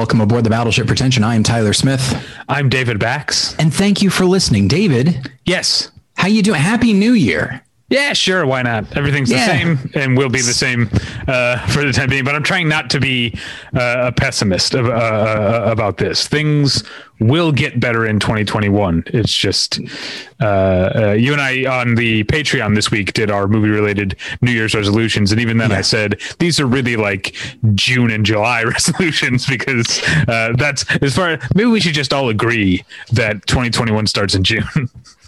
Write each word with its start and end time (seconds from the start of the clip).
welcome 0.00 0.22
aboard 0.22 0.42
the 0.42 0.48
Battleship 0.48 0.86
Pretension. 0.86 1.22
I 1.22 1.34
am 1.34 1.42
Tyler 1.42 1.74
Smith. 1.74 2.26
I'm 2.48 2.70
David 2.70 2.98
Bax. 2.98 3.54
And 3.58 3.70
thank 3.72 4.00
you 4.00 4.08
for 4.08 4.24
listening. 4.24 4.66
David. 4.66 5.30
Yes. 5.44 5.90
How 6.16 6.26
you 6.26 6.42
doing? 6.42 6.58
Happy 6.58 6.94
New 6.94 7.12
Year. 7.12 7.62
Yeah, 7.90 8.14
sure. 8.14 8.46
Why 8.46 8.62
not? 8.62 8.96
Everything's 8.96 9.30
yeah. 9.30 9.44
the 9.44 9.76
same 9.76 9.90
and 9.92 10.16
will 10.16 10.30
be 10.30 10.40
the 10.40 10.54
same 10.54 10.88
uh, 11.30 11.58
for 11.68 11.84
the 11.84 11.92
time 11.92 12.08
being. 12.08 12.24
But 12.24 12.34
I'm 12.34 12.42
trying 12.42 12.68
not 12.68 12.90
to 12.90 13.00
be 13.00 13.38
uh, 13.74 14.08
a 14.08 14.12
pessimist 14.12 14.74
of, 14.74 14.86
uh, 14.86 14.90
uh 14.90 15.64
about 15.70 15.98
this. 15.98 16.26
Things 16.26 16.82
will 17.20 17.52
get 17.52 17.78
better 17.78 18.06
in 18.06 18.18
2021. 18.18 19.04
It's 19.06 19.34
just 19.34 19.78
uh, 20.40 20.44
uh, 20.44 21.12
you 21.12 21.32
and 21.32 21.40
I 21.40 21.80
on 21.80 21.94
the 21.94 22.24
Patreon 22.24 22.74
this 22.74 22.90
week 22.90 23.12
did 23.12 23.30
our 23.30 23.46
movie 23.46 23.68
related 23.68 24.16
New 24.40 24.50
Year's 24.50 24.74
resolutions, 24.74 25.30
and 25.30 25.40
even 25.40 25.58
then 25.58 25.70
yeah. 25.70 25.78
I 25.78 25.80
said 25.82 26.20
these 26.38 26.58
are 26.58 26.66
really 26.66 26.96
like 26.96 27.36
June 27.74 28.10
and 28.10 28.26
July 28.26 28.64
resolutions 28.64 29.46
because 29.46 30.00
that's 30.26 30.84
as 30.96 31.14
far. 31.14 31.38
Maybe 31.54 31.68
we 31.68 31.80
should 31.80 31.94
just 31.94 32.12
all 32.12 32.28
agree 32.28 32.84
that 33.12 33.46
2021 33.46 34.06
starts 34.06 34.34
in 34.34 34.42
June. 34.42 34.64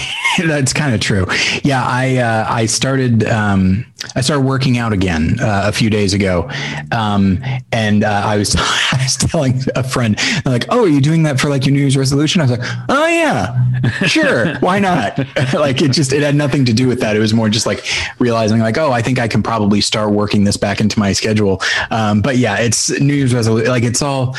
That's 0.38 0.72
kind 0.72 0.94
of 0.94 1.00
true. 1.00 1.26
Yeah, 1.62 1.84
I 1.84 2.16
uh, 2.16 2.46
I 2.48 2.66
started 2.66 3.24
um, 3.24 3.84
I 4.16 4.20
started 4.20 4.44
working 4.46 4.78
out 4.78 4.92
again 4.92 5.36
uh, 5.40 5.64
a 5.66 5.72
few 5.72 5.90
days 5.90 6.14
ago, 6.14 6.50
um, 6.90 7.42
and 7.70 8.04
uh, 8.04 8.22
I 8.24 8.36
was 8.36 8.56
I 8.58 8.98
was 9.02 9.16
telling 9.16 9.60
a 9.76 9.84
friend 9.84 10.18
like, 10.44 10.66
"Oh, 10.70 10.84
are 10.84 10.88
you 10.88 11.00
doing 11.00 11.24
that 11.24 11.38
for 11.40 11.48
like 11.48 11.66
your 11.66 11.74
New 11.74 11.80
Year's 11.80 11.96
resolution?" 11.96 12.40
I 12.40 12.44
was 12.44 12.58
like, 12.58 12.68
"Oh 12.88 13.06
yeah, 13.06 13.80
sure, 14.06 14.56
why 14.58 14.78
not?" 14.78 15.18
like 15.54 15.82
it 15.82 15.92
just 15.92 16.12
it 16.12 16.22
had 16.22 16.34
nothing 16.34 16.64
to 16.64 16.72
do 16.72 16.88
with 16.88 17.00
that. 17.00 17.14
It 17.14 17.20
was 17.20 17.34
more 17.34 17.48
just 17.48 17.66
like 17.66 17.84
realizing 18.18 18.58
like, 18.58 18.78
"Oh, 18.78 18.92
I 18.92 19.02
think 19.02 19.18
I 19.18 19.28
can 19.28 19.42
probably 19.42 19.80
start 19.80 20.12
working 20.12 20.44
this 20.44 20.56
back 20.56 20.80
into 20.80 20.98
my 20.98 21.12
schedule." 21.12 21.60
Um, 21.90 22.22
but 22.22 22.38
yeah, 22.38 22.56
it's 22.58 22.90
New 23.00 23.14
Year's 23.14 23.34
resolution. 23.34 23.68
Like 23.68 23.84
it's 23.84 24.02
all 24.02 24.34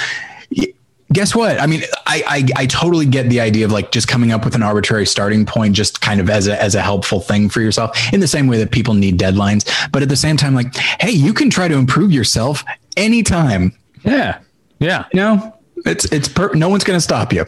guess 1.14 1.36
what? 1.36 1.62
I 1.62 1.68
mean, 1.68 1.84
I, 2.06 2.24
I, 2.28 2.64
I 2.64 2.66
totally 2.66 3.06
get 3.06 3.30
the 3.30 3.40
idea 3.40 3.66
of 3.66 3.72
like 3.72 3.92
just 3.92 4.08
coming 4.08 4.32
up 4.32 4.44
with 4.44 4.56
an 4.56 4.64
arbitrary 4.64 5.06
starting 5.06 5.46
point, 5.46 5.76
just 5.76 6.02
kind 6.02 6.20
of 6.20 6.30
as 6.30 6.48
a 6.48 6.62
as 6.62 6.76
a 6.76 6.82
helpful 6.82 7.20
thing 7.20 7.50
for 7.50 7.62
yourself, 7.62 7.98
in 8.14 8.20
the 8.20 8.28
same 8.28 8.48
way 8.48 8.58
that 8.58 8.72
people 8.72 8.94
need 8.94 9.18
deadlines. 9.18 9.70
But 9.92 10.02
at 10.02 10.10
the 10.10 10.16
same 10.16 10.38
time, 10.38 10.56
like, 10.56 10.76
hey, 10.76 11.12
you 11.12 11.34
can 11.34 11.50
try 11.50 11.68
to 11.68 11.76
improve 11.76 12.12
yourself 12.12 12.64
anytime. 12.98 13.74
Yeah, 14.04 14.40
yeah. 14.80 15.06
You 15.14 15.20
know, 15.20 15.58
it's 15.86 16.06
it's 16.06 16.28
per- 16.28 16.54
no 16.54 16.70
one's 16.70 16.84
going 16.84 16.98
to 16.98 17.02
stop 17.02 17.32
you. 17.32 17.46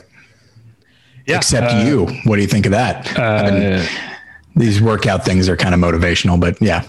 Yeah, 1.26 1.38
except 1.38 1.74
uh, 1.74 1.84
you. 1.86 2.06
What 2.26 2.36
do 2.36 2.42
you 2.42 2.48
think 2.48 2.66
of 2.66 2.72
that? 2.72 3.18
Uh, 3.18 3.86
these 4.56 4.82
workout 4.82 5.26
things 5.26 5.50
are 5.50 5.58
kind 5.58 5.74
of 5.74 5.82
motivational, 5.82 6.40
but 6.40 6.62
yeah. 6.62 6.88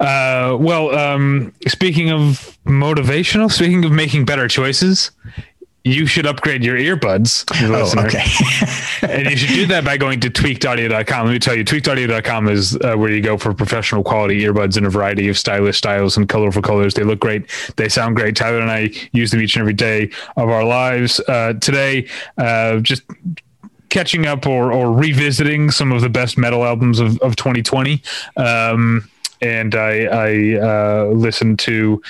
Uh, 0.00 0.56
well, 0.58 0.94
um, 0.94 1.52
speaking 1.68 2.10
of 2.10 2.58
motivational, 2.64 3.50
speaking 3.50 3.84
of 3.84 3.92
making 3.92 4.24
better 4.24 4.48
choices, 4.48 5.10
you 5.84 6.06
should 6.06 6.26
upgrade 6.26 6.62
your 6.62 6.76
earbuds. 6.76 7.44
Oh, 7.60 8.04
okay. 8.04 9.12
and 9.12 9.28
you 9.28 9.36
should 9.36 9.54
do 9.54 9.66
that 9.66 9.84
by 9.84 9.96
going 9.96 10.20
to 10.20 10.30
tweakedaudio.com. 10.30 11.26
Let 11.26 11.32
me 11.32 11.38
tell 11.40 11.56
you, 11.56 11.64
tweakedaudio.com 11.64 12.48
is 12.48 12.76
uh, 12.76 12.94
where 12.94 13.10
you 13.10 13.20
go 13.20 13.36
for 13.36 13.52
professional 13.52 14.04
quality 14.04 14.40
earbuds 14.42 14.76
in 14.76 14.84
a 14.84 14.90
variety 14.90 15.28
of 15.28 15.36
stylish 15.36 15.78
styles 15.78 16.16
and 16.16 16.28
colorful 16.28 16.62
colors. 16.62 16.94
They 16.94 17.02
look 17.02 17.18
great. 17.18 17.50
They 17.76 17.88
sound 17.88 18.14
great. 18.14 18.36
Tyler 18.36 18.60
and 18.60 18.70
I 18.70 18.90
use 19.12 19.32
them 19.32 19.40
each 19.40 19.56
and 19.56 19.60
every 19.60 19.74
day 19.74 20.10
of 20.36 20.48
our 20.48 20.64
lives. 20.64 21.20
Uh, 21.26 21.54
today, 21.54 22.08
uh, 22.38 22.78
just 22.78 23.02
catching 23.88 24.26
up 24.26 24.46
or, 24.46 24.72
or 24.72 24.92
revisiting 24.92 25.70
some 25.70 25.90
of 25.90 26.00
the 26.00 26.08
best 26.08 26.38
metal 26.38 26.64
albums 26.64 27.00
of, 27.00 27.18
of 27.18 27.34
2020. 27.34 28.02
Um, 28.36 29.10
and 29.42 29.74
I, 29.74 30.04
I 30.04 30.60
uh, 30.60 31.04
listened 31.06 31.58
to 31.60 32.00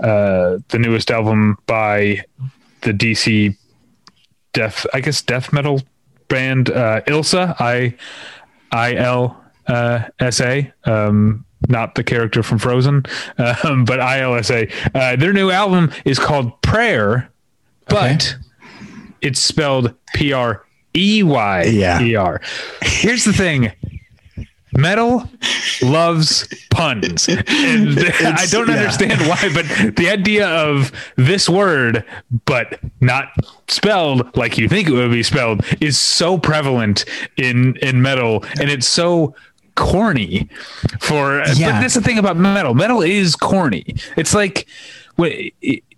uh, 0.00 0.58
the 0.68 0.78
newest 0.78 1.10
album 1.10 1.56
by 1.66 2.24
the 2.82 2.92
DC 2.92 3.56
death, 4.52 4.84
I 4.92 5.00
guess, 5.00 5.22
death 5.22 5.52
metal 5.52 5.80
band 6.28 6.70
uh, 6.70 7.02
Ilsa. 7.02 7.54
I 7.60 7.94
I 8.72 8.94
L 8.94 9.42
uh, 9.68 10.04
S 10.18 10.40
A. 10.40 10.72
Um, 10.84 11.44
not 11.68 11.94
the 11.94 12.02
character 12.02 12.42
from 12.42 12.58
Frozen, 12.58 13.04
um, 13.64 13.84
but 13.84 14.00
ILSA. 14.00 14.72
Uh, 14.94 15.16
their 15.16 15.32
new 15.32 15.50
album 15.50 15.92
is 16.06 16.18
called 16.18 16.60
Prayer, 16.62 17.30
but 17.88 18.34
okay. 18.34 18.42
it's 19.20 19.40
spelled 19.40 19.94
P 20.14 20.32
R 20.32 20.64
E 20.96 21.22
Y 21.22 21.64
E 22.00 22.14
R. 22.14 22.40
Here's 22.82 23.24
the 23.24 23.32
thing 23.34 23.72
metal 24.76 25.28
loves 25.82 26.48
puns. 26.70 27.28
And 27.28 27.38
i 27.48 28.46
don't 28.50 28.68
yeah. 28.68 28.74
understand 28.74 29.20
why 29.22 29.50
but 29.52 29.96
the 29.96 30.08
idea 30.10 30.48
of 30.48 30.92
this 31.16 31.48
word 31.48 32.04
but 32.44 32.80
not 33.00 33.32
spelled 33.68 34.36
like 34.36 34.58
you 34.58 34.68
think 34.68 34.88
it 34.88 34.92
would 34.92 35.10
be 35.10 35.22
spelled 35.22 35.64
is 35.80 35.98
so 35.98 36.38
prevalent 36.38 37.04
in 37.36 37.76
in 37.76 38.02
metal. 38.02 38.44
And 38.60 38.70
it's 38.70 38.88
so 38.88 39.34
corny 39.76 40.48
for 41.00 41.42
yeah. 41.54 41.72
but 41.72 41.80
that's 41.80 41.94
the 41.94 42.02
thing 42.02 42.18
about 42.18 42.36
metal. 42.36 42.74
Metal 42.74 43.02
is 43.02 43.36
corny. 43.36 43.94
It's 44.16 44.34
like 44.34 44.66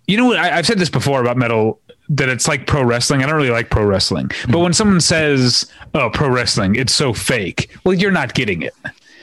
you 0.07 0.17
know 0.17 0.25
what? 0.25 0.37
I've 0.37 0.65
said 0.65 0.79
this 0.79 0.89
before 0.89 1.21
about 1.21 1.37
metal 1.37 1.79
that 2.17 2.29
it's 2.29 2.47
like 2.47 2.67
pro 2.67 2.83
wrestling. 2.83 3.23
I 3.23 3.27
don't 3.27 3.35
really 3.35 3.49
like 3.49 3.69
pro 3.69 3.85
wrestling. 3.85 4.31
But 4.49 4.59
when 4.59 4.73
someone 4.73 5.01
says, 5.01 5.69
"Oh, 5.93 6.09
pro 6.09 6.29
wrestling, 6.29 6.75
it's 6.75 6.93
so 6.93 7.13
fake." 7.13 7.69
Well, 7.83 7.93
you're 7.93 8.11
not 8.11 8.33
getting 8.33 8.61
it. 8.61 8.73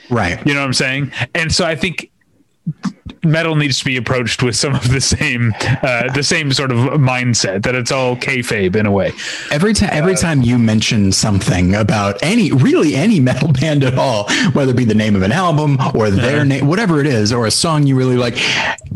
Right. 0.09 0.45
You 0.45 0.53
know 0.53 0.59
what 0.59 0.67
I'm 0.67 0.73
saying? 0.73 1.11
And 1.33 1.51
so 1.53 1.65
I 1.65 1.75
think 1.75 2.11
metal 3.23 3.55
needs 3.55 3.79
to 3.79 3.85
be 3.85 3.97
approached 3.97 4.41
with 4.41 4.55
some 4.55 4.73
of 4.73 4.89
the 4.89 5.01
same 5.01 5.53
uh, 5.61 6.11
the 6.13 6.23
same 6.23 6.51
sort 6.51 6.71
of 6.71 6.77
mindset 6.77 7.63
that 7.63 7.75
it's 7.75 7.91
all 7.91 8.15
kayfabe 8.15 8.75
in 8.75 8.85
a 8.85 8.91
way. 8.91 9.11
Every 9.51 9.73
time 9.73 9.89
every 9.91 10.13
uh, 10.13 10.17
time 10.17 10.41
you 10.41 10.57
mention 10.57 11.11
something 11.11 11.75
about 11.75 12.21
any 12.21 12.51
really 12.51 12.95
any 12.95 13.19
metal 13.31 13.51
band 13.51 13.83
at 13.83 13.97
all, 13.97 14.29
whether 14.53 14.71
it 14.71 14.77
be 14.77 14.85
the 14.85 14.95
name 14.95 15.15
of 15.15 15.21
an 15.21 15.31
album 15.31 15.77
or 15.93 16.09
their 16.09 16.41
uh, 16.41 16.43
name, 16.43 16.67
whatever 16.67 16.99
it 16.99 17.07
is, 17.07 17.31
or 17.31 17.45
a 17.45 17.51
song 17.51 17.85
you 17.85 17.95
really 17.95 18.17
like, 18.17 18.37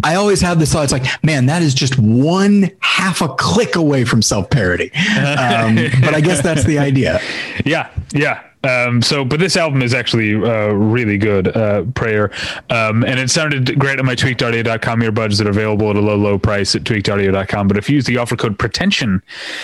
I 0.05 0.15
always 0.15 0.39
have 0.41 0.59
this 0.59 0.71
thought. 0.71 0.83
It's 0.83 0.93
like, 0.93 1.23
man, 1.23 1.47
that 1.47 1.63
is 1.63 1.73
just 1.73 1.97
one 1.97 2.69
half 2.79 3.21
a 3.21 3.27
click 3.27 3.75
away 3.75 4.05
from 4.05 4.21
self 4.21 4.51
parody. 4.51 4.91
Um, 4.93 5.75
but 6.01 6.13
I 6.13 6.21
guess 6.21 6.43
that's 6.43 6.63
the 6.63 6.77
idea. 6.77 7.19
Yeah, 7.65 7.89
yeah. 8.13 8.43
Um, 8.63 9.01
so, 9.01 9.25
but 9.25 9.39
this 9.39 9.57
album 9.57 9.81
is 9.81 9.95
actually 9.95 10.35
uh, 10.35 10.67
really 10.73 11.17
good, 11.17 11.55
uh, 11.55 11.85
Prayer. 11.95 12.31
Um, 12.69 13.03
and 13.03 13.19
it 13.19 13.31
sounded 13.31 13.79
great 13.79 13.99
on 13.99 14.05
my 14.05 14.15
tweakedaudio.com 14.15 15.01
earbuds 15.01 15.39
that 15.39 15.47
are 15.47 15.51
available 15.51 15.89
at 15.89 15.95
a 15.95 16.01
low, 16.01 16.15
low 16.15 16.37
price 16.37 16.75
at 16.75 16.83
tweakedaudio.com. 16.83 17.67
But 17.67 17.77
if 17.77 17.89
you 17.89 17.95
use 17.95 18.05
the 18.05 18.17
offer 18.17 18.35
code 18.35 18.59
pretension 18.59 19.23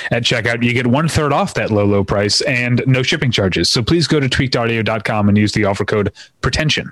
at 0.09 0.23
checkout, 0.23 0.63
you 0.63 0.73
get 0.73 0.87
one 0.87 1.07
third 1.07 1.33
off 1.33 1.53
that 1.53 1.69
low, 1.69 1.85
low 1.85 2.03
price 2.03 2.41
and 2.41 2.83
no 2.87 3.03
shipping 3.03 3.31
charges. 3.31 3.69
So 3.69 3.83
please 3.83 4.07
go 4.07 4.19
to 4.19 4.27
tweakedaudio.com 4.27 5.29
and 5.29 5.37
use 5.37 5.51
the 5.51 5.65
offer 5.65 5.85
code 5.85 6.11
pretension. 6.41 6.91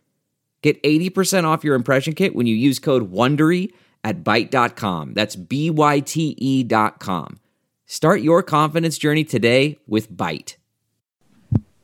Get 0.61 0.81
80% 0.83 1.43
off 1.43 1.63
your 1.63 1.75
impression 1.75 2.13
kit 2.13 2.35
when 2.35 2.47
you 2.47 2.55
use 2.55 2.79
code 2.79 3.11
WONDERY 3.11 3.71
at 4.03 4.23
Byte.com. 4.23 5.13
That's 5.13 5.35
B-Y-T-E 5.35 6.63
dot 6.63 6.99
com. 6.99 7.39
Start 7.85 8.21
your 8.21 8.41
confidence 8.43 8.97
journey 8.97 9.23
today 9.23 9.77
with 9.87 10.11
Byte. 10.11 10.55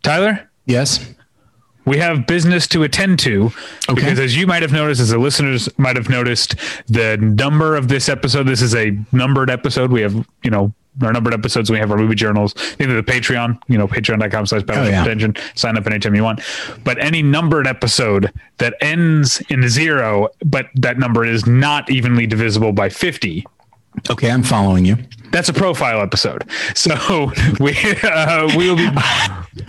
Tyler? 0.04 0.50
Yes 0.66 1.16
we 1.88 1.98
have 1.98 2.28
business 2.28 2.68
to 2.68 2.84
attend 2.84 3.18
to 3.18 3.46
okay. 3.90 3.96
because 3.96 4.20
as 4.20 4.36
you 4.36 4.46
might 4.46 4.62
have 4.62 4.74
noticed 4.74 5.00
as 5.00 5.10
the 5.10 5.18
listeners 5.18 5.70
might 5.80 5.96
have 5.96 6.10
noticed 6.10 6.56
the 6.88 7.18
number 7.18 7.76
of 7.76 7.88
this 7.88 8.10
episode 8.10 8.44
this 8.44 8.62
is 8.62 8.76
a 8.76 8.92
numbered 9.12 9.50
episode 9.50 9.92
we 9.92 10.02
have 10.02 10.14
you 10.44 10.52
know 10.52 10.72
our 11.04 11.14
numbered 11.14 11.34
episodes 11.34 11.70
we 11.70 11.78
have 11.78 11.92
our 11.92 11.98
movie 11.98 12.16
journals 12.16 12.54
either 12.80 12.96
the 12.96 13.04
patreon 13.04 13.60
you 13.68 13.78
know 13.78 13.88
patreon.com 13.88 14.46
slash 14.46 14.64
oh, 14.70 14.84
yeah. 14.84 15.02
attention 15.02 15.36
sign 15.56 15.78
up 15.78 15.86
anytime 15.88 16.16
you 16.16 16.24
want 16.24 16.42
but 16.84 16.98
any 17.00 17.22
numbered 17.22 17.68
episode 17.68 18.32
that 18.58 18.76
ends 18.82 19.42
in 19.50 19.68
zero 19.68 20.30
but 20.46 20.68
that 20.76 20.98
number 20.98 21.26
is 21.26 21.46
not 21.46 21.90
evenly 21.90 22.28
divisible 22.28 22.72
by 22.72 22.90
50 22.90 23.46
okay 24.10 24.30
i'm 24.30 24.44
following 24.44 24.86
you 24.86 24.98
that's 25.32 25.50
a 25.50 25.54
profile 25.54 26.02
episode. 26.02 26.50
So 26.74 27.32
we 27.60 27.76
uh, 28.04 28.50
we 28.58 28.70
will 28.70 28.76
be. 28.78 28.90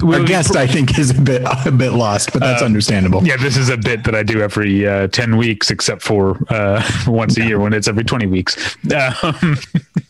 We'll 0.03 0.21
Our 0.21 0.27
guest, 0.27 0.55
I 0.55 0.67
think, 0.67 0.99
is 0.99 1.11
a 1.11 1.21
bit 1.21 1.43
a 1.67 1.71
bit 1.71 1.93
lost, 1.93 2.33
but 2.33 2.41
that's 2.41 2.63
uh, 2.63 2.67
understandable. 2.67 3.27
Yeah, 3.27 3.37
this 3.37 3.57
is 3.57 3.71
a 3.71 3.77
bit 3.77 4.05
that 4.05 4.15
I 4.15 4.23
do 4.23 4.41
every 4.41 4.87
uh, 4.87 5.09
ten 5.09 5.37
weeks, 5.37 5.71
except 5.71 6.03
for 6.03 6.39
uh, 6.51 6.83
once 7.07 7.37
a 7.39 7.45
year 7.45 7.59
when 7.59 7.73
it's 7.73 7.89
every 7.89 8.05
twenty 8.05 8.27
weeks. 8.27 8.77
Um, 8.93 9.57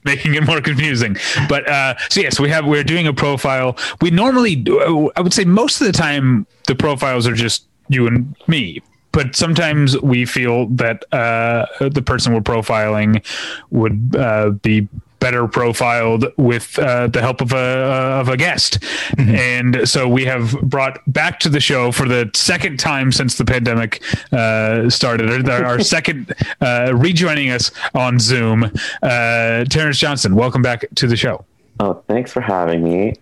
making 0.04 0.34
it 0.34 0.44
more 0.44 0.60
confusing. 0.60 1.16
But 1.48 1.68
uh, 1.68 1.96
so 2.08 2.20
yes, 2.20 2.40
we 2.40 2.48
have 2.50 2.66
we're 2.66 2.84
doing 2.84 3.06
a 3.06 3.12
profile. 3.12 3.76
We 4.00 4.10
normally, 4.10 4.56
do, 4.56 5.10
I 5.16 5.20
would 5.20 5.34
say, 5.34 5.44
most 5.44 5.80
of 5.80 5.86
the 5.86 5.92
time 5.92 6.46
the 6.66 6.74
profiles 6.74 7.26
are 7.26 7.34
just 7.34 7.66
you 7.88 8.06
and 8.06 8.34
me. 8.46 8.82
But 9.12 9.34
sometimes 9.34 10.00
we 10.00 10.24
feel 10.24 10.66
that 10.68 11.04
uh, 11.12 11.66
the 11.80 12.00
person 12.00 12.32
we're 12.32 12.40
profiling 12.40 13.24
would 13.70 14.14
uh, 14.16 14.50
be 14.50 14.88
better 15.20 15.46
profiled 15.46 16.26
with 16.36 16.78
uh, 16.78 17.06
the 17.06 17.20
help 17.20 17.40
of 17.40 17.52
a 17.52 17.56
uh, 17.56 18.20
of 18.20 18.28
a 18.28 18.36
guest. 18.36 18.80
Mm-hmm. 18.80 19.34
And 19.34 19.88
so 19.88 20.08
we 20.08 20.24
have 20.24 20.60
brought 20.62 21.00
back 21.12 21.38
to 21.40 21.48
the 21.48 21.60
show 21.60 21.92
for 21.92 22.08
the 22.08 22.30
second 22.34 22.78
time 22.78 23.12
since 23.12 23.36
the 23.36 23.44
pandemic 23.44 24.02
uh, 24.32 24.90
started. 24.90 25.48
Our, 25.48 25.64
our 25.64 25.80
second 25.96 26.34
uh, 26.60 26.92
rejoining 26.96 27.50
us 27.50 27.70
on 27.94 28.18
Zoom, 28.18 28.72
uh, 29.02 29.64
Terrence 29.64 29.98
Johnson. 29.98 30.34
Welcome 30.34 30.62
back 30.62 30.84
to 30.96 31.06
the 31.06 31.16
show. 31.16 31.44
Oh, 31.78 32.02
thanks 32.08 32.32
for 32.32 32.40
having 32.40 32.82
me. 32.82 33.14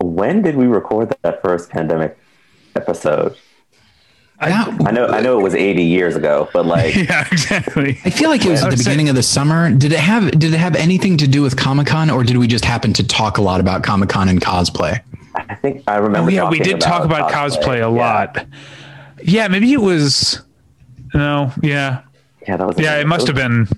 When 0.00 0.42
did 0.42 0.56
we 0.56 0.66
record 0.66 1.14
that 1.22 1.42
first 1.42 1.70
pandemic 1.70 2.18
episode? 2.74 3.36
I, 4.52 4.88
I, 4.88 4.90
know 4.90 5.06
I 5.06 5.20
know 5.20 5.38
it 5.38 5.42
was 5.42 5.54
80 5.54 5.82
years 5.82 6.16
ago, 6.16 6.48
but 6.52 6.66
like 6.66 6.94
Yeah, 6.96 7.26
exactly. 7.30 7.98
I 8.04 8.10
feel 8.10 8.30
like 8.30 8.44
it 8.44 8.50
was 8.50 8.62
at 8.62 8.70
the 8.70 8.76
beginning 8.76 9.08
of 9.08 9.14
the 9.14 9.22
summer. 9.22 9.70
Did 9.70 9.92
it 9.92 10.00
have 10.00 10.30
did 10.32 10.54
it 10.54 10.58
have 10.58 10.76
anything 10.76 11.16
to 11.18 11.28
do 11.28 11.42
with 11.42 11.56
Comic-Con 11.56 12.10
or 12.10 12.24
did 12.24 12.36
we 12.36 12.46
just 12.46 12.64
happen 12.64 12.92
to 12.94 13.06
talk 13.06 13.38
a 13.38 13.42
lot 13.42 13.60
about 13.60 13.82
Comic-Con 13.82 14.28
and 14.28 14.40
cosplay? 14.40 15.00
I 15.34 15.54
think 15.56 15.82
I 15.86 15.96
remember. 15.96 16.30
Oh, 16.30 16.32
yeah, 16.32 16.48
we 16.48 16.58
did 16.58 16.76
about 16.76 16.86
talk 16.86 17.04
about 17.04 17.30
cosplay, 17.30 17.62
cosplay 17.62 17.76
a 17.76 17.78
yeah. 17.78 17.86
lot. 17.86 18.46
Yeah, 19.22 19.48
maybe 19.48 19.72
it 19.72 19.80
was 19.80 20.42
no, 21.14 21.52
yeah. 21.62 22.02
Yeah, 22.46 22.56
that 22.56 22.66
was 22.66 22.78
Yeah, 22.78 22.98
it 22.98 23.06
must 23.06 23.26
have 23.26 23.36
been 23.36 23.68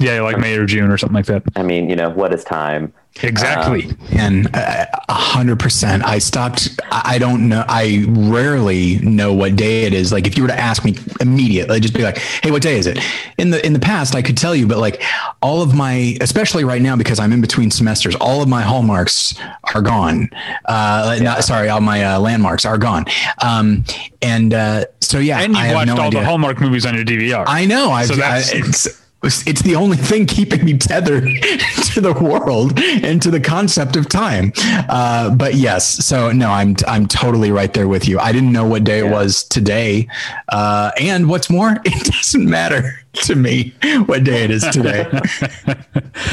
yeah, 0.00 0.20
like 0.20 0.38
May 0.38 0.56
or 0.56 0.66
June 0.66 0.90
or 0.90 0.98
something 0.98 1.14
like 1.14 1.26
that. 1.26 1.42
I 1.56 1.62
mean, 1.62 1.88
you 1.88 1.96
know, 1.96 2.10
what 2.10 2.32
is 2.32 2.44
time? 2.44 2.92
Exactly. 3.22 3.84
Um, 3.84 3.96
and 4.12 4.50
a 4.54 4.88
hundred 5.08 5.58
percent. 5.58 6.04
I 6.04 6.18
stopped. 6.18 6.80
I 6.90 7.18
don't 7.18 7.48
know. 7.48 7.64
I 7.68 8.04
rarely 8.08 8.98
know 9.00 9.32
what 9.32 9.54
day 9.54 9.84
it 9.84 9.92
is. 9.92 10.12
Like 10.12 10.26
if 10.26 10.36
you 10.36 10.42
were 10.42 10.48
to 10.48 10.58
ask 10.58 10.84
me 10.84 10.96
immediately, 11.20 11.76
I'd 11.76 11.82
just 11.82 11.94
be 11.94 12.02
like, 12.02 12.18
Hey, 12.18 12.50
what 12.50 12.62
day 12.62 12.78
is 12.78 12.86
it? 12.86 12.98
In 13.38 13.50
the, 13.50 13.64
in 13.64 13.74
the 13.74 13.78
past, 13.78 14.14
I 14.14 14.22
could 14.22 14.36
tell 14.36 14.54
you, 14.54 14.66
but 14.66 14.78
like 14.78 15.02
all 15.42 15.62
of 15.62 15.74
my, 15.74 16.16
especially 16.20 16.64
right 16.64 16.80
now, 16.80 16.96
because 16.96 17.18
I'm 17.20 17.32
in 17.32 17.40
between 17.40 17.70
semesters, 17.70 18.16
all 18.16 18.42
of 18.42 18.48
my 18.48 18.62
hallmarks 18.62 19.34
are 19.74 19.82
gone. 19.82 20.30
Uh, 20.64 21.16
yeah. 21.16 21.22
not, 21.22 21.44
sorry, 21.44 21.68
all 21.68 21.80
my 21.80 22.04
uh, 22.04 22.18
landmarks 22.18 22.64
are 22.64 22.78
gone. 22.78 23.04
Um, 23.42 23.84
and, 24.22 24.54
uh, 24.54 24.86
so 25.00 25.18
yeah, 25.18 25.40
and 25.40 25.54
you 25.54 25.74
watched 25.74 25.88
no 25.88 25.94
all 25.94 26.00
idea. 26.06 26.20
the 26.20 26.26
Hallmark 26.26 26.60
movies 26.60 26.86
on 26.86 26.94
your 26.94 27.04
DVR. 27.04 27.44
I 27.46 27.66
know. 27.66 27.90
I've, 27.90 28.06
so 28.06 28.14
that's, 28.14 28.54
I, 28.54 28.90
it's 29.22 29.62
the 29.62 29.76
only 29.76 29.96
thing 30.10 30.26
keeping 30.26 30.64
me 30.64 30.76
tethered 30.76 31.24
to 31.92 32.00
the 32.00 32.12
world 32.12 32.78
and 32.78 33.22
to 33.22 33.30
the 33.30 33.40
concept 33.40 33.96
of 33.96 34.08
time. 34.08 34.52
Uh, 34.88 35.30
but 35.34 35.54
yes, 35.54 36.04
so 36.04 36.32
no, 36.32 36.50
I'm 36.50 36.76
I'm 36.86 37.06
totally 37.06 37.50
right 37.50 37.72
there 37.72 37.88
with 37.88 38.08
you. 38.08 38.18
I 38.18 38.32
didn't 38.32 38.52
know 38.52 38.66
what 38.66 38.84
day 38.84 39.00
yeah. 39.00 39.08
it 39.08 39.12
was 39.12 39.44
today, 39.44 40.08
uh, 40.48 40.90
and 41.00 41.28
what's 41.28 41.48
more, 41.50 41.76
it 41.84 42.12
doesn't 42.12 42.48
matter 42.48 42.98
to 43.12 43.34
me 43.34 43.74
what 44.06 44.24
day 44.24 44.44
it 44.44 44.50
is 44.50 44.62
today. 44.68 45.06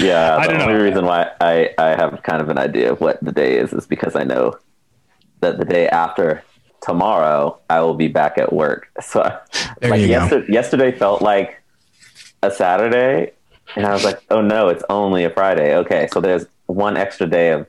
yeah, 0.01 0.45
the 0.45 0.61
only 0.61 0.73
know. 0.73 0.83
reason 0.83 1.05
why 1.05 1.31
I 1.41 1.73
I 1.77 1.89
have 1.89 2.21
kind 2.23 2.41
of 2.41 2.49
an 2.49 2.57
idea 2.57 2.91
of 2.91 3.01
what 3.01 3.23
the 3.23 3.31
day 3.31 3.57
is 3.57 3.73
is 3.73 3.85
because 3.85 4.15
I 4.15 4.23
know 4.23 4.57
that 5.41 5.57
the 5.57 5.65
day 5.65 5.87
after 5.87 6.43
tomorrow 6.81 7.59
I 7.69 7.81
will 7.81 7.93
be 7.93 8.07
back 8.07 8.37
at 8.37 8.53
work. 8.53 8.89
So 9.01 9.37
there 9.81 9.91
like 9.91 10.01
yesterday, 10.01 10.51
yesterday 10.51 10.91
felt 10.91 11.21
like 11.21 11.58
a 12.41 12.51
Saturday, 12.51 13.31
and 13.75 13.85
I 13.85 13.93
was 13.93 14.03
like, 14.03 14.21
oh 14.29 14.41
no, 14.41 14.69
it's 14.69 14.83
only 14.89 15.23
a 15.23 15.29
Friday. 15.29 15.75
Okay, 15.75 16.07
so 16.11 16.21
there's 16.21 16.45
one 16.67 16.97
extra 16.97 17.27
day 17.27 17.51
of 17.51 17.67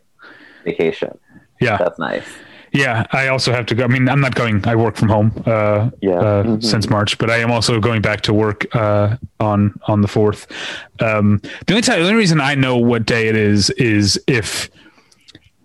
vacation. 0.64 1.18
Yeah, 1.60 1.76
that's 1.76 1.98
nice. 1.98 2.26
Yeah, 2.72 3.04
I 3.10 3.28
also 3.28 3.52
have 3.52 3.66
to 3.66 3.74
go. 3.74 3.84
I 3.84 3.88
mean, 3.88 4.08
I'm 4.08 4.20
not 4.20 4.34
going. 4.34 4.64
I 4.66 4.76
work 4.76 4.96
from 4.96 5.08
home. 5.08 5.42
Uh, 5.44 5.90
yeah. 6.00 6.12
Uh, 6.12 6.42
mm-hmm. 6.42 6.60
since 6.60 6.88
March, 6.88 7.18
but 7.18 7.28
I 7.28 7.38
am 7.38 7.50
also 7.50 7.80
going 7.80 8.00
back 8.00 8.20
to 8.22 8.34
work 8.34 8.64
uh, 8.74 9.16
on 9.40 9.78
on 9.88 10.02
the 10.02 10.08
fourth. 10.08 10.46
Um, 11.00 11.40
the 11.66 11.72
only 11.74 11.82
time, 11.82 12.00
the 12.00 12.06
only 12.06 12.14
reason 12.14 12.40
I 12.40 12.54
know 12.54 12.76
what 12.76 13.06
day 13.06 13.28
it 13.28 13.36
is 13.36 13.70
is 13.70 14.22
if 14.28 14.70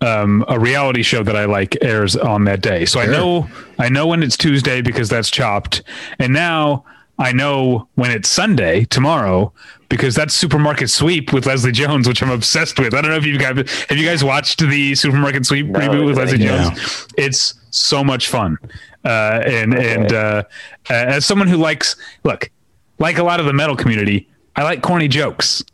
um, 0.00 0.44
a 0.48 0.58
reality 0.58 1.02
show 1.02 1.22
that 1.22 1.36
I 1.36 1.44
like 1.44 1.76
airs 1.80 2.16
on 2.16 2.44
that 2.44 2.60
day. 2.60 2.84
So 2.84 3.00
sure. 3.00 3.08
I 3.08 3.16
know 3.16 3.48
I 3.78 3.88
know 3.88 4.06
when 4.08 4.22
it's 4.22 4.36
Tuesday 4.36 4.82
because 4.82 5.08
that's 5.08 5.30
chopped, 5.30 5.82
and 6.18 6.32
now 6.32 6.84
I 7.18 7.32
know 7.32 7.88
when 7.94 8.10
it's 8.10 8.28
Sunday 8.28 8.84
tomorrow 8.84 9.52
because 9.88 10.14
that's 10.14 10.34
Supermarket 10.34 10.90
Sweep 10.90 11.32
with 11.32 11.46
Leslie 11.46 11.72
Jones, 11.72 12.06
which 12.06 12.22
I'm 12.22 12.30
obsessed 12.30 12.78
with. 12.78 12.94
I 12.94 13.00
don't 13.00 13.10
know 13.10 13.16
if 13.16 13.24
you 13.24 13.38
guys 13.38 13.56
have 13.88 13.98
you 13.98 14.04
guys 14.04 14.22
watched 14.22 14.60
the 14.60 14.94
Supermarket 14.94 15.46
Sweep 15.46 15.66
no, 15.66 15.80
reboot 15.80 16.06
with 16.06 16.18
Leslie. 16.18 16.38
Jones. 16.38 17.08
It's 17.16 17.54
so 17.70 18.04
much 18.04 18.28
fun, 18.28 18.58
uh, 19.04 19.42
and 19.44 19.74
okay. 19.74 19.94
and 19.94 20.12
uh, 20.12 20.42
as 20.90 21.24
someone 21.24 21.48
who 21.48 21.56
likes 21.56 21.96
look 22.24 22.50
like 22.98 23.18
a 23.18 23.22
lot 23.22 23.40
of 23.40 23.46
the 23.46 23.52
metal 23.52 23.76
community, 23.76 24.28
I 24.54 24.64
like 24.64 24.82
corny 24.82 25.08
jokes 25.08 25.64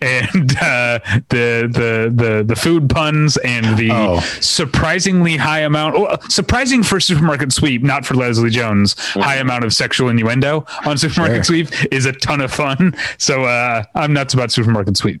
and 0.00 0.56
uh, 0.58 0.98
the 1.28 1.68
the 1.70 2.12
the 2.14 2.44
the 2.46 2.56
food 2.56 2.88
puns 2.88 3.36
and 3.38 3.76
the 3.78 3.90
oh. 3.92 4.20
surprisingly 4.40 5.36
high 5.36 5.60
amount, 5.60 5.98
well, 5.98 6.20
surprising 6.22 6.82
for 6.82 7.00
Supermarket 7.00 7.52
Sweep, 7.52 7.82
not 7.82 8.04
for 8.04 8.14
Leslie 8.14 8.50
Jones, 8.50 8.94
mm-hmm. 8.94 9.20
high 9.20 9.36
amount 9.36 9.64
of 9.64 9.72
sexual 9.72 10.08
innuendo 10.08 10.64
on 10.84 10.98
Supermarket 10.98 11.46
sure. 11.46 11.64
Sweep 11.64 11.92
is 11.92 12.06
a 12.06 12.12
ton 12.12 12.40
of 12.40 12.52
fun. 12.52 12.94
So 13.18 13.44
uh, 13.44 13.84
I'm 13.94 14.12
nuts 14.12 14.34
about 14.34 14.50
Supermarket 14.50 14.96
Sweep. 14.96 15.20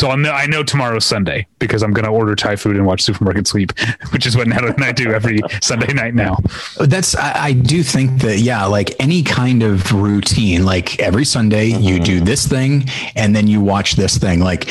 So 0.00 0.10
I'm, 0.10 0.24
I 0.26 0.46
know 0.46 0.62
tomorrow's 0.62 1.04
Sunday 1.04 1.46
because 1.58 1.82
I'm 1.82 1.92
going 1.92 2.04
to 2.04 2.10
order 2.10 2.36
Thai 2.36 2.54
food 2.54 2.76
and 2.76 2.86
watch 2.86 3.02
Supermarket 3.02 3.48
Sweep, 3.48 3.72
which 4.10 4.26
is 4.26 4.36
what 4.36 4.46
Natalie 4.46 4.72
and 4.72 4.84
I 4.84 4.92
do 4.92 5.12
every 5.12 5.40
Sunday 5.62 5.92
night 5.92 6.14
now. 6.14 6.38
That's 6.78 7.16
I, 7.16 7.46
I, 7.46 7.52
do 7.52 7.82
think 7.82 8.20
that 8.22 8.38
yeah, 8.38 8.64
like 8.66 8.94
any 9.00 9.24
kind 9.24 9.64
of 9.64 9.92
routine, 9.92 10.64
like 10.64 11.00
every 11.00 11.24
Sunday 11.24 11.72
mm-hmm. 11.72 11.82
you 11.82 12.00
do 12.00 12.16
mm-hmm. 12.16 12.26
this 12.26 12.46
thing 12.46 12.88
and 13.16 13.34
then 13.34 13.48
you 13.48 13.60
watch 13.60 13.94
this 13.94 14.18
thing. 14.18 14.38
Like 14.38 14.70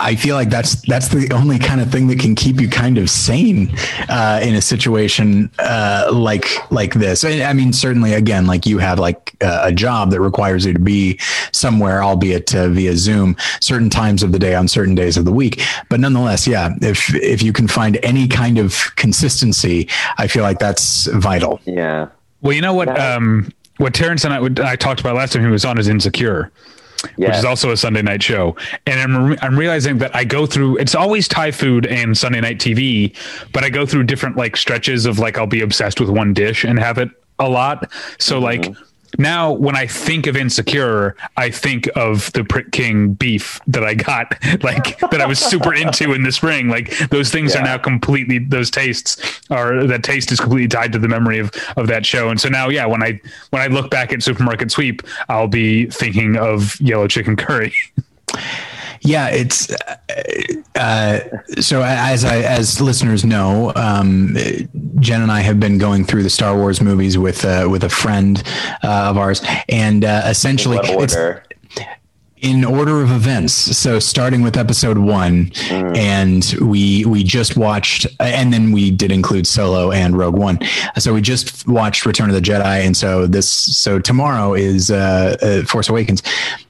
I 0.00 0.14
feel 0.14 0.36
like 0.36 0.48
that's 0.48 0.80
that's 0.86 1.08
the 1.08 1.30
only 1.34 1.58
kind 1.58 1.82
of 1.82 1.92
thing 1.92 2.06
that 2.06 2.18
can 2.18 2.34
keep 2.34 2.60
you 2.60 2.68
kind 2.68 2.96
of 2.96 3.10
sane 3.10 3.76
uh, 4.08 4.40
in 4.42 4.54
a 4.54 4.62
situation 4.62 5.50
uh, 5.58 6.10
like 6.12 6.46
like 6.72 6.94
this. 6.94 7.24
I 7.24 7.52
mean, 7.52 7.74
certainly, 7.74 8.14
again, 8.14 8.46
like 8.46 8.64
you 8.64 8.78
have 8.78 8.98
like 8.98 9.36
uh, 9.42 9.60
a 9.64 9.72
job 9.72 10.12
that 10.12 10.20
requires 10.20 10.64
you 10.64 10.72
to 10.72 10.78
be 10.78 11.20
somewhere, 11.52 12.02
albeit 12.02 12.54
uh, 12.54 12.70
via 12.70 12.96
Zoom, 12.96 13.36
certain 13.60 13.90
times 13.90 14.22
of 14.22 14.32
the 14.32 14.38
day 14.38 14.54
on 14.54 14.66
certain 14.66 14.94
days 14.94 15.18
of 15.18 15.26
the 15.26 15.32
week. 15.32 15.60
But 15.90 16.00
nonetheless, 16.00 16.46
yeah, 16.46 16.74
if 16.80 17.14
if 17.14 17.42
you 17.42 17.52
can 17.52 17.68
find 17.68 17.98
any 18.02 18.28
kind 18.28 18.56
of 18.56 18.96
consistency, 18.96 19.90
I 20.16 20.26
feel 20.26 20.42
like 20.42 20.58
that's 20.58 21.06
vital. 21.06 21.60
Yeah. 21.66 22.08
Well, 22.40 22.54
you 22.54 22.62
know 22.62 22.74
what? 22.74 22.98
Um, 22.98 23.52
what 23.76 23.92
Terrence 23.92 24.24
and 24.24 24.32
I, 24.32 24.70
I 24.72 24.76
talked 24.76 25.00
about 25.00 25.16
last 25.16 25.34
time 25.34 25.42
he 25.42 25.50
was 25.50 25.66
on 25.66 25.78
is 25.78 25.86
insecure 25.86 26.50
yes. 27.16 27.28
which 27.28 27.36
is 27.38 27.44
also 27.44 27.70
a 27.70 27.76
Sunday 27.76 28.02
night 28.02 28.22
show. 28.22 28.56
And 28.86 29.00
I'm 29.00 29.30
re- 29.30 29.38
I'm 29.42 29.58
realizing 29.58 29.98
that 29.98 30.14
I 30.14 30.24
go 30.24 30.46
through 30.46 30.78
it's 30.78 30.94
always 30.94 31.28
Thai 31.28 31.50
food 31.50 31.86
and 31.86 32.16
Sunday 32.16 32.40
night 32.40 32.58
TV, 32.58 33.16
but 33.52 33.64
I 33.64 33.70
go 33.70 33.86
through 33.86 34.04
different 34.04 34.36
like 34.36 34.56
stretches 34.56 35.06
of 35.06 35.18
like 35.18 35.38
I'll 35.38 35.46
be 35.46 35.60
obsessed 35.60 36.00
with 36.00 36.10
one 36.10 36.32
dish 36.32 36.64
and 36.64 36.78
have 36.78 36.98
it 36.98 37.10
a 37.38 37.48
lot. 37.48 37.90
So 38.18 38.36
mm-hmm. 38.36 38.44
like 38.44 38.76
now 39.18 39.52
when 39.52 39.76
I 39.76 39.86
think 39.86 40.26
of 40.26 40.36
insecure, 40.36 41.16
I 41.36 41.50
think 41.50 41.88
of 41.96 42.32
the 42.32 42.40
Prik 42.40 42.72
King 42.72 43.12
beef 43.14 43.60
that 43.66 43.84
I 43.84 43.94
got, 43.94 44.34
like 44.62 44.98
that 45.00 45.20
I 45.20 45.26
was 45.26 45.38
super 45.38 45.74
into 45.74 46.12
in 46.12 46.22
the 46.22 46.32
spring. 46.32 46.68
Like 46.68 46.96
those 47.08 47.30
things 47.30 47.54
yeah. 47.54 47.60
are 47.60 47.64
now 47.64 47.78
completely 47.78 48.38
those 48.38 48.70
tastes 48.70 49.40
are 49.50 49.86
that 49.86 50.02
taste 50.02 50.32
is 50.32 50.40
completely 50.40 50.68
tied 50.68 50.92
to 50.92 50.98
the 50.98 51.08
memory 51.08 51.38
of 51.38 51.52
of 51.76 51.86
that 51.88 52.04
show. 52.06 52.28
And 52.30 52.40
so 52.40 52.48
now, 52.48 52.68
yeah, 52.68 52.86
when 52.86 53.02
I 53.02 53.20
when 53.50 53.62
I 53.62 53.66
look 53.66 53.90
back 53.90 54.12
at 54.12 54.22
Supermarket 54.22 54.70
Sweep, 54.70 55.02
I'll 55.28 55.48
be 55.48 55.86
thinking 55.86 56.36
of 56.36 56.80
yellow 56.80 57.08
chicken 57.08 57.36
curry. 57.36 57.74
Yeah, 59.00 59.28
it's 59.28 59.70
uh, 59.70 59.96
uh, 60.74 61.20
so 61.60 61.82
as 61.82 62.24
I, 62.24 62.38
as 62.38 62.80
listeners 62.80 63.24
know, 63.24 63.72
um, 63.76 64.36
Jen 64.98 65.22
and 65.22 65.30
I 65.30 65.40
have 65.40 65.60
been 65.60 65.78
going 65.78 66.04
through 66.04 66.22
the 66.22 66.30
Star 66.30 66.56
Wars 66.56 66.80
movies 66.80 67.16
with 67.16 67.44
uh, 67.44 67.68
with 67.70 67.84
a 67.84 67.88
friend 67.88 68.42
uh, 68.82 69.10
of 69.10 69.16
ours, 69.16 69.42
and 69.68 70.04
uh, 70.04 70.22
essentially, 70.26 70.78
it's, 70.82 71.14
in 72.46 72.64
order 72.64 73.02
of 73.02 73.10
events. 73.10 73.52
So 73.52 73.98
starting 73.98 74.40
with 74.40 74.56
episode 74.56 74.98
one, 74.98 75.46
mm. 75.46 75.96
and 75.96 76.54
we 76.70 77.04
we 77.04 77.24
just 77.24 77.56
watched, 77.56 78.06
and 78.20 78.52
then 78.52 78.70
we 78.70 78.92
did 78.92 79.10
include 79.10 79.48
Solo 79.48 79.90
and 79.90 80.16
Rogue 80.16 80.38
One. 80.38 80.60
So 80.96 81.12
we 81.12 81.22
just 81.22 81.66
watched 81.66 82.06
Return 82.06 82.30
of 82.30 82.36
the 82.36 82.40
Jedi, 82.40 82.86
and 82.86 82.96
so 82.96 83.26
this 83.26 83.50
so 83.50 83.98
tomorrow 83.98 84.54
is 84.54 84.92
uh, 84.92 85.36
uh, 85.42 85.66
Force 85.66 85.88
Awakens, 85.88 86.22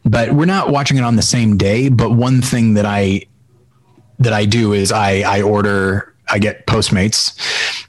but 0.07 0.33
we're 0.33 0.47
not 0.47 0.71
watching 0.71 0.97
it 0.97 1.05
on 1.05 1.17
the 1.17 1.23
same 1.23 1.59
day. 1.59 1.91
But 1.91 2.13
one 2.13 2.41
thing 2.41 2.73
that 2.75 2.87
I 2.87 3.27
that 4.19 4.33
I 4.33 4.47
do 4.47 4.73
is 4.73 4.91
I 4.93 5.21
I 5.21 5.43
order 5.43 6.15
I 6.29 6.39
get 6.39 6.67
Postmates 6.67 7.37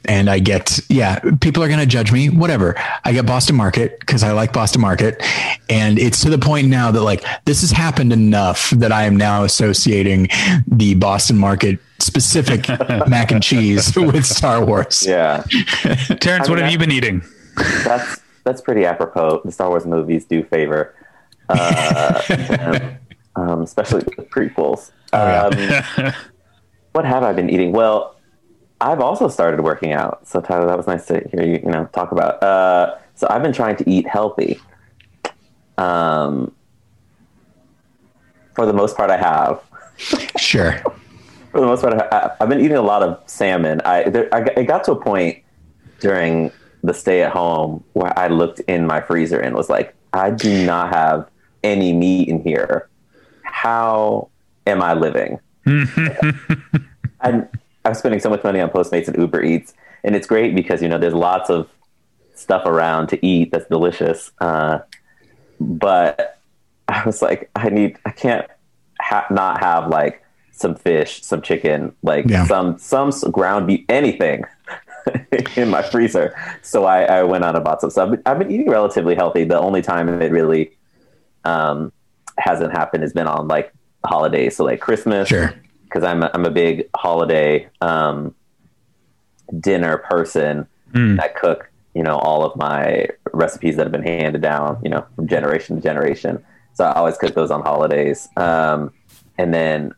and 0.04 0.30
I 0.30 0.38
get 0.38 0.80
yeah, 0.88 1.18
people 1.40 1.62
are 1.62 1.68
going 1.68 1.80
to 1.80 1.86
judge 1.86 2.12
me. 2.12 2.30
Whatever. 2.30 2.74
I 3.04 3.12
get 3.12 3.26
Boston 3.26 3.56
Market 3.56 4.00
because 4.00 4.22
I 4.22 4.32
like 4.32 4.52
Boston 4.52 4.80
Market, 4.80 5.22
and 5.68 5.98
it's 5.98 6.20
to 6.22 6.30
the 6.30 6.38
point 6.38 6.68
now 6.68 6.90
that 6.90 7.02
like 7.02 7.24
this 7.44 7.60
has 7.60 7.70
happened 7.70 8.12
enough 8.12 8.70
that 8.70 8.92
I 8.92 9.04
am 9.04 9.16
now 9.16 9.44
associating 9.44 10.28
the 10.66 10.94
Boston 10.94 11.36
Market 11.36 11.78
specific 12.00 12.68
mac 13.08 13.32
and 13.32 13.42
cheese 13.42 13.94
with 13.96 14.24
Star 14.24 14.64
Wars. 14.64 15.04
Yeah, 15.06 15.42
Terrence, 15.50 16.28
I 16.28 16.38
mean, 16.42 16.50
what 16.50 16.58
have 16.58 16.72
you 16.72 16.78
been 16.78 16.92
eating? 16.92 17.22
That's 17.84 18.20
that's 18.44 18.60
pretty 18.60 18.84
apropos. 18.84 19.42
The 19.44 19.52
Star 19.52 19.68
Wars 19.68 19.84
movies 19.84 20.24
do 20.24 20.42
favor, 20.44 20.94
uh, 21.48 22.22
um, 23.36 23.62
especially 23.62 24.02
the 24.02 24.22
prequels. 24.22 24.90
Oh, 25.12 25.26
yeah. 25.26 25.86
um, 25.96 26.12
what 26.92 27.04
have 27.04 27.22
I 27.22 27.32
been 27.32 27.50
eating? 27.50 27.72
Well, 27.72 28.17
I've 28.80 29.00
also 29.00 29.28
started 29.28 29.60
working 29.60 29.92
out. 29.92 30.26
So 30.26 30.40
Tyler, 30.40 30.66
that 30.66 30.76
was 30.76 30.86
nice 30.86 31.06
to 31.06 31.26
hear 31.30 31.42
you, 31.42 31.60
you 31.64 31.70
know, 31.70 31.86
talk 31.92 32.12
about. 32.12 32.42
Uh, 32.42 32.96
so 33.14 33.26
I've 33.28 33.42
been 33.42 33.52
trying 33.52 33.76
to 33.76 33.90
eat 33.90 34.06
healthy. 34.06 34.60
Um, 35.76 36.54
for 38.54 38.66
the 38.66 38.72
most 38.72 38.96
part, 38.96 39.10
I 39.10 39.16
have. 39.16 39.62
Sure. 40.38 40.74
for 41.50 41.60
the 41.60 41.66
most 41.66 41.82
part, 41.82 41.94
I, 42.12 42.30
have 42.38 42.48
been 42.48 42.60
eating 42.60 42.76
a 42.76 42.82
lot 42.82 43.02
of 43.02 43.20
salmon. 43.28 43.80
I, 43.84 44.04
there, 44.04 44.32
I, 44.32 44.46
I 44.58 44.62
got 44.62 44.84
to 44.84 44.92
a 44.92 44.96
point 44.96 45.42
during 45.98 46.52
the 46.84 46.94
stay 46.94 47.22
at 47.22 47.32
home 47.32 47.82
where 47.94 48.16
I 48.16 48.28
looked 48.28 48.60
in 48.60 48.86
my 48.86 49.00
freezer 49.00 49.40
and 49.40 49.56
was 49.56 49.68
like, 49.68 49.94
I 50.12 50.30
do 50.30 50.64
not 50.64 50.94
have 50.94 51.28
any 51.64 51.92
meat 51.92 52.28
in 52.28 52.42
here. 52.42 52.88
How 53.42 54.28
am 54.66 54.80
I 54.80 54.94
living? 54.94 55.40
I'm, 57.20 57.48
I'm 57.88 57.94
spending 57.94 58.20
so 58.20 58.28
much 58.28 58.44
money 58.44 58.60
on 58.60 58.68
Postmates 58.68 59.08
and 59.08 59.16
Uber 59.16 59.42
Eats, 59.42 59.72
and 60.04 60.14
it's 60.14 60.26
great 60.26 60.54
because 60.54 60.82
you 60.82 60.88
know 60.88 60.98
there's 60.98 61.14
lots 61.14 61.48
of 61.48 61.68
stuff 62.34 62.66
around 62.66 63.08
to 63.08 63.26
eat 63.26 63.50
that's 63.50 63.66
delicious. 63.68 64.30
Uh, 64.40 64.80
but 65.58 66.38
I 66.86 67.02
was 67.04 67.22
like, 67.22 67.50
I 67.56 67.70
need, 67.70 67.98
I 68.04 68.10
can't 68.10 68.46
ha- 69.00 69.26
not 69.30 69.60
have 69.60 69.88
like 69.88 70.22
some 70.52 70.74
fish, 70.74 71.22
some 71.22 71.40
chicken, 71.40 71.94
like 72.02 72.26
yeah. 72.28 72.44
some 72.44 72.78
some 72.78 73.10
ground 73.30 73.66
beef, 73.66 73.84
anything 73.88 74.44
in 75.56 75.70
my 75.70 75.82
freezer. 75.82 76.36
So 76.62 76.84
I, 76.84 77.04
I 77.04 77.22
went 77.22 77.44
on 77.44 77.56
and 77.56 77.64
bought 77.64 77.80
some 77.80 77.90
stuff. 77.90 78.18
I've 78.26 78.38
been 78.38 78.50
eating 78.50 78.68
relatively 78.68 79.14
healthy. 79.14 79.44
The 79.44 79.58
only 79.58 79.80
time 79.80 80.08
it 80.20 80.30
really 80.30 80.76
um, 81.44 81.90
hasn't 82.36 82.72
happened 82.72 83.02
has 83.02 83.14
been 83.14 83.26
on 83.26 83.48
like 83.48 83.72
holidays, 84.04 84.56
so 84.56 84.64
like 84.64 84.80
Christmas. 84.80 85.28
Sure. 85.28 85.54
Because 85.88 86.04
I'm 86.04 86.22
a, 86.22 86.30
I'm 86.34 86.44
a 86.44 86.50
big 86.50 86.88
holiday 86.96 87.68
um, 87.80 88.34
dinner 89.60 89.98
person. 89.98 90.66
Mm. 90.92 91.20
I 91.20 91.28
cook, 91.28 91.70
you 91.94 92.02
know, 92.02 92.16
all 92.16 92.44
of 92.44 92.56
my 92.56 93.08
recipes 93.32 93.76
that 93.76 93.84
have 93.84 93.92
been 93.92 94.02
handed 94.02 94.42
down, 94.42 94.80
you 94.82 94.90
know, 94.90 95.06
from 95.16 95.28
generation 95.28 95.76
to 95.76 95.82
generation. 95.82 96.44
So 96.74 96.84
I 96.84 96.92
always 96.92 97.16
cook 97.16 97.34
those 97.34 97.50
on 97.50 97.62
holidays. 97.62 98.28
Um, 98.36 98.92
and 99.38 99.52
then 99.52 99.92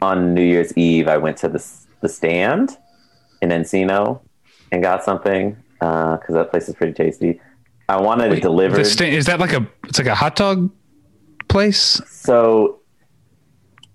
on 0.00 0.34
New 0.34 0.44
Year's 0.44 0.76
Eve, 0.76 1.08
I 1.08 1.16
went 1.16 1.36
to 1.38 1.48
the 1.48 1.64
the 2.00 2.08
stand 2.08 2.76
in 3.40 3.50
Encino 3.50 4.20
and 4.70 4.82
got 4.82 5.04
something 5.04 5.56
because 5.78 6.30
uh, 6.30 6.34
that 6.34 6.50
place 6.50 6.68
is 6.68 6.74
pretty 6.74 6.92
tasty. 6.92 7.40
I 7.88 8.00
wanted 8.00 8.30
Wait, 8.30 8.38
it 8.38 8.42
delivered. 8.42 8.84
Sta- 8.84 9.10
is 9.10 9.26
that 9.26 9.40
like 9.40 9.52
a 9.52 9.66
it's 9.84 9.98
like 9.98 10.08
a 10.08 10.14
hot 10.14 10.36
dog 10.36 10.70
place? 11.48 12.00
So 12.08 12.80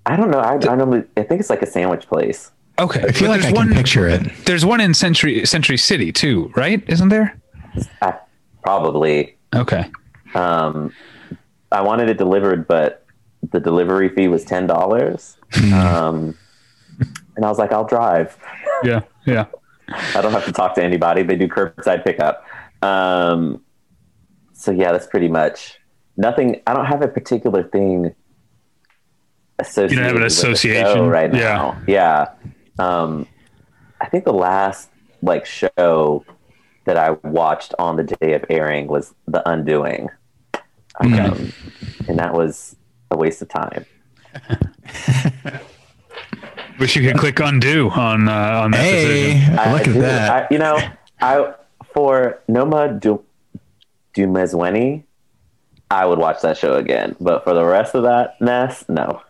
I 0.07 0.15
don't 0.15 0.31
know. 0.31 0.39
I, 0.39 0.53
I 0.53 0.75
normally 0.75 1.03
I 1.17 1.23
think 1.23 1.41
it's 1.41 1.49
like 1.49 1.61
a 1.61 1.67
sandwich 1.67 2.07
place. 2.07 2.51
Okay, 2.79 3.01
I 3.01 3.11
feel 3.11 3.29
like 3.29 3.43
I 3.43 3.51
one, 3.51 3.67
can 3.67 3.77
picture 3.77 4.07
it. 4.07 4.21
There's 4.45 4.65
one 4.65 4.79
in 4.79 4.93
Century 4.93 5.45
Century 5.45 5.77
City 5.77 6.11
too, 6.11 6.51
right? 6.55 6.81
Isn't 6.87 7.09
there? 7.09 7.39
Uh, 8.01 8.13
probably. 8.63 9.35
Okay. 9.53 9.85
Um, 10.33 10.93
I 11.71 11.81
wanted 11.81 12.09
it 12.09 12.17
delivered, 12.17 12.67
but 12.67 13.05
the 13.51 13.59
delivery 13.59 14.09
fee 14.09 14.29
was 14.29 14.45
ten 14.45 14.65
dollars. 14.65 15.37
Hmm. 15.51 15.73
um, 15.73 16.37
and 17.35 17.45
I 17.45 17.49
was 17.49 17.59
like, 17.59 17.71
I'll 17.73 17.85
drive. 17.85 18.37
Yeah, 18.83 19.01
yeah. 19.25 19.45
I 19.89 20.21
don't 20.21 20.31
have 20.31 20.45
to 20.45 20.51
talk 20.51 20.75
to 20.75 20.83
anybody. 20.83 21.23
They 21.23 21.35
do 21.35 21.47
curbside 21.47 22.03
pickup. 22.03 22.45
Um, 22.81 23.61
so 24.53 24.71
yeah, 24.71 24.91
that's 24.91 25.07
pretty 25.07 25.27
much 25.27 25.79
nothing. 26.15 26.61
I 26.65 26.73
don't 26.73 26.85
have 26.85 27.01
a 27.01 27.07
particular 27.07 27.63
thing 27.63 28.13
associated. 29.59 29.91
You 29.91 29.97
don't 29.97 30.07
have 30.07 30.15
an 30.15 30.23
association 30.23 31.07
right 31.07 31.31
now. 31.31 31.81
Yeah, 31.87 32.27
yeah. 32.79 32.85
Um, 32.85 33.27
I 33.99 34.07
think 34.07 34.25
the 34.25 34.33
last 34.33 34.89
like 35.21 35.45
show 35.45 36.25
that 36.85 36.97
I 36.97 37.11
watched 37.27 37.73
on 37.79 37.95
the 37.97 38.03
day 38.03 38.33
of 38.33 38.45
airing 38.49 38.87
was 38.87 39.13
The 39.27 39.47
Undoing, 39.49 40.09
okay. 41.03 41.19
um, 41.19 41.51
and 42.07 42.17
that 42.19 42.33
was 42.33 42.75
a 43.11 43.17
waste 43.17 43.41
of 43.41 43.49
time. 43.49 43.85
Wish 46.79 46.95
you 46.95 47.01
could 47.01 47.17
click 47.17 47.39
undo 47.39 47.89
on 47.89 48.29
uh, 48.29 48.61
on 48.63 48.71
that 48.71 48.81
hey, 48.81 49.33
decision. 49.33 49.51
look 49.55 49.87
I, 49.87 49.91
at 49.91 49.93
that. 49.95 50.31
I, 50.31 50.47
you 50.51 50.59
know, 50.59 50.79
I 51.19 51.53
for 51.93 52.39
Noma 52.47 52.93
du, 52.93 53.23
Dumezweni, 54.13 55.03
I 55.89 56.05
would 56.05 56.19
watch 56.19 56.41
that 56.41 56.57
show 56.57 56.75
again. 56.75 57.15
But 57.19 57.43
for 57.43 57.55
the 57.55 57.65
rest 57.65 57.95
of 57.95 58.03
that 58.03 58.39
mess, 58.39 58.85
no. 58.87 59.21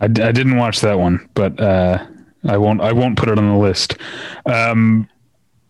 I, 0.00 0.04
I 0.04 0.08
didn't 0.08 0.56
watch 0.56 0.80
that 0.80 0.98
one, 0.98 1.28
but 1.34 1.60
uh, 1.60 2.06
I 2.48 2.56
won't. 2.56 2.80
I 2.80 2.92
won't 2.92 3.18
put 3.18 3.28
it 3.28 3.38
on 3.38 3.48
the 3.48 3.56
list. 3.56 3.96
Um, 4.46 5.08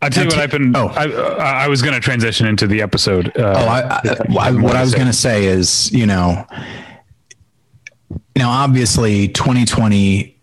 I 0.03 0.09
tell 0.09 0.25
you 0.25 0.31
what, 0.31 0.39
I've 0.39 0.51
been. 0.51 0.75
Oh, 0.75 0.89
I, 0.89 1.65
I 1.65 1.69
was 1.69 1.83
going 1.83 1.95
to 1.95 2.01
transition 2.01 2.47
into 2.47 2.67
the 2.67 2.81
episode. 2.81 3.29
Uh, 3.37 3.55
oh, 3.57 3.69
I, 3.69 4.49
I, 4.49 4.51
what 4.53 4.77
I 4.77 4.81
was 4.81 4.95
going 4.95 5.09
to 5.09 5.13
say 5.13 5.45
is, 5.47 5.91
you 5.93 6.07
know, 6.07 6.47
now 8.37 8.51
obviously 8.51 9.29
2020 9.29 10.41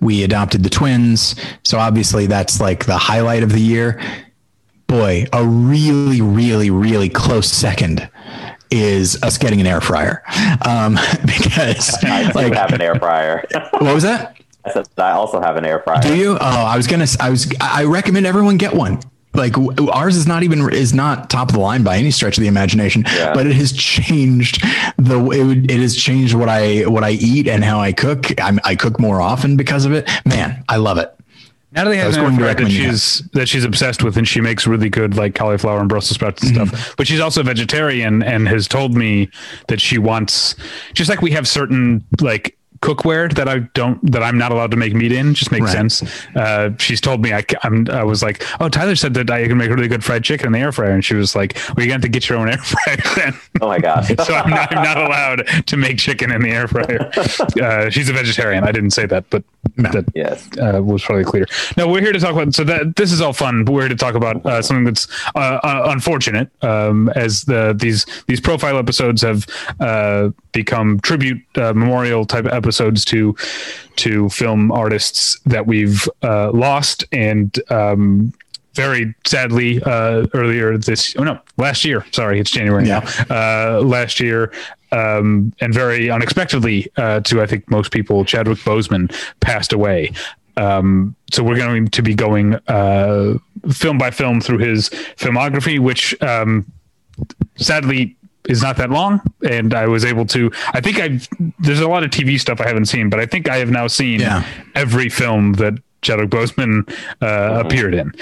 we 0.00 0.24
adopted 0.24 0.62
the 0.62 0.70
twins. 0.70 1.34
So 1.62 1.78
obviously 1.78 2.26
that's 2.26 2.60
like 2.60 2.86
the 2.86 2.96
highlight 2.96 3.42
of 3.42 3.52
the 3.52 3.60
year. 3.60 4.00
Boy, 4.86 5.26
a 5.32 5.44
really, 5.44 6.20
really, 6.20 6.70
really 6.70 7.08
close 7.08 7.48
second 7.48 8.10
is 8.70 9.20
us 9.22 9.38
getting 9.38 9.60
an 9.60 9.66
air 9.66 9.80
fryer. 9.80 10.22
Um, 10.66 10.94
because 11.22 11.96
I 12.04 12.30
like, 12.32 12.54
have 12.54 12.72
an 12.72 12.80
air 12.80 12.94
fryer. 12.94 13.44
what 13.72 13.94
was 13.94 14.02
that? 14.02 14.36
I 14.64 14.72
said 14.72 14.88
I 14.98 15.12
also 15.12 15.40
have 15.40 15.56
an 15.56 15.64
air 15.64 15.80
fryer. 15.80 16.02
Do 16.02 16.16
you? 16.16 16.32
Oh, 16.32 16.38
I 16.40 16.76
was 16.76 16.86
gonna. 16.86 17.06
I 17.18 17.30
was. 17.30 17.50
I 17.60 17.84
recommend 17.84 18.26
everyone 18.26 18.58
get 18.58 18.74
one 18.74 19.00
like 19.34 19.56
ours 19.92 20.16
is 20.16 20.26
not 20.26 20.42
even 20.42 20.68
is 20.72 20.92
not 20.92 21.30
top 21.30 21.48
of 21.48 21.54
the 21.54 21.60
line 21.60 21.82
by 21.82 21.96
any 21.96 22.10
stretch 22.10 22.36
of 22.36 22.42
the 22.42 22.48
imagination 22.48 23.04
yeah. 23.14 23.32
but 23.32 23.46
it 23.46 23.54
has 23.54 23.72
changed 23.72 24.62
the 24.96 25.24
it, 25.30 25.70
it 25.70 25.80
has 25.80 25.94
changed 25.94 26.34
what 26.34 26.48
i 26.48 26.84
what 26.86 27.04
i 27.04 27.10
eat 27.10 27.46
and 27.46 27.62
how 27.62 27.80
i 27.80 27.92
cook 27.92 28.26
I'm, 28.40 28.58
i 28.64 28.74
cook 28.74 28.98
more 28.98 29.20
often 29.20 29.56
because 29.56 29.84
of 29.84 29.92
it 29.92 30.08
man 30.24 30.64
i 30.68 30.76
love 30.76 30.98
it 30.98 31.14
Natalie 31.72 31.98
has 31.98 32.16
an 32.16 32.42
air 32.42 32.54
that 32.54 32.68
she's 32.68 33.22
that 33.32 33.48
she's 33.48 33.64
obsessed 33.64 34.02
with, 34.02 34.16
and 34.16 34.26
she 34.26 34.40
makes 34.40 34.66
really 34.66 34.88
good 34.88 35.16
like 35.16 35.34
cauliflower 35.34 35.78
and 35.78 35.88
Brussels 35.88 36.16
sprouts 36.16 36.42
and 36.42 36.56
mm-hmm. 36.56 36.74
stuff. 36.74 36.96
But 36.96 37.06
she's 37.06 37.20
also 37.20 37.42
vegetarian, 37.42 38.22
and 38.22 38.48
has 38.48 38.66
told 38.66 38.96
me 38.96 39.28
that 39.68 39.80
she 39.80 39.98
wants, 39.98 40.56
just 40.94 41.08
like 41.08 41.22
we 41.22 41.30
have 41.30 41.46
certain 41.46 42.04
like 42.20 42.56
cookware 42.82 43.32
that 43.34 43.48
I 43.48 43.58
don't 43.74 44.10
that 44.10 44.22
I'm 44.22 44.38
not 44.38 44.52
allowed 44.52 44.70
to 44.70 44.76
make 44.76 44.94
meat 44.94 45.12
in. 45.12 45.34
Just 45.34 45.52
makes 45.52 45.66
right. 45.66 45.90
sense. 45.90 46.26
Uh, 46.34 46.70
she's 46.78 47.00
told 47.00 47.22
me 47.22 47.32
I, 47.32 47.44
I'm. 47.62 47.88
I 47.90 48.04
was 48.04 48.22
like, 48.22 48.44
oh, 48.60 48.68
Tyler 48.68 48.96
said 48.96 49.14
that 49.14 49.30
I 49.30 49.46
can 49.46 49.58
make 49.58 49.70
really 49.70 49.88
good 49.88 50.02
fried 50.02 50.24
chicken 50.24 50.46
in 50.46 50.52
the 50.52 50.58
air 50.58 50.72
fryer, 50.72 50.92
and 50.92 51.04
she 51.04 51.14
was 51.14 51.34
like, 51.34 51.56
well, 51.68 51.84
you're 51.84 51.88
going 51.88 52.00
to 52.00 52.08
get 52.08 52.28
your 52.28 52.38
own 52.38 52.48
air 52.48 52.58
fryer 52.58 52.96
then. 53.16 53.34
Oh 53.60 53.68
my 53.68 53.78
gosh! 53.78 54.08
so 54.24 54.34
I'm 54.34 54.50
not, 54.50 54.76
I'm 54.76 54.82
not, 54.82 54.98
allowed 54.98 55.46
to 55.66 55.76
make 55.76 55.98
chicken 55.98 56.30
in 56.30 56.42
the 56.42 56.50
air 56.50 56.68
fryer. 56.68 57.10
Uh, 57.60 57.90
she's 57.90 58.08
a 58.08 58.12
vegetarian. 58.12 58.64
I 58.64 58.72
didn't 58.72 58.90
say 58.90 59.06
that, 59.06 59.28
but 59.28 59.42
that 59.76 60.04
yes 60.14 60.48
uh, 60.58 60.80
was 60.82 61.02
probably 61.02 61.24
clear. 61.24 61.46
No, 61.76 61.88
we're 61.88 62.00
here 62.00 62.12
to 62.12 62.18
talk 62.18 62.32
about. 62.32 62.54
So 62.54 62.64
that 62.64 62.96
this 62.96 63.12
is 63.12 63.20
all 63.20 63.32
fun. 63.32 63.64
But 63.64 63.72
we're 63.72 63.82
here 63.82 63.88
to 63.90 63.96
talk 63.96 64.14
about 64.14 64.44
uh, 64.46 64.62
something 64.62 64.84
that's 64.84 65.06
uh, 65.34 65.60
uh, 65.62 65.86
unfortunate, 65.88 66.50
um, 66.62 67.08
as 67.10 67.44
the 67.44 67.74
these 67.78 68.06
these 68.26 68.40
profile 68.40 68.78
episodes 68.78 69.22
have 69.22 69.46
become 70.52 71.00
tribute 71.00 71.42
memorial 71.56 72.24
type 72.24 72.46
episodes 72.46 72.69
episodes 72.70 73.04
to 73.04 73.34
to 73.96 74.28
film 74.28 74.70
artists 74.70 75.40
that 75.44 75.66
we've 75.66 76.08
uh, 76.22 76.52
lost 76.52 77.04
and 77.10 77.58
um, 77.72 78.32
very 78.74 79.12
sadly 79.26 79.82
uh, 79.82 80.24
earlier 80.34 80.78
this 80.78 81.16
oh 81.18 81.24
no 81.24 81.36
last 81.56 81.84
year. 81.84 82.06
Sorry 82.12 82.38
it's 82.38 82.52
January 82.52 82.86
yeah. 82.86 83.00
now. 83.28 83.36
Uh, 83.36 83.80
last 83.80 84.20
year 84.20 84.52
um, 84.92 85.52
and 85.60 85.74
very 85.74 86.10
unexpectedly 86.10 86.88
uh, 86.96 87.18
to 87.20 87.42
I 87.42 87.46
think 87.46 87.68
most 87.68 87.90
people 87.90 88.24
Chadwick 88.24 88.58
Boseman 88.58 89.12
passed 89.40 89.72
away. 89.72 90.12
Um, 90.56 91.16
so 91.32 91.42
we're 91.42 91.56
going 91.56 91.88
to 91.88 92.02
be 92.02 92.14
going 92.14 92.54
uh, 92.68 93.34
film 93.72 93.98
by 93.98 94.12
film 94.12 94.40
through 94.40 94.58
his 94.58 94.90
filmography 95.16 95.80
which 95.80 96.14
um, 96.22 96.70
sadly 97.56 98.16
is 98.50 98.62
not 98.62 98.76
that 98.76 98.90
long, 98.90 99.22
and 99.48 99.72
I 99.72 99.86
was 99.86 100.04
able 100.04 100.26
to. 100.26 100.50
I 100.72 100.80
think 100.80 100.98
I've 100.98 101.28
there's 101.60 101.80
a 101.80 101.88
lot 101.88 102.02
of 102.02 102.10
TV 102.10 102.38
stuff 102.38 102.60
I 102.60 102.66
haven't 102.66 102.86
seen, 102.86 103.08
but 103.08 103.20
I 103.20 103.26
think 103.26 103.48
I 103.48 103.56
have 103.56 103.70
now 103.70 103.86
seen 103.86 104.20
yeah. 104.20 104.44
every 104.74 105.08
film 105.08 105.54
that 105.54 105.74
Chadwick 106.02 106.30
Boseman 106.30 106.88
uh, 107.20 107.24
mm-hmm. 107.24 107.66
appeared 107.66 107.94
in. 107.94 108.12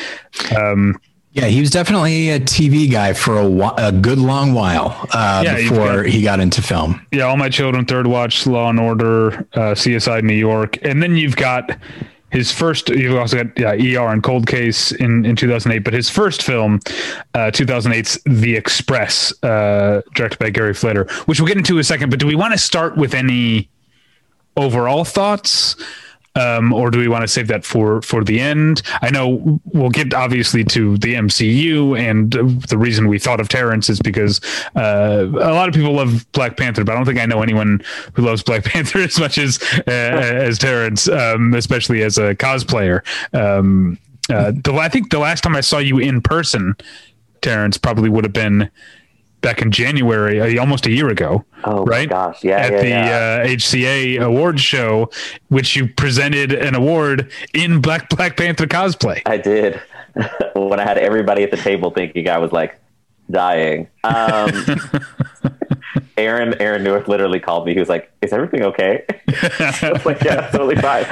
Um, 0.56 1.00
yeah, 1.32 1.46
he 1.46 1.60
was 1.60 1.70
definitely 1.70 2.30
a 2.30 2.40
TV 2.40 2.90
guy 2.90 3.12
for 3.12 3.36
a, 3.38 3.74
a 3.76 3.92
good 3.92 4.18
long 4.18 4.54
while 4.54 5.06
uh, 5.12 5.42
yeah, 5.44 5.56
before 5.56 6.02
got, 6.02 6.06
he 6.06 6.22
got 6.22 6.40
into 6.40 6.62
film. 6.62 7.04
Yeah, 7.12 7.24
All 7.24 7.36
My 7.36 7.48
Children, 7.48 7.84
Third 7.84 8.06
Watch, 8.06 8.46
Law 8.46 8.70
and 8.70 8.80
Order, 8.80 9.46
uh, 9.52 9.74
CSI 9.74 10.22
New 10.22 10.34
York, 10.34 10.78
and 10.82 11.02
then 11.02 11.16
you've 11.16 11.36
got 11.36 11.70
his 12.30 12.52
first. 12.52 12.88
You've 12.88 13.18
also 13.18 13.42
got 13.44 13.58
yeah, 13.58 14.00
ER 14.00 14.08
and 14.08 14.22
Cold 14.22 14.46
Case 14.46 14.92
in, 14.92 15.24
in 15.24 15.36
2008, 15.36 15.78
but 15.80 15.94
his 15.94 16.10
first 16.10 16.42
film, 16.42 16.80
uh, 17.34 17.50
2008's 17.50 18.20
The 18.24 18.56
Express, 18.56 19.32
uh, 19.42 20.02
directed 20.14 20.38
by 20.38 20.50
Gary 20.50 20.74
Fleder, 20.74 21.04
which 21.26 21.40
we'll 21.40 21.48
get 21.48 21.56
into 21.56 21.74
in 21.74 21.80
a 21.80 21.84
second. 21.84 22.10
But 22.10 22.18
do 22.18 22.26
we 22.26 22.34
want 22.34 22.52
to 22.52 22.58
start 22.58 22.96
with 22.96 23.14
any 23.14 23.70
overall 24.56 25.04
thoughts? 25.04 25.76
Um, 26.38 26.72
or 26.72 26.90
do 26.90 26.98
we 26.98 27.08
want 27.08 27.22
to 27.22 27.28
save 27.28 27.48
that 27.48 27.64
for 27.64 28.00
for 28.02 28.22
the 28.22 28.40
end? 28.40 28.82
I 29.02 29.10
know 29.10 29.60
we'll 29.64 29.90
get 29.90 30.14
obviously 30.14 30.64
to 30.64 30.96
the 30.98 31.14
MCU, 31.14 31.98
and 31.98 32.32
the 32.68 32.78
reason 32.78 33.08
we 33.08 33.18
thought 33.18 33.40
of 33.40 33.48
Terrence 33.48 33.88
is 33.88 34.00
because 34.00 34.40
uh, 34.76 35.26
a 35.26 35.52
lot 35.52 35.68
of 35.68 35.74
people 35.74 35.92
love 35.92 36.30
Black 36.32 36.56
Panther, 36.56 36.84
but 36.84 36.92
I 36.92 36.96
don't 36.96 37.06
think 37.06 37.18
I 37.18 37.26
know 37.26 37.42
anyone 37.42 37.82
who 38.14 38.22
loves 38.22 38.42
Black 38.42 38.64
Panther 38.72 39.00
as 39.00 39.18
much 39.18 39.38
as 39.38 39.62
uh, 39.86 39.90
as 39.90 40.58
Terrence, 40.58 41.08
um, 41.08 41.54
especially 41.54 42.02
as 42.02 42.18
a 42.18 42.34
cosplayer. 42.34 43.02
Um, 43.34 43.98
uh, 44.30 44.52
the 44.54 44.74
I 44.74 44.88
think 44.88 45.10
the 45.10 45.18
last 45.18 45.42
time 45.42 45.56
I 45.56 45.60
saw 45.60 45.78
you 45.78 45.98
in 45.98 46.20
person, 46.20 46.76
Terrence, 47.40 47.78
probably 47.78 48.08
would 48.08 48.24
have 48.24 48.32
been 48.32 48.70
back 49.40 49.62
in 49.62 49.70
January, 49.70 50.58
uh, 50.58 50.60
almost 50.60 50.86
a 50.86 50.90
year 50.90 51.08
ago. 51.08 51.44
Oh 51.64 51.84
right? 51.84 52.08
gosh, 52.08 52.44
yeah, 52.44 52.58
at 52.58 52.72
yeah, 52.72 52.82
the 52.82 52.88
yeah. 52.88 53.42
Uh, 53.42 53.46
HCA 53.46 54.22
awards 54.22 54.60
show, 54.60 55.10
which 55.48 55.76
you 55.76 55.88
presented 55.88 56.52
an 56.52 56.74
award 56.74 57.30
in 57.54 57.80
Black 57.80 58.08
Black 58.08 58.36
Panther 58.36 58.66
cosplay. 58.66 59.22
I 59.26 59.36
did 59.36 59.80
when 60.54 60.80
I 60.80 60.84
had 60.84 60.98
everybody 60.98 61.42
at 61.42 61.50
the 61.50 61.56
table 61.56 61.90
thinking 61.90 62.28
I 62.28 62.38
was 62.38 62.52
like 62.52 62.78
dying. 63.30 63.88
Um, 64.04 64.50
Aaron 66.18 66.54
Aaron 66.60 66.82
Neuwirth 66.82 67.08
literally 67.08 67.40
called 67.40 67.64
me. 67.64 67.72
He 67.72 67.78
was 67.78 67.88
like, 67.88 68.10
"Is 68.22 68.32
everything 68.32 68.62
okay?" 68.62 69.04
I 69.28 69.90
was 69.92 70.04
like, 70.04 70.22
"Yeah, 70.22 70.50
totally 70.50 70.76
fine." 70.76 71.04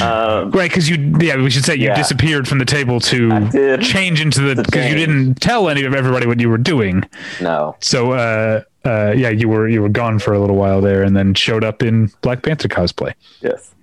Um, 0.00 0.50
right, 0.52 0.70
because 0.70 0.88
you 0.88 1.16
yeah, 1.20 1.36
we 1.36 1.50
should 1.50 1.64
say 1.64 1.74
you 1.74 1.88
yeah. 1.88 1.96
disappeared 1.96 2.46
from 2.46 2.58
the 2.58 2.64
table 2.64 3.00
to 3.00 3.78
change 3.80 4.20
into 4.20 4.40
the 4.40 4.62
because 4.62 4.88
you 4.88 4.94
didn't 4.94 5.34
tell 5.36 5.68
any 5.68 5.84
of 5.84 5.94
everybody 5.94 6.26
what 6.26 6.40
you 6.40 6.48
were 6.48 6.58
doing. 6.58 7.04
No. 7.40 7.76
So 7.80 8.12
uh, 8.12 8.62
uh, 8.84 9.12
yeah, 9.16 9.30
you 9.30 9.48
were 9.48 9.68
you 9.68 9.82
were 9.82 9.88
gone 9.88 10.18
for 10.18 10.32
a 10.32 10.38
little 10.38 10.56
while 10.56 10.80
there, 10.80 11.02
and 11.02 11.16
then 11.16 11.34
showed 11.34 11.64
up 11.64 11.82
in 11.82 12.10
Black 12.20 12.42
Panther 12.42 12.68
cosplay. 12.68 13.14
Yes. 13.40 13.74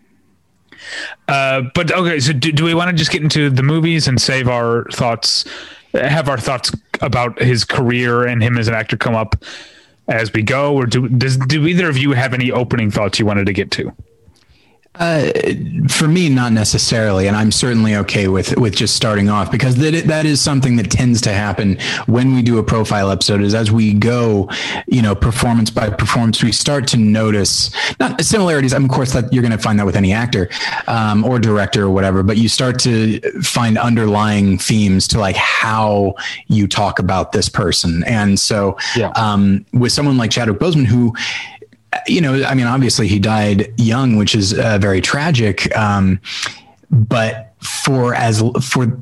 Uh, 1.28 1.64
but 1.76 1.92
okay, 1.92 2.20
so 2.20 2.34
do, 2.34 2.52
do 2.52 2.64
we 2.64 2.74
want 2.74 2.90
to 2.90 2.96
just 2.96 3.12
get 3.12 3.22
into 3.22 3.50
the 3.50 3.64
movies 3.64 4.08
and 4.08 4.20
save 4.22 4.48
our 4.48 4.86
thoughts? 4.92 5.46
Have 5.94 6.30
our 6.30 6.38
thoughts 6.38 6.72
about 7.02 7.42
his 7.42 7.66
career 7.66 8.26
and 8.26 8.44
him 8.44 8.58
as 8.58 8.68
an 8.68 8.76
actor 8.76 8.96
come 8.96 9.16
up 9.16 9.36
as 10.10 10.34
we 10.34 10.42
go, 10.42 10.76
or 10.76 10.86
do 10.86 11.08
does 11.08 11.38
do 11.38 11.66
either 11.68 11.90
of 11.90 11.98
you 11.98 12.12
have 12.12 12.34
any 12.34 12.52
opening 12.52 12.92
thoughts 12.92 13.20
you 13.20 13.26
wanted 13.26 13.46
to 13.46 13.54
get 13.54 13.72
to? 13.72 13.92
Uh, 14.96 15.32
for 15.88 16.08
me, 16.08 16.30
not 16.30 16.52
necessarily, 16.52 17.28
and 17.28 17.38
I'm 17.38 17.52
certainly 17.52 17.96
okay 17.96 18.28
with 18.28 18.58
with 18.58 18.76
just 18.76 18.96
starting 18.96 19.30
off 19.30 19.52
because 19.52 19.76
that 19.76 20.08
that 20.08 20.26
is 20.26 20.42
something 20.42 20.76
that 20.78 20.90
tends 20.90 21.22
to 21.22 21.32
happen 21.32 21.78
when 22.08 22.34
we 22.34 22.42
do 22.42 22.58
a 22.58 22.64
profile 22.64 23.12
episode. 23.12 23.42
Is 23.42 23.54
as 23.54 23.72
we 23.72 23.94
go, 23.94 24.50
you 24.88 25.02
know, 25.04 25.14
performance 25.14 25.70
by 25.70 25.90
performance, 25.92 26.44
we 26.44 26.52
start 26.52 26.88
to 26.88 26.98
notice 26.98 27.70
not 28.00 28.22
similarities. 28.26 28.74
I 28.74 28.80
mean, 28.80 28.90
of 28.90 28.92
course, 28.92 29.14
that 29.14 29.32
you're 29.32 29.44
going 29.44 29.56
to 29.56 29.60
find 29.60 29.80
that 29.80 29.86
with 29.86 29.96
any 29.96 30.12
actor 30.12 30.50
um, 30.88 31.24
or 31.24 31.40
director 31.40 31.84
or 31.84 31.92
whatever, 31.92 32.24
but 32.24 32.38
you 32.38 32.50
start 32.50 32.80
to 32.80 33.22
find 33.42 33.78
underlying 33.78 34.58
themes 34.58 35.08
to 35.10 35.20
like 35.20 35.36
how 35.36 36.16
you 36.48 36.68
talk 36.68 36.98
about 36.98 37.32
this 37.32 37.48
person. 37.48 38.04
And 38.06 38.40
so, 38.40 38.76
yeah. 38.98 39.12
um, 39.16 39.66
with 39.72 39.92
someone 39.92 40.18
like 40.18 40.32
Chadwick 40.32 40.60
Boseman, 40.60 40.86
who 40.86 41.14
you 42.08 42.22
know, 42.22 42.44
I 42.44 42.54
mean, 42.54 42.68
obviously 42.68 43.08
he 43.08 43.20
died 43.20 43.74
young, 43.78 44.16
which 44.16 44.36
is 44.36 44.58
uh, 44.58 44.78
very 44.80 45.02
tragic. 45.02 45.76
Um, 45.76 46.20
but 46.90 47.54
for 47.60 48.14
as 48.16 48.42
for 48.62 49.00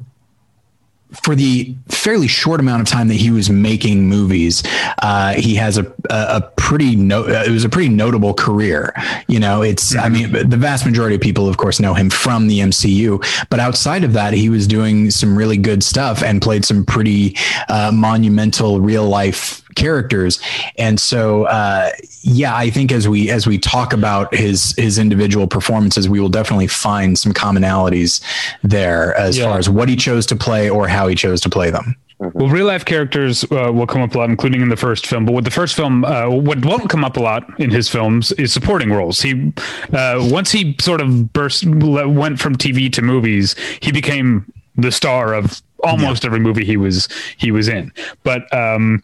for 1.13 1.35
the 1.35 1.73
fairly 1.87 2.27
short 2.27 2.59
amount 2.59 2.81
of 2.81 2.87
time 2.87 3.07
that 3.07 3.15
he 3.15 3.31
was 3.31 3.49
making 3.49 4.07
movies, 4.07 4.61
uh, 5.01 5.33
he 5.33 5.55
has 5.55 5.77
a, 5.77 5.85
a, 6.09 6.37
a 6.37 6.51
pretty 6.57 6.95
no, 6.95 7.25
it 7.25 7.49
was 7.49 7.63
a 7.63 7.69
pretty 7.69 7.89
notable 7.89 8.33
career. 8.33 8.93
You 9.27 9.39
know, 9.39 9.61
it's 9.61 9.95
mm-hmm. 9.95 10.05
I 10.05 10.09
mean 10.09 10.49
the 10.49 10.57
vast 10.57 10.85
majority 10.85 11.15
of 11.15 11.21
people, 11.21 11.47
of 11.47 11.57
course, 11.57 11.79
know 11.79 11.93
him 11.93 12.09
from 12.09 12.47
the 12.47 12.59
MCU, 12.59 13.47
but 13.49 13.59
outside 13.59 14.03
of 14.03 14.13
that, 14.13 14.33
he 14.33 14.49
was 14.49 14.67
doing 14.67 15.09
some 15.09 15.37
really 15.37 15.57
good 15.57 15.83
stuff 15.83 16.21
and 16.21 16.41
played 16.41 16.65
some 16.65 16.85
pretty 16.85 17.35
uh, 17.69 17.91
monumental 17.93 18.81
real 18.81 19.07
life 19.07 19.63
characters. 19.77 20.39
And 20.77 20.99
so, 20.99 21.45
uh, 21.45 21.91
yeah, 22.21 22.55
I 22.55 22.69
think 22.69 22.91
as 22.91 23.07
we 23.07 23.29
as 23.29 23.47
we 23.47 23.57
talk 23.57 23.93
about 23.93 24.33
his 24.35 24.75
his 24.75 24.97
individual 24.97 25.47
performances, 25.47 26.09
we 26.09 26.19
will 26.19 26.29
definitely 26.29 26.67
find 26.67 27.17
some 27.17 27.31
commonalities 27.31 28.21
there 28.63 29.15
as 29.15 29.37
yeah. 29.37 29.45
far 29.45 29.57
as 29.57 29.69
what 29.69 29.87
he 29.87 29.95
chose 29.95 30.25
to 30.25 30.35
play 30.35 30.69
or 30.69 30.87
how 30.89 31.07
he 31.07 31.15
chose 31.15 31.39
to 31.41 31.49
play 31.49 31.69
them. 31.69 31.95
Mm-hmm. 32.19 32.39
Well, 32.39 32.49
real 32.49 32.65
life 32.65 32.83
characters 32.83 33.43
uh, 33.51 33.71
will 33.71 33.85
come 33.85 34.01
up 34.01 34.15
a 34.15 34.17
lot, 34.17 34.29
including 34.29 34.61
in 34.61 34.69
the 34.69 34.75
first 34.75 35.05
film. 35.05 35.25
But 35.25 35.33
with 35.33 35.45
the 35.45 35.51
first 35.51 35.75
film, 35.75 36.03
uh, 36.03 36.27
what 36.29 36.65
won't 36.65 36.89
come 36.89 37.05
up 37.05 37.15
a 37.15 37.19
lot 37.19 37.47
in 37.59 37.69
his 37.69 37.87
films 37.87 38.31
is 38.33 38.51
supporting 38.51 38.91
roles. 38.91 39.21
He 39.21 39.53
uh, 39.93 40.27
once 40.31 40.51
he 40.51 40.75
sort 40.81 40.99
of 40.99 41.31
burst, 41.31 41.65
went 41.65 42.39
from 42.39 42.55
TV 42.55 42.91
to 42.93 43.03
movies, 43.03 43.55
he 43.81 43.91
became 43.91 44.51
the 44.75 44.91
star 44.91 45.33
of 45.33 45.61
almost 45.83 46.23
yeah. 46.23 46.29
every 46.29 46.39
movie 46.39 46.65
he 46.65 46.75
was 46.75 47.07
he 47.37 47.51
was 47.51 47.67
in. 47.67 47.91
But 48.23 48.51
um, 48.51 49.03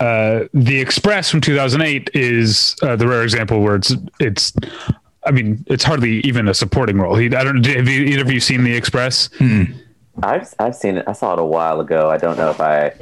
uh, 0.00 0.44
the 0.52 0.80
Express 0.80 1.30
from 1.30 1.40
2008 1.40 2.10
is 2.14 2.76
uh, 2.82 2.96
the 2.96 3.06
rare 3.06 3.22
example 3.22 3.60
where 3.62 3.76
it's 3.76 3.94
it's. 4.20 4.52
I 5.24 5.32
mean, 5.32 5.64
it's 5.66 5.82
hardly 5.82 6.20
even 6.20 6.46
a 6.46 6.54
supporting 6.54 6.98
role. 6.98 7.16
He, 7.16 7.26
I 7.26 7.42
don't. 7.42 7.64
Have 7.66 7.88
you, 7.88 8.04
either 8.04 8.22
of 8.22 8.30
you 8.30 8.40
seen 8.40 8.62
The 8.62 8.74
Express? 8.74 9.28
hmm 9.38 9.64
I've 10.22 10.54
I've 10.58 10.74
seen 10.74 10.98
it. 10.98 11.04
I 11.06 11.12
saw 11.12 11.34
it 11.34 11.38
a 11.38 11.44
while 11.44 11.80
ago. 11.80 12.10
I 12.10 12.16
don't 12.16 12.36
know 12.36 12.50
if 12.50 12.60
I. 12.60 12.92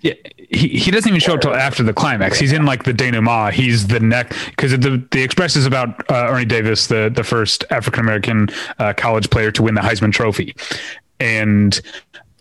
Yeah, 0.00 0.14
he, 0.36 0.68
he 0.68 0.90
doesn't 0.90 1.08
even 1.08 1.20
show 1.20 1.34
up 1.34 1.40
till 1.40 1.54
after 1.54 1.84
the 1.84 1.92
climax. 1.92 2.38
He's 2.38 2.52
in 2.52 2.64
like 2.64 2.82
the 2.82 2.92
denouement. 2.92 3.54
He's 3.54 3.86
the 3.86 4.00
neck 4.00 4.34
because 4.50 4.72
the 4.72 5.04
the 5.10 5.22
Express 5.22 5.54
is 5.54 5.66
about 5.66 6.10
uh, 6.10 6.28
Ernie 6.30 6.44
Davis, 6.44 6.88
the 6.88 7.10
the 7.14 7.22
first 7.22 7.64
African 7.70 8.00
American 8.00 8.48
uh, 8.78 8.92
college 8.96 9.30
player 9.30 9.52
to 9.52 9.62
win 9.62 9.74
the 9.74 9.80
Heisman 9.80 10.12
Trophy, 10.12 10.54
and 11.20 11.80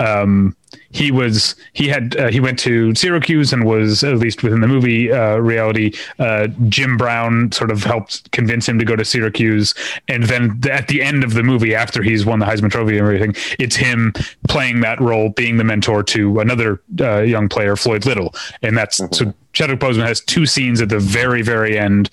um, 0.02 0.56
he 0.92 1.12
was 1.12 1.56
he 1.74 1.88
had 1.88 2.16
uh, 2.18 2.28
he 2.30 2.40
went 2.40 2.60
to 2.60 2.94
Syracuse 2.96 3.54
and 3.54 3.66
was 3.66 4.04
at 4.04 4.18
least 4.18 4.44
within 4.44 4.62
the 4.62 4.68
movie 4.68 5.12
uh, 5.12 5.38
reality. 5.38 5.94
Uh, 6.20 6.48
Jim 6.70 6.98
Brown 6.98 7.52
sort 7.52 7.72
of 7.72 7.84
helped 7.84 8.32
convince 8.32 8.68
him 8.68 8.80
to 8.80 8.86
go 8.86 8.96
to 8.96 9.06
Syracuse, 9.06 9.74
and 10.08 10.24
then 10.24 10.60
at 10.70 10.88
the 10.88 11.02
end 11.02 11.24
of 11.24 11.34
the 11.34 11.44
movie, 11.44 11.76
after 11.76 12.04
he's 12.04 12.26
won 12.26 12.40
the 12.40 12.46
Heisman 12.46 12.72
Trophy 12.72 12.98
and 12.98 13.08
everything, 13.08 13.36
it's 13.60 13.76
him 13.76 14.14
playing 14.48 14.82
that 14.82 15.00
role, 15.00 15.30
being 15.30 15.58
the 15.58 15.64
mentor 15.64 16.04
to 16.04 16.40
another 16.40 16.82
uh, 17.00 17.20
young 17.20 17.48
player, 17.48 17.76
Floyd 17.76 18.06
Little, 18.06 18.34
and 18.62 18.78
that's 18.78 19.00
mm-hmm. 19.00 19.14
so. 19.14 19.34
Chadwick 19.54 19.82
Boseman 19.82 20.08
has 20.08 20.22
two 20.22 20.46
scenes 20.46 20.80
at 20.80 20.88
the 20.88 20.98
very, 20.98 21.42
very 21.42 21.78
end, 21.78 22.10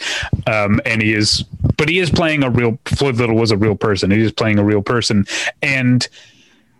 um, 0.49 0.81
and 0.85 1.01
he 1.01 1.15
is, 1.15 1.45
but 1.77 1.89
he 1.89 2.01
is 2.01 2.11
playing 2.11 2.43
a 2.43 2.51
real. 2.51 2.77
Floyd 2.85 3.15
Little 3.15 3.37
was 3.37 3.53
a 3.53 3.57
real 3.57 3.77
person. 3.77 4.11
He 4.11 4.23
is 4.23 4.33
playing 4.33 4.59
a 4.59 4.65
real 4.65 4.83
person, 4.83 5.25
and 5.63 6.09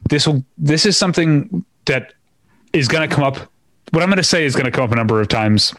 this 0.09 0.27
will 0.27 0.45
this 0.57 0.87
is 0.87 0.97
something 0.97 1.65
that 1.87 2.13
is 2.73 2.89
going 2.89 3.09
to 3.09 3.15
come 3.15 3.25
up. 3.25 3.37
What 3.91 4.03
I'm 4.03 4.09
going 4.09 4.19
to 4.19 4.23
say 4.23 4.45
is 4.45 4.55
going 4.55 4.67
to 4.67 4.71
come 4.71 4.85
up 4.85 4.93
a 4.93 4.97
number 4.97 5.21
of 5.21 5.29
times, 5.29 5.75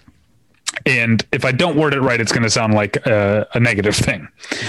and 0.85 1.25
if 1.31 1.45
I 1.45 1.51
don't 1.51 1.77
word 1.77 1.93
it 1.93 2.01
right, 2.01 2.19
it's 2.19 2.31
going 2.31 2.43
to 2.43 2.49
sound 2.49 2.73
like 2.73 2.95
a, 3.05 3.47
a 3.53 3.59
negative 3.59 3.95
thing, 3.95 4.27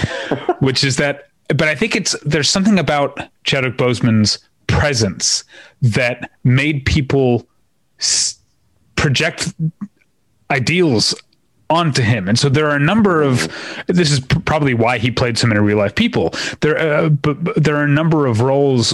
which 0.59 0.83
is 0.83 0.97
that. 0.97 1.29
But 1.47 1.67
I 1.67 1.75
think 1.75 1.95
it's 1.95 2.15
there's 2.23 2.49
something 2.49 2.79
about 2.79 3.19
Chadwick 3.43 3.77
Boseman's 3.77 4.39
presence 4.67 5.43
that 5.81 6.31
made 6.43 6.85
people 6.85 7.45
s- 7.99 8.37
project 8.95 9.53
ideals 10.49 11.13
onto 11.71 12.01
him. 12.01 12.27
And 12.27 12.37
so 12.37 12.49
there 12.49 12.69
are 12.69 12.75
a 12.75 12.79
number 12.79 13.23
of 13.23 13.47
this 13.87 14.11
is 14.11 14.19
pr- 14.19 14.39
probably 14.39 14.73
why 14.73 14.97
he 14.97 15.09
played 15.09 15.37
so 15.37 15.47
many 15.47 15.59
real 15.59 15.77
life 15.77 15.95
people. 15.95 16.33
There, 16.59 16.77
uh, 16.77 17.09
but, 17.09 17.43
but, 17.43 17.63
there 17.63 17.77
are 17.77 17.83
a 17.83 17.89
number 17.89 18.27
of 18.27 18.41
roles 18.41 18.93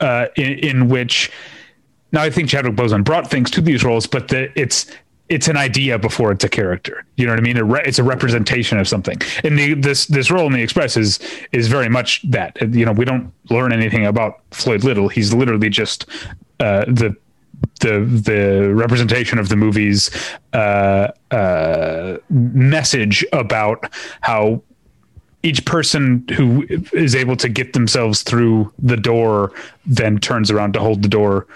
uh, 0.00 0.26
in, 0.36 0.58
in, 0.58 0.88
which 0.88 1.30
now 2.12 2.22
I 2.22 2.30
think 2.30 2.48
Chadwick 2.48 2.74
Boseman 2.74 3.04
brought 3.04 3.30
things 3.30 3.50
to 3.52 3.60
these 3.60 3.84
roles, 3.84 4.06
but 4.06 4.28
the, 4.28 4.50
it's 4.58 4.86
it's 5.28 5.46
an 5.46 5.56
idea 5.56 5.98
before 5.98 6.32
it's 6.32 6.44
a 6.44 6.48
character. 6.48 7.04
You 7.16 7.26
know 7.26 7.32
what 7.32 7.40
I 7.40 7.42
mean? 7.42 7.56
It's 7.84 7.98
a 7.98 8.02
representation 8.02 8.78
of 8.78 8.88
something. 8.88 9.18
And 9.44 9.58
the, 9.58 9.74
this 9.74 10.06
this 10.06 10.30
role 10.30 10.46
in 10.46 10.52
the 10.52 10.62
Express 10.62 10.96
is 10.96 11.18
is 11.52 11.68
very 11.68 11.88
much 11.88 12.22
that. 12.30 12.56
You 12.60 12.86
know, 12.86 12.92
we 12.92 13.04
don't 13.04 13.32
learn 13.50 13.72
anything 13.72 14.06
about 14.06 14.40
Floyd 14.52 14.84
Little. 14.84 15.08
He's 15.08 15.34
literally 15.34 15.68
just 15.68 16.06
uh, 16.60 16.84
the 16.86 17.14
the 17.80 18.00
the 18.00 18.72
representation 18.74 19.38
of 19.38 19.48
the 19.48 19.56
movie's 19.56 20.10
uh, 20.52 21.08
uh, 21.30 22.16
message 22.30 23.24
about 23.32 23.92
how 24.20 24.62
each 25.42 25.64
person 25.64 26.26
who 26.34 26.66
is 26.92 27.14
able 27.14 27.36
to 27.36 27.48
get 27.48 27.72
themselves 27.72 28.22
through 28.22 28.72
the 28.78 28.96
door 28.96 29.52
then 29.86 30.18
turns 30.18 30.50
around 30.50 30.72
to 30.74 30.80
hold 30.80 31.02
the 31.02 31.08
door. 31.08 31.46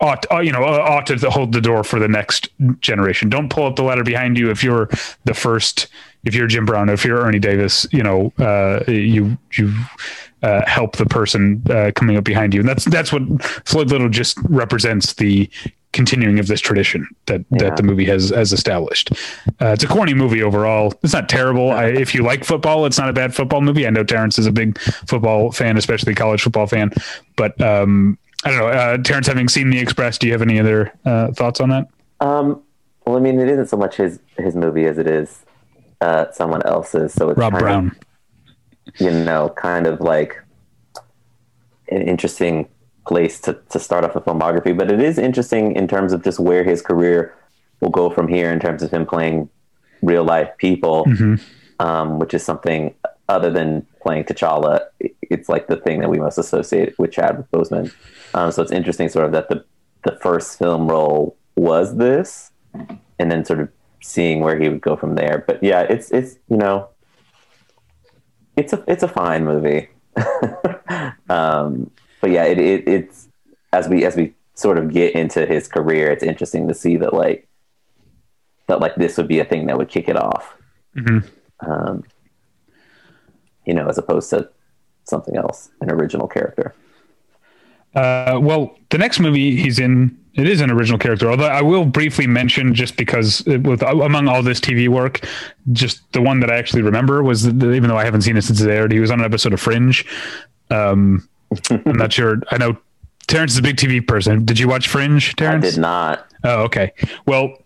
Ought 0.00 0.26
uh, 0.30 0.40
you 0.40 0.52
know 0.52 0.62
uh, 0.62 0.78
ought 0.80 1.06
to 1.06 1.30
hold 1.30 1.52
the 1.52 1.60
door 1.60 1.82
for 1.82 1.98
the 1.98 2.08
next 2.08 2.48
generation. 2.80 3.30
Don't 3.30 3.48
pull 3.48 3.66
up 3.66 3.76
the 3.76 3.82
ladder 3.82 4.04
behind 4.04 4.38
you 4.38 4.50
if 4.50 4.62
you're 4.62 4.90
the 5.24 5.34
first 5.34 5.88
if 6.24 6.34
you're 6.34 6.48
jim 6.48 6.66
brown 6.66 6.88
if 6.88 7.04
you're 7.04 7.20
ernie 7.20 7.38
davis 7.38 7.86
you 7.92 8.02
know 8.02 8.32
uh, 8.38 8.82
you 8.88 9.38
you 9.52 9.72
uh, 10.42 10.64
help 10.66 10.96
the 10.96 11.06
person 11.06 11.62
uh, 11.70 11.90
coming 11.94 12.16
up 12.16 12.24
behind 12.24 12.54
you. 12.54 12.60
And 12.60 12.68
that's 12.68 12.84
that's 12.84 13.12
what 13.12 13.22
floyd 13.42 13.90
little 13.90 14.08
just 14.08 14.38
represents 14.44 15.14
the 15.14 15.50
continuing 15.96 16.38
of 16.38 16.46
this 16.46 16.60
tradition 16.60 17.08
that 17.24 17.44
yeah. 17.50 17.58
that 17.58 17.76
the 17.76 17.82
movie 17.82 18.04
has 18.04 18.28
has 18.28 18.52
established. 18.52 19.10
Uh, 19.60 19.72
it's 19.72 19.82
a 19.82 19.88
corny 19.88 20.14
movie 20.14 20.42
overall. 20.42 20.92
It's 21.02 21.14
not 21.14 21.28
terrible. 21.28 21.72
I, 21.72 21.86
if 21.86 22.14
you 22.14 22.22
like 22.22 22.44
football, 22.44 22.84
it's 22.84 22.98
not 22.98 23.08
a 23.08 23.12
bad 23.12 23.34
football 23.34 23.62
movie. 23.62 23.86
I 23.86 23.90
know 23.90 24.04
Terrence 24.04 24.38
is 24.38 24.46
a 24.46 24.52
big 24.52 24.78
football 24.78 25.50
fan, 25.50 25.76
especially 25.76 26.14
college 26.14 26.42
football 26.42 26.66
fan. 26.66 26.92
But 27.36 27.60
um, 27.60 28.18
I 28.44 28.50
don't 28.50 28.58
know, 28.58 28.68
uh, 28.68 28.98
Terrence. 28.98 29.26
Having 29.26 29.48
seen 29.48 29.70
The 29.70 29.78
Express, 29.78 30.18
do 30.18 30.26
you 30.26 30.32
have 30.34 30.42
any 30.42 30.60
other 30.60 30.92
uh, 31.04 31.32
thoughts 31.32 31.60
on 31.60 31.70
that? 31.70 31.88
Um, 32.20 32.62
well, 33.06 33.16
I 33.16 33.20
mean, 33.20 33.40
it 33.40 33.48
isn't 33.48 33.68
so 33.68 33.78
much 33.78 33.96
his 33.96 34.20
his 34.36 34.54
movie 34.54 34.84
as 34.84 34.98
it 34.98 35.06
is 35.08 35.44
uh, 36.02 36.26
someone 36.30 36.62
else's. 36.62 37.14
So 37.14 37.30
it's 37.30 37.38
Rob 37.38 37.58
Brown. 37.58 37.96
Of, 38.86 39.00
you 39.00 39.10
know, 39.10 39.48
kind 39.56 39.86
of 39.86 40.00
like 40.00 40.36
an 41.88 42.02
interesting 42.02 42.68
place 43.06 43.40
to, 43.40 43.54
to 43.70 43.78
start 43.78 44.04
off 44.04 44.16
a 44.16 44.20
filmography, 44.20 44.76
but 44.76 44.90
it 44.90 45.00
is 45.00 45.18
interesting 45.18 45.74
in 45.76 45.88
terms 45.88 46.12
of 46.12 46.22
just 46.22 46.38
where 46.38 46.64
his 46.64 46.82
career 46.82 47.34
will 47.80 47.90
go 47.90 48.10
from 48.10 48.28
here 48.28 48.50
in 48.50 48.60
terms 48.60 48.82
of 48.82 48.90
him 48.90 49.06
playing 49.06 49.48
real 50.02 50.24
life 50.24 50.50
people, 50.58 51.04
mm-hmm. 51.06 51.34
um, 51.84 52.18
which 52.18 52.34
is 52.34 52.44
something 52.44 52.94
other 53.28 53.50
than 53.50 53.86
playing 54.02 54.24
T'Challa. 54.24 54.80
It's 55.22 55.48
like 55.48 55.66
the 55.66 55.76
thing 55.76 56.00
that 56.00 56.08
we 56.08 56.18
most 56.18 56.38
associate 56.38 56.98
with 56.98 57.12
Chadwick 57.12 57.50
Boseman. 57.50 57.92
Um, 58.34 58.50
so 58.52 58.62
it's 58.62 58.72
interesting, 58.72 59.08
sort 59.08 59.26
of, 59.26 59.32
that 59.32 59.48
the 59.48 59.64
the 60.04 60.16
first 60.22 60.58
film 60.58 60.86
role 60.86 61.36
was 61.56 61.96
this, 61.96 62.52
and 63.18 63.30
then 63.30 63.44
sort 63.44 63.58
of 63.60 63.68
seeing 64.02 64.40
where 64.40 64.58
he 64.58 64.68
would 64.68 64.80
go 64.80 64.96
from 64.96 65.16
there. 65.16 65.44
But 65.46 65.62
yeah, 65.62 65.82
it's 65.82 66.10
it's 66.10 66.38
you 66.48 66.56
know, 66.56 66.88
it's 68.56 68.72
a 68.72 68.84
it's 68.86 69.02
a 69.02 69.08
fine 69.08 69.44
movie. 69.44 69.88
um, 71.28 71.90
but 72.26 72.32
yeah, 72.32 72.42
it, 72.42 72.58
it, 72.58 72.88
it's 72.88 73.28
as 73.72 73.88
we 73.88 74.04
as 74.04 74.16
we 74.16 74.34
sort 74.54 74.78
of 74.78 74.92
get 74.92 75.14
into 75.14 75.46
his 75.46 75.68
career, 75.68 76.10
it's 76.10 76.24
interesting 76.24 76.66
to 76.66 76.74
see 76.74 76.96
that 76.96 77.14
like 77.14 77.46
that 78.66 78.80
like 78.80 78.96
this 78.96 79.16
would 79.16 79.28
be 79.28 79.38
a 79.38 79.44
thing 79.44 79.68
that 79.68 79.78
would 79.78 79.88
kick 79.88 80.08
it 80.08 80.16
off. 80.16 80.56
Mm-hmm. 80.96 81.70
Um, 81.70 82.02
you 83.64 83.74
know, 83.74 83.86
as 83.86 83.96
opposed 83.96 84.28
to 84.30 84.50
something 85.04 85.36
else, 85.36 85.70
an 85.80 85.88
original 85.88 86.26
character. 86.26 86.74
Uh, 87.94 88.40
well, 88.42 88.76
the 88.88 88.98
next 88.98 89.20
movie 89.20 89.54
he's 89.54 89.78
in, 89.78 90.18
it 90.34 90.48
is 90.48 90.60
an 90.60 90.72
original 90.72 90.98
character. 90.98 91.30
Although 91.30 91.46
I 91.46 91.62
will 91.62 91.84
briefly 91.84 92.26
mention, 92.26 92.74
just 92.74 92.96
because 92.96 93.46
it, 93.46 93.62
with 93.62 93.82
among 93.82 94.26
all 94.26 94.42
this 94.42 94.58
TV 94.58 94.88
work, 94.88 95.24
just 95.70 96.02
the 96.12 96.20
one 96.20 96.40
that 96.40 96.50
I 96.50 96.56
actually 96.56 96.82
remember 96.82 97.22
was 97.22 97.44
the, 97.44 97.70
even 97.70 97.88
though 97.88 97.96
I 97.96 98.04
haven't 98.04 98.22
seen 98.22 98.36
it 98.36 98.42
since 98.42 98.60
it 98.60 98.68
aired, 98.68 98.90
he 98.90 98.98
was 98.98 99.12
on 99.12 99.20
an 99.20 99.24
episode 99.24 99.52
of 99.52 99.60
Fringe. 99.60 100.04
Um, 100.72 101.28
I'm 101.70 101.96
not 101.96 102.12
sure. 102.12 102.40
I 102.50 102.58
know 102.58 102.76
Terrence 103.26 103.52
is 103.52 103.58
a 103.58 103.62
big 103.62 103.76
TV 103.76 104.06
person. 104.06 104.44
Did 104.44 104.58
you 104.58 104.68
watch 104.68 104.88
Fringe, 104.88 105.34
Terrence? 105.36 105.66
I 105.66 105.70
did 105.70 105.78
not. 105.80 106.26
Oh, 106.44 106.62
okay. 106.64 106.92
Well, 107.26 107.62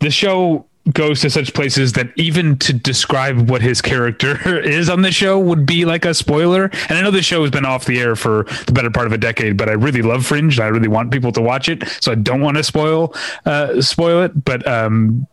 the 0.00 0.10
show 0.10 0.66
goes 0.92 1.20
to 1.20 1.28
such 1.28 1.52
places 1.52 1.92
that 1.94 2.08
even 2.16 2.56
to 2.58 2.72
describe 2.72 3.50
what 3.50 3.60
his 3.60 3.82
character 3.82 4.58
is 4.64 4.88
on 4.88 5.02
the 5.02 5.12
show 5.12 5.38
would 5.38 5.66
be 5.66 5.84
like 5.84 6.04
a 6.04 6.14
spoiler. 6.14 6.70
And 6.88 6.98
I 6.98 7.02
know 7.02 7.10
the 7.10 7.22
show 7.22 7.42
has 7.42 7.50
been 7.50 7.64
off 7.64 7.84
the 7.84 8.00
air 8.00 8.16
for 8.16 8.44
the 8.66 8.72
better 8.72 8.90
part 8.90 9.06
of 9.06 9.12
a 9.12 9.18
decade, 9.18 9.56
but 9.56 9.68
I 9.68 9.72
really 9.72 10.02
love 10.02 10.24
Fringe 10.24 10.58
and 10.58 10.64
I 10.64 10.68
really 10.68 10.88
want 10.88 11.10
people 11.10 11.32
to 11.32 11.42
watch 11.42 11.68
it. 11.68 11.86
So 12.00 12.12
I 12.12 12.14
don't 12.14 12.40
want 12.40 12.56
to 12.56 12.64
spoil 12.64 13.14
uh, 13.44 13.82
spoil 13.82 14.22
it. 14.22 14.44
But 14.44 14.66
um, 14.66 15.26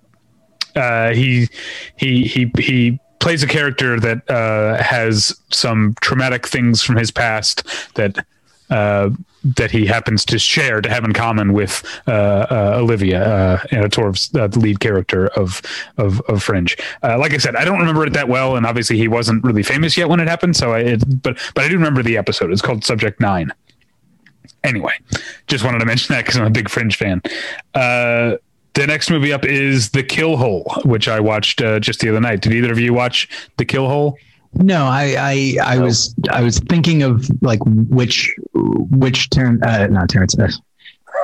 uh, 0.75 1.13
he 1.13 1.47
he 1.95 2.25
he 2.25 2.51
he 2.57 2.99
plays 3.25 3.41
a 3.41 3.47
character 3.47 3.99
that 3.99 4.29
uh, 4.29 4.77
has 4.83 5.35
some 5.49 5.95
traumatic 5.99 6.45
things 6.45 6.83
from 6.83 6.95
his 6.95 7.09
past 7.09 7.63
that 7.95 8.23
uh, 8.69 9.09
that 9.43 9.71
he 9.71 9.87
happens 9.87 10.23
to 10.23 10.37
share 10.37 10.79
to 10.79 10.87
have 10.91 11.03
in 11.03 11.11
common 11.11 11.51
with 11.51 11.83
uh, 12.07 12.11
uh 12.11 12.73
Olivia 12.77 13.23
uh, 13.23 13.59
Anna 13.71 13.89
Torv's 13.89 14.29
uh, 14.35 14.45
the 14.45 14.59
lead 14.59 14.79
character 14.79 15.29
of 15.29 15.63
of, 15.97 16.21
of 16.29 16.43
Fringe. 16.43 16.77
like 17.01 17.33
I 17.33 17.37
said, 17.37 17.55
I 17.55 17.65
don't 17.65 17.79
remember 17.79 18.05
it 18.05 18.13
that 18.13 18.29
well, 18.29 18.57
and 18.57 18.63
obviously 18.63 18.95
he 18.95 19.07
wasn't 19.07 19.43
really 19.43 19.63
famous 19.63 19.97
yet 19.97 20.07
when 20.07 20.19
it 20.19 20.27
happened. 20.27 20.55
So 20.55 20.73
I, 20.73 20.79
it, 20.81 21.23
but 21.23 21.35
but 21.55 21.63
I 21.63 21.67
do 21.67 21.73
remember 21.73 22.03
the 22.03 22.17
episode. 22.17 22.51
It's 22.51 22.61
called 22.61 22.83
Subject 22.85 23.19
Nine. 23.19 23.51
Anyway, 24.63 24.93
just 25.47 25.63
wanted 25.63 25.79
to 25.79 25.85
mention 25.85 26.13
that 26.13 26.25
because 26.25 26.37
I'm 26.37 26.45
a 26.45 26.51
big 26.51 26.69
Fringe 26.69 26.95
fan. 26.95 27.23
The 28.75 28.85
next 28.85 29.09
movie 29.09 29.31
up 29.31 29.45
is 29.45 29.89
The 29.91 30.03
Kill 30.03 30.35
Hole, 30.35 30.69
which 30.83 31.07
I 31.07 31.19
watched 31.19 31.61
uh, 31.61 31.79
just 31.79 32.01
the 32.01 32.09
other 32.09 32.19
night. 32.19 32.41
Did 32.41 32.53
either 32.53 32.71
of 32.71 32.79
you 32.79 32.93
watch 32.93 33.29
The 33.57 33.63
Kill 33.63 33.87
Hole? 33.87 34.17
No, 34.53 34.85
I 34.85 35.15
I, 35.17 35.75
I 35.75 35.79
was 35.79 36.15
I 36.29 36.41
was 36.41 36.59
thinking 36.59 37.03
of 37.03 37.29
like 37.41 37.59
which 37.65 38.33
which 38.53 39.29
Terrence 39.29 39.61
uh, 39.63 39.87
not 39.87 40.09
Terrence. 40.09 40.37
Uh, 40.37 40.49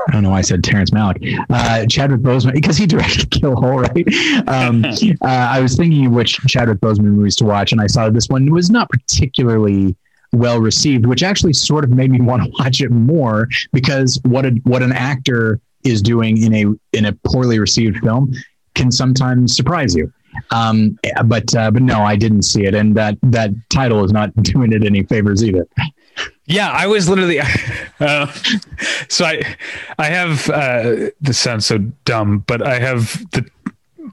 I 0.07 0.11
don't 0.11 0.23
know 0.23 0.31
why 0.31 0.39
I 0.39 0.41
said 0.41 0.63
Terrence 0.63 0.91
Malick. 0.91 1.37
Uh, 1.49 1.85
Chadwick 1.87 2.21
Boseman 2.21 2.53
because 2.53 2.77
he 2.77 2.85
directed 2.85 3.29
Kill 3.31 3.55
Hole, 3.55 3.79
right? 3.79 4.07
Um, 4.47 4.85
uh, 5.21 5.25
I 5.25 5.59
was 5.59 5.75
thinking 5.75 6.07
of 6.07 6.13
which 6.13 6.37
Chadwick 6.47 6.79
Boseman 6.79 7.13
movies 7.15 7.35
to 7.37 7.45
watch, 7.45 7.71
and 7.71 7.81
I 7.81 7.87
saw 7.87 8.09
this 8.09 8.27
one 8.27 8.51
was 8.51 8.69
not 8.69 8.89
particularly 8.89 9.95
well 10.33 10.59
received, 10.59 11.05
which 11.05 11.23
actually 11.23 11.53
sort 11.53 11.83
of 11.83 11.89
made 11.89 12.11
me 12.11 12.21
want 12.21 12.43
to 12.43 12.51
watch 12.59 12.81
it 12.81 12.91
more 12.91 13.47
because 13.71 14.19
what 14.23 14.45
a 14.45 14.51
what 14.63 14.81
an 14.81 14.91
actor 14.91 15.59
is 15.83 16.01
doing 16.01 16.41
in 16.41 16.53
a 16.53 16.97
in 16.97 17.05
a 17.05 17.13
poorly 17.23 17.59
received 17.59 17.97
film 17.99 18.33
can 18.75 18.91
sometimes 18.91 19.55
surprise 19.55 19.95
you. 19.95 20.11
Um, 20.51 20.97
but 21.25 21.53
uh, 21.55 21.71
but 21.71 21.81
no, 21.81 22.01
I 22.01 22.15
didn't 22.15 22.43
see 22.43 22.65
it, 22.65 22.73
and 22.73 22.95
that 22.95 23.17
that 23.23 23.51
title 23.69 24.03
is 24.03 24.11
not 24.11 24.33
doing 24.43 24.71
it 24.71 24.83
any 24.83 25.03
favors 25.03 25.43
either. 25.43 25.67
Yeah, 26.45 26.71
I 26.71 26.87
was 26.87 27.09
literally. 27.09 27.39
Uh, 28.01 28.25
so 29.09 29.25
I 29.25 29.43
I 29.99 30.07
have 30.07 30.49
uh, 30.49 31.11
this 31.21 31.37
sounds 31.37 31.67
so 31.67 31.77
dumb, 32.03 32.39
but 32.47 32.65
I 32.65 32.79
have 32.79 33.23
the 33.29 33.47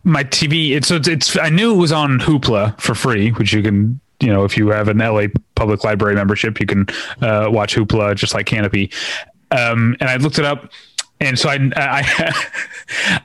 my 0.04 0.24
TV. 0.24 0.72
It's 0.72 0.90
it's, 0.90 1.08
it's 1.08 1.38
I 1.38 1.48
knew 1.48 1.72
it 1.72 1.78
was 1.78 1.90
on 1.90 2.18
Hoopla 2.18 2.78
for 2.78 2.94
free, 2.94 3.30
which 3.30 3.54
you 3.54 3.62
can 3.62 3.98
you 4.20 4.30
know 4.30 4.44
if 4.44 4.58
you 4.58 4.68
have 4.68 4.88
an 4.88 4.98
LA 4.98 5.28
Public 5.54 5.84
Library 5.84 6.16
membership, 6.16 6.60
you 6.60 6.66
can 6.66 6.86
uh, 7.22 7.48
watch 7.48 7.76
Hoopla 7.76 8.14
just 8.14 8.34
like 8.34 8.44
Kanopy. 8.44 8.92
Um, 9.52 9.96
and 10.00 10.10
I 10.10 10.16
looked 10.16 10.38
it 10.38 10.44
up 10.44 10.70
and 11.20 11.38
so 11.38 11.48
I, 11.48 11.70
I 11.76 12.46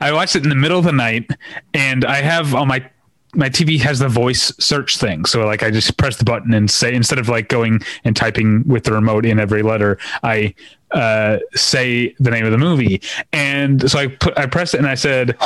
I 0.00 0.12
watched 0.12 0.36
it 0.36 0.42
in 0.42 0.48
the 0.48 0.54
middle 0.54 0.78
of 0.78 0.84
the 0.84 0.92
night, 0.92 1.30
and 1.72 2.04
I 2.04 2.16
have 2.16 2.54
on 2.54 2.68
my 2.68 2.88
my 3.34 3.48
TV 3.48 3.80
has 3.80 3.98
the 3.98 4.08
voice 4.08 4.52
search 4.58 4.96
thing. 4.96 5.24
So 5.24 5.44
like 5.44 5.62
I 5.62 5.70
just 5.70 5.96
press 5.96 6.16
the 6.16 6.24
button 6.24 6.54
and 6.54 6.70
say 6.70 6.94
instead 6.94 7.18
of 7.18 7.28
like 7.28 7.48
going 7.48 7.80
and 8.04 8.16
typing 8.16 8.66
with 8.66 8.84
the 8.84 8.92
remote 8.92 9.26
in 9.26 9.38
every 9.38 9.62
letter, 9.62 9.98
I 10.22 10.54
uh, 10.92 11.38
say 11.54 12.14
the 12.20 12.30
name 12.30 12.44
of 12.44 12.52
the 12.52 12.58
movie. 12.58 13.02
And 13.32 13.90
so 13.90 13.98
I 13.98 14.06
put 14.08 14.38
I 14.38 14.46
pressed 14.46 14.74
it 14.74 14.78
and 14.78 14.86
I 14.86 14.94
said 14.94 15.36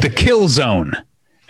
the 0.00 0.12
kill 0.14 0.48
zone 0.48 0.92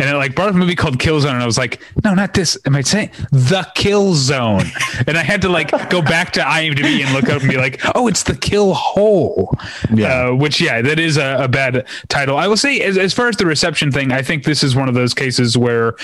and 0.00 0.08
it 0.08 0.16
like 0.16 0.34
brought 0.34 0.48
up 0.48 0.54
a 0.54 0.58
movie 0.58 0.74
called 0.74 0.98
Kill 0.98 1.20
Zone, 1.20 1.34
and 1.34 1.42
I 1.42 1.46
was 1.46 1.58
like, 1.58 1.82
no, 2.02 2.14
not 2.14 2.32
this. 2.32 2.56
Am 2.64 2.74
I 2.74 2.80
saying 2.80 3.10
the 3.30 3.70
Kill 3.74 4.14
Zone? 4.14 4.64
And 5.06 5.16
I 5.16 5.22
had 5.22 5.42
to 5.42 5.48
like 5.48 5.70
go 5.90 6.00
back 6.02 6.32
to 6.32 6.40
IMDb 6.40 7.04
and 7.04 7.12
look 7.12 7.28
up 7.28 7.42
and 7.42 7.50
be 7.50 7.56
like, 7.56 7.80
oh, 7.94 8.08
it's 8.08 8.22
the 8.22 8.34
Kill 8.34 8.74
Hole. 8.74 9.54
Yeah. 9.92 10.28
Uh, 10.28 10.34
which 10.34 10.60
yeah, 10.60 10.80
that 10.80 10.98
is 10.98 11.16
a, 11.16 11.44
a, 11.44 11.48
bad 11.48 11.86
title. 12.08 12.36
I 12.38 12.48
will 12.48 12.56
say, 12.56 12.80
as 12.80 12.96
as 12.96 13.12
far 13.12 13.28
as 13.28 13.36
the 13.36 13.46
reception 13.46 13.92
thing, 13.92 14.10
I 14.10 14.22
think 14.22 14.44
this 14.44 14.62
is 14.62 14.74
one 14.74 14.88
of 14.88 14.94
those 14.94 15.12
cases 15.12 15.58
where 15.58 15.96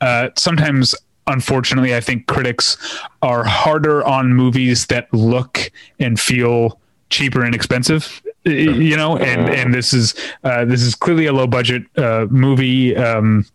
uh, 0.00 0.30
sometimes 0.36 0.94
unfortunately, 1.26 1.94
I 1.94 2.00
think 2.00 2.26
critics 2.26 2.76
are 3.22 3.44
harder 3.44 4.04
on 4.04 4.32
movies 4.32 4.86
that 4.86 5.12
look 5.12 5.70
and 5.98 6.18
feel 6.18 6.78
cheaper 7.10 7.44
and 7.44 7.54
expensive 7.54 8.22
you 8.44 8.96
know 8.96 9.16
and 9.16 9.48
and 9.48 9.74
this 9.74 9.92
is 9.92 10.14
uh, 10.44 10.64
this 10.64 10.82
is 10.82 10.94
clearly 10.94 11.26
a 11.26 11.32
low 11.32 11.46
budget 11.46 11.82
uh, 11.98 12.26
movie. 12.30 12.96
Um, 12.96 13.46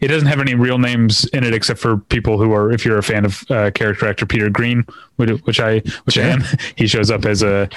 it 0.00 0.08
doesn't 0.08 0.28
have 0.28 0.40
any 0.40 0.54
real 0.54 0.78
names 0.78 1.24
in 1.26 1.42
it 1.42 1.52
except 1.52 1.80
for 1.80 1.96
people 1.96 2.38
who 2.38 2.52
are 2.52 2.70
if 2.70 2.84
you're 2.84 2.98
a 2.98 3.02
fan 3.02 3.24
of 3.24 3.42
uh, 3.50 3.70
character 3.72 4.06
actor 4.06 4.24
peter 4.24 4.48
greene 4.48 4.84
which, 5.16 5.30
which 5.40 5.58
i 5.58 5.80
which 6.04 6.16
i 6.16 6.22
am 6.22 6.44
he 6.76 6.86
shows 6.86 7.10
up 7.10 7.24
as 7.24 7.42
a 7.42 7.68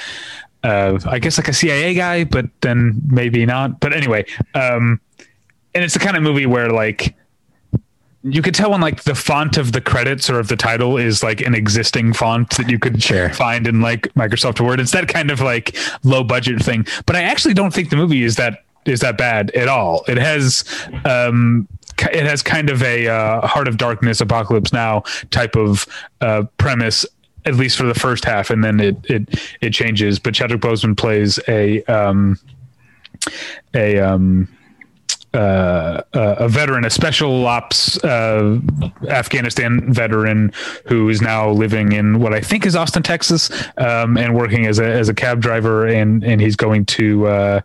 uh, 0.62 1.00
I 1.08 1.20
guess 1.20 1.38
like 1.38 1.48
a 1.48 1.54
cia 1.54 1.94
guy 1.94 2.26
but 2.26 2.46
then 2.62 3.02
maybe 3.08 3.46
not. 3.46 3.80
But 3.80 3.94
anyway 3.94 4.26
um, 4.54 5.00
and 5.74 5.84
it's 5.84 5.94
the 5.94 6.00
kind 6.00 6.18
of 6.18 6.22
movie 6.24 6.46
where 6.46 6.70
like 6.70 7.16
you 8.24 8.42
could 8.42 8.54
tell 8.54 8.72
when 8.72 8.82
like 8.82 9.04
the 9.04 9.16
font 9.16 9.58
of 9.58 9.72
the 9.72 9.82
credits 9.82 10.30
or 10.30 10.40
of 10.40 10.50
the 10.50 10.58
title 10.58 10.98
is 10.98 11.24
like 11.24 11.42
an 11.42 11.56
existing 11.56 12.14
font 12.14 12.50
that 12.58 12.70
you 12.70 12.78
could 12.78 13.02
sure. 13.02 13.30
find 13.30 13.68
in 13.68 13.82
like 13.82 14.14
Microsoft 14.14 14.60
Word. 14.60 14.80
It's 14.80 14.92
that 14.92 15.08
kind 15.08 15.32
of 15.32 15.40
like 15.40 15.78
low 16.04 16.24
budget 16.24 16.62
thing. 16.62 16.86
But 17.06 17.16
I 17.16 17.24
actually 17.24 17.54
don't 17.54 17.74
think 17.74 17.90
the 17.90 17.96
movie 17.96 18.24
is 18.24 18.36
that 18.36 18.66
is 18.86 19.00
that 19.02 19.18
bad 19.18 19.52
at 19.52 19.68
all. 19.68 20.04
It 20.08 20.18
has 20.18 20.66
um 21.06 21.68
it 22.00 22.26
has 22.26 22.42
kind 22.42 22.70
of 22.70 22.82
a 22.84 23.08
uh, 23.08 23.46
Heart 23.46 23.68
of 23.68 23.78
Darkness, 23.78 24.22
Apocalypse 24.22 24.72
Now 24.72 25.04
type 25.32 25.56
of 25.56 25.86
uh, 26.22 26.44
premise, 26.58 27.06
at 27.46 27.56
least 27.56 27.78
for 27.78 27.86
the 27.86 27.94
first 27.94 28.24
half, 28.26 28.50
and 28.50 28.64
then 28.64 28.80
it 28.80 28.98
it 29.06 29.54
it 29.62 29.70
changes. 29.72 30.20
But 30.20 30.34
Chadwick 30.34 30.62
Boseman 30.62 30.98
plays 30.98 31.40
a 31.48 31.84
um, 31.84 32.38
a 33.74 34.00
um, 34.00 34.48
uh, 35.34 36.02
a 36.14 36.48
veteran, 36.50 36.86
a 36.86 36.90
special 36.90 37.46
ops 37.46 38.04
uh, 38.04 38.60
Afghanistan 39.08 39.94
veteran 39.94 40.52
who 40.86 41.10
is 41.10 41.22
now 41.22 41.50
living 41.50 41.92
in 41.92 42.20
what 42.20 42.34
I 42.34 42.42
think 42.42 42.66
is 42.66 42.76
Austin, 42.76 43.04
Texas, 43.04 43.52
um, 43.78 44.18
and 44.18 44.36
working 44.36 44.66
as 44.66 44.80
a 44.80 44.86
as 44.86 45.10
a 45.10 45.14
cab 45.14 45.42
driver, 45.42 45.88
and 45.88 46.24
and 46.24 46.42
he's 46.42 46.56
going 46.56 46.86
to 46.86 47.28
uh, 47.28 47.62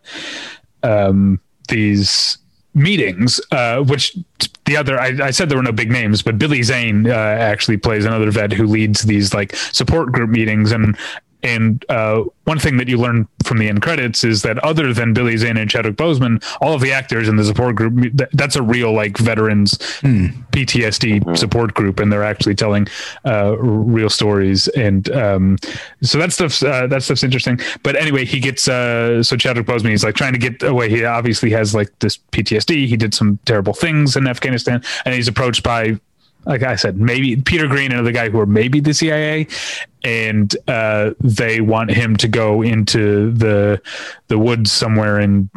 um, 0.82 1.40
these 1.68 2.38
meetings, 2.74 3.40
uh, 3.52 3.82
which 3.82 4.16
the 4.64 4.76
other 4.76 4.98
I, 4.98 5.26
I, 5.26 5.30
said 5.30 5.48
there 5.48 5.56
were 5.56 5.62
no 5.62 5.72
big 5.72 5.90
names, 5.90 6.22
but 6.22 6.38
Billy 6.38 6.62
Zane 6.62 7.08
uh, 7.08 7.12
actually 7.12 7.76
plays 7.76 8.04
another 8.04 8.30
vet 8.30 8.52
who 8.52 8.66
leads 8.66 9.02
these 9.02 9.32
like 9.32 9.54
support 9.54 10.12
group 10.12 10.30
meetings, 10.30 10.72
and 10.72 10.96
and 11.44 11.84
uh, 11.90 12.24
one 12.44 12.58
thing 12.58 12.78
that 12.78 12.88
you 12.88 12.96
learn 12.96 13.28
from 13.44 13.58
the 13.58 13.68
end 13.68 13.82
credits 13.82 14.24
is 14.24 14.42
that 14.42 14.58
other 14.60 14.94
than 14.94 15.12
Billy 15.12 15.36
Zane 15.36 15.58
and 15.58 15.68
Chadwick 15.68 15.96
Boseman, 15.96 16.42
all 16.62 16.72
of 16.72 16.80
the 16.80 16.90
actors 16.90 17.28
in 17.28 17.36
the 17.36 17.44
support 17.44 17.76
group 17.76 17.94
that's 18.32 18.56
a 18.56 18.62
real 18.62 18.92
like 18.92 19.18
veterans 19.18 19.78
mm. 20.00 20.32
PTSD 20.50 21.20
mm-hmm. 21.20 21.34
support 21.34 21.74
group, 21.74 22.00
and 22.00 22.10
they're 22.10 22.24
actually 22.24 22.54
telling 22.54 22.86
uh, 23.26 23.56
real 23.58 24.08
stories, 24.08 24.68
and 24.68 25.10
um, 25.12 25.58
so 26.02 26.18
that 26.18 26.32
stuff's 26.32 26.62
uh, 26.62 26.86
that 26.86 27.02
stuff's 27.02 27.22
interesting. 27.22 27.60
But 27.82 27.96
anyway, 27.96 28.24
he 28.24 28.40
gets 28.40 28.66
uh, 28.66 29.22
so 29.22 29.36
Chadwick 29.36 29.66
Boseman 29.66 29.90
he's 29.90 30.04
like 30.04 30.14
trying 30.14 30.32
to 30.32 30.38
get 30.38 30.62
away. 30.62 30.88
He 30.88 31.04
obviously 31.04 31.50
has 31.50 31.74
like 31.74 31.90
this 31.98 32.18
PTSD. 32.32 32.86
He 32.86 32.96
did 32.96 33.12
some 33.12 33.38
terrible 33.44 33.74
things 33.74 34.16
in 34.16 34.26
Afghanistan, 34.26 34.82
and 35.04 35.14
he's 35.14 35.28
approached 35.28 35.62
by 35.62 35.98
like 36.46 36.62
I 36.62 36.76
said, 36.76 36.98
maybe 36.98 37.36
Peter 37.36 37.66
Greene 37.66 37.92
and 37.92 38.06
the 38.06 38.12
guy 38.12 38.28
who 38.28 38.40
are 38.40 38.46
maybe 38.46 38.80
the 38.80 38.94
CIA, 38.94 39.46
and 40.02 40.54
uh, 40.68 41.12
they 41.20 41.60
want 41.60 41.90
him 41.90 42.16
to 42.16 42.28
go 42.28 42.62
into 42.62 43.32
the 43.32 43.80
the 44.28 44.38
woods 44.38 44.70
somewhere 44.70 45.20
in 45.20 45.48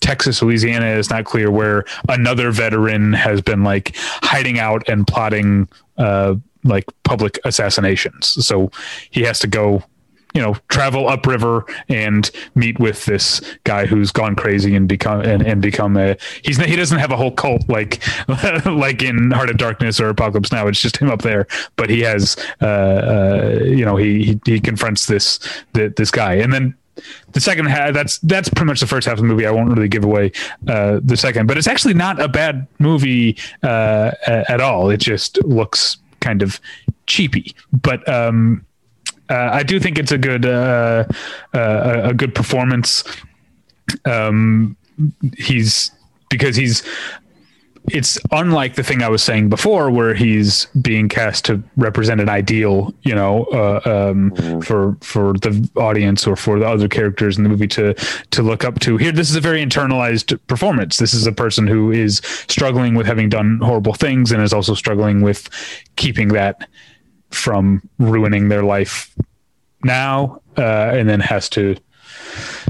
Texas, 0.00 0.42
Louisiana. 0.42 0.86
It's 0.86 1.10
not 1.10 1.24
clear 1.24 1.50
where 1.50 1.84
another 2.08 2.50
veteran 2.50 3.12
has 3.12 3.40
been 3.40 3.64
like 3.64 3.92
hiding 3.96 4.58
out 4.58 4.88
and 4.88 5.06
plotting 5.06 5.68
uh, 5.96 6.36
like 6.64 6.84
public 7.04 7.38
assassinations. 7.44 8.44
So 8.46 8.70
he 9.10 9.22
has 9.22 9.38
to 9.40 9.46
go 9.46 9.82
you 10.36 10.42
know 10.42 10.54
travel 10.68 11.08
upriver 11.08 11.64
and 11.88 12.30
meet 12.54 12.78
with 12.78 13.06
this 13.06 13.40
guy 13.64 13.86
who's 13.86 14.12
gone 14.12 14.36
crazy 14.36 14.76
and 14.76 14.86
become 14.86 15.22
and, 15.22 15.42
and 15.46 15.62
become 15.62 15.96
a 15.96 16.14
he's 16.42 16.58
he 16.58 16.76
doesn't 16.76 16.98
have 16.98 17.10
a 17.10 17.16
whole 17.16 17.30
cult 17.30 17.66
like 17.70 18.02
like 18.66 19.02
in 19.02 19.30
Heart 19.30 19.48
of 19.48 19.56
Darkness 19.56 19.98
or 19.98 20.10
Apocalypse 20.10 20.52
Now. 20.52 20.66
It's 20.66 20.80
just 20.80 20.98
him 20.98 21.10
up 21.10 21.22
there, 21.22 21.46
but 21.76 21.88
he 21.88 22.00
has 22.00 22.36
uh, 22.60 22.66
uh 22.66 23.58
you 23.64 23.84
know 23.84 23.96
he, 23.96 24.24
he 24.24 24.40
he 24.44 24.60
confronts 24.60 25.06
this 25.06 25.40
this 25.72 26.10
guy. 26.10 26.34
And 26.34 26.52
then 26.52 26.74
the 27.32 27.40
second 27.40 27.66
half 27.66 27.94
that's 27.94 28.18
that's 28.18 28.50
pretty 28.50 28.66
much 28.66 28.80
the 28.80 28.86
first 28.86 29.06
half 29.06 29.14
of 29.14 29.22
the 29.22 29.28
movie. 29.28 29.46
I 29.46 29.50
won't 29.50 29.70
really 29.70 29.88
give 29.88 30.04
away 30.04 30.32
uh, 30.68 31.00
the 31.02 31.16
second 31.16 31.46
but 31.46 31.56
it's 31.56 31.66
actually 31.66 31.94
not 31.94 32.20
a 32.20 32.28
bad 32.28 32.66
movie 32.78 33.38
uh, 33.62 34.12
at 34.26 34.60
all. 34.60 34.90
It 34.90 34.98
just 34.98 35.42
looks 35.44 35.96
kind 36.20 36.42
of 36.42 36.60
cheapy. 37.06 37.54
But 37.72 38.06
um, 38.08 38.65
uh, 39.28 39.50
I 39.52 39.62
do 39.62 39.80
think 39.80 39.98
it's 39.98 40.12
a 40.12 40.18
good 40.18 40.46
uh, 40.46 41.04
uh, 41.54 42.00
a 42.04 42.14
good 42.14 42.34
performance. 42.34 43.04
Um, 44.04 44.76
he's 45.36 45.90
because 46.28 46.56
he's 46.56 46.82
it's 47.88 48.18
unlike 48.32 48.74
the 48.74 48.82
thing 48.82 49.02
I 49.02 49.08
was 49.08 49.22
saying 49.22 49.48
before, 49.48 49.90
where 49.90 50.14
he's 50.14 50.66
being 50.80 51.08
cast 51.08 51.44
to 51.46 51.62
represent 51.76 52.20
an 52.20 52.28
ideal, 52.28 52.92
you 53.02 53.14
know, 53.14 53.44
uh, 53.52 53.80
um, 53.84 54.30
mm-hmm. 54.32 54.60
for 54.60 54.96
for 55.00 55.34
the 55.34 55.68
audience 55.76 56.26
or 56.26 56.36
for 56.36 56.58
the 56.58 56.66
other 56.66 56.88
characters 56.88 57.36
in 57.36 57.44
the 57.44 57.48
movie 57.48 57.68
to 57.68 57.94
to 57.94 58.42
look 58.42 58.64
up 58.64 58.80
to. 58.80 58.96
Here, 58.96 59.12
this 59.12 59.30
is 59.30 59.36
a 59.36 59.40
very 59.40 59.64
internalized 59.64 60.38
performance. 60.46 60.98
This 60.98 61.14
is 61.14 61.26
a 61.26 61.32
person 61.32 61.66
who 61.66 61.90
is 61.90 62.18
struggling 62.48 62.94
with 62.94 63.06
having 63.06 63.28
done 63.28 63.60
horrible 63.62 63.94
things 63.94 64.32
and 64.32 64.42
is 64.42 64.52
also 64.52 64.74
struggling 64.74 65.20
with 65.20 65.48
keeping 65.96 66.28
that 66.28 66.68
from 67.36 67.88
ruining 67.98 68.48
their 68.48 68.62
life 68.62 69.14
now, 69.84 70.40
uh, 70.56 70.90
and 70.94 71.08
then 71.08 71.20
has 71.20 71.48
to 71.50 71.76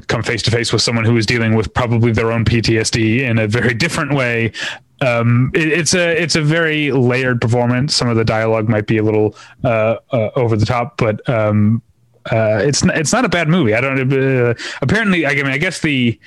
come 0.07 0.23
face 0.23 0.43
to 0.43 0.51
face 0.51 0.73
with 0.73 0.83
someone 0.83 1.05
who 1.05 1.17
is 1.17 1.27
dealing 1.27 1.55
with 1.55 1.73
probably 1.75 2.13
their 2.13 2.31
own 2.31 2.45
PTSD 2.45 3.21
in 3.21 3.39
a 3.39 3.49
very 3.49 3.75
different 3.85 4.15
way. 4.15 4.53
Um, 5.01 5.51
it, 5.55 5.69
it's 5.69 5.95
a 5.95 6.21
it's 6.21 6.37
a 6.37 6.43
very 6.43 6.91
layered 6.93 7.41
performance. 7.41 7.95
Some 7.95 8.09
of 8.09 8.17
the 8.17 8.25
dialogue 8.25 8.69
might 8.69 8.87
be 8.87 8.99
a 8.99 9.03
little 9.03 9.37
uh, 9.65 9.97
uh, 10.11 10.31
over 10.37 10.57
the 10.57 10.67
top, 10.67 10.97
but 10.97 11.27
um, 11.29 11.83
uh, 12.31 12.61
it's 12.63 12.83
it's 12.83 13.13
not 13.13 13.25
a 13.25 13.29
bad 13.29 13.49
movie. 13.49 13.75
I 13.75 13.81
don't. 13.81 14.13
Uh, 14.13 14.55
apparently, 14.81 15.27
I 15.27 15.35
mean, 15.35 15.47
I 15.47 15.59
guess 15.59 15.81
the 15.81 16.19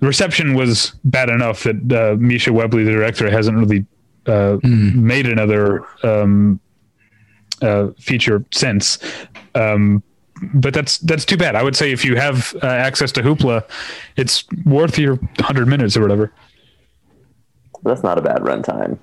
reception 0.00 0.54
was 0.54 0.92
bad 1.04 1.28
enough 1.28 1.64
that 1.64 1.76
uh, 1.76 2.16
Mischa 2.16 2.50
Webley, 2.50 2.82
the 2.82 2.92
director, 2.92 3.30
hasn't 3.30 3.58
really 3.58 3.86
mm. 4.24 4.94
made 4.94 5.26
another 5.26 5.84
um, 6.02 6.60
uh, 7.62 7.88
feature 7.98 8.44
since. 8.50 8.98
Um, 9.54 10.02
but 10.54 10.74
that's 10.74 10.98
that's 10.98 11.24
too 11.24 11.36
bad. 11.36 11.54
I 11.54 11.62
would 11.62 11.76
say 11.76 11.92
if 11.92 12.04
you 12.04 12.16
have 12.16 12.54
uh, 12.62 12.66
access 12.66 13.12
to 13.12 13.22
Hoopla, 13.22 13.64
it's 14.16 14.44
worth 14.64 14.98
your 14.98 15.18
hundred 15.38 15.68
minutes 15.68 15.96
or 15.96 16.02
whatever. 16.02 16.32
That's 17.84 18.02
not 18.02 18.18
a 18.18 18.22
bad 18.22 18.42
runtime. 18.42 18.98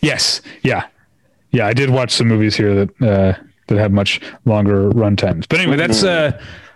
Yes, 0.00 0.40
yeah, 0.62 0.86
yeah. 1.50 1.66
I 1.66 1.72
did 1.72 1.90
watch 1.90 2.10
some 2.10 2.28
movies 2.28 2.56
here 2.56 2.74
that 2.74 3.02
uh, 3.02 3.42
that 3.68 3.78
have 3.78 3.92
much 3.92 4.20
longer 4.44 4.90
run 4.90 5.16
times. 5.16 5.46
But 5.46 5.60
anyway, 5.60 5.76
that's 5.76 6.02
uh, 6.02 6.32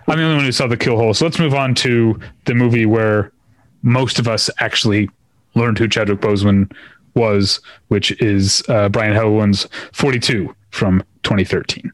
I'm 0.07 0.19
the 0.19 0.25
only 0.25 0.37
one 0.37 0.45
who 0.45 0.53
saw 0.53 0.67
the 0.67 0.77
Kill 0.77 0.97
Hole. 0.97 1.15
So 1.15 1.25
let's 1.25 1.39
move 1.39 1.55
on 1.55 1.75
to 1.77 2.19
the 2.45 2.55
movie 2.55 2.87
where 2.87 3.33
most 3.83 4.19
of 4.19 4.29
us 4.29 4.51
actually 4.61 5.09
learned 5.55 5.79
who 5.79 5.89
Chadwick 5.89 6.21
Boseman 6.21 6.73
was, 7.15 7.61
which 7.89 8.13
is 8.23 8.63
uh, 8.69 8.89
Brian 8.89 9.15
Helgeland's 9.15 9.69
42 9.93 10.55
from 10.71 11.03
2013. 11.23 11.93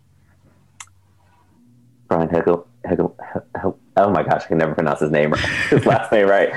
Brian 2.09 2.29
Hegel, 2.29 2.67
Hegel, 2.85 3.17
Hegel, 3.55 3.79
oh 3.97 4.11
my 4.11 4.23
gosh, 4.23 4.45
I 4.45 4.49
can 4.49 4.59
never 4.59 4.75
pronounce 4.75 5.01
his 5.01 5.11
name, 5.11 5.33
his 5.71 5.85
last 5.85 6.11
name 6.13 6.29
right. 6.29 6.53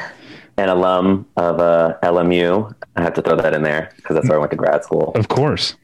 An 0.57 0.69
alum 0.69 1.25
of 1.37 1.59
uh, 1.59 1.97
LMU. 2.03 2.73
I 2.95 3.01
have 3.01 3.13
to 3.15 3.21
throw 3.21 3.35
that 3.37 3.53
in 3.53 3.63
there 3.63 3.91
because 3.95 4.15
that's 4.15 4.27
where 4.27 4.37
I 4.37 4.39
went 4.39 4.51
to 4.51 4.57
grad 4.57 4.83
school. 4.83 5.11
Of 5.15 5.27
course. 5.27 5.75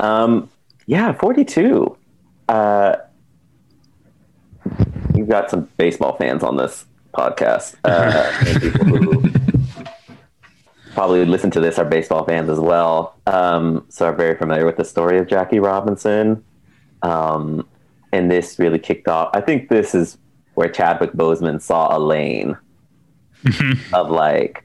Um, 0.00 0.50
yeah, 0.86 1.12
42. 1.12 1.96
Uh, 2.48 2.96
you've 5.14 5.28
got 5.28 5.50
some 5.50 5.68
baseball 5.76 6.16
fans 6.16 6.42
on 6.42 6.56
this 6.56 6.84
podcast. 7.14 7.76
Uh, 7.84 9.22
probably 10.98 11.24
listen 11.24 11.48
to 11.48 11.60
this 11.60 11.78
are 11.78 11.84
baseball 11.84 12.24
fans 12.24 12.50
as 12.50 12.58
well, 12.58 13.14
um, 13.28 13.86
so 13.88 14.06
are 14.06 14.12
very 14.12 14.36
familiar 14.36 14.66
with 14.66 14.76
the 14.76 14.84
story 14.84 15.16
of 15.20 15.28
Jackie 15.28 15.60
Robinson. 15.60 16.44
Um, 17.02 17.68
and 18.10 18.28
this 18.28 18.58
really 18.58 18.80
kicked 18.80 19.06
off. 19.06 19.30
I 19.32 19.40
think 19.40 19.68
this 19.68 19.94
is 19.94 20.18
where 20.54 20.68
Chadwick 20.68 21.12
Boseman 21.12 21.62
saw 21.62 21.96
a 21.96 22.00
lane 22.00 22.58
mm-hmm. 23.44 23.94
of 23.94 24.10
like, 24.10 24.64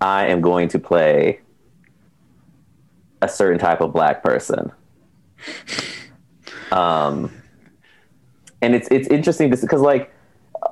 I 0.00 0.26
am 0.26 0.42
going 0.42 0.68
to 0.68 0.78
play 0.78 1.40
a 3.20 3.28
certain 3.28 3.58
type 3.58 3.80
of 3.80 3.92
black 3.92 4.22
person. 4.22 4.70
Um, 6.70 7.32
and 8.62 8.76
it's 8.76 8.86
it's 8.92 9.08
interesting 9.08 9.50
because 9.50 9.80
like 9.80 10.14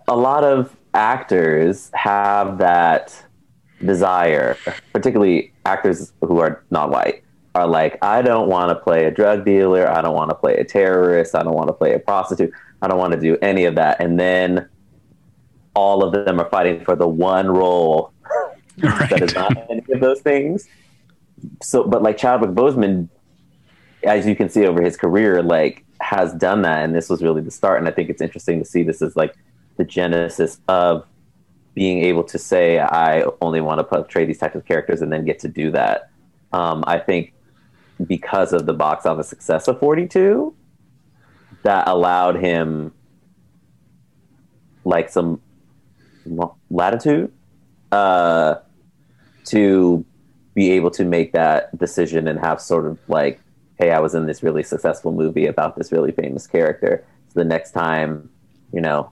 a 0.06 0.14
lot 0.14 0.44
of 0.44 0.76
actors 0.94 1.90
have 1.92 2.58
that 2.58 3.20
desire, 3.84 4.56
particularly 4.92 5.52
actors 5.64 6.12
who 6.20 6.38
are 6.38 6.64
not 6.70 6.90
white, 6.90 7.24
are 7.54 7.66
like, 7.66 8.02
I 8.02 8.22
don't 8.22 8.48
want 8.48 8.70
to 8.70 8.74
play 8.74 9.04
a 9.04 9.10
drug 9.10 9.44
dealer. 9.44 9.88
I 9.88 10.02
don't 10.02 10.14
want 10.14 10.30
to 10.30 10.34
play 10.34 10.56
a 10.56 10.64
terrorist. 10.64 11.34
I 11.34 11.42
don't 11.42 11.54
want 11.54 11.68
to 11.68 11.72
play 11.72 11.94
a 11.94 11.98
prostitute. 11.98 12.52
I 12.82 12.88
don't 12.88 12.98
want 12.98 13.12
to 13.12 13.20
do 13.20 13.36
any 13.40 13.64
of 13.64 13.76
that. 13.76 14.00
And 14.00 14.18
then 14.18 14.68
all 15.74 16.02
of 16.04 16.12
them 16.12 16.40
are 16.40 16.48
fighting 16.50 16.84
for 16.84 16.96
the 16.96 17.08
one 17.08 17.48
role 17.48 18.12
right. 18.82 19.10
that 19.10 19.22
is 19.22 19.34
not 19.34 19.56
any 19.70 19.84
of 19.92 20.00
those 20.00 20.20
things. 20.20 20.68
So, 21.62 21.84
but 21.84 22.02
like 22.02 22.16
Chadwick 22.16 22.50
Boseman, 22.50 23.08
as 24.02 24.26
you 24.26 24.34
can 24.34 24.48
see 24.48 24.66
over 24.66 24.82
his 24.82 24.96
career, 24.96 25.42
like 25.42 25.84
has 26.00 26.32
done 26.34 26.62
that. 26.62 26.84
And 26.84 26.94
this 26.94 27.08
was 27.08 27.22
really 27.22 27.40
the 27.40 27.50
start. 27.50 27.78
And 27.78 27.88
I 27.88 27.92
think 27.92 28.10
it's 28.10 28.20
interesting 28.20 28.58
to 28.58 28.64
see 28.64 28.82
this 28.82 29.00
as 29.00 29.16
like 29.16 29.34
the 29.76 29.84
genesis 29.84 30.60
of 30.68 31.06
being 31.74 32.04
able 32.04 32.24
to 32.24 32.38
say 32.38 32.78
I 32.78 33.24
only 33.40 33.60
want 33.60 33.80
to 33.80 33.84
portray 33.84 34.24
these 34.24 34.38
types 34.38 34.54
of 34.54 34.64
characters 34.64 35.02
and 35.02 35.12
then 35.12 35.24
get 35.24 35.40
to 35.40 35.48
do 35.48 35.70
that. 35.72 36.10
Um, 36.52 36.84
I 36.86 36.98
think 36.98 37.32
because 38.06 38.52
of 38.52 38.66
the 38.66 38.72
box 38.72 39.06
office 39.06 39.28
success 39.28 39.68
of 39.68 39.78
42, 39.80 40.54
that 41.62 41.88
allowed 41.88 42.36
him 42.36 42.92
like 44.84 45.08
some 45.08 45.40
latitude 46.70 47.32
uh, 47.90 48.56
to 49.46 50.04
be 50.54 50.70
able 50.70 50.90
to 50.90 51.04
make 51.04 51.32
that 51.32 51.76
decision 51.76 52.28
and 52.28 52.38
have 52.38 52.60
sort 52.60 52.86
of 52.86 52.98
like, 53.08 53.40
hey, 53.78 53.90
I 53.90 53.98
was 53.98 54.14
in 54.14 54.26
this 54.26 54.42
really 54.42 54.62
successful 54.62 55.12
movie 55.12 55.46
about 55.46 55.76
this 55.76 55.90
really 55.90 56.12
famous 56.12 56.46
character. 56.46 57.04
So 57.28 57.40
the 57.40 57.44
next 57.44 57.72
time, 57.72 58.30
you 58.72 58.80
know, 58.80 59.10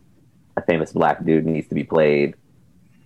a 0.57 0.62
famous 0.62 0.92
black 0.92 1.25
dude 1.25 1.46
needs 1.46 1.68
to 1.68 1.75
be 1.75 1.85
played, 1.85 2.35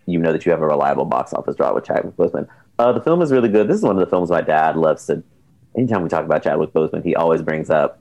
you 0.07 0.19
know 0.19 0.33
that 0.33 0.47
you 0.47 0.53
have 0.53 0.63
a 0.63 0.67
reliable 0.67 1.05
box 1.05 1.33
office 1.33 1.57
draw 1.57 1.75
with 1.75 1.85
Chadwick 1.85 2.17
Boseman. 2.17 2.49
Uh, 2.79 2.93
the 2.93 3.01
film 3.01 3.23
is 3.23 3.33
really 3.33 3.49
good. 3.49 3.69
This 3.69 3.79
is 3.79 3.83
one 3.83 3.97
of 3.97 4.01
the 4.01 4.11
films 4.11 4.31
my 4.31 4.41
dad 4.41 4.77
loves 4.77 5.07
to. 5.07 5.23
Anytime 5.77 6.03
we 6.03 6.09
talk 6.09 6.25
about 6.25 6.43
Chadwick 6.43 6.73
Boseman, 6.73 7.05
he 7.05 7.15
always 7.15 7.43
brings 7.43 7.69
up 7.69 8.01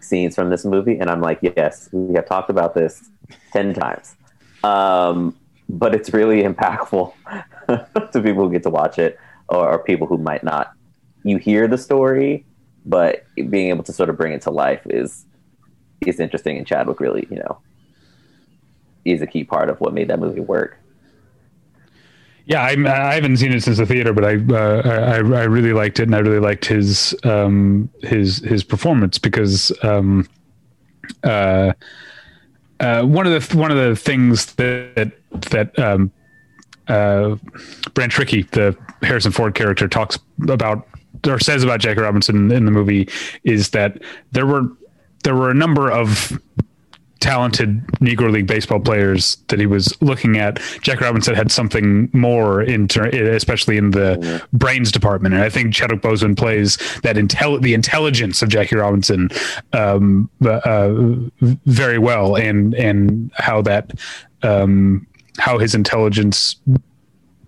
scenes 0.00 0.34
from 0.34 0.50
this 0.50 0.64
movie, 0.64 0.98
and 0.98 1.10
I'm 1.10 1.20
like, 1.20 1.40
yes, 1.42 1.88
we 1.92 2.14
have 2.14 2.26
talked 2.26 2.50
about 2.50 2.74
this 2.74 3.08
ten 3.52 3.74
times. 3.74 4.14
Um, 4.62 5.36
but 5.68 5.94
it's 5.94 6.12
really 6.12 6.42
impactful 6.50 7.12
to 8.12 8.22
people 8.22 8.44
who 8.44 8.52
get 8.52 8.62
to 8.64 8.70
watch 8.70 8.98
it 8.98 9.18
or, 9.48 9.72
or 9.72 9.78
people 9.78 10.06
who 10.06 10.18
might 10.18 10.44
not. 10.44 10.72
You 11.24 11.38
hear 11.38 11.66
the 11.66 11.78
story, 11.78 12.44
but 12.84 13.24
being 13.34 13.70
able 13.70 13.82
to 13.84 13.92
sort 13.92 14.08
of 14.08 14.16
bring 14.16 14.32
it 14.32 14.42
to 14.42 14.50
life 14.50 14.82
is 14.86 15.24
is 16.06 16.20
interesting. 16.20 16.58
And 16.58 16.66
Chadwick 16.66 17.00
really, 17.00 17.26
you 17.30 17.38
know, 17.38 17.58
is 19.04 19.22
a 19.22 19.26
key 19.26 19.44
part 19.44 19.70
of 19.70 19.80
what 19.80 19.94
made 19.94 20.08
that 20.08 20.20
movie 20.20 20.40
work. 20.40 20.78
Yeah, 22.46 22.62
I, 22.62 23.10
I 23.10 23.14
haven't 23.14 23.38
seen 23.38 23.52
it 23.52 23.62
since 23.64 23.78
the 23.78 23.86
theater, 23.86 24.12
but 24.12 24.24
I, 24.24 24.36
uh, 24.36 24.82
I 24.84 25.16
I 25.16 25.44
really 25.44 25.72
liked 25.72 25.98
it, 25.98 26.04
and 26.04 26.14
I 26.14 26.20
really 26.20 26.38
liked 26.38 26.64
his 26.64 27.12
um, 27.24 27.90
his 28.02 28.38
his 28.38 28.62
performance 28.62 29.18
because 29.18 29.72
um, 29.82 30.28
uh, 31.24 31.72
uh, 32.78 33.02
one 33.02 33.26
of 33.26 33.32
the 33.48 33.56
one 33.58 33.72
of 33.72 33.76
the 33.76 33.96
things 33.96 34.54
that 34.54 35.12
that 35.50 35.76
um, 35.76 36.12
uh, 36.86 37.34
Branch 37.94 38.16
Rickey, 38.16 38.42
the 38.42 38.76
Harrison 39.02 39.32
Ford 39.32 39.56
character, 39.56 39.88
talks 39.88 40.16
about 40.48 40.86
or 41.26 41.40
says 41.40 41.64
about 41.64 41.80
Jackie 41.80 42.00
Robinson 42.00 42.52
in 42.52 42.64
the 42.64 42.70
movie 42.70 43.08
is 43.42 43.70
that 43.70 44.00
there 44.30 44.46
were 44.46 44.68
there 45.24 45.34
were 45.34 45.50
a 45.50 45.54
number 45.54 45.90
of 45.90 46.40
talented 47.20 47.86
Negro 48.00 48.30
League 48.30 48.46
baseball 48.46 48.80
players 48.80 49.36
that 49.48 49.58
he 49.58 49.66
was 49.66 49.96
looking 50.02 50.36
at. 50.36 50.60
Jack 50.82 51.00
Robinson 51.00 51.34
had 51.34 51.50
something 51.50 52.10
more 52.12 52.62
in, 52.62 52.88
ter- 52.88 53.08
especially 53.08 53.76
in 53.76 53.90
the 53.90 54.44
brains 54.52 54.92
department, 54.92 55.34
and 55.34 55.42
I 55.42 55.48
think 55.48 55.74
Chadwick 55.74 56.02
Boseman 56.02 56.36
plays 56.36 56.76
that 57.02 57.16
intel 57.16 57.60
the 57.60 57.74
intelligence 57.74 58.42
of 58.42 58.48
Jackie 58.48 58.76
Robinson 58.76 59.30
um, 59.72 60.30
uh, 60.44 60.92
very 61.40 61.98
well, 61.98 62.36
and 62.36 62.74
and 62.74 63.30
how 63.34 63.62
that 63.62 63.92
um, 64.42 65.06
how 65.38 65.58
his 65.58 65.74
intelligence 65.74 66.56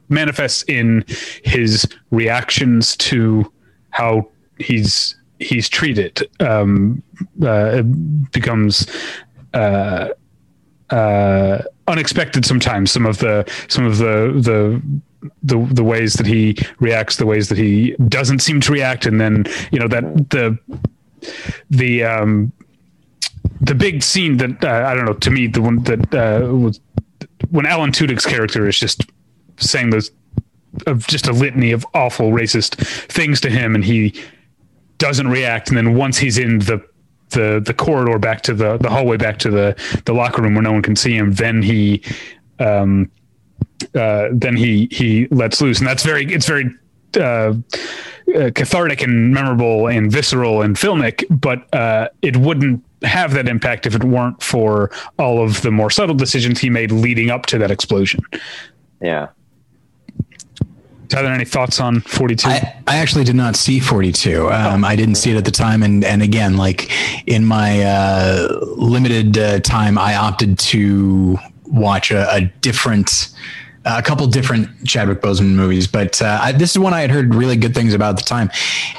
manifests 0.09 0.65
in 0.69 1.05
his 1.45 1.87
reactions 2.11 2.97
to 2.97 3.51
how 3.91 4.29
he's 4.59 5.15
he's 5.39 5.69
treated 5.69 6.29
um, 6.41 7.03
uh, 7.45 7.83
becomes 8.33 8.87
uh, 9.59 10.09
uh, 10.90 11.62
unexpected 11.87 12.44
sometimes. 12.44 12.90
Some 12.90 13.07
of 13.07 13.18
the 13.18 13.44
some 13.68 13.85
of 13.85 13.99
the 13.99 14.33
the 14.49 14.83
the 15.42 15.75
the 15.75 15.85
ways 15.85 16.14
that 16.14 16.27
he 16.27 16.57
reacts, 16.79 17.16
the 17.16 17.27
ways 17.27 17.49
that 17.49 17.59
he 17.59 17.94
doesn't 18.09 18.40
seem 18.40 18.61
to 18.62 18.73
react, 18.73 19.07
and 19.07 19.21
then 19.21 19.44
you 19.73 19.79
know 19.79 19.88
that 19.88 20.31
the 20.31 20.59
the 21.71 22.05
um 22.05 22.53
the 23.61 23.75
big 23.75 24.03
scene 24.03 24.37
that 24.37 24.64
uh, 24.64 24.87
I 24.87 24.94
don't 24.94 25.05
know 25.05 25.14
to 25.14 25.31
me 25.31 25.47
the 25.49 25.62
one 25.62 25.83
that 25.85 26.14
uh, 26.14 26.55
was 26.55 26.81
when 27.51 27.66
Alan 27.66 27.90
Tudyk's 27.90 28.27
character 28.27 28.68
is 28.68 28.79
just 28.79 29.03
saying 29.57 29.90
those 29.90 30.11
of 30.87 31.07
just 31.07 31.27
a 31.27 31.33
litany 31.33 31.73
of 31.73 31.85
awful 31.94 32.31
racist 32.31 32.77
things 33.09 33.40
to 33.40 33.51
him, 33.51 33.75
and 33.75 33.85
he 33.85 34.14
doesn't 34.99 35.29
react, 35.29 35.68
and 35.68 35.77
then 35.77 35.94
once 35.94 36.18
he's 36.18 36.38
in 36.38 36.61
the 36.61 36.85
the 37.31 37.62
the 37.64 37.75
corridor 37.75 38.19
back 38.19 38.43
to 38.43 38.55
the 38.55 38.77
the 38.79 38.88
hallway 38.88 39.17
back 39.17 39.38
to 39.38 39.51
the 39.51 40.01
the 40.05 40.12
locker 40.12 40.43
room 40.43 40.55
where 40.55 40.62
no 40.62 40.73
one 40.73 40.83
can 40.83 40.97
see 40.97 41.17
him, 41.17 41.33
then 41.33 41.62
he 41.62 42.03
um 42.59 43.11
uh 43.95 44.29
then 44.33 44.57
he 44.57 44.88
he 44.91 45.27
lets 45.31 45.61
loose, 45.61 45.79
and 45.79 45.87
that's 45.87 46.05
very 46.05 46.25
it's 46.33 46.47
very 46.47 46.71
uh, 47.17 47.55
uh, 48.35 48.51
cathartic 48.55 49.03
and 49.03 49.33
memorable 49.33 49.88
and 49.88 50.12
visceral 50.12 50.62
and 50.62 50.77
filmic, 50.77 51.25
but 51.31 51.73
uh, 51.75 52.09
it 52.21 52.37
wouldn't 52.37 52.85
have 53.03 53.33
that 53.33 53.49
impact 53.49 53.87
if 53.87 53.95
it 53.95 54.05
weren't 54.05 54.43
for 54.43 54.91
all 55.19 55.43
of 55.43 55.62
the 55.62 55.71
more 55.71 55.91
subtle 55.91 56.14
decisions 56.14 56.61
he 56.61 56.69
made 56.69 56.93
leading 56.93 57.31
up 57.31 57.47
to 57.47 57.57
that 57.59 57.71
explosion. 57.71 58.21
Yeah. 59.01 59.29
Tyler, 61.09 61.31
any 61.31 61.44
thoughts 61.44 61.81
on 61.81 62.01
42? 62.01 62.49
I, 62.49 62.83
I 62.87 62.97
actually 62.99 63.25
did 63.25 63.35
not 63.35 63.57
see 63.57 63.81
42. 63.81 64.51
Um, 64.51 64.85
I 64.85 64.94
didn't 64.94 65.14
see 65.14 65.31
it 65.31 65.37
at 65.37 65.44
the 65.44 65.51
time. 65.51 65.83
And, 65.83 66.05
and 66.05 66.23
again, 66.23 66.57
like 66.57 66.90
in 67.27 67.44
my 67.44 67.83
uh, 67.83 68.59
limited 68.77 69.38
uh, 69.38 69.61
time, 69.61 69.97
I 69.97 70.16
opted 70.16 70.59
to 70.59 71.38
watch 71.66 72.11
a, 72.11 72.31
a 72.35 72.40
different, 72.61 73.31
a 73.87 74.03
couple 74.03 74.27
different 74.27 74.68
Chadwick 74.87 75.23
Boseman 75.23 75.55
movies, 75.55 75.87
but 75.87 76.21
uh, 76.21 76.40
I, 76.42 76.53
this 76.53 76.73
is 76.73 76.79
one 76.79 76.92
I 76.92 77.01
had 77.01 77.11
heard 77.11 77.35
really 77.35 77.57
good 77.57 77.75
things 77.75 77.94
about 77.94 78.11
at 78.11 78.16
the 78.16 78.25
time. 78.25 78.51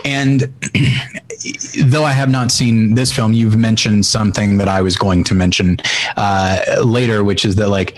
And 0.03 0.51
though 1.83 2.05
I 2.05 2.11
have 2.11 2.29
not 2.29 2.51
seen 2.51 2.95
this 2.95 3.11
film, 3.11 3.33
you've 3.33 3.57
mentioned 3.57 4.07
something 4.07 4.57
that 4.57 4.67
I 4.67 4.81
was 4.81 4.97
going 4.97 5.23
to 5.25 5.35
mention 5.35 5.77
uh, 6.17 6.81
later, 6.83 7.23
which 7.23 7.45
is 7.45 7.55
that 7.57 7.69
like 7.69 7.97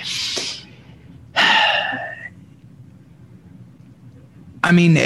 I 4.63 4.71
mean, 4.71 4.97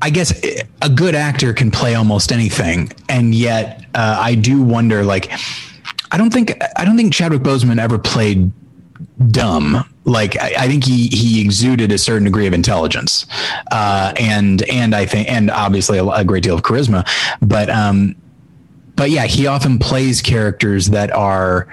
I 0.00 0.10
guess 0.10 0.32
a 0.80 0.88
good 0.88 1.14
actor 1.14 1.52
can 1.52 1.70
play 1.70 1.94
almost 1.94 2.30
anything, 2.30 2.92
and 3.08 3.34
yet 3.34 3.84
uh, 3.94 4.18
I 4.20 4.34
do 4.34 4.62
wonder. 4.62 5.04
Like, 5.04 5.30
I 6.12 6.18
don't 6.18 6.32
think 6.32 6.52
I 6.76 6.84
don't 6.84 6.96
think 6.96 7.12
Chadwick 7.12 7.42
Boseman 7.42 7.80
ever 7.80 7.98
played 7.98 8.52
dumb. 9.30 9.84
Like, 10.04 10.40
I, 10.40 10.54
I 10.58 10.68
think 10.68 10.84
he 10.84 11.08
he 11.08 11.40
exuded 11.40 11.90
a 11.90 11.98
certain 11.98 12.24
degree 12.24 12.46
of 12.46 12.52
intelligence, 12.52 13.26
uh, 13.72 14.12
and 14.18 14.62
and 14.70 14.94
I 14.94 15.04
think 15.04 15.28
and 15.28 15.50
obviously 15.50 15.98
a, 15.98 16.06
a 16.06 16.24
great 16.24 16.44
deal 16.44 16.54
of 16.54 16.62
charisma. 16.62 17.06
But 17.42 17.68
um, 17.68 18.14
but 18.94 19.10
yeah, 19.10 19.26
he 19.26 19.48
often 19.48 19.78
plays 19.78 20.22
characters 20.22 20.90
that 20.90 21.10
are 21.10 21.66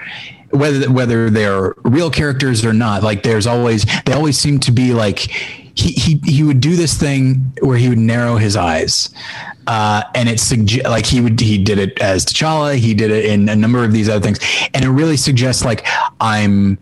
whether 0.50 0.90
whether 0.90 1.30
they're 1.30 1.74
real 1.84 2.10
characters 2.10 2.64
or 2.64 2.72
not. 2.72 3.04
Like, 3.04 3.22
there's 3.22 3.46
always 3.46 3.86
they 4.04 4.12
always 4.12 4.36
seem 4.36 4.58
to 4.60 4.72
be 4.72 4.92
like 4.92 5.65
he, 5.76 5.92
he 5.92 6.20
he 6.24 6.42
would 6.42 6.60
do 6.60 6.74
this 6.74 6.94
thing 6.94 7.52
where 7.60 7.76
he 7.76 7.88
would 7.88 7.98
narrow 7.98 8.36
his 8.36 8.56
eyes. 8.56 9.10
Uh, 9.68 10.04
and 10.14 10.28
it 10.28 10.38
suggest 10.38 10.86
like 10.86 11.04
he 11.04 11.20
would 11.20 11.40
he 11.40 11.58
did 11.58 11.78
it 11.78 11.98
as 12.00 12.24
T'Challa, 12.24 12.76
he 12.76 12.94
did 12.94 13.10
it 13.10 13.24
in 13.24 13.48
a 13.48 13.56
number 13.56 13.82
of 13.82 13.92
these 13.92 14.08
other 14.08 14.20
things, 14.20 14.38
and 14.74 14.84
it 14.84 14.90
really 14.90 15.16
suggests 15.16 15.64
like 15.64 15.84
I'm 16.20 16.78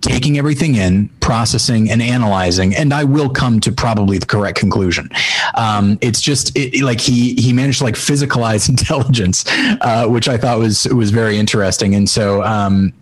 taking 0.00 0.38
everything 0.38 0.74
in, 0.74 1.08
processing 1.20 1.90
and 1.90 2.02
analyzing, 2.02 2.74
and 2.74 2.92
I 2.92 3.04
will 3.04 3.28
come 3.28 3.60
to 3.60 3.72
probably 3.72 4.18
the 4.18 4.26
correct 4.26 4.58
conclusion. 4.58 5.08
Um, 5.54 5.98
it's 6.00 6.20
just 6.20 6.56
it, 6.56 6.82
like 6.82 7.00
he 7.00 7.34
he 7.34 7.52
managed 7.52 7.78
to 7.78 7.84
like 7.84 7.94
physicalize 7.94 8.68
intelligence, 8.68 9.44
uh, 9.80 10.08
which 10.08 10.28
I 10.28 10.36
thought 10.36 10.58
was 10.58 10.86
was 10.88 11.10
very 11.10 11.38
interesting, 11.38 11.94
and 11.94 12.08
so. 12.08 12.42
Um, 12.42 12.92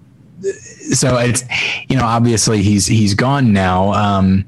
so 0.93 1.19
it's 1.19 1.43
you 1.89 1.97
know 1.97 2.05
obviously 2.05 2.62
he's 2.62 2.87
he's 2.87 3.12
gone 3.12 3.53
now 3.53 3.93
um, 3.93 4.47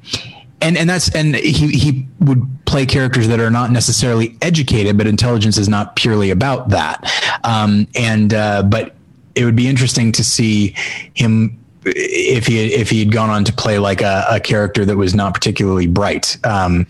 and 0.61 0.77
and 0.77 0.89
that's 0.89 1.13
and 1.15 1.35
he 1.35 1.69
he 1.69 2.07
would 2.19 2.47
play 2.65 2.85
characters 2.85 3.27
that 3.27 3.39
are 3.39 3.51
not 3.51 3.71
necessarily 3.71 4.37
educated, 4.41 4.97
but 4.97 5.07
intelligence 5.07 5.57
is 5.57 5.67
not 5.67 5.95
purely 5.95 6.29
about 6.31 6.69
that. 6.69 7.11
Um, 7.43 7.87
and 7.95 8.33
uh, 8.33 8.63
but 8.63 8.95
it 9.35 9.45
would 9.45 9.55
be 9.55 9.67
interesting 9.67 10.11
to 10.13 10.23
see 10.23 10.75
him 11.13 11.57
if 11.83 12.45
he 12.45 12.73
if 12.73 12.89
he 12.89 12.99
had 12.99 13.11
gone 13.11 13.29
on 13.29 13.43
to 13.43 13.53
play 13.53 13.79
like 13.79 14.01
a, 14.01 14.25
a 14.29 14.39
character 14.39 14.85
that 14.85 14.95
was 14.95 15.15
not 15.15 15.33
particularly 15.33 15.87
bright. 15.87 16.37
Um, 16.45 16.85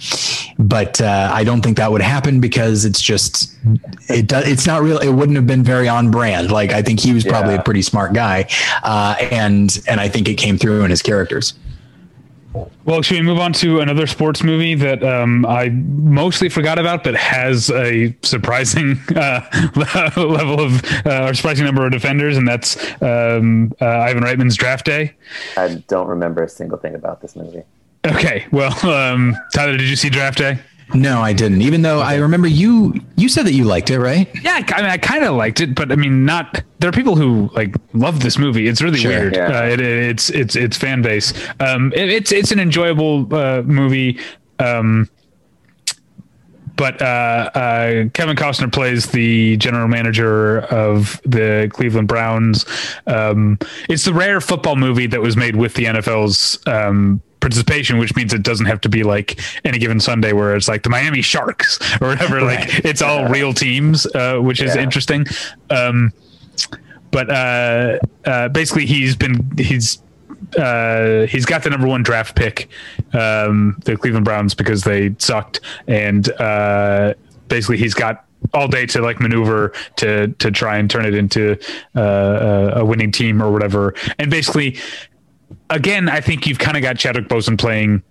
but 0.59 0.99
uh, 0.99 1.31
I 1.33 1.43
don't 1.43 1.61
think 1.61 1.77
that 1.77 1.91
would 1.91 2.01
happen 2.01 2.41
because 2.41 2.83
it's 2.83 3.01
just 3.01 3.55
it 4.09 4.27
does 4.27 4.47
it's 4.47 4.67
not 4.67 4.81
real. 4.81 4.97
It 4.97 5.11
wouldn't 5.11 5.37
have 5.37 5.47
been 5.47 5.63
very 5.63 5.87
on 5.87 6.11
brand. 6.11 6.51
Like 6.51 6.71
I 6.71 6.81
think 6.81 6.99
he 6.99 7.13
was 7.13 7.23
probably 7.23 7.53
yeah. 7.53 7.61
a 7.61 7.63
pretty 7.63 7.81
smart 7.81 8.13
guy, 8.13 8.47
uh, 8.83 9.15
and 9.19 9.81
and 9.87 9.99
I 10.01 10.09
think 10.09 10.27
it 10.27 10.35
came 10.35 10.57
through 10.57 10.83
in 10.83 10.89
his 10.89 11.01
characters. 11.01 11.53
Well, 12.83 13.01
should 13.01 13.17
we 13.17 13.21
move 13.21 13.39
on 13.39 13.53
to 13.53 13.79
another 13.79 14.07
sports 14.07 14.43
movie 14.43 14.75
that 14.75 15.03
um, 15.03 15.45
I 15.45 15.69
mostly 15.69 16.49
forgot 16.49 16.79
about, 16.79 17.03
but 17.03 17.15
has 17.15 17.69
a 17.69 18.13
surprising 18.23 18.99
uh, 19.15 19.41
level 20.15 20.59
of 20.59 20.83
uh, 21.05 21.27
or 21.27 21.33
surprising 21.33 21.65
number 21.65 21.85
of 21.85 21.91
defenders, 21.91 22.37
and 22.37 22.47
that's 22.47 22.77
um, 23.01 23.71
uh, 23.79 23.85
Ivan 23.85 24.23
Reitman's 24.23 24.57
Draft 24.57 24.85
Day. 24.85 25.13
I 25.55 25.81
don't 25.87 26.07
remember 26.07 26.43
a 26.43 26.49
single 26.49 26.77
thing 26.77 26.95
about 26.95 27.21
this 27.21 27.35
movie. 27.35 27.63
Okay, 28.05 28.47
well, 28.51 28.73
um, 28.89 29.37
Tyler, 29.53 29.77
did 29.77 29.87
you 29.87 29.95
see 29.95 30.09
Draft 30.09 30.39
Day? 30.39 30.59
No, 30.93 31.21
I 31.21 31.33
didn't. 31.33 31.61
Even 31.61 31.81
though 31.81 31.99
I 31.99 32.15
remember 32.15 32.47
you 32.47 32.93
you 33.15 33.29
said 33.29 33.45
that 33.45 33.53
you 33.53 33.63
liked 33.63 33.89
it, 33.89 33.99
right? 33.99 34.29
Yeah, 34.43 34.63
I 34.67 34.81
mean, 34.81 34.91
I 34.91 34.97
kind 34.97 35.23
of 35.23 35.35
liked 35.35 35.61
it, 35.61 35.75
but 35.75 35.91
I 35.91 35.95
mean, 35.95 36.25
not. 36.25 36.63
There 36.79 36.89
are 36.89 36.93
people 36.93 37.15
who 37.15 37.49
like 37.53 37.75
love 37.93 38.21
this 38.21 38.37
movie. 38.37 38.67
It's 38.67 38.81
really 38.81 38.99
sure, 38.99 39.11
weird. 39.11 39.35
Yeah. 39.35 39.59
Uh, 39.59 39.65
it, 39.67 39.79
it's 39.81 40.29
it's 40.29 40.55
it's 40.55 40.77
fan 40.77 41.01
base. 41.01 41.33
Um, 41.59 41.93
it, 41.93 42.09
it's 42.09 42.31
it's 42.31 42.51
an 42.51 42.59
enjoyable 42.59 43.33
uh, 43.33 43.61
movie. 43.63 44.19
Um, 44.59 45.09
but 46.75 46.99
uh, 46.99 47.05
uh, 47.53 48.05
Kevin 48.13 48.35
Costner 48.35 48.71
plays 48.71 49.05
the 49.11 49.55
general 49.57 49.87
manager 49.87 50.61
of 50.61 51.21
the 51.23 51.69
Cleveland 51.71 52.07
Browns. 52.07 52.65
Um, 53.05 53.59
it's 53.87 54.05
the 54.05 54.13
rare 54.13 54.41
football 54.41 54.75
movie 54.75 55.05
that 55.07 55.21
was 55.21 55.37
made 55.37 55.55
with 55.55 55.75
the 55.75 55.85
NFL's 55.85 56.57
um, 56.65 57.21
participation, 57.41 57.97
which 57.97 58.15
means 58.15 58.33
it 58.33 58.43
doesn't 58.43 58.67
have 58.67 58.79
to 58.81 58.89
be 58.89 59.03
like 59.03 59.39
any 59.65 59.77
given 59.77 59.99
Sunday 59.99 60.31
where 60.31 60.55
it's 60.55 60.67
like 60.67 60.83
the 60.83 60.89
Miami 60.89 61.21
Sharks 61.21 61.79
or 62.01 62.09
whatever. 62.09 62.37
Right. 62.37 62.59
Like 62.59 62.85
it's 62.85 63.01
all 63.01 63.27
real 63.27 63.53
teams, 63.53 64.05
uh, 64.15 64.37
which 64.37 64.61
is 64.61 64.75
yeah. 64.75 64.81
interesting. 64.81 65.25
Um, 65.69 66.13
but 67.11 67.29
uh, 67.29 67.97
uh, 68.25 68.47
basically, 68.49 68.85
he's 68.85 69.15
been 69.15 69.51
he's 69.57 70.01
uh, 70.57 71.25
he's 71.27 71.45
got 71.45 71.63
the 71.63 71.69
number 71.69 71.87
one 71.87 72.03
draft 72.03 72.35
pick, 72.35 72.69
um, 73.13 73.77
the 73.83 73.97
Cleveland 73.97 74.25
Browns, 74.25 74.53
because 74.53 74.83
they 74.83 75.13
sucked, 75.17 75.59
and 75.87 76.31
uh, 76.33 77.13
basically 77.47 77.77
he's 77.77 77.93
got 77.93 78.25
all 78.53 78.67
day 78.67 78.85
to 78.87 79.01
like 79.01 79.19
maneuver 79.19 79.73
to 79.97 80.27
to 80.27 80.51
try 80.51 80.77
and 80.77 80.89
turn 80.89 81.05
it 81.05 81.13
into 81.13 81.57
uh, 81.95 82.71
a 82.75 82.85
winning 82.85 83.11
team 83.11 83.41
or 83.41 83.51
whatever. 83.51 83.93
And 84.17 84.31
basically, 84.31 84.77
again, 85.69 86.09
I 86.09 86.21
think 86.21 86.47
you've 86.47 86.59
kind 86.59 86.77
of 86.77 86.83
got 86.83 86.97
Chadwick 86.97 87.27
Boseman 87.27 87.59
playing 87.59 88.03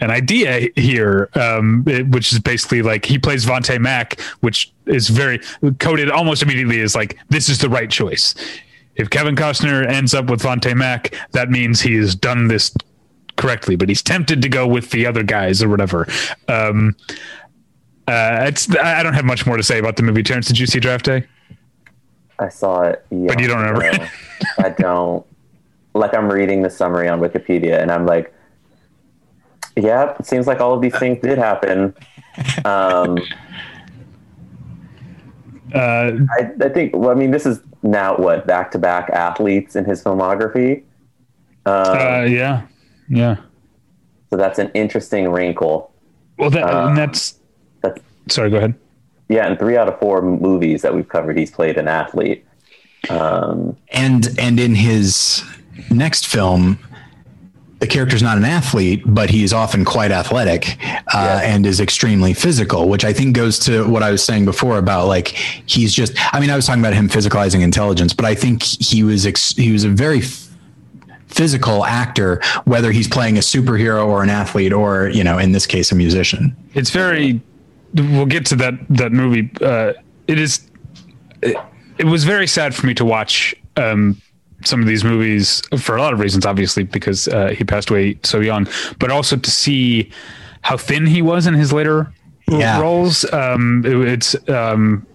an 0.00 0.10
idea 0.10 0.68
here, 0.76 1.28
um, 1.34 1.84
it, 1.86 2.08
which 2.08 2.32
is 2.32 2.38
basically 2.38 2.82
like 2.82 3.04
he 3.04 3.18
plays 3.18 3.44
Vontae 3.44 3.80
Mack, 3.80 4.20
which 4.40 4.72
is 4.86 5.08
very 5.08 5.40
coded 5.78 6.10
almost 6.10 6.42
immediately 6.42 6.80
as 6.80 6.94
like 6.94 7.18
this 7.28 7.48
is 7.48 7.58
the 7.58 7.68
right 7.68 7.90
choice. 7.90 8.34
If 8.96 9.10
Kevin 9.10 9.36
Costner 9.36 9.86
ends 9.86 10.14
up 10.14 10.26
with 10.26 10.42
Vontae 10.42 10.76
Mack, 10.76 11.14
that 11.32 11.50
means 11.50 11.80
he's 11.80 12.14
done 12.14 12.48
this 12.48 12.74
correctly, 13.36 13.76
but 13.76 13.88
he's 13.88 14.02
tempted 14.02 14.42
to 14.42 14.48
go 14.48 14.66
with 14.66 14.90
the 14.90 15.06
other 15.06 15.22
guys 15.22 15.62
or 15.62 15.68
whatever. 15.68 16.06
Um, 16.48 16.96
uh, 18.06 18.44
it's 18.46 18.74
I 18.76 19.02
don't 19.02 19.14
have 19.14 19.24
much 19.24 19.46
more 19.46 19.56
to 19.56 19.62
say 19.62 19.78
about 19.78 19.96
the 19.96 20.02
movie. 20.02 20.22
Terrence, 20.22 20.46
did 20.46 20.58
you 20.58 20.66
see 20.66 20.80
Draft 20.80 21.04
Day? 21.04 21.26
I 22.38 22.48
saw 22.48 22.82
it, 22.82 23.04
but 23.10 23.40
you 23.40 23.48
don't 23.48 23.60
remember. 23.62 24.10
I 24.58 24.68
don't. 24.70 25.26
Like 25.98 26.14
I'm 26.14 26.30
reading 26.30 26.62
the 26.62 26.70
summary 26.70 27.08
on 27.08 27.20
Wikipedia, 27.20 27.80
and 27.80 27.90
I'm 27.90 28.06
like, 28.06 28.32
yeah, 29.76 30.14
it 30.18 30.26
seems 30.26 30.46
like 30.46 30.60
all 30.60 30.74
of 30.74 30.80
these 30.80 30.96
things 30.98 31.20
did 31.22 31.38
happen. 31.38 31.94
Um, 32.64 33.18
uh, 35.74 36.12
I, 36.38 36.50
I, 36.60 36.68
think. 36.68 36.94
Well, 36.94 37.10
I 37.10 37.14
mean, 37.14 37.30
this 37.30 37.46
is 37.46 37.60
now 37.82 38.16
what 38.16 38.46
back 38.46 38.70
to 38.72 38.78
back 38.78 39.10
athletes 39.10 39.76
in 39.76 39.84
his 39.84 40.02
filmography. 40.02 40.82
Um, 41.66 41.98
uh, 41.98 42.22
yeah, 42.22 42.62
yeah. 43.08 43.36
So 44.30 44.36
that's 44.36 44.58
an 44.58 44.70
interesting 44.74 45.30
wrinkle. 45.30 45.92
Well, 46.38 46.50
that, 46.50 46.62
um, 46.62 46.94
that's, 46.94 47.40
that's. 47.82 48.00
Sorry, 48.28 48.50
go 48.50 48.58
ahead. 48.58 48.74
Yeah, 49.28 49.50
in 49.50 49.58
three 49.58 49.76
out 49.76 49.88
of 49.88 49.98
four 49.98 50.22
movies 50.22 50.82
that 50.82 50.94
we've 50.94 51.08
covered, 51.08 51.36
he's 51.36 51.50
played 51.50 51.76
an 51.76 51.88
athlete. 51.88 52.46
Um, 53.10 53.76
and 53.92 54.28
and 54.38 54.58
in 54.58 54.74
his 54.74 55.44
next 55.90 56.26
film, 56.26 56.78
the 57.80 57.86
character's 57.86 58.22
not 58.22 58.36
an 58.36 58.44
athlete, 58.44 59.02
but 59.06 59.30
he 59.30 59.44
is 59.44 59.52
often 59.52 59.84
quite 59.84 60.10
athletic 60.10 60.78
uh, 61.14 61.40
and 61.42 61.64
is 61.64 61.80
extremely 61.80 62.34
physical, 62.34 62.88
which 62.88 63.04
I 63.04 63.12
think 63.12 63.36
goes 63.36 63.58
to 63.60 63.88
what 63.88 64.02
I 64.02 64.10
was 64.10 64.22
saying 64.22 64.44
before 64.46 64.78
about 64.78 65.06
like 65.06 65.28
he's 65.28 65.92
just. 65.92 66.14
I 66.34 66.40
mean, 66.40 66.50
I 66.50 66.56
was 66.56 66.66
talking 66.66 66.82
about 66.82 66.94
him 66.94 67.08
physicalizing 67.08 67.62
intelligence, 67.62 68.12
but 68.12 68.24
I 68.24 68.34
think 68.34 68.62
he 68.62 69.04
was 69.04 69.26
ex- 69.26 69.54
he 69.54 69.70
was 69.70 69.84
a 69.84 69.90
very 69.90 70.18
f- 70.18 70.48
physical 71.28 71.84
actor, 71.84 72.40
whether 72.64 72.90
he's 72.90 73.06
playing 73.06 73.36
a 73.36 73.40
superhero 73.40 74.06
or 74.06 74.24
an 74.24 74.30
athlete, 74.30 74.72
or 74.72 75.08
you 75.10 75.22
know, 75.22 75.38
in 75.38 75.52
this 75.52 75.66
case, 75.66 75.92
a 75.92 75.94
musician. 75.94 76.56
It's 76.74 76.90
very. 76.90 77.40
We'll 77.94 78.26
get 78.26 78.44
to 78.46 78.56
that 78.56 78.74
that 78.90 79.12
movie. 79.12 79.50
Uh, 79.60 79.92
it 80.26 80.40
is. 80.40 80.68
It, 81.42 81.56
it 81.96 82.06
was 82.06 82.24
very 82.24 82.48
sad 82.48 82.74
for 82.74 82.86
me 82.86 82.94
to 82.94 83.04
watch. 83.04 83.54
Um, 83.76 84.20
some 84.64 84.80
of 84.80 84.86
these 84.86 85.04
movies 85.04 85.62
for 85.78 85.96
a 85.96 86.00
lot 86.00 86.12
of 86.12 86.20
reasons, 86.20 86.44
obviously, 86.44 86.82
because 86.82 87.28
uh, 87.28 87.48
he 87.48 87.64
passed 87.64 87.90
away 87.90 88.18
so 88.24 88.40
young, 88.40 88.66
but 88.98 89.10
also 89.10 89.36
to 89.36 89.50
see 89.50 90.10
how 90.62 90.76
thin 90.76 91.06
he 91.06 91.22
was 91.22 91.46
in 91.46 91.54
his 91.54 91.72
later 91.72 92.12
yeah. 92.50 92.80
roles. 92.80 93.30
Um, 93.32 93.84
it, 93.84 93.96
it's 94.08 94.48
um, 94.48 95.06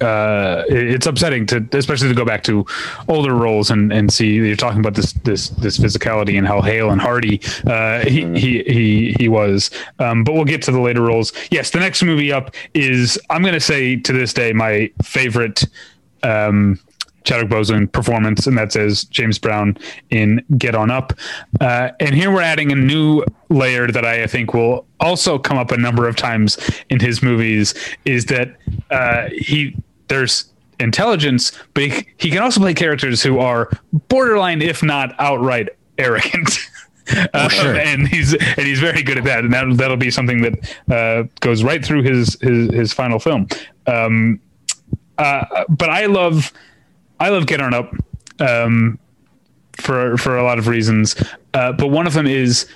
uh, 0.00 0.64
it's 0.68 1.06
upsetting 1.06 1.46
to, 1.46 1.66
especially 1.72 2.08
to 2.08 2.14
go 2.14 2.24
back 2.24 2.42
to 2.44 2.66
older 3.08 3.34
roles 3.34 3.70
and, 3.70 3.92
and 3.92 4.12
see 4.12 4.34
you're 4.34 4.56
talking 4.56 4.80
about 4.80 4.94
this 4.94 5.12
this 5.24 5.50
this 5.50 5.78
physicality 5.78 6.36
and 6.36 6.46
how 6.46 6.60
hale 6.60 6.90
and 6.90 7.00
hardy 7.00 7.40
uh, 7.66 8.00
he, 8.00 8.22
mm-hmm. 8.22 8.34
he 8.34 8.62
he 8.64 9.16
he 9.18 9.28
was. 9.28 9.70
Um, 9.98 10.24
but 10.24 10.34
we'll 10.34 10.44
get 10.44 10.62
to 10.62 10.72
the 10.72 10.80
later 10.80 11.02
roles. 11.02 11.32
Yes, 11.50 11.70
the 11.70 11.80
next 11.80 12.02
movie 12.02 12.32
up 12.32 12.54
is 12.74 13.18
I'm 13.30 13.42
going 13.42 13.54
to 13.54 13.60
say 13.60 13.96
to 13.96 14.12
this 14.12 14.32
day 14.32 14.52
my 14.52 14.90
favorite. 15.02 15.64
Um, 16.22 16.78
Chadwick 17.26 17.50
Boseman 17.50 17.90
performance, 17.90 18.46
and 18.46 18.56
that 18.56 18.72
says 18.72 19.04
James 19.04 19.38
Brown 19.38 19.76
in 20.10 20.42
Get 20.56 20.74
On 20.74 20.90
Up. 20.90 21.12
Uh, 21.60 21.90
and 22.00 22.14
here 22.14 22.30
we're 22.30 22.40
adding 22.40 22.72
a 22.72 22.76
new 22.76 23.22
layer 23.50 23.88
that 23.88 24.06
I 24.06 24.26
think 24.26 24.54
will 24.54 24.86
also 25.00 25.38
come 25.38 25.58
up 25.58 25.72
a 25.72 25.76
number 25.76 26.08
of 26.08 26.16
times 26.16 26.58
in 26.88 27.00
his 27.00 27.22
movies. 27.22 27.74
Is 28.04 28.26
that 28.26 28.56
uh, 28.90 29.28
he 29.32 29.76
there's 30.08 30.52
intelligence, 30.78 31.52
but 31.74 31.82
he, 31.84 32.06
he 32.16 32.30
can 32.30 32.38
also 32.38 32.60
play 32.60 32.74
characters 32.74 33.22
who 33.22 33.38
are 33.40 33.70
borderline, 34.08 34.62
if 34.62 34.82
not 34.82 35.14
outright, 35.18 35.68
arrogant. 35.98 36.58
Uh, 37.34 37.48
sure. 37.48 37.76
and 37.76 38.08
he's 38.08 38.34
and 38.34 38.66
he's 38.66 38.80
very 38.80 39.00
good 39.00 39.16
at 39.16 39.22
that, 39.22 39.44
and 39.44 39.52
that 39.52 39.64
that'll 39.76 39.96
be 39.96 40.10
something 40.10 40.42
that 40.42 40.76
uh, 40.90 41.22
goes 41.38 41.62
right 41.62 41.84
through 41.84 42.02
his 42.02 42.36
his, 42.40 42.68
his 42.74 42.92
final 42.92 43.20
film. 43.20 43.46
Um, 43.86 44.40
uh, 45.16 45.64
but 45.68 45.88
I 45.88 46.06
love 46.06 46.52
I 47.20 47.30
love 47.30 47.46
Get 47.46 47.60
On 47.60 47.74
Up 47.74 47.92
um, 48.40 48.98
for 49.76 50.16
for 50.16 50.36
a 50.36 50.44
lot 50.44 50.58
of 50.58 50.68
reasons, 50.68 51.16
uh, 51.54 51.72
but 51.72 51.88
one 51.88 52.06
of 52.06 52.14
them 52.14 52.26
is 52.26 52.66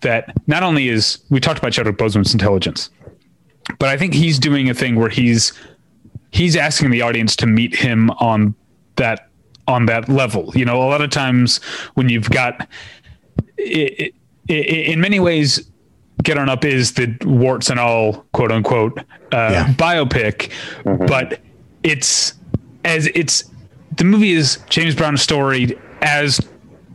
that 0.00 0.36
not 0.46 0.62
only 0.62 0.88
is 0.88 1.18
we 1.30 1.40
talked 1.40 1.58
about 1.58 1.72
Chadwick 1.72 1.96
Boseman's 1.96 2.32
intelligence, 2.32 2.90
but 3.78 3.88
I 3.88 3.96
think 3.96 4.14
he's 4.14 4.38
doing 4.38 4.68
a 4.70 4.74
thing 4.74 4.96
where 4.96 5.08
he's 5.08 5.52
he's 6.30 6.56
asking 6.56 6.90
the 6.90 7.02
audience 7.02 7.36
to 7.36 7.46
meet 7.46 7.74
him 7.74 8.10
on 8.12 8.54
that 8.96 9.28
on 9.66 9.86
that 9.86 10.08
level. 10.08 10.52
You 10.54 10.64
know, 10.64 10.82
a 10.82 10.88
lot 10.88 11.02
of 11.02 11.10
times 11.10 11.58
when 11.94 12.08
you've 12.08 12.30
got 12.30 12.68
it, 13.56 14.14
it, 14.48 14.54
in 14.54 15.00
many 15.00 15.20
ways 15.20 15.70
Get 16.22 16.38
On 16.38 16.48
Up 16.48 16.64
is 16.64 16.94
the 16.94 17.16
warts 17.24 17.70
and 17.70 17.78
all 17.78 18.24
quote 18.32 18.50
unquote 18.50 18.98
uh, 18.98 19.02
yeah. 19.32 19.74
biopic, 19.74 20.50
mm-hmm. 20.84 21.06
but 21.06 21.40
it's 21.82 22.34
as 22.84 23.06
it's 23.14 23.44
the 23.96 24.04
movie 24.04 24.32
is 24.32 24.58
James 24.68 24.94
Brown's 24.94 25.22
story 25.22 25.78
as 26.02 26.40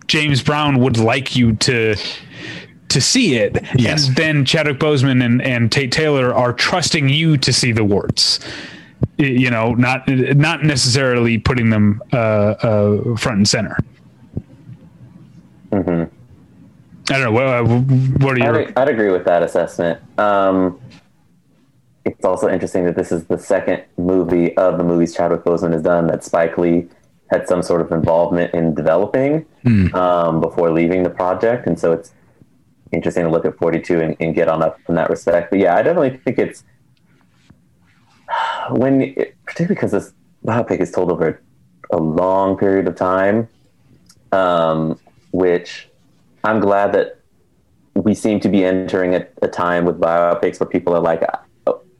James 0.07 0.41
Brown 0.41 0.79
would 0.79 0.97
like 0.97 1.35
you 1.35 1.53
to 1.53 1.95
to 2.89 3.01
see 3.01 3.35
it. 3.35 3.57
Yes. 3.75 4.07
And 4.07 4.15
then 4.15 4.45
Chadwick 4.45 4.79
Boseman 4.79 5.23
and, 5.25 5.41
and 5.41 5.71
Tate 5.71 5.91
Taylor 5.91 6.33
are 6.33 6.53
trusting 6.53 7.09
you 7.09 7.37
to 7.37 7.51
see 7.51 7.71
the 7.71 7.83
warts. 7.83 8.39
You 9.17 9.49
know, 9.49 9.73
not 9.73 10.07
not 10.07 10.63
necessarily 10.63 11.37
putting 11.37 11.69
them 11.69 12.01
uh, 12.11 12.15
uh, 12.17 13.15
front 13.17 13.37
and 13.37 13.47
center. 13.47 13.77
Mm-hmm. 15.71 16.13
I 17.13 17.19
don't 17.19 17.21
know. 17.21 17.31
What, 17.31 17.43
uh, 17.43 17.63
what 18.25 18.35
are 18.35 18.39
your? 18.39 18.67
I'd, 18.67 18.77
I'd, 18.77 18.89
agree 18.89 19.09
with 19.09 19.25
that 19.25 19.43
assessment. 19.43 19.99
Um, 20.17 20.79
it's 22.05 22.25
also 22.25 22.49
interesting 22.49 22.85
that 22.85 22.95
this 22.95 23.11
is 23.11 23.25
the 23.25 23.37
second 23.37 23.83
movie 23.97 24.55
of 24.57 24.77
the 24.77 24.83
movies 24.83 25.15
Chadwick 25.15 25.43
Boseman 25.43 25.71
has 25.73 25.81
done 25.81 26.07
that 26.07 26.23
Spike 26.23 26.57
Lee 26.57 26.87
had 27.27 27.47
some 27.47 27.63
sort 27.63 27.81
of 27.81 27.91
involvement 27.91 28.53
in 28.53 28.75
developing 28.75 29.45
mm. 29.65 29.93
um, 29.93 30.41
before 30.41 30.71
leaving 30.71 31.03
the 31.03 31.09
project, 31.09 31.65
and 31.65 31.79
so 31.79 31.91
it's 31.91 32.13
interesting 32.91 33.23
to 33.23 33.29
look 33.29 33.45
at 33.45 33.57
42 33.57 33.99
and, 33.99 34.17
and, 34.19 34.35
get 34.35 34.47
on 34.47 34.61
up 34.61 34.79
in 34.87 34.95
that 34.95 35.09
respect. 35.09 35.49
But 35.49 35.59
yeah, 35.59 35.75
I 35.75 35.81
definitely 35.81 36.17
think 36.17 36.37
it's 36.37 36.63
when, 38.69 39.01
it, 39.01 39.35
particularly 39.45 39.75
because 39.75 39.91
this 39.91 40.13
biopic 40.45 40.79
is 40.79 40.91
told 40.91 41.11
over 41.11 41.41
a 41.91 41.97
long 41.97 42.57
period 42.57 42.87
of 42.87 42.95
time, 42.95 43.47
um, 44.31 44.99
which 45.31 45.89
I'm 46.43 46.59
glad 46.59 46.93
that 46.93 47.19
we 47.95 48.13
seem 48.13 48.39
to 48.41 48.49
be 48.49 48.65
entering 48.65 49.15
a, 49.15 49.25
a 49.41 49.47
time 49.47 49.85
with 49.85 49.99
biopics 49.99 50.59
where 50.59 50.67
people 50.67 50.95
are 50.95 50.99
like, 50.99 51.23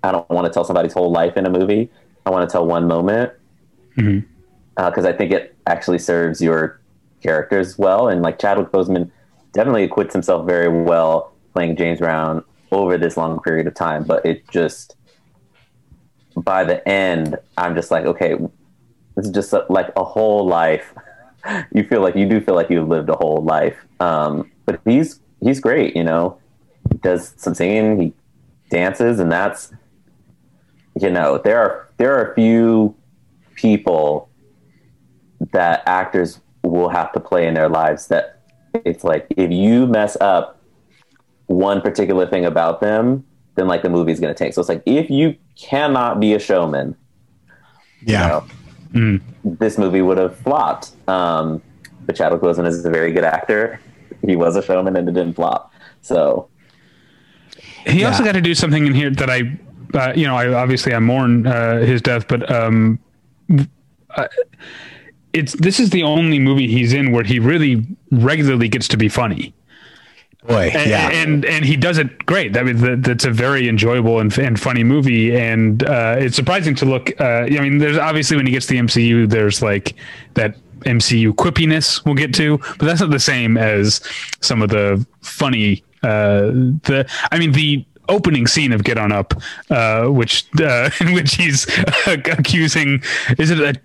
I 0.03 0.11
don't 0.11 0.29
want 0.29 0.45
to 0.45 0.51
tell 0.51 0.65
somebody's 0.65 0.93
whole 0.93 1.11
life 1.11 1.37
in 1.37 1.45
a 1.45 1.49
movie. 1.49 1.89
I 2.25 2.29
want 2.29 2.47
to 2.47 2.51
tell 2.51 2.65
one 2.65 2.87
moment 2.87 3.31
because 3.95 4.11
mm-hmm. 4.11 4.25
uh, 4.77 5.09
I 5.09 5.13
think 5.13 5.31
it 5.31 5.55
actually 5.65 5.99
serves 5.99 6.41
your 6.41 6.79
characters 7.21 7.77
well. 7.77 8.09
And 8.09 8.21
like 8.21 8.39
Chadwick 8.39 8.71
Boseman 8.71 9.09
definitely 9.53 9.83
acquits 9.83 10.13
himself 10.13 10.45
very 10.45 10.67
well 10.67 11.33
playing 11.53 11.75
James 11.75 11.99
Brown 11.99 12.43
over 12.71 12.97
this 12.97 13.17
long 13.17 13.39
period 13.39 13.67
of 13.67 13.73
time. 13.75 14.03
But 14.03 14.25
it 14.25 14.49
just 14.49 14.95
by 16.35 16.63
the 16.63 16.87
end, 16.87 17.37
I'm 17.57 17.75
just 17.75 17.91
like, 17.91 18.05
okay, 18.05 18.35
this 19.15 19.25
is 19.25 19.31
just 19.31 19.53
a, 19.53 19.65
like 19.69 19.91
a 19.95 20.03
whole 20.03 20.45
life. 20.45 20.93
you 21.73 21.83
feel 21.83 22.01
like 22.01 22.15
you 22.15 22.27
do 22.27 22.41
feel 22.41 22.55
like 22.55 22.69
you've 22.69 22.87
lived 22.87 23.09
a 23.09 23.15
whole 23.15 23.43
life. 23.43 23.77
Um, 23.99 24.51
but 24.65 24.81
he's 24.85 25.19
he's 25.41 25.59
great, 25.59 25.95
you 25.95 26.03
know. 26.03 26.39
He 26.91 26.97
does 26.97 27.33
some 27.37 27.53
singing, 27.53 27.99
he 28.01 28.13
dances, 28.69 29.19
and 29.19 29.31
that's 29.31 29.71
you 30.99 31.09
know, 31.09 31.37
there 31.37 31.59
are 31.59 31.89
there 31.97 32.15
are 32.15 32.31
a 32.31 32.35
few 32.35 32.95
people 33.55 34.29
that 35.51 35.83
actors 35.85 36.39
will 36.63 36.89
have 36.89 37.11
to 37.13 37.19
play 37.19 37.47
in 37.47 37.53
their 37.53 37.69
lives 37.69 38.07
that 38.07 38.41
it's 38.85 39.03
like 39.03 39.27
if 39.35 39.51
you 39.51 39.85
mess 39.87 40.17
up 40.21 40.61
one 41.47 41.81
particular 41.81 42.25
thing 42.25 42.45
about 42.45 42.81
them, 42.81 43.23
then 43.55 43.67
like 43.67 43.81
the 43.81 43.89
movie's 43.89 44.19
going 44.19 44.33
to 44.33 44.37
tank. 44.37 44.53
So 44.53 44.61
it's 44.61 44.69
like 44.69 44.83
if 44.85 45.09
you 45.09 45.35
cannot 45.55 46.19
be 46.19 46.33
a 46.33 46.39
showman, 46.39 46.95
yeah, 48.05 48.23
you 48.23 48.29
know, 48.29 49.17
mm. 49.17 49.21
this 49.59 49.77
movie 49.77 50.01
would 50.01 50.17
have 50.17 50.37
flopped. 50.37 50.91
Um, 51.07 51.61
but 52.05 52.15
Chadwick 52.15 52.41
Boseman 52.41 52.67
is 52.67 52.83
a 52.85 52.89
very 52.89 53.11
good 53.11 53.23
actor. 53.23 53.79
He 54.25 54.35
was 54.35 54.55
a 54.55 54.61
showman 54.61 54.95
and 54.95 55.07
it 55.07 55.13
didn't 55.13 55.33
flop. 55.33 55.73
So 56.01 56.49
he 57.85 58.01
yeah. 58.01 58.07
also 58.07 58.23
got 58.23 58.33
to 58.33 58.41
do 58.41 58.55
something 58.55 58.85
in 58.87 58.93
here 58.93 59.09
that 59.11 59.29
I, 59.29 59.57
uh, 59.93 60.13
you 60.15 60.25
know, 60.25 60.35
I 60.35 60.53
obviously 60.53 60.93
I 60.93 60.99
mourn 60.99 61.47
uh, 61.47 61.79
his 61.79 62.01
death, 62.01 62.27
but 62.27 62.49
um, 62.51 62.99
uh, 64.15 64.27
it's 65.33 65.53
this 65.53 65.79
is 65.79 65.89
the 65.89 66.03
only 66.03 66.39
movie 66.39 66.67
he's 66.67 66.93
in 66.93 67.11
where 67.11 67.23
he 67.23 67.39
really 67.39 67.85
regularly 68.11 68.69
gets 68.69 68.87
to 68.89 68.97
be 68.97 69.09
funny. 69.09 69.53
Boy, 70.47 70.71
and, 70.73 70.89
yeah, 70.89 71.09
and 71.09 71.45
and 71.45 71.63
he 71.63 71.77
does 71.77 71.97
it 71.97 72.25
great. 72.25 72.57
I 72.57 72.63
mean, 72.63 72.77
that, 72.77 73.03
that's 73.03 73.23
a 73.23 73.31
very 73.31 73.69
enjoyable 73.69 74.19
and, 74.19 74.37
and 74.37 74.59
funny 74.59 74.83
movie, 74.83 75.35
and 75.35 75.83
uh, 75.83 76.15
it's 76.19 76.35
surprising 76.35 76.75
to 76.75 76.85
look. 76.85 77.19
Uh, 77.19 77.45
I 77.45 77.59
mean, 77.61 77.77
there's 77.77 77.97
obviously 77.97 78.35
when 78.35 78.45
he 78.45 78.51
gets 78.51 78.65
to 78.65 78.73
the 78.73 78.79
MCU, 78.79 79.29
there's 79.29 79.61
like 79.61 79.95
that 80.33 80.57
MCU 80.81 81.31
quippiness 81.31 82.03
we'll 82.05 82.15
get 82.15 82.33
to, 82.35 82.57
but 82.57 82.81
that's 82.81 82.99
not 82.99 83.11
the 83.11 83.19
same 83.19 83.57
as 83.57 84.01
some 84.41 84.61
of 84.61 84.69
the 84.69 85.05
funny. 85.21 85.83
Uh, 86.03 86.51
the 86.83 87.09
I 87.31 87.39
mean 87.39 87.53
the 87.53 87.85
opening 88.09 88.47
scene 88.47 88.71
of 88.71 88.83
Get 88.83 88.97
On 88.97 89.11
Up, 89.11 89.33
uh, 89.69 90.07
which 90.07 90.45
uh, 90.61 90.89
in 90.99 91.13
which 91.13 91.35
he's 91.35 91.67
accusing 92.07 93.01
is 93.37 93.49
it 93.51 93.59
a 93.59 93.79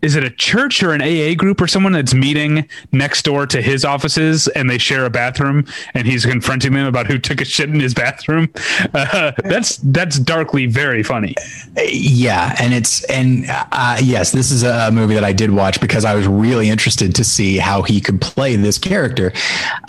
is 0.00 0.14
it 0.14 0.22
a 0.22 0.30
church 0.30 0.82
or 0.82 0.92
an 0.92 1.02
AA 1.02 1.34
group 1.34 1.60
or 1.60 1.66
someone 1.66 1.92
that's 1.92 2.14
meeting 2.14 2.68
next 2.92 3.22
door 3.22 3.46
to 3.46 3.60
his 3.60 3.84
offices 3.84 4.46
and 4.48 4.70
they 4.70 4.78
share 4.78 5.04
a 5.04 5.10
bathroom 5.10 5.66
and 5.94 6.06
he's 6.06 6.24
confronting 6.24 6.72
them 6.72 6.86
about 6.86 7.08
who 7.08 7.18
took 7.18 7.40
a 7.40 7.44
shit 7.44 7.68
in 7.68 7.80
his 7.80 7.94
bathroom? 7.94 8.48
Uh, 8.94 9.32
that's 9.44 9.76
that's 9.78 10.18
darkly 10.18 10.66
very 10.66 11.02
funny. 11.02 11.34
Yeah, 11.76 12.54
and 12.60 12.72
it's 12.72 13.02
and 13.04 13.46
uh, 13.48 13.98
yes, 14.00 14.30
this 14.30 14.50
is 14.52 14.62
a 14.62 14.90
movie 14.92 15.14
that 15.14 15.24
I 15.24 15.32
did 15.32 15.50
watch 15.50 15.80
because 15.80 16.04
I 16.04 16.14
was 16.14 16.26
really 16.28 16.68
interested 16.68 17.14
to 17.16 17.24
see 17.24 17.58
how 17.58 17.82
he 17.82 18.00
could 18.00 18.20
play 18.20 18.54
this 18.56 18.78
character. 18.78 19.32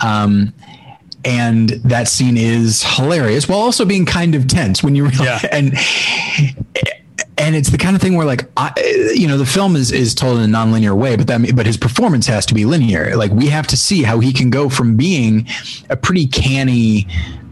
Um, 0.00 0.52
and 1.24 1.70
that 1.70 2.08
scene 2.08 2.36
is 2.36 2.82
hilarious 2.82 3.48
while 3.48 3.58
also 3.58 3.84
being 3.84 4.06
kind 4.06 4.34
of 4.34 4.46
tense 4.46 4.82
when 4.82 4.94
you 4.94 5.06
realize 5.06 5.42
yeah. 5.42 5.48
and 5.52 5.74
and 7.36 7.56
it's 7.56 7.70
the 7.70 7.78
kind 7.78 7.96
of 7.96 8.02
thing 8.02 8.16
where 8.16 8.26
like 8.26 8.48
I, 8.56 8.72
you 9.14 9.26
know 9.26 9.38
the 9.38 9.46
film 9.46 9.76
is 9.76 9.92
is 9.92 10.14
told 10.14 10.38
in 10.38 10.54
a 10.54 10.58
nonlinear 10.58 10.96
way 10.96 11.16
but 11.16 11.26
that 11.26 11.54
but 11.54 11.66
his 11.66 11.76
performance 11.76 12.26
has 12.26 12.46
to 12.46 12.54
be 12.54 12.64
linear 12.64 13.16
like 13.16 13.30
we 13.32 13.46
have 13.46 13.66
to 13.68 13.76
see 13.76 14.02
how 14.02 14.20
he 14.20 14.32
can 14.32 14.50
go 14.50 14.68
from 14.68 14.96
being 14.96 15.46
a 15.88 15.96
pretty 15.96 16.26
canny 16.26 17.06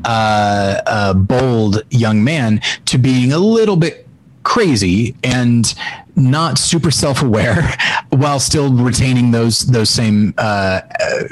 uh, 0.04 0.80
uh, 0.86 1.14
bold 1.14 1.82
young 1.90 2.22
man 2.22 2.60
to 2.84 2.98
being 2.98 3.32
a 3.32 3.38
little 3.38 3.76
bit 3.76 4.06
crazy 4.44 5.14
and 5.24 5.74
not 6.16 6.58
super 6.58 6.90
self-aware 6.90 7.76
while 8.10 8.40
still 8.40 8.72
retaining 8.72 9.30
those 9.30 9.66
those 9.66 9.90
same 9.90 10.32
uh, 10.38 10.80
uh, 11.00 11.24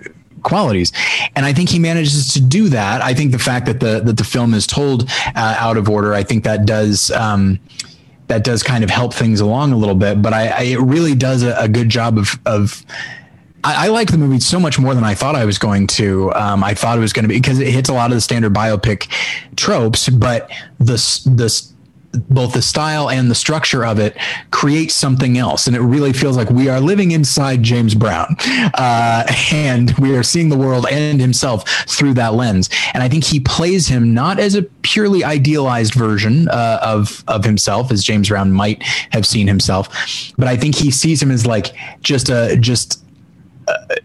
qualities 0.47 0.93
and 1.35 1.45
i 1.45 1.53
think 1.53 1.69
he 1.69 1.79
manages 1.79 2.33
to 2.33 2.41
do 2.41 2.69
that 2.69 3.03
i 3.03 3.13
think 3.13 3.33
the 3.33 3.39
fact 3.39 3.67
that 3.67 3.81
the 3.81 4.01
that 4.01 4.17
the 4.17 4.25
film 4.25 4.55
is 4.55 4.67
told 4.67 5.09
uh, 5.35 5.57
out 5.59 5.77
of 5.77 5.89
order 5.91 6.15
i 6.15 6.23
think 6.23 6.45
that 6.45 6.65
does 6.65 7.11
um, 7.11 7.59
that 8.29 8.45
does 8.45 8.63
kind 8.63 8.83
of 8.83 8.91
help 8.91 9.15
things 9.15 9.41
along 9.41 9.73
a 9.73 9.77
little 9.77 9.95
bit. 9.95 10.21
But 10.21 10.33
I, 10.33 10.49
I 10.49 10.61
it 10.63 10.81
really 10.81 11.15
does 11.15 11.43
a, 11.43 11.55
a, 11.57 11.69
good 11.69 11.89
job 11.89 12.19
of 12.19 12.39
of. 12.47 12.85
I, 13.69 13.89
like 13.89 14.13
the 14.13 14.19
movie 14.19 14.39
so 14.39 14.61
much 14.61 14.79
more 14.79 14.95
than 14.95 15.03
I 15.03 15.17
thought 15.17 15.35
I 15.35 15.45
was 15.45 15.59
going 15.59 15.89
to. 15.89 16.33
Um, 16.35 16.63
I 16.63 16.75
thought 16.75 16.99
it 16.99 17.01
was 17.01 17.13
going 17.13 17.25
to 17.25 17.29
be 17.29 17.35
because 17.35 17.59
it 17.59 17.67
hits 17.67 17.89
a 17.89 17.93
lot 17.93 18.13
of 18.13 18.17
the 18.17 18.21
standard 18.21 18.55
biopic 18.55 19.11
tropes, 19.57 20.09
but 20.09 20.49
the 20.79 20.95
the 21.35 21.73
both 22.17 22.53
the 22.53 22.63
style 22.63 23.11
and 23.11 23.31
the 23.31 23.35
structure 23.35 23.85
of 23.85 23.99
it 23.99 24.17
creates 24.51 24.95
something 24.95 25.39
else. 25.39 25.67
And 25.67 25.77
it 25.77 25.81
really 25.81 26.13
feels 26.13 26.37
like 26.37 26.51
we 26.51 26.69
are 26.69 26.81
living 26.81 27.13
inside 27.13 27.63
James 27.63 27.95
Brown. 27.95 28.37
Uh, 28.75 29.25
and 29.53 29.93
we 29.99 30.17
are 30.17 30.23
seeing 30.23 30.49
the 30.49 30.57
world 30.57 30.87
and 30.91 31.21
himself 31.21 31.69
through 31.87 32.15
that 32.15 32.35
lens. 32.35 32.71
And 32.95 33.03
I 33.03 33.09
think 33.09 33.25
he 33.25 33.41
plays 33.41 33.89
him 33.89 34.15
not 34.15 34.39
as 34.39 34.55
a 34.55 34.63
purely 34.83 35.25
idealized 35.25 35.95
version 35.95 36.49
uh, 36.49 36.79
of, 36.83 37.25
of 37.29 37.45
himself, 37.45 37.91
as 37.91 38.05
James 38.05 38.29
Brown 38.29 38.53
might 38.53 38.83
have 39.11 39.27
seen 39.27 39.47
himself, 39.47 39.89
but 40.39 40.49
I 40.49 40.57
think 40.57 40.75
he 40.75 40.91
sees 40.91 41.23
him 41.23 41.31
as 41.31 41.47
like 41.47 41.75
just 42.03 42.29
a, 42.29 42.57
just, 42.57 43.05
uh, 43.69 43.97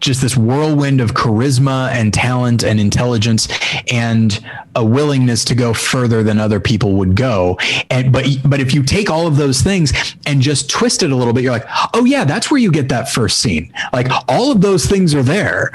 just 0.00 0.20
this 0.20 0.36
whirlwind 0.36 1.00
of 1.00 1.14
charisma 1.14 1.90
and 1.90 2.12
talent 2.12 2.62
and 2.62 2.78
intelligence 2.78 3.48
and 3.90 4.44
a 4.74 4.84
willingness 4.84 5.44
to 5.46 5.54
go 5.54 5.72
further 5.72 6.22
than 6.22 6.38
other 6.38 6.60
people 6.60 6.92
would 6.94 7.16
go. 7.16 7.58
And 7.90 8.12
but 8.12 8.26
but 8.44 8.60
if 8.60 8.74
you 8.74 8.82
take 8.82 9.10
all 9.10 9.26
of 9.26 9.36
those 9.36 9.62
things 9.62 9.92
and 10.26 10.40
just 10.40 10.70
twist 10.70 11.02
it 11.02 11.10
a 11.10 11.16
little 11.16 11.32
bit 11.32 11.44
you're 11.44 11.52
like 11.52 11.66
oh 11.94 12.04
yeah 12.04 12.24
that's 12.24 12.50
where 12.50 12.60
you 12.60 12.70
get 12.70 12.88
that 12.90 13.08
first 13.08 13.38
scene. 13.38 13.72
Like 13.92 14.08
all 14.28 14.52
of 14.52 14.60
those 14.60 14.86
things 14.86 15.14
are 15.14 15.22
there. 15.22 15.70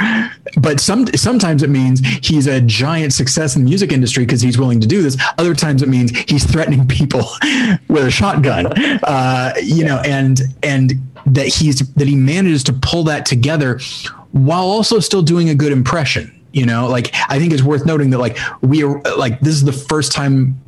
But 0.59 0.79
some 0.79 1.07
sometimes 1.07 1.63
it 1.63 1.69
means 1.69 1.99
he's 2.23 2.47
a 2.47 2.61
giant 2.61 3.13
success 3.13 3.55
in 3.55 3.63
the 3.63 3.69
music 3.69 3.91
industry 3.91 4.25
because 4.25 4.41
he's 4.41 4.57
willing 4.57 4.79
to 4.81 4.87
do 4.87 5.01
this. 5.01 5.17
Other 5.37 5.55
times 5.55 5.81
it 5.81 5.89
means 5.89 6.11
he's 6.29 6.43
threatening 6.49 6.87
people 6.87 7.19
with 7.87 8.05
a 8.05 8.11
shotgun. 8.11 8.67
Uh, 9.03 9.53
you 9.61 9.83
know 9.83 9.99
and 10.05 10.41
and 10.63 10.93
that 11.25 11.47
he's 11.47 11.79
that 11.93 12.07
he 12.07 12.15
manages 12.15 12.63
to 12.63 12.73
pull 12.73 13.03
that 13.03 13.25
together 13.25 13.79
while 14.31 14.63
also 14.63 14.99
still 14.99 15.21
doing 15.21 15.49
a 15.49 15.55
good 15.55 15.71
impression 15.71 16.33
you 16.53 16.65
know 16.65 16.87
like 16.87 17.13
i 17.29 17.37
think 17.39 17.53
it's 17.53 17.63
worth 17.63 17.85
noting 17.85 18.09
that 18.09 18.19
like 18.19 18.37
we 18.61 18.83
are 18.83 19.01
like 19.17 19.39
this 19.39 19.55
is 19.55 19.63
the 19.63 19.73
first 19.73 20.11
time 20.11 20.59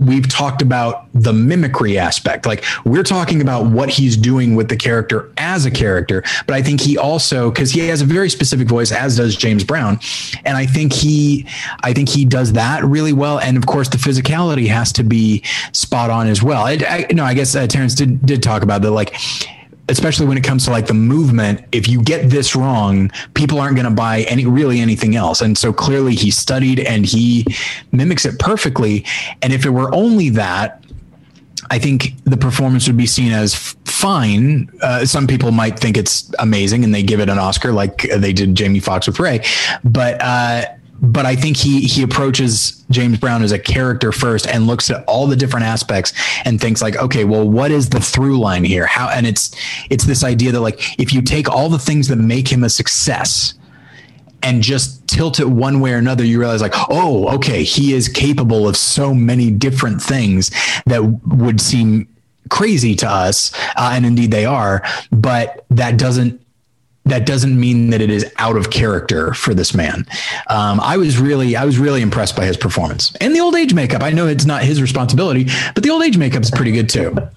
we've 0.00 0.26
talked 0.28 0.62
about 0.62 1.06
the 1.12 1.32
mimicry 1.32 1.98
aspect. 1.98 2.46
Like 2.46 2.64
we're 2.84 3.04
talking 3.04 3.42
about 3.42 3.66
what 3.66 3.90
he's 3.90 4.16
doing 4.16 4.56
with 4.56 4.68
the 4.68 4.76
character 4.76 5.30
as 5.36 5.66
a 5.66 5.70
character, 5.70 6.24
but 6.46 6.54
I 6.54 6.62
think 6.62 6.80
he 6.80 6.96
also 6.96 7.50
because 7.50 7.70
he 7.70 7.80
has 7.88 8.00
a 8.00 8.06
very 8.06 8.30
specific 8.30 8.66
voice, 8.66 8.90
as 8.90 9.18
does 9.18 9.36
James 9.36 9.62
Brown, 9.62 10.00
and 10.44 10.56
I 10.56 10.66
think 10.66 10.92
he, 10.92 11.46
I 11.82 11.92
think 11.92 12.08
he 12.08 12.24
does 12.24 12.54
that 12.54 12.82
really 12.82 13.12
well. 13.12 13.38
And 13.38 13.56
of 13.56 13.66
course, 13.66 13.88
the 13.88 13.98
physicality 13.98 14.66
has 14.68 14.92
to 14.94 15.04
be 15.04 15.44
spot 15.72 16.10
on 16.10 16.26
as 16.26 16.42
well. 16.42 16.64
I, 16.64 16.78
I 16.88 17.06
no, 17.12 17.24
I 17.24 17.34
guess 17.34 17.54
uh, 17.54 17.66
Terrence 17.66 17.94
did 17.94 18.24
did 18.24 18.42
talk 18.42 18.62
about 18.62 18.82
that, 18.82 18.90
like 18.90 19.14
especially 19.90 20.26
when 20.26 20.38
it 20.38 20.44
comes 20.44 20.64
to 20.64 20.70
like 20.70 20.86
the 20.86 20.94
movement 20.94 21.62
if 21.72 21.88
you 21.88 22.02
get 22.02 22.30
this 22.30 22.54
wrong 22.54 23.10
people 23.34 23.60
aren't 23.60 23.76
going 23.76 23.88
to 23.88 23.94
buy 23.94 24.22
any 24.22 24.46
really 24.46 24.80
anything 24.80 25.16
else 25.16 25.40
and 25.40 25.58
so 25.58 25.72
clearly 25.72 26.14
he 26.14 26.30
studied 26.30 26.80
and 26.80 27.04
he 27.04 27.44
mimics 27.92 28.24
it 28.24 28.38
perfectly 28.38 29.04
and 29.42 29.52
if 29.52 29.66
it 29.66 29.70
were 29.70 29.92
only 29.94 30.28
that 30.28 30.82
I 31.72 31.78
think 31.78 32.14
the 32.24 32.36
performance 32.36 32.88
would 32.88 32.96
be 32.96 33.06
seen 33.06 33.30
as 33.30 33.54
fine. 33.84 34.68
Uh, 34.82 35.04
some 35.06 35.28
people 35.28 35.52
might 35.52 35.78
think 35.78 35.96
it's 35.96 36.32
amazing 36.40 36.82
and 36.82 36.92
they 36.92 37.02
give 37.02 37.20
it 37.20 37.28
an 37.28 37.38
Oscar, 37.38 37.70
like 37.70 38.08
they 38.16 38.32
did 38.32 38.56
Jamie 38.56 38.80
Foxx 38.80 39.06
with 39.06 39.20
Ray. 39.20 39.44
But 39.84 40.20
uh, 40.20 40.64
but 41.02 41.24
I 41.24 41.34
think 41.34 41.56
he 41.56 41.80
he 41.82 42.02
approaches 42.02 42.84
James 42.90 43.18
Brown 43.18 43.42
as 43.42 43.52
a 43.52 43.58
character 43.58 44.12
first 44.12 44.46
and 44.46 44.66
looks 44.66 44.90
at 44.90 45.04
all 45.04 45.26
the 45.26 45.36
different 45.36 45.66
aspects 45.66 46.12
and 46.44 46.60
thinks 46.60 46.82
like, 46.82 46.96
okay, 46.96 47.24
well, 47.24 47.48
what 47.48 47.70
is 47.70 47.88
the 47.88 48.00
through 48.00 48.38
line 48.38 48.64
here? 48.64 48.86
How 48.86 49.08
and 49.08 49.26
it's 49.26 49.54
it's 49.88 50.04
this 50.04 50.22
idea 50.22 50.52
that 50.52 50.60
like 50.60 50.98
if 51.00 51.12
you 51.12 51.22
take 51.22 51.48
all 51.48 51.68
the 51.68 51.78
things 51.78 52.08
that 52.08 52.16
make 52.16 52.48
him 52.48 52.64
a 52.64 52.68
success 52.68 53.54
and 54.42 54.62
just 54.62 55.06
tilt 55.08 55.40
it 55.40 55.48
one 55.48 55.80
way 55.80 55.92
or 55.92 55.96
another, 55.96 56.24
you 56.24 56.38
realize 56.38 56.62
like, 56.62 56.74
oh, 56.90 57.28
okay, 57.34 57.62
he 57.62 57.92
is 57.92 58.08
capable 58.08 58.68
of 58.68 58.76
so 58.76 59.14
many 59.14 59.50
different 59.50 60.00
things 60.00 60.50
that 60.86 61.02
would 61.26 61.60
seem 61.60 62.08
crazy 62.48 62.94
to 62.96 63.08
us, 63.08 63.52
uh, 63.76 63.90
and 63.92 64.04
indeed 64.04 64.30
they 64.30 64.44
are, 64.44 64.82
but 65.12 65.64
that 65.70 65.98
doesn't 65.98 66.40
that 67.04 67.26
doesn't 67.26 67.58
mean 67.58 67.90
that 67.90 68.00
it 68.00 68.10
is 68.10 68.30
out 68.36 68.56
of 68.56 68.70
character 68.70 69.34
for 69.34 69.54
this 69.54 69.74
man. 69.74 70.06
Um, 70.48 70.80
I 70.80 70.96
was 70.96 71.18
really, 71.18 71.56
I 71.56 71.64
was 71.64 71.78
really 71.78 72.02
impressed 72.02 72.36
by 72.36 72.44
his 72.44 72.56
performance 72.56 73.14
and 73.20 73.34
the 73.34 73.40
old 73.40 73.56
age 73.56 73.74
makeup. 73.74 74.02
I 74.02 74.10
know 74.10 74.26
it's 74.26 74.44
not 74.44 74.62
his 74.62 74.80
responsibility, 74.80 75.48
but 75.74 75.82
the 75.82 75.90
old 75.90 76.02
age 76.02 76.18
makeup 76.18 76.42
is 76.42 76.50
pretty 76.50 76.72
good 76.72 76.88
too. 76.88 77.16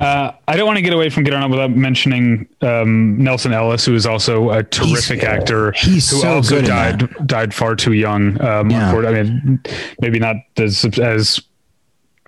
Uh, 0.00 0.32
I 0.48 0.56
don't 0.56 0.66
want 0.66 0.76
to 0.76 0.82
get 0.82 0.92
away 0.92 1.08
from 1.08 1.22
Get 1.22 1.34
On 1.34 1.48
without 1.50 1.70
mentioning 1.70 2.48
um, 2.62 3.16
Nelsan 3.22 3.52
Ellis, 3.52 3.84
who 3.84 3.94
is 3.94 4.06
also 4.06 4.50
a 4.50 4.62
terrific 4.62 5.20
he's, 5.20 5.28
actor. 5.28 5.72
He's 5.72 6.10
who 6.10 6.16
so 6.16 6.34
also 6.34 6.60
died 6.60 7.08
died 7.26 7.54
far 7.54 7.76
too 7.76 7.92
young. 7.92 8.40
Um, 8.42 8.70
yeah. 8.70 8.92
I 8.92 9.22
mean, 9.22 9.60
maybe 10.00 10.18
not 10.18 10.36
as 10.56 10.84
as 10.98 11.40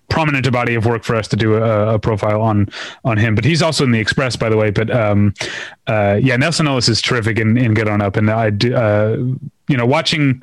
prominent 0.08 0.46
a 0.46 0.50
body 0.50 0.74
of 0.74 0.86
work 0.86 1.04
for 1.04 1.16
us 1.16 1.28
to 1.28 1.36
do 1.36 1.56
a, 1.56 1.94
a, 1.94 1.98
profile 1.98 2.40
on 2.40 2.68
on 3.04 3.16
him. 3.16 3.34
But 3.34 3.44
he's 3.44 3.62
also 3.62 3.84
in 3.84 3.90
the 3.90 4.00
Express, 4.00 4.36
by 4.36 4.48
the 4.48 4.56
way. 4.56 4.70
But 4.70 4.90
um, 4.90 5.34
uh, 5.86 6.18
yeah, 6.22 6.36
Nelsan 6.36 6.66
Ellis 6.66 6.88
is 6.88 7.02
terrific 7.02 7.38
in, 7.38 7.56
in 7.56 7.74
Get 7.74 7.88
On 7.88 8.00
Up, 8.00 8.16
and 8.16 8.30
I 8.30 8.50
do, 8.50 8.74
uh, 8.74 9.16
you 9.68 9.76
know, 9.76 9.86
watching 9.86 10.42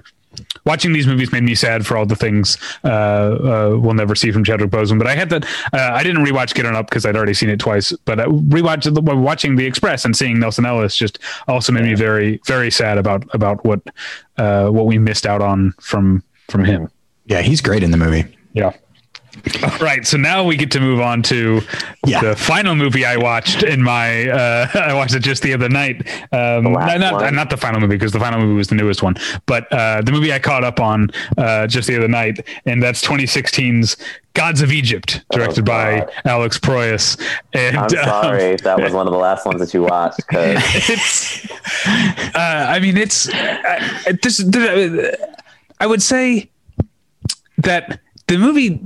watching 0.65 0.93
these 0.93 1.07
movies 1.07 1.31
made 1.31 1.43
me 1.43 1.55
sad 1.55 1.85
for 1.85 1.97
all 1.97 2.05
the 2.05 2.15
things 2.15 2.57
uh, 2.83 2.87
uh, 2.87 3.77
we'll 3.79 3.93
never 3.93 4.15
see 4.15 4.31
from 4.31 4.43
Chadwick 4.43 4.69
Boseman. 4.69 4.97
But 4.97 5.07
I 5.07 5.15
had 5.15 5.29
that. 5.29 5.45
Uh, 5.73 5.91
I 5.93 6.03
didn't 6.03 6.25
rewatch 6.25 6.53
Get 6.53 6.65
On 6.65 6.75
Up 6.75 6.89
because 6.89 7.05
I'd 7.05 7.15
already 7.15 7.33
seen 7.33 7.49
it 7.49 7.59
twice. 7.59 7.91
But 8.05 8.19
I 8.19 8.25
rewatched 8.25 9.21
watching 9.21 9.55
The 9.55 9.65
Express 9.65 10.05
and 10.05 10.15
seeing 10.15 10.39
Nelsan 10.39 10.65
Ellis 10.65 10.95
just 10.95 11.19
also 11.47 11.71
made 11.71 11.83
me 11.83 11.95
very 11.95 12.39
very 12.45 12.71
sad 12.71 12.97
about 12.97 13.23
about 13.33 13.63
what 13.65 13.81
uh, 14.37 14.69
what 14.69 14.85
we 14.85 14.97
missed 14.97 15.25
out 15.25 15.41
on 15.41 15.73
from 15.79 16.23
from 16.49 16.63
him. 16.65 16.89
Yeah, 17.25 17.41
he's 17.41 17.61
great 17.61 17.83
in 17.83 17.91
the 17.91 17.97
movie. 17.97 18.25
Yeah. 18.53 18.73
All 19.63 19.69
right, 19.81 20.05
so 20.05 20.17
now 20.17 20.43
we 20.43 20.55
get 20.55 20.71
to 20.71 20.79
move 20.79 20.99
on 21.01 21.23
to 21.23 21.61
yeah. 22.05 22.21
the 22.21 22.35
final 22.35 22.75
movie 22.75 23.05
I 23.05 23.17
watched 23.17 23.63
in 23.63 23.81
my. 23.81 24.29
Uh, 24.29 24.67
I 24.75 24.93
watched 24.93 25.15
it 25.15 25.21
just 25.21 25.41
the 25.41 25.53
other 25.53 25.69
night. 25.69 26.07
Um, 26.31 26.71
not, 26.73 26.99
not, 26.99 27.33
not 27.33 27.49
the 27.49 27.57
final 27.57 27.81
movie 27.81 27.95
because 27.95 28.11
the 28.11 28.19
final 28.19 28.39
movie 28.39 28.53
was 28.53 28.67
the 28.67 28.75
newest 28.75 29.01
one, 29.01 29.15
but 29.45 29.71
uh, 29.71 30.01
the 30.01 30.11
movie 30.11 30.31
I 30.31 30.39
caught 30.39 30.63
up 30.63 30.79
on 30.79 31.09
uh, 31.37 31.67
just 31.67 31.87
the 31.87 31.97
other 31.97 32.07
night, 32.07 32.45
and 32.65 32.81
that's 32.81 33.03
2016's 33.03 33.97
Gods 34.35 34.61
of 34.61 34.71
Egypt, 34.71 35.23
directed 35.31 35.61
oh, 35.61 35.71
by 35.71 36.07
Alex 36.25 36.57
Proyas. 36.59 37.19
And, 37.53 37.77
I'm 37.77 37.89
sorry, 37.89 38.51
um, 38.51 38.57
that 38.57 38.79
was 38.79 38.93
one 38.93 39.07
of 39.07 39.13
the 39.13 39.19
last 39.19 39.45
ones 39.45 39.59
that 39.59 39.73
you 39.73 39.83
watched. 39.83 40.21
it's, 40.31 41.51
uh, 41.85 42.67
I 42.69 42.79
mean, 42.79 42.97
it's 42.97 43.29
uh, 43.29 44.13
this. 44.21 44.43
I 45.79 45.85
would 45.85 46.01
say 46.01 46.49
that 47.57 47.99
the 48.27 48.37
movie 48.37 48.79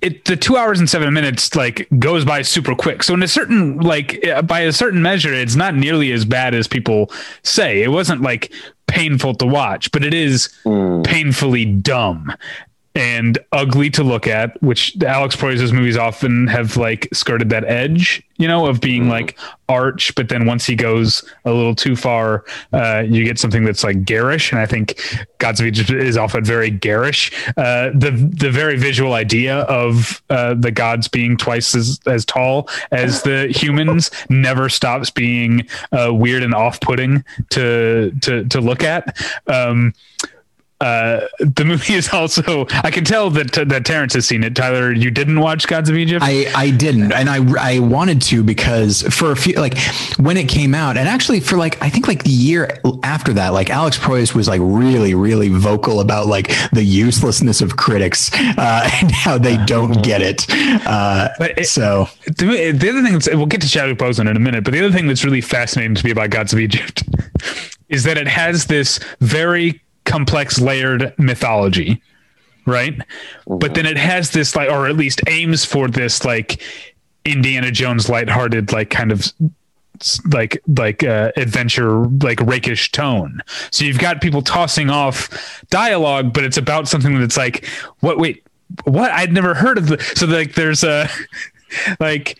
it 0.00 0.24
the 0.26 0.36
two 0.36 0.56
hours 0.56 0.78
and 0.78 0.88
seven 0.88 1.12
minutes 1.12 1.54
like 1.54 1.88
goes 1.98 2.24
by 2.24 2.42
super 2.42 2.74
quick. 2.74 3.02
So 3.02 3.14
in 3.14 3.22
a 3.22 3.28
certain 3.28 3.78
like 3.78 4.24
by 4.44 4.60
a 4.60 4.72
certain 4.72 5.02
measure, 5.02 5.32
it's 5.32 5.56
not 5.56 5.74
nearly 5.74 6.12
as 6.12 6.24
bad 6.24 6.54
as 6.54 6.68
people 6.68 7.10
say. 7.42 7.82
It 7.82 7.88
wasn't 7.88 8.22
like 8.22 8.52
painful 8.86 9.34
to 9.34 9.46
watch, 9.46 9.90
but 9.92 10.04
it 10.04 10.14
is 10.14 10.48
mm. 10.64 11.04
painfully 11.04 11.64
dumb 11.64 12.32
and 12.94 13.38
ugly 13.52 13.88
to 13.90 14.04
look 14.04 14.26
at, 14.26 14.60
which 14.62 15.00
Alex 15.02 15.34
Proyas' 15.34 15.72
movies 15.72 15.96
often 15.96 16.46
have 16.46 16.76
like 16.76 17.08
skirted 17.12 17.48
that 17.50 17.64
edge, 17.64 18.22
you 18.36 18.46
know, 18.46 18.66
of 18.66 18.80
being 18.80 19.04
mm 19.04 19.12
like 19.12 19.38
arch, 19.68 20.14
but 20.14 20.28
then 20.28 20.46
once 20.46 20.66
he 20.66 20.74
goes 20.74 21.24
a 21.44 21.52
little 21.52 21.74
too 21.74 21.96
far, 21.96 22.44
uh, 22.72 23.02
you 23.06 23.24
get 23.24 23.38
something 23.38 23.64
that's 23.64 23.84
like 23.84 24.04
garish. 24.04 24.52
And 24.52 24.60
I 24.60 24.66
think 24.66 25.00
Gods 25.38 25.60
of 25.60 25.66
Egypt 25.66 25.90
is 25.90 26.16
often 26.16 26.44
very 26.44 26.70
garish. 26.70 27.30
Uh, 27.56 27.90
the 27.94 28.10
the 28.10 28.50
very 28.50 28.76
visual 28.76 29.14
idea 29.14 29.60
of 29.62 30.22
uh, 30.30 30.54
the 30.54 30.70
gods 30.70 31.08
being 31.08 31.36
twice 31.36 31.74
as, 31.74 32.00
as 32.06 32.24
tall 32.24 32.68
as 32.90 33.22
the 33.22 33.48
humans 33.48 34.10
never 34.30 34.68
stops 34.68 35.10
being 35.10 35.66
uh, 35.92 36.12
weird 36.12 36.42
and 36.42 36.54
off 36.54 36.80
putting 36.80 37.24
to 37.50 38.12
to 38.22 38.44
to 38.44 38.60
look 38.60 38.82
at. 38.82 39.16
Um, 39.46 39.94
uh, 40.82 41.28
the 41.38 41.64
movie 41.64 41.94
is 41.94 42.08
also. 42.12 42.66
I 42.82 42.90
can 42.90 43.04
tell 43.04 43.30
that 43.30 43.52
that 43.52 43.84
Terrence 43.84 44.14
has 44.14 44.26
seen 44.26 44.42
it. 44.42 44.56
Tyler, 44.56 44.92
you 44.92 45.10
didn't 45.10 45.38
watch 45.38 45.68
Gods 45.68 45.88
of 45.88 45.96
Egypt. 45.96 46.24
I 46.24 46.50
I 46.54 46.70
didn't, 46.70 47.12
and 47.12 47.30
I 47.30 47.76
I 47.76 47.78
wanted 47.78 48.20
to 48.22 48.42
because 48.42 49.02
for 49.02 49.30
a 49.30 49.36
few 49.36 49.54
like 49.54 49.78
when 50.18 50.36
it 50.36 50.48
came 50.48 50.74
out, 50.74 50.96
and 50.96 51.08
actually 51.08 51.38
for 51.38 51.56
like 51.56 51.80
I 51.80 51.88
think 51.88 52.08
like 52.08 52.24
the 52.24 52.30
year 52.30 52.80
after 53.04 53.32
that, 53.34 53.50
like 53.50 53.70
Alex 53.70 53.96
Proyas 53.96 54.34
was 54.34 54.48
like 54.48 54.60
really 54.62 55.14
really 55.14 55.48
vocal 55.48 56.00
about 56.00 56.26
like 56.26 56.50
the 56.72 56.82
uselessness 56.82 57.60
of 57.60 57.76
critics 57.76 58.32
uh, 58.34 58.90
and 59.00 59.12
how 59.12 59.38
they 59.38 59.56
don't 59.64 60.02
get 60.02 60.20
it. 60.20 60.46
Uh, 60.84 61.28
but 61.38 61.56
it, 61.58 61.68
so 61.68 62.08
the, 62.26 62.72
the 62.72 62.90
other 62.90 63.02
thing 63.02 63.12
that's, 63.12 63.28
we'll 63.28 63.46
get 63.46 63.60
to 63.60 63.68
Chadwick 63.68 63.98
Boseman 63.98 64.28
in 64.30 64.36
a 64.36 64.40
minute, 64.40 64.64
but 64.64 64.72
the 64.72 64.84
other 64.84 64.92
thing 64.92 65.06
that's 65.06 65.24
really 65.24 65.40
fascinating 65.40 65.94
to 65.94 66.04
me 66.04 66.10
about 66.10 66.30
Gods 66.30 66.52
of 66.52 66.58
Egypt 66.58 67.04
is 67.88 68.04
that 68.04 68.18
it 68.18 68.26
has 68.26 68.66
this 68.66 68.98
very 69.20 69.81
complex 70.04 70.60
layered 70.60 71.14
mythology 71.18 72.02
right? 72.64 72.96
Mm-hmm. 72.96 73.58
but 73.58 73.74
then 73.74 73.86
it 73.86 73.96
has 73.96 74.30
this 74.30 74.54
like 74.54 74.70
or 74.70 74.86
at 74.86 74.96
least 74.96 75.20
aims 75.26 75.64
for 75.64 75.88
this 75.88 76.24
like 76.24 76.62
indiana 77.24 77.70
jones 77.70 78.08
lighthearted 78.08 78.72
like 78.72 78.90
kind 78.90 79.10
of 79.10 79.32
like 80.32 80.60
like 80.76 81.04
uh, 81.04 81.32
adventure 81.36 82.06
like 82.06 82.38
rakish 82.40 82.90
tone. 82.92 83.40
So 83.70 83.84
you've 83.84 83.98
got 83.98 84.20
people 84.20 84.42
tossing 84.42 84.90
off 84.90 85.64
dialogue 85.70 86.32
but 86.32 86.44
it's 86.44 86.56
about 86.56 86.88
something 86.88 87.18
that's 87.20 87.36
like 87.36 87.66
what 88.00 88.18
wait 88.18 88.44
what? 88.84 89.10
I'd 89.10 89.32
never 89.32 89.54
heard 89.54 89.78
of 89.78 89.88
the 89.88 90.00
so 90.16 90.26
like 90.26 90.54
there's 90.54 90.82
a 90.82 91.08
like 92.00 92.38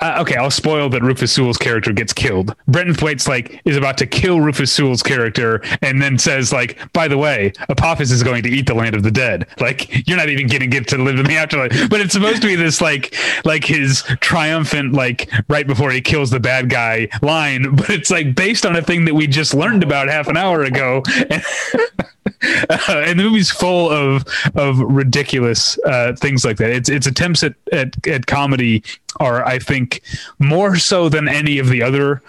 uh, 0.00 0.18
okay, 0.20 0.36
I'll 0.36 0.50
spoil 0.50 0.88
that 0.90 1.02
Rufus 1.02 1.32
Sewell's 1.32 1.56
character 1.56 1.92
gets 1.92 2.12
killed. 2.12 2.54
Brenton 2.66 2.94
Thwaites 2.94 3.26
like 3.26 3.60
is 3.64 3.76
about 3.76 3.98
to 3.98 4.06
kill 4.06 4.40
Rufus 4.40 4.72
Sewell's 4.72 5.02
character, 5.02 5.62
and 5.82 6.00
then 6.00 6.18
says 6.18 6.52
like, 6.52 6.78
"By 6.92 7.08
the 7.08 7.18
way, 7.18 7.52
Apophis 7.68 8.10
is 8.10 8.22
going 8.22 8.42
to 8.44 8.48
eat 8.48 8.66
the 8.66 8.74
land 8.74 8.94
of 8.94 9.02
the 9.02 9.10
dead. 9.10 9.46
Like, 9.58 10.06
you're 10.08 10.16
not 10.16 10.28
even 10.28 10.46
getting 10.46 10.70
get 10.70 10.86
to 10.88 10.98
live 10.98 11.18
in 11.18 11.26
the 11.26 11.36
afterlife." 11.36 11.90
But 11.90 12.00
it's 12.00 12.12
supposed 12.12 12.42
to 12.42 12.48
be 12.48 12.54
this 12.54 12.80
like, 12.80 13.14
like 13.44 13.64
his 13.64 14.02
triumphant 14.20 14.92
like 14.92 15.30
right 15.48 15.66
before 15.66 15.90
he 15.90 16.00
kills 16.00 16.30
the 16.30 16.40
bad 16.40 16.70
guy 16.70 17.08
line, 17.22 17.74
but 17.74 17.90
it's 17.90 18.10
like 18.10 18.34
based 18.34 18.64
on 18.64 18.76
a 18.76 18.82
thing 18.82 19.04
that 19.06 19.14
we 19.14 19.26
just 19.26 19.54
learned 19.54 19.82
about 19.82 20.08
half 20.08 20.28
an 20.28 20.36
hour 20.36 20.62
ago. 20.62 21.02
uh, 22.42 22.78
and 22.88 23.18
the 23.18 23.24
movie's 23.24 23.50
full 23.50 23.90
of 23.90 24.24
of 24.54 24.78
ridiculous 24.78 25.78
uh, 25.84 26.14
things 26.16 26.44
like 26.44 26.56
that. 26.58 26.70
Its 26.70 26.88
its 26.88 27.06
attempts 27.06 27.42
at, 27.42 27.54
at 27.72 28.06
at 28.06 28.26
comedy 28.26 28.82
are, 29.20 29.44
I 29.46 29.58
think, 29.58 30.02
more 30.38 30.76
so 30.76 31.08
than 31.08 31.28
any 31.28 31.58
of 31.58 31.68
the 31.68 31.82
other 31.82 32.22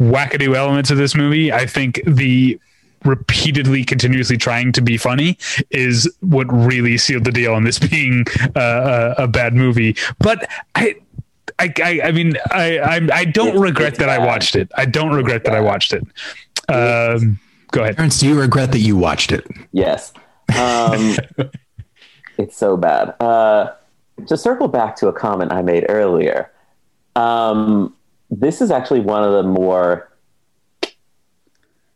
wackadoo 0.00 0.54
elements 0.54 0.90
of 0.90 0.98
this 0.98 1.14
movie. 1.14 1.52
I 1.52 1.66
think 1.66 2.00
the 2.06 2.58
repeatedly 3.04 3.84
continuously 3.84 4.36
trying 4.36 4.72
to 4.72 4.82
be 4.82 4.96
funny 4.96 5.38
is 5.70 6.10
what 6.20 6.46
really 6.52 6.98
sealed 6.98 7.24
the 7.24 7.30
deal 7.30 7.54
on 7.54 7.62
this 7.62 7.78
being 7.78 8.24
uh, 8.56 9.14
a, 9.16 9.24
a, 9.24 9.28
bad 9.28 9.54
movie 9.54 9.94
but 10.18 10.48
i 10.74 10.96
I, 11.58 11.72
I, 11.82 12.00
I 12.04 12.12
mean, 12.12 12.34
I, 12.50 12.78
I, 12.78 13.08
I 13.12 13.24
don't 13.24 13.58
regret 13.58 13.94
that. 13.94 14.10
I 14.10 14.18
watched 14.18 14.56
it. 14.56 14.70
I 14.76 14.84
don't 14.84 15.14
regret 15.14 15.44
that 15.44 15.54
I 15.54 15.60
watched 15.60 15.94
it. 15.94 16.02
Um, 16.68 17.38
Go 17.70 17.82
ahead. 17.82 17.96
Terrence, 17.96 18.18
do 18.18 18.28
you 18.28 18.38
regret 18.38 18.72
that 18.72 18.80
you 18.80 18.96
watched 18.96 19.32
it? 19.32 19.46
Yes. 19.72 20.12
Um, 20.58 21.16
it's 22.38 22.56
so 22.56 22.76
bad. 22.76 23.14
Uh, 23.20 23.72
to 24.26 24.36
circle 24.36 24.68
back 24.68 24.96
to 24.96 25.08
a 25.08 25.12
comment 25.12 25.52
I 25.52 25.62
made 25.62 25.86
earlier, 25.88 26.50
um, 27.16 27.94
this 28.30 28.60
is 28.60 28.70
actually 28.70 29.00
one 29.00 29.22
of 29.22 29.32
the 29.32 29.42
more 29.42 30.10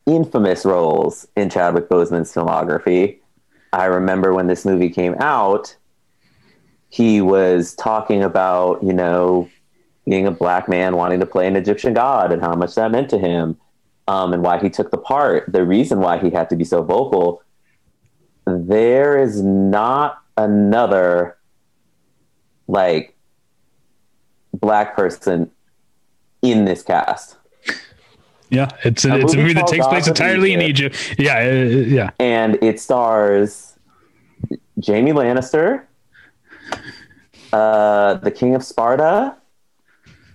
infamous 0.07 0.65
roles 0.65 1.27
in 1.37 1.51
Chadwick 1.51 1.89
Boseman's 1.89 2.33
filmography. 2.33 3.19
I 3.73 3.85
remember 3.85 4.35
when 4.35 4.49
this 4.49 4.65
movie 4.65 4.91
came 4.91 5.15
out, 5.21 5.77
he 6.89 7.21
was 7.21 7.75
talking 7.75 8.23
about, 8.23 8.83
you 8.83 8.93
know, 8.93 9.49
being 10.07 10.27
a 10.27 10.33
black 10.33 10.69
man 10.69 10.97
wanting 10.97 11.21
to 11.21 11.27
play 11.27 11.47
an 11.47 11.55
Egyptian 11.55 11.95
god 11.95 12.33
and 12.33 12.43
how 12.43 12.55
much 12.55 12.75
that 12.75 12.91
meant 12.91 13.09
to 13.11 13.19
him 13.19 13.57
um, 14.11 14.33
and 14.33 14.43
why 14.43 14.59
he 14.59 14.69
took 14.69 14.91
the 14.91 14.99
part, 14.99 15.45
the 15.53 15.65
reason 15.65 16.01
why 16.01 16.19
he 16.19 16.31
had 16.31 16.51
to 16.51 16.57
be 16.57 16.65
so 16.65 16.83
vocal, 16.83 17.45
there 18.45 19.17
is 19.17 19.41
not 19.41 20.19
another 20.37 21.39
like 22.67 23.17
black 24.53 24.97
person 24.97 25.49
in 26.43 26.65
this 26.65 26.83
cast. 26.83 27.37
Yeah, 28.49 28.69
it's 28.83 29.05
a, 29.05 29.13
a 29.13 29.19
it's 29.19 29.35
a 29.35 29.37
movie 29.37 29.53
that 29.53 29.69
takes 29.69 29.87
place 29.87 30.09
entirely 30.09 30.53
in 30.55 30.61
Egypt. 30.61 31.15
Yeah, 31.17 31.37
uh, 31.39 31.53
yeah. 31.63 32.11
And 32.19 32.59
it 32.61 32.81
stars 32.81 33.77
Jamie 34.81 35.13
Lannister, 35.13 35.85
uh, 37.53 38.15
the 38.15 38.33
King 38.33 38.57
of 38.57 38.65
Sparta, 38.65 39.37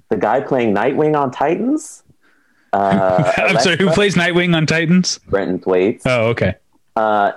the 0.07 0.15
guy 0.15 0.39
playing 0.39 0.73
Nightwing 0.73 1.19
on 1.19 1.29
Titans, 1.29 2.03
uh, 2.75 3.31
I'm 3.37 3.59
sorry, 3.59 3.77
who 3.77 3.89
plays 3.91 4.15
Nightwing 4.15 4.55
on 4.55 4.65
Titans? 4.65 5.19
Brenton 5.29 5.59
Thwaites. 5.59 6.05
Oh, 6.05 6.27
okay. 6.27 6.55
Uh, 6.95 7.31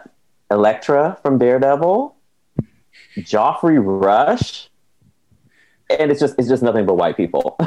Elektra 0.50 1.18
from 1.22 1.38
Daredevil, 1.38 2.16
Geoffrey 3.18 3.78
Rush, 3.78 4.68
and 5.98 6.10
it's 6.10 6.20
just 6.20 6.34
it's 6.38 6.48
just 6.48 6.62
nothing 6.62 6.86
but 6.86 6.94
white 6.94 7.16
people. 7.16 7.56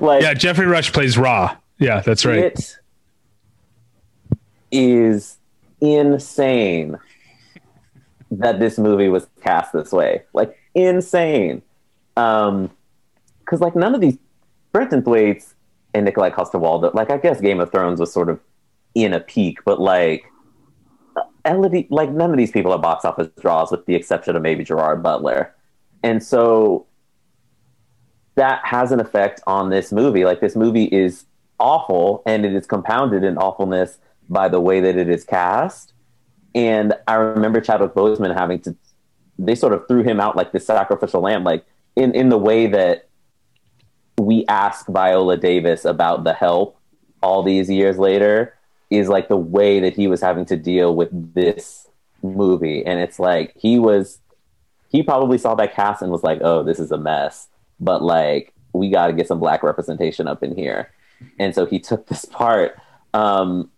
like 0.00 0.22
yeah, 0.22 0.32
Geoffrey 0.34 0.66
Rush 0.66 0.92
plays 0.92 1.18
Ra. 1.18 1.56
Yeah, 1.78 2.00
that's 2.00 2.24
right. 2.24 2.38
It 2.38 2.78
is 4.70 5.36
insane 5.80 6.96
that 8.30 8.60
this 8.60 8.78
movie 8.78 9.08
was 9.08 9.26
cast 9.42 9.72
this 9.72 9.92
way. 9.92 10.22
Like 10.32 10.56
insane. 10.74 11.62
Um, 12.16 12.70
because 13.40 13.60
like 13.60 13.76
none 13.76 13.94
of 13.94 14.00
these 14.00 14.16
Brenton 14.72 15.02
Thwaites 15.02 15.54
and 15.94 16.06
Nikolaj 16.06 16.34
Coster-Waldau. 16.34 16.94
Like 16.94 17.10
I 17.10 17.18
guess 17.18 17.40
Game 17.40 17.60
of 17.60 17.70
Thrones 17.70 18.00
was 18.00 18.12
sort 18.12 18.28
of 18.28 18.40
in 18.94 19.12
a 19.12 19.20
peak, 19.20 19.58
but 19.64 19.80
like 19.80 20.24
Elodie, 21.44 21.88
like 21.90 22.10
none 22.10 22.30
of 22.30 22.36
these 22.36 22.50
people 22.50 22.72
are 22.72 22.78
box 22.78 23.04
office 23.04 23.28
draws, 23.40 23.70
with 23.70 23.84
the 23.86 23.94
exception 23.94 24.36
of 24.36 24.42
maybe 24.42 24.64
Gerard 24.64 25.02
Butler, 25.02 25.54
and 26.02 26.22
so 26.22 26.86
that 28.34 28.64
has 28.64 28.92
an 28.92 29.00
effect 29.00 29.40
on 29.46 29.70
this 29.70 29.92
movie. 29.92 30.24
Like 30.24 30.40
this 30.40 30.56
movie 30.56 30.84
is 30.84 31.26
awful, 31.58 32.22
and 32.26 32.44
it 32.44 32.54
is 32.54 32.66
compounded 32.66 33.24
in 33.24 33.36
awfulness 33.38 33.98
by 34.28 34.48
the 34.48 34.60
way 34.60 34.80
that 34.80 34.96
it 34.96 35.08
is 35.08 35.24
cast. 35.24 35.92
And 36.54 36.94
I 37.06 37.14
remember 37.14 37.60
Chadwick 37.60 37.94
Boseman 37.94 38.34
having 38.36 38.60
to, 38.60 38.76
they 39.38 39.54
sort 39.54 39.72
of 39.72 39.86
threw 39.88 40.02
him 40.02 40.20
out 40.20 40.36
like 40.36 40.52
the 40.52 40.60
sacrificial 40.60 41.22
lamb, 41.22 41.44
like 41.44 41.64
in, 41.96 42.14
in 42.14 42.28
the 42.28 42.38
way 42.38 42.66
that 42.66 43.08
we 44.18 44.44
ask 44.46 44.86
Viola 44.86 45.36
Davis 45.36 45.84
about 45.84 46.24
the 46.24 46.32
help 46.34 46.78
all 47.22 47.42
these 47.42 47.70
years 47.70 47.98
later 47.98 48.56
is 48.90 49.08
like 49.08 49.28
the 49.28 49.36
way 49.36 49.80
that 49.80 49.94
he 49.94 50.06
was 50.06 50.20
having 50.20 50.44
to 50.46 50.56
deal 50.56 50.94
with 50.94 51.34
this 51.34 51.88
movie. 52.22 52.84
And 52.84 53.00
it's 53.00 53.18
like 53.18 53.54
he 53.56 53.78
was, 53.78 54.18
he 54.90 55.02
probably 55.02 55.38
saw 55.38 55.54
that 55.54 55.74
cast 55.74 56.02
and 56.02 56.12
was 56.12 56.22
like, 56.22 56.40
oh, 56.42 56.62
this 56.62 56.78
is 56.78 56.90
a 56.90 56.98
mess. 56.98 57.48
But 57.80 58.02
like, 58.02 58.52
we 58.74 58.90
got 58.90 59.08
to 59.08 59.12
get 59.12 59.28
some 59.28 59.38
black 59.38 59.62
representation 59.62 60.26
up 60.26 60.42
in 60.42 60.54
here. 60.54 60.92
And 61.38 61.54
so 61.54 61.66
he 61.66 61.78
took 61.78 62.06
this 62.06 62.24
part. 62.24 62.78
Um, 63.14 63.70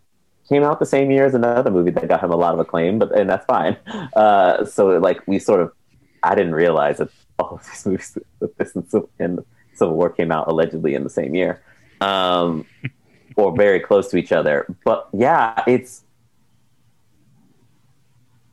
came 0.49 0.63
out 0.63 0.79
the 0.79 0.87
same 0.87 1.11
year 1.11 1.25
as 1.25 1.35
another 1.35 1.71
movie 1.71 1.91
that 1.91 2.09
got 2.09 2.23
him 2.23 2.31
a 2.31 2.37
lot 2.37 2.55
of 2.55 2.61
acclaim, 2.61 2.99
but 2.99 3.19
and 3.19 3.29
that's 3.31 3.47
fine. 3.47 3.77
Uh, 4.15 4.65
so 4.65 4.99
like 4.99 5.27
we 5.27 5.39
sort 5.39 5.61
of, 5.61 5.73
I 6.23 6.35
didn't 6.35 6.55
realize 6.55 6.99
that 6.99 7.09
all 7.39 7.55
of 7.55 7.67
these 7.67 7.87
movies, 7.87 8.19
this 8.59 8.77
and, 9.19 9.45
Civil 9.75 9.95
War 9.97 10.11
came 10.11 10.31
out 10.31 10.49
allegedly 10.49 10.95
in 10.95 11.05
the 11.05 11.11
same 11.11 11.35
year, 11.35 11.63
um, 12.01 12.67
or 13.37 13.55
very 13.57 13.81
close 13.81 14.09
to 14.11 14.17
each 14.17 14.33
other. 14.33 14.67
But 14.85 15.09
yeah, 15.13 15.63
it's 15.67 16.05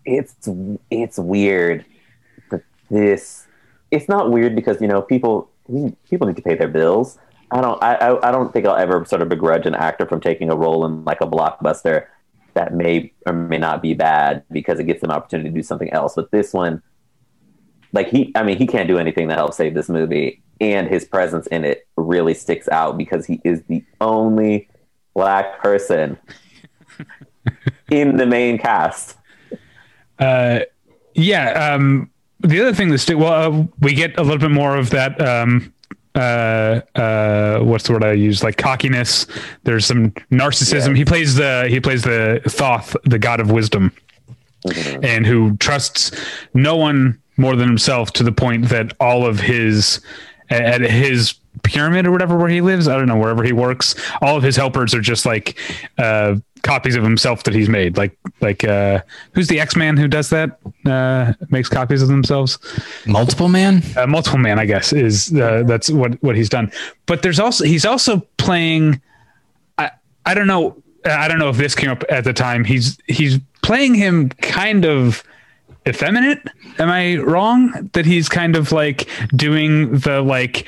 it's 0.05 0.49
it's 0.89 1.17
weird 1.17 1.86
that 2.49 2.63
this. 2.89 3.47
It's 3.91 4.07
not 4.07 4.32
weird 4.32 4.55
because 4.55 4.82
you 4.82 4.88
know 4.88 5.01
people 5.01 5.49
people 6.09 6.28
need 6.28 6.36
to 6.36 6.41
pay 6.41 6.55
their 6.55 6.69
bills. 6.69 7.17
I 7.51 7.59
don't 7.59 7.84
I, 7.84 8.17
I 8.24 8.32
don't 8.32 8.53
think 8.53 8.65
I'll 8.65 8.78
ever 8.78 9.03
sort 9.05 9.22
of 9.22 9.30
begrudge 9.30 9.65
an 9.65 9.76
actor 9.76 10.05
from 10.05 10.22
taking 10.22 10.49
a 10.49 10.55
role 10.55 10.86
in 10.86 11.03
like 11.03 11.19
a 11.19 11.28
blockbuster 11.28 12.05
that 12.53 12.74
may 12.74 13.11
or 13.26 13.34
may 13.34 13.57
not 13.57 13.82
be 13.82 13.93
bad 13.93 14.43
because 14.51 14.80
it 14.80 14.86
gets 14.86 15.03
an 15.03 15.11
opportunity 15.11 15.49
to 15.49 15.55
do 15.55 15.63
something 15.63 15.91
else. 15.91 16.15
But 16.15 16.32
this 16.32 16.53
one, 16.53 16.82
like 17.93 18.09
he, 18.09 18.32
I 18.36 18.43
mean, 18.43 18.57
he 18.57 18.67
can't 18.67 18.88
do 18.88 18.97
anything 18.97 19.30
to 19.30 19.36
help 19.36 19.53
save 19.53 19.74
this 19.74 19.89
movie, 19.89 20.41
and 20.62 20.88
his 20.88 21.03
presence 21.03 21.47
in 21.47 21.66
it 21.66 21.88
really 21.97 22.36
sticks 22.36 22.70
out 22.70 22.97
because 22.97 23.26
he 23.26 23.41
is 23.43 23.64
the 23.64 23.84
only 23.99 24.70
black 25.16 25.59
person 25.59 26.18
in 27.91 28.18
the 28.18 28.26
main 28.26 28.57
cast. 28.57 29.18
Uh, 30.20 30.59
yeah. 31.16 31.74
Um, 31.74 32.12
the 32.39 32.62
other 32.62 32.74
thing 32.74 32.89
that 32.89 32.99
stick 32.99 33.18
well, 33.18 33.62
uh, 33.62 33.66
we 33.80 33.93
get 33.93 34.18
a 34.20 34.22
little 34.22 34.38
bit 34.38 34.51
more 34.51 34.78
of 34.78 34.91
that. 34.91 35.20
Um, 35.20 35.74
uh, 36.14 36.82
uh, 36.95 37.59
what's 37.59 37.86
the 37.86 37.93
word 37.93 38.03
I 38.03 38.14
use? 38.14 38.43
Like 38.43 38.57
cockiness. 38.57 39.26
There's 39.64 39.86
some 39.86 40.12
narcissism. 40.32 40.89
Yeah. 40.89 40.95
He 40.95 41.05
plays 41.05 41.36
the 41.36 41.66
he 41.70 41.80
plays 41.80 42.03
the 42.03 42.41
Thoth, 42.45 42.95
the 43.05 43.18
god 43.18 43.39
of 43.39 43.51
wisdom, 43.51 43.91
mm-hmm. 44.68 45.03
and 45.03 45.26
who 45.26 45.57
trusts 45.57 46.12
no 46.53 46.76
one 46.76 47.20
more 47.38 47.55
than 47.55 47.68
himself 47.68 48.12
to 48.14 48.24
the 48.24 48.32
point 48.32 48.70
that 48.70 48.93
all 48.99 49.26
of 49.26 49.39
his 49.39 50.01
at 50.52 50.82
his 50.82 51.34
pyramid 51.64 52.06
or 52.06 52.12
whatever 52.12 52.38
where 52.38 52.49
he 52.49 52.62
lives. 52.62 52.88
I 52.88 52.97
don't 52.97 53.08
know 53.08 53.18
wherever 53.18 53.43
he 53.43 53.54
works. 53.54 53.95
All 54.22 54.36
of 54.38 54.43
his 54.43 54.56
helpers 54.56 54.93
are 54.93 55.02
just 55.02 55.26
like 55.26 55.58
uh, 55.97 56.36
copies 56.64 56.95
of 56.95 57.04
himself 57.04 57.43
that 57.43 57.54
he's 57.54 57.70
made. 57.70 57.97
Like 57.97 58.18
like 58.41 58.64
uh, 58.64 59.02
who's 59.34 59.47
the 59.47 59.60
x-man 59.60 59.97
who 59.97 60.08
does 60.08 60.30
that? 60.30 60.60
Uh, 60.86 61.34
makes 61.49 61.70
copies 61.70 62.02
of 62.02 62.08
themselves? 62.08 62.60
Multiple 63.06 63.49
man? 63.49 63.82
Uh, 63.95 64.08
multiple 64.08 64.39
man 64.39 64.60
i 64.60 64.66
guess 64.66 64.93
is 64.93 65.34
uh, 65.36 65.64
that's 65.66 65.89
what 65.89 66.22
what 66.22 66.36
he's 66.36 66.49
done. 66.49 66.72
But 67.06 67.22
there's 67.22 67.39
also 67.39 67.64
he's 67.64 67.86
also 67.86 68.20
playing 68.38 69.02
i 69.78 69.91
i 70.26 70.34
don't 70.34 70.47
know 70.47 70.82
i 71.06 71.28
don't 71.28 71.39
know 71.39 71.49
if 71.49 71.58
this 71.58 71.76
came 71.76 71.89
up 71.89 72.04
at 72.10 72.24
the 72.24 72.34
time. 72.34 72.64
He's 72.64 72.97
he's 73.08 73.39
playing 73.62 73.95
him 73.95 74.30
kind 74.30 74.86
of 74.86 75.24
effeminate 75.88 76.47
am 76.79 76.89
i 76.89 77.17
wrong 77.17 77.89
that 77.93 78.05
he's 78.05 78.29
kind 78.29 78.55
of 78.55 78.71
like 78.71 79.07
doing 79.36 79.91
the 79.99 80.21
like 80.21 80.67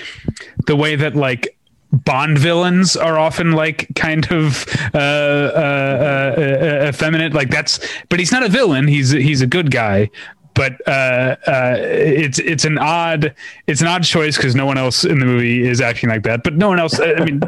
the 0.66 0.76
way 0.76 0.96
that 0.96 1.16
like 1.16 1.56
Bond 1.94 2.40
villains 2.40 2.96
are 2.96 3.20
often 3.20 3.52
like 3.52 3.88
kind 3.96 4.26
of 4.32 4.66
uh, 4.96 4.98
uh, 4.98 6.36
uh, 6.38 6.90
effeminate. 6.90 7.34
Like 7.34 7.52
that's, 7.52 7.88
but 8.10 8.18
he's 8.18 8.32
not 8.32 8.42
a 8.42 8.50
villain. 8.50 8.88
He's 8.88 9.12
he's 9.12 9.42
a 9.42 9.48
good 9.48 9.70
guy. 9.70 10.10
But 10.56 10.82
uh, 10.88 11.36
uh, 11.46 11.76
it's 11.78 12.40
it's 12.40 12.66
an 12.66 12.80
odd 12.80 13.36
it's 13.68 13.82
an 13.82 13.88
odd 13.88 14.04
choice 14.04 14.38
because 14.38 14.56
no 14.56 14.66
one 14.66 14.78
else 14.78 15.04
in 15.04 15.20
the 15.20 15.26
movie 15.26 15.68
is 15.68 15.82
acting 15.82 16.10
like 16.10 16.24
that. 16.24 16.44
But 16.44 16.56
no 16.56 16.68
one 16.68 16.80
else. 16.80 17.00
I 17.00 17.14
mean, 17.24 17.42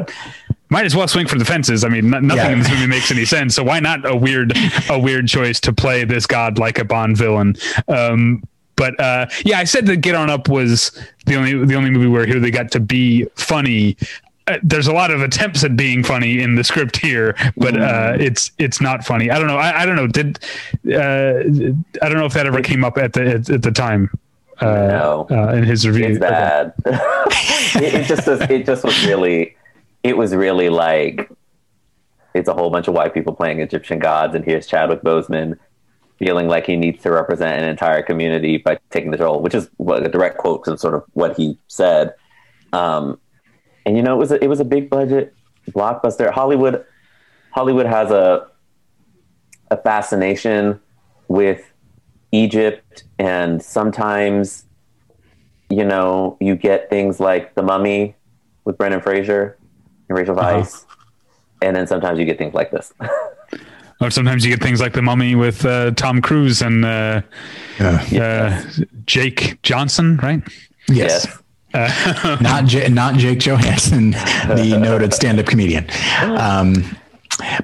might 0.68 0.84
as 0.84 0.96
well 0.96 1.08
swing 1.08 1.26
for 1.26 1.38
the 1.38 1.44
fences. 1.44 1.84
I 1.84 1.88
mean, 1.88 2.10
nothing 2.10 2.30
yeah. 2.30 2.50
in 2.50 2.58
this 2.58 2.70
movie 2.70 2.86
makes 2.86 3.10
any 3.10 3.24
sense. 3.24 3.54
So 3.54 3.62
why 3.62 3.80
not 3.80 4.08
a 4.08 4.16
weird, 4.16 4.52
a 4.90 4.98
weird 4.98 5.28
choice 5.28 5.60
to 5.60 5.72
play 5.72 6.04
this 6.04 6.26
god 6.26 6.58
like 6.58 6.78
a 6.78 6.84
Bond 6.84 7.16
villain? 7.16 7.56
Um, 7.88 8.42
but 8.76 8.98
uh, 9.00 9.26
yeah, 9.44 9.58
I 9.58 9.64
said 9.64 9.86
that 9.86 9.96
Get 9.96 10.14
On 10.14 10.30
Up 10.30 10.48
was 10.48 10.92
the 11.24 11.34
only 11.34 11.64
the 11.64 11.74
only 11.74 11.90
movie 11.90 12.08
where 12.08 12.26
here 12.26 12.38
they 12.38 12.50
got 12.50 12.70
to 12.72 12.80
be 12.80 13.24
funny. 13.34 13.96
Uh, 14.46 14.58
there's 14.62 14.86
a 14.86 14.92
lot 14.92 15.10
of 15.10 15.22
attempts 15.22 15.64
at 15.64 15.76
being 15.76 16.04
funny 16.04 16.40
in 16.40 16.54
the 16.54 16.62
script 16.62 16.98
here, 16.98 17.34
but 17.56 17.74
uh, 17.74 18.12
mm. 18.12 18.20
it's 18.20 18.52
it's 18.58 18.80
not 18.80 19.04
funny. 19.04 19.30
I 19.30 19.38
don't 19.38 19.48
know. 19.48 19.56
I, 19.56 19.82
I 19.82 19.86
don't 19.86 19.96
know. 19.96 20.06
Did 20.06 20.38
uh, 20.94 22.04
I 22.04 22.08
don't 22.08 22.18
know 22.18 22.26
if 22.26 22.34
that 22.34 22.46
ever 22.46 22.60
came 22.60 22.84
up 22.84 22.98
at 22.98 23.14
the 23.14 23.26
at, 23.26 23.50
at 23.50 23.62
the 23.62 23.72
time. 23.72 24.10
Uh, 24.60 24.66
no, 24.66 25.26
uh, 25.30 25.52
in 25.54 25.64
his 25.64 25.86
review, 25.86 26.06
it's 26.06 26.18
bad. 26.18 26.72
it, 26.86 27.94
it 27.94 28.06
just 28.06 28.26
was, 28.26 28.40
it 28.42 28.64
just 28.64 28.84
was 28.84 29.06
really 29.06 29.56
it 30.02 30.16
was 30.16 30.34
really 30.34 30.68
like 30.68 31.30
it's 32.34 32.48
a 32.48 32.54
whole 32.54 32.70
bunch 32.70 32.86
of 32.86 32.94
white 32.94 33.14
people 33.14 33.34
playing 33.34 33.60
Egyptian 33.60 33.98
gods, 33.98 34.34
and 34.34 34.44
here's 34.44 34.66
Chadwick 34.66 35.02
Boseman 35.02 35.58
feeling 36.18 36.48
like 36.48 36.66
he 36.66 36.76
needs 36.76 37.02
to 37.02 37.10
represent 37.10 37.62
an 37.62 37.68
entire 37.68 38.02
community 38.02 38.56
by 38.56 38.78
taking 38.90 39.10
the 39.10 39.18
role, 39.18 39.40
which 39.42 39.54
is 39.54 39.68
what 39.76 40.04
a 40.04 40.08
direct 40.08 40.38
quote 40.38 40.64
from 40.64 40.76
sort 40.76 40.94
of 40.94 41.04
what 41.12 41.36
he 41.36 41.58
said. 41.68 42.14
Um, 42.72 43.18
and 43.84 43.96
you 43.96 44.02
know, 44.02 44.14
it 44.14 44.18
was 44.18 44.32
a, 44.32 44.42
it 44.42 44.48
was 44.48 44.60
a 44.60 44.64
big 44.64 44.88
budget 44.88 45.34
blockbuster. 45.70 46.30
Hollywood 46.30 46.84
Hollywood 47.52 47.86
has 47.86 48.10
a 48.10 48.46
a 49.70 49.76
fascination 49.76 50.80
with 51.28 51.72
Egypt, 52.32 53.04
and 53.18 53.62
sometimes 53.62 54.64
you 55.68 55.84
know 55.84 56.36
you 56.40 56.54
get 56.56 56.90
things 56.90 57.20
like 57.20 57.54
The 57.54 57.62
Mummy 57.62 58.16
with 58.64 58.78
Brendan 58.78 59.00
Fraser 59.00 59.55
and 60.08 60.18
Rachel 60.18 60.38
uh-huh. 60.38 60.58
Uh-huh. 60.58 60.84
and 61.62 61.76
then 61.76 61.86
sometimes 61.86 62.18
you 62.18 62.24
get 62.24 62.38
things 62.38 62.54
like 62.54 62.70
this. 62.70 62.92
or 64.00 64.10
sometimes 64.10 64.44
you 64.44 64.50
get 64.50 64.62
things 64.62 64.80
like 64.80 64.92
the 64.92 65.02
Mummy 65.02 65.34
with 65.34 65.64
uh, 65.64 65.90
Tom 65.92 66.20
Cruise 66.20 66.62
and 66.62 66.84
uh, 66.84 67.22
yeah. 67.78 68.62
uh, 68.62 68.84
Jake 69.06 69.60
Johnson, 69.62 70.16
right? 70.18 70.42
Yes. 70.88 71.26
yes. 71.26 71.42
Uh, 71.74 72.38
not 72.40 72.64
J- 72.64 72.88
not 72.88 73.16
Jake 73.16 73.38
Johannsen, 73.38 74.12
the 74.12 74.78
noted 74.82 75.12
stand-up 75.12 75.46
comedian. 75.46 75.86
Um, 76.22 76.96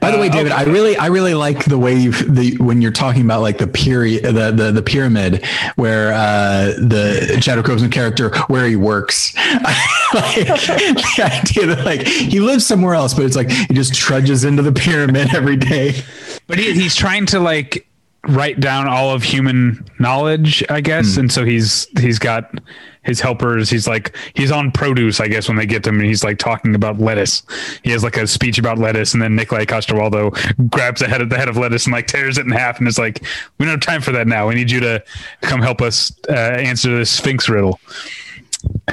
by 0.01 0.11
the 0.11 0.19
way, 0.19 0.29
uh, 0.29 0.33
David, 0.33 0.53
okay. 0.53 0.61
I 0.61 0.65
really, 0.65 0.97
I 0.97 1.07
really 1.07 1.35
like 1.35 1.65
the 1.65 1.79
way 1.79 2.09
the 2.09 2.57
when 2.59 2.83
you're 2.83 2.91
talking 2.91 3.23
about 3.23 3.41
like 3.41 3.59
the 3.59 3.67
period, 3.67 4.25
the 4.25 4.51
the, 4.51 4.73
the 4.73 4.83
pyramid 4.83 5.45
where 5.77 6.13
uh, 6.13 6.75
the 6.79 7.39
Chadwick 7.41 7.67
Boseman 7.67 7.93
character 7.93 8.37
where 8.49 8.67
he 8.67 8.77
works. 8.77 9.35
like, 9.37 10.47
the 10.47 11.43
idea 11.43 11.67
that 11.67 11.85
like 11.85 12.07
he 12.07 12.41
lives 12.41 12.67
somewhere 12.67 12.95
else, 12.95 13.15
but 13.15 13.25
it's 13.25 13.37
like 13.37 13.51
he 13.51 13.75
just 13.75 13.95
trudges 13.95 14.45
into 14.45 14.63
the 14.63 14.73
pyramid 14.73 15.35
every 15.35 15.57
day. 15.57 16.03
But 16.47 16.59
he, 16.59 16.73
he's 16.73 16.95
trying 16.95 17.27
to 17.27 17.41
like 17.41 17.87
write 18.29 18.61
down 18.61 18.87
all 18.87 19.11
of 19.11 19.23
human 19.23 19.85
knowledge, 19.99 20.63
I 20.69 20.81
guess, 20.81 21.15
mm. 21.15 21.19
and 21.19 21.33
so 21.33 21.45
he's 21.45 21.87
he's 22.01 22.19
got 22.19 22.61
his 23.03 23.21
helpers. 23.21 23.69
He's 23.69 23.89
like 23.89 24.17
he's 24.35 24.53
on 24.53 24.71
produce, 24.71 25.21
I 25.21 25.29
guess, 25.29 25.49
when 25.49 25.57
they 25.57 25.67
get 25.67 25.83
to 25.85 25.91
him, 25.91 25.99
and 25.99 26.07
he's 26.07 26.23
like 26.23 26.39
talking 26.39 26.75
about 26.75 26.99
lettuce. 26.99 27.43
He 27.83 27.91
has 27.91 28.05
like 28.05 28.17
a 28.17 28.27
speech 28.27 28.59
about 28.59 28.79
lettuce, 28.79 29.13
and 29.13 29.23
then 29.23 29.37
Nikolaj 29.37 29.67
Coster-Waldau 29.67 30.71
grabs 30.71 31.01
the 31.01 31.09
head 31.09 31.21
of 31.21 31.31
the 31.31 31.37
head 31.37 31.49
of 31.49 31.57
lettuce 31.57 31.87
and 31.87 31.93
like 31.93 32.07
tears 32.07 32.39
it 32.39 32.47
in 32.47 32.53
half, 32.53 32.79
and 32.79 32.87
it's 32.87 32.99
like 32.99 33.25
we 33.59 33.67
don't 33.67 33.75
have 33.75 33.81
time 33.81 34.01
for 34.01 34.13
that 34.13 34.27
now. 34.27 34.49
We 34.49 34.55
need 34.55 34.71
you 34.71 34.81
to 34.81 35.03
come 35.41 35.61
help 35.61 35.81
us 35.81 36.13
uh, 36.29 36.33
answer 36.33 36.97
this 36.97 37.11
Sphinx 37.11 37.49
riddle. 37.49 37.81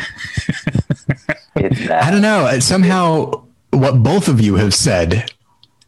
I 1.56 2.10
don't 2.10 2.22
know. 2.22 2.60
Somehow, 2.60 3.44
what 3.72 4.02
both 4.02 4.28
of 4.28 4.42
you 4.42 4.56
have 4.56 4.74
said 4.74 5.32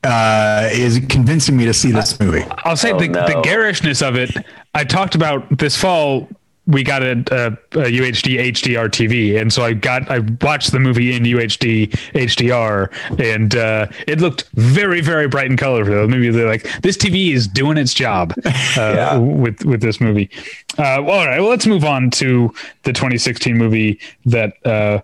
uh, 0.04 0.70
is 0.72 1.00
convincing 1.10 1.58
me 1.58 1.66
to 1.66 1.74
see 1.74 1.92
this 1.92 2.20
movie. 2.20 2.44
I'll 2.66 2.78
say 2.78 2.92
oh, 2.92 3.00
the, 3.00 3.08
no. 3.08 3.28
the 3.28 3.42
garishness 3.42 4.02
of 4.02 4.16
it. 4.16 4.32
I 4.74 4.84
talked 4.84 5.16
about 5.16 5.58
this 5.58 5.76
fall 5.76 6.28
we 6.68 6.84
got 6.84 7.02
a, 7.02 7.12
a, 7.12 7.48
a, 7.80 7.86
UHD 7.90 8.40
HDR 8.52 8.88
TV, 8.88 9.40
and 9.40 9.52
so 9.52 9.64
I 9.64 9.74
got 9.74 10.10
I 10.10 10.20
watched 10.42 10.72
the 10.72 10.80
movie 10.80 11.16
in 11.16 11.24
UHD 11.24 11.90
HDR, 12.14 12.92
and 13.20 13.56
uh, 13.56 13.88
it 14.08 14.22
looked 14.22 14.48
very 14.54 15.02
very 15.02 15.28
bright 15.28 15.50
and 15.50 15.58
colorful. 15.58 16.08
Maybe 16.08 16.30
they're 16.30 16.48
like 16.48 16.64
this 16.82 16.98
TV 16.98 17.34
is 17.34 17.48
doing 17.48 17.78
its 17.78 17.94
job 17.94 18.34
uh, 18.46 18.52
yeah. 18.78 19.18
with 19.18 19.66
with 19.66 19.82
this 19.82 20.00
movie. 20.00 20.30
Uh, 20.78 21.02
well, 21.04 21.12
all 21.12 21.28
right, 21.28 21.40
well 21.40 21.50
let's 21.50 21.66
move 21.66 21.84
on 21.84 22.12
to 22.12 22.54
the 22.84 22.94
2016 22.94 23.58
movie 23.58 24.00
that 24.26 24.54
uh, 24.66 25.02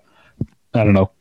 I 0.73 0.83
don't 0.83 0.93
know 0.93 1.11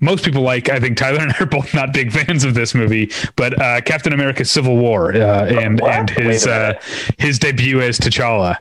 most 0.00 0.24
people 0.24 0.42
like. 0.42 0.68
I 0.68 0.78
think 0.80 0.96
Tyler 0.96 1.20
and 1.20 1.32
I 1.32 1.36
are 1.40 1.46
both 1.46 1.74
not 1.74 1.92
big 1.92 2.12
fans 2.12 2.44
of 2.44 2.54
this 2.54 2.74
movie, 2.74 3.10
but 3.36 3.60
uh, 3.60 3.80
Captain 3.80 4.12
America: 4.12 4.44
Civil 4.44 4.76
War 4.76 5.14
uh, 5.14 5.46
and 5.46 5.80
what? 5.80 5.90
and 5.90 6.10
his 6.10 6.46
uh, 6.46 6.80
his 7.18 7.38
debut 7.38 7.80
as 7.80 7.98
T'Challa. 7.98 8.56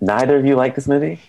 Neither 0.00 0.36
of 0.36 0.44
you 0.44 0.56
like 0.56 0.74
this 0.74 0.88
movie. 0.88 1.20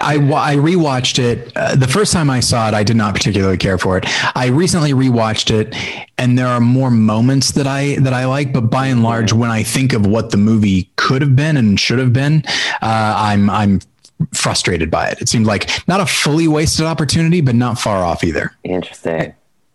I, 0.00 0.16
I 0.16 0.56
rewatched 0.56 1.18
it. 1.18 1.52
Uh, 1.56 1.76
the 1.76 1.86
first 1.86 2.12
time 2.12 2.28
I 2.28 2.40
saw 2.40 2.66
it, 2.66 2.74
I 2.74 2.82
did 2.82 2.96
not 2.96 3.14
particularly 3.14 3.56
care 3.58 3.78
for 3.78 3.96
it. 3.96 4.04
I 4.36 4.46
recently 4.46 4.92
rewatched 4.92 5.52
it, 5.52 5.74
and 6.18 6.36
there 6.36 6.48
are 6.48 6.60
more 6.60 6.90
moments 6.90 7.52
that 7.52 7.66
I 7.66 7.96
that 8.00 8.12
I 8.12 8.24
like. 8.24 8.52
But 8.52 8.62
by 8.62 8.86
and 8.86 9.02
large, 9.02 9.32
when 9.32 9.50
I 9.50 9.62
think 9.62 9.92
of 9.92 10.06
what 10.06 10.30
the 10.30 10.36
movie 10.36 10.90
could 10.96 11.22
have 11.22 11.36
been 11.36 11.56
and 11.56 11.78
should 11.78 12.00
have 12.00 12.12
been, 12.12 12.42
uh, 12.82 13.14
I'm 13.16 13.48
I'm 13.48 13.80
frustrated 14.32 14.90
by 14.90 15.08
it. 15.08 15.20
It 15.20 15.28
seemed 15.28 15.46
like 15.46 15.70
not 15.88 16.00
a 16.00 16.06
fully 16.06 16.48
wasted 16.48 16.86
opportunity, 16.86 17.40
but 17.40 17.54
not 17.54 17.78
far 17.78 18.04
off 18.04 18.24
either. 18.24 18.52
Interesting. 18.64 19.34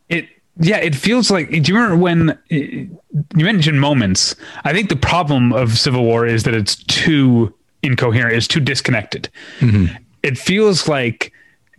It 0.10 0.28
yeah, 0.60 0.78
it 0.78 0.96
feels 0.96 1.32
like. 1.32 1.50
Do 1.50 1.58
you 1.58 1.76
remember 1.76 1.98
when 1.98 2.38
you 2.50 3.46
mentioned 3.46 3.80
moments? 3.80 4.36
I 4.64 4.74
think 4.74 4.90
the 4.90 4.96
problem 4.96 5.54
of 5.54 5.78
Civil 5.78 6.04
War 6.04 6.26
is 6.26 6.44
that 6.44 6.54
it's 6.54 6.76
too 6.76 7.54
incoherent. 7.82 8.36
It's 8.36 8.48
too 8.48 8.60
disconnected. 8.60 9.30
Mm-hmm 9.60 9.96
it 10.24 10.38
feels 10.38 10.88
like 10.88 11.34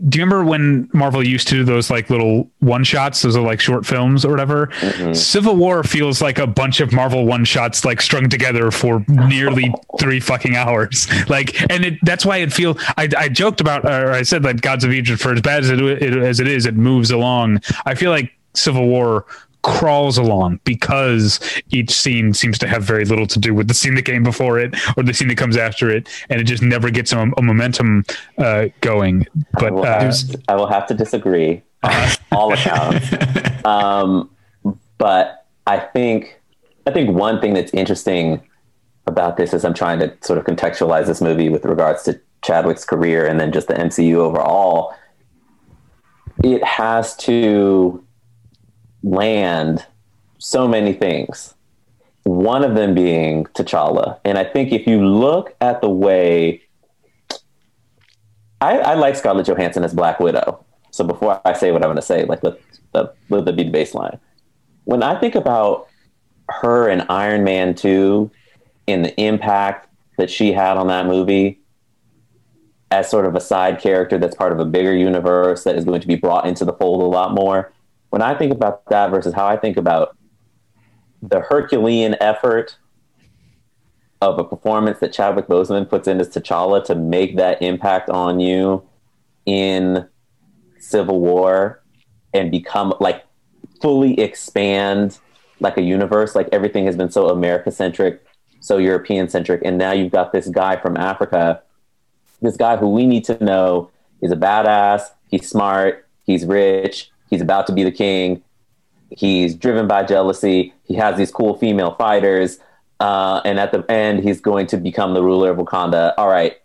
do 0.09 0.19
you 0.19 0.25
remember 0.25 0.49
when 0.49 0.89
Marvel 0.95 1.27
used 1.27 1.49
to 1.49 1.57
do 1.57 1.65
those 1.65 1.91
like 1.91 2.09
little 2.09 2.51
one 2.61 2.85
shots? 2.85 3.21
Those 3.21 3.37
are 3.37 3.43
like 3.43 3.61
short 3.61 3.85
films 3.85 4.25
or 4.25 4.31
whatever. 4.31 4.69
Mm-hmm. 4.69 5.13
Civil 5.13 5.57
War 5.57 5.83
feels 5.85 6.23
like 6.23 6.39
a 6.39 6.47
bunch 6.47 6.81
of 6.81 6.93
Marvel 6.93 7.27
one 7.27 7.45
shots 7.45 7.85
like 7.85 8.01
strung 8.01 8.29
together 8.31 8.71
for 8.71 9.05
nearly 9.09 9.75
three 10.01 10.21
fucking 10.21 10.57
hours. 10.57 11.07
Like, 11.31 11.61
and 11.71 11.85
it, 11.85 11.99
that's 12.03 12.25
why 12.25 12.39
it 12.39 12.53
feel. 12.53 12.77
I, 12.97 13.09
I 13.17 13.29
joked 13.29 13.61
about, 13.61 13.85
or 13.85 14.11
I 14.11 14.23
said 14.23 14.43
that 14.45 14.63
Gods 14.63 14.83
of 14.85 14.91
Egypt, 14.91 15.21
for 15.21 15.33
as 15.33 15.41
bad 15.41 15.63
as 15.63 15.71
it, 15.71 15.81
it 15.81 16.17
as 16.17 16.41
it 16.41 16.49
is, 16.49 16.67
it 16.67 16.75
moves 16.75 17.11
along. 17.13 17.61
I 17.87 17.95
feel 17.95 18.11
like 18.11 18.33
Civil 18.55 18.89
War 18.89 19.27
crawls 19.63 20.17
along 20.19 20.61
because 20.65 21.41
each 21.71 21.91
scene 21.91 22.33
seems 22.33 22.59
to 22.59 22.67
have 22.67 22.83
very 22.83 23.05
little 23.05 23.27
to 23.27 23.39
do 23.39 23.55
with 23.55 23.69
the 23.69 23.75
scene 23.75 23.95
that 23.95 24.05
came 24.05 24.23
before 24.23 24.59
it 24.59 24.75
or 24.97 25.03
the 25.03 25.15
scene 25.15 25.29
that 25.29 25.37
comes 25.37 25.57
after 25.57 25.91
it, 25.91 26.09
and 26.29 26.41
it 26.41 26.45
just 26.45 26.63
never 26.63 26.91
gets 26.91 27.13
a, 27.13 27.19
a 27.37 27.43
momentum 27.43 28.05
uh, 28.39 28.67
going. 28.81 29.27
But 29.55 29.65
I 29.65 29.71
will, 29.71 29.85
uh, 29.85 30.13
I 30.49 30.57
will, 30.57 30.67
have 30.67 30.87
to 30.89 30.95
disagree 30.95 31.63
on 31.83 32.11
all 32.33 32.53
accounts. 32.53 33.07
Um, 33.65 34.31
but 34.99 35.47
I 35.67 35.79
think 35.79 36.41
I 36.87 36.91
think 36.91 37.17
one 37.17 37.41
thing 37.41 37.55
that's 37.55 37.73
interesting 37.73 38.43
about 39.07 39.37
this 39.37 39.53
is 39.53 39.65
I'm 39.65 39.75
trying 39.75 39.99
to 40.01 40.17
sort 40.23 40.39
of 40.39 40.45
contextualize 40.45 41.07
this 41.07 41.21
movie 41.21 41.49
with 41.49 41.65
regards 41.65 42.03
to 42.05 42.21
Chadwick's 42.43 42.85
career 42.85 43.27
and 43.27 43.39
then 43.39 43.53
just 43.53 43.69
the 43.69 43.75
MCU 43.75 44.15
overall. 44.15 44.95
It 46.43 46.65
has 46.65 47.15
to 47.17 48.03
land 49.03 49.87
so 50.39 50.67
many 50.67 50.93
things. 50.93 51.55
One 52.25 52.65
of 52.65 52.75
them 52.75 52.95
being 52.95 53.45
T'Challa. 53.45 54.21
And 54.25 54.39
I 54.39 54.45
think 54.45 54.73
if 54.73 54.87
you 54.87 55.05
look 55.05 55.55
at 55.61 55.81
the 55.81 55.89
way 55.89 56.63
I, 58.61 58.79
I 58.79 58.95
like 58.95 59.17
Scarlett 59.17 59.47
Johansson 59.47 59.85
as 59.85 59.95
Black 59.95 60.21
Widow. 60.21 60.65
So 60.91 61.05
before 61.05 61.41
I 61.45 61.55
say 61.55 61.73
what 61.73 61.83
I'm 61.83 61.89
going 61.89 61.97
to 61.97 62.03
say, 62.03 62.25
like 62.25 62.43
let, 62.43 62.59
let, 62.93 63.15
let 63.31 63.57
be 63.57 63.65
the 63.65 63.71
baseline. 63.71 64.19
When 64.85 65.03
I 65.03 65.19
think 65.19 65.35
about 65.35 65.89
her 66.49 66.89
and 66.89 67.07
Iron 67.09 67.45
Man 67.45 67.75
2 67.75 68.31
and 68.89 69.05
the 69.05 69.19
impact 69.21 69.89
that 70.19 70.31
she 70.31 70.53
had 70.53 70.77
on 70.77 70.89
that 70.89 71.07
movie 71.07 71.61
as 72.91 73.09
sort 73.09 73.25
of 73.25 73.37
a 73.37 73.41
side 73.41 73.81
character 73.81 74.19
that's 74.19 74.35
part 74.35 74.53
of 74.53 74.59
a 74.59 74.65
bigger 74.65 74.95
universe 74.95 75.65
that 75.65 75.77
is 75.77 75.85
going 75.85 76.01
to 76.01 76.09
be 76.09 76.17
brought 76.17 76.47
into 76.47 76.65
the 76.65 76.73
fold 76.73 77.01
a 77.01 77.05
lot 77.05 77.33
more 77.33 77.73
when 78.11 78.23
I 78.23 78.37
think 78.37 78.53
about 78.53 78.85
that 78.87 79.11
versus 79.11 79.35
how 79.35 79.47
I 79.47 79.57
think 79.57 79.77
about 79.77 80.17
the 81.23 81.41
Herculean 81.41 82.17
effort 82.21 82.77
of 84.21 84.39
a 84.39 84.45
performance 84.45 84.99
that 84.99 85.13
Chadwick 85.13 85.47
Boseman 85.47 85.89
puts 85.89 86.07
into 86.07 86.25
T'Challa 86.25 86.85
to 86.85 86.95
make 86.95 87.37
that 87.37 87.63
impact 87.63 88.11
on 88.11 88.39
you 88.39 88.87
in 89.47 90.07
Civil 90.79 91.21
War 91.21 91.83
and 92.35 92.51
become 92.51 92.95
like 93.01 93.25
fully 93.81 94.19
expand 94.21 95.19
like 95.61 95.77
a 95.77 95.83
universe, 95.83 96.35
like 96.35 96.49
everything 96.53 96.87
has 96.87 96.97
been 96.97 97.11
so 97.11 97.29
America 97.29 97.71
centric, 97.71 98.25
so 98.61 98.77
European 98.77 99.29
centric, 99.29 99.63
and 99.65 99.79
now 99.79 99.93
you've 99.93 100.13
got 100.13 100.33
this 100.33 100.49
guy 100.49 100.77
from 100.77 100.97
Africa, 100.97 101.63
this 102.43 102.57
guy 102.57 102.77
who 102.77 102.89
we 102.89 103.07
need 103.07 103.25
to 103.25 103.43
know 103.43 103.91
is 104.23 104.33
a 104.33 104.37
badass, 104.37 105.11
he's 105.29 105.49
smart, 105.49 106.07
he's 106.25 106.45
rich, 106.45 107.10
He's 107.31 107.41
about 107.41 107.67
to 107.69 107.73
be 107.73 107.85
the 107.85 107.93
king. 107.93 108.43
He's 109.11 109.55
driven 109.55 109.87
by 109.89 110.05
jealousy. 110.05 110.75
He 110.85 110.95
has 110.95 111.17
these 111.17 111.31
cool 111.31 111.57
female 111.57 111.95
fighters. 111.95 112.59
Uh, 112.99 113.41
and 113.45 113.59
at 113.59 113.73
the 113.73 113.89
end, 113.91 114.23
he's 114.23 114.41
going 114.41 114.67
to 114.69 114.77
become 114.77 115.15
the 115.15 115.23
ruler 115.23 115.51
of 115.51 115.57
Wakanda. 115.57 116.13
All 116.19 116.29
right, 116.29 116.57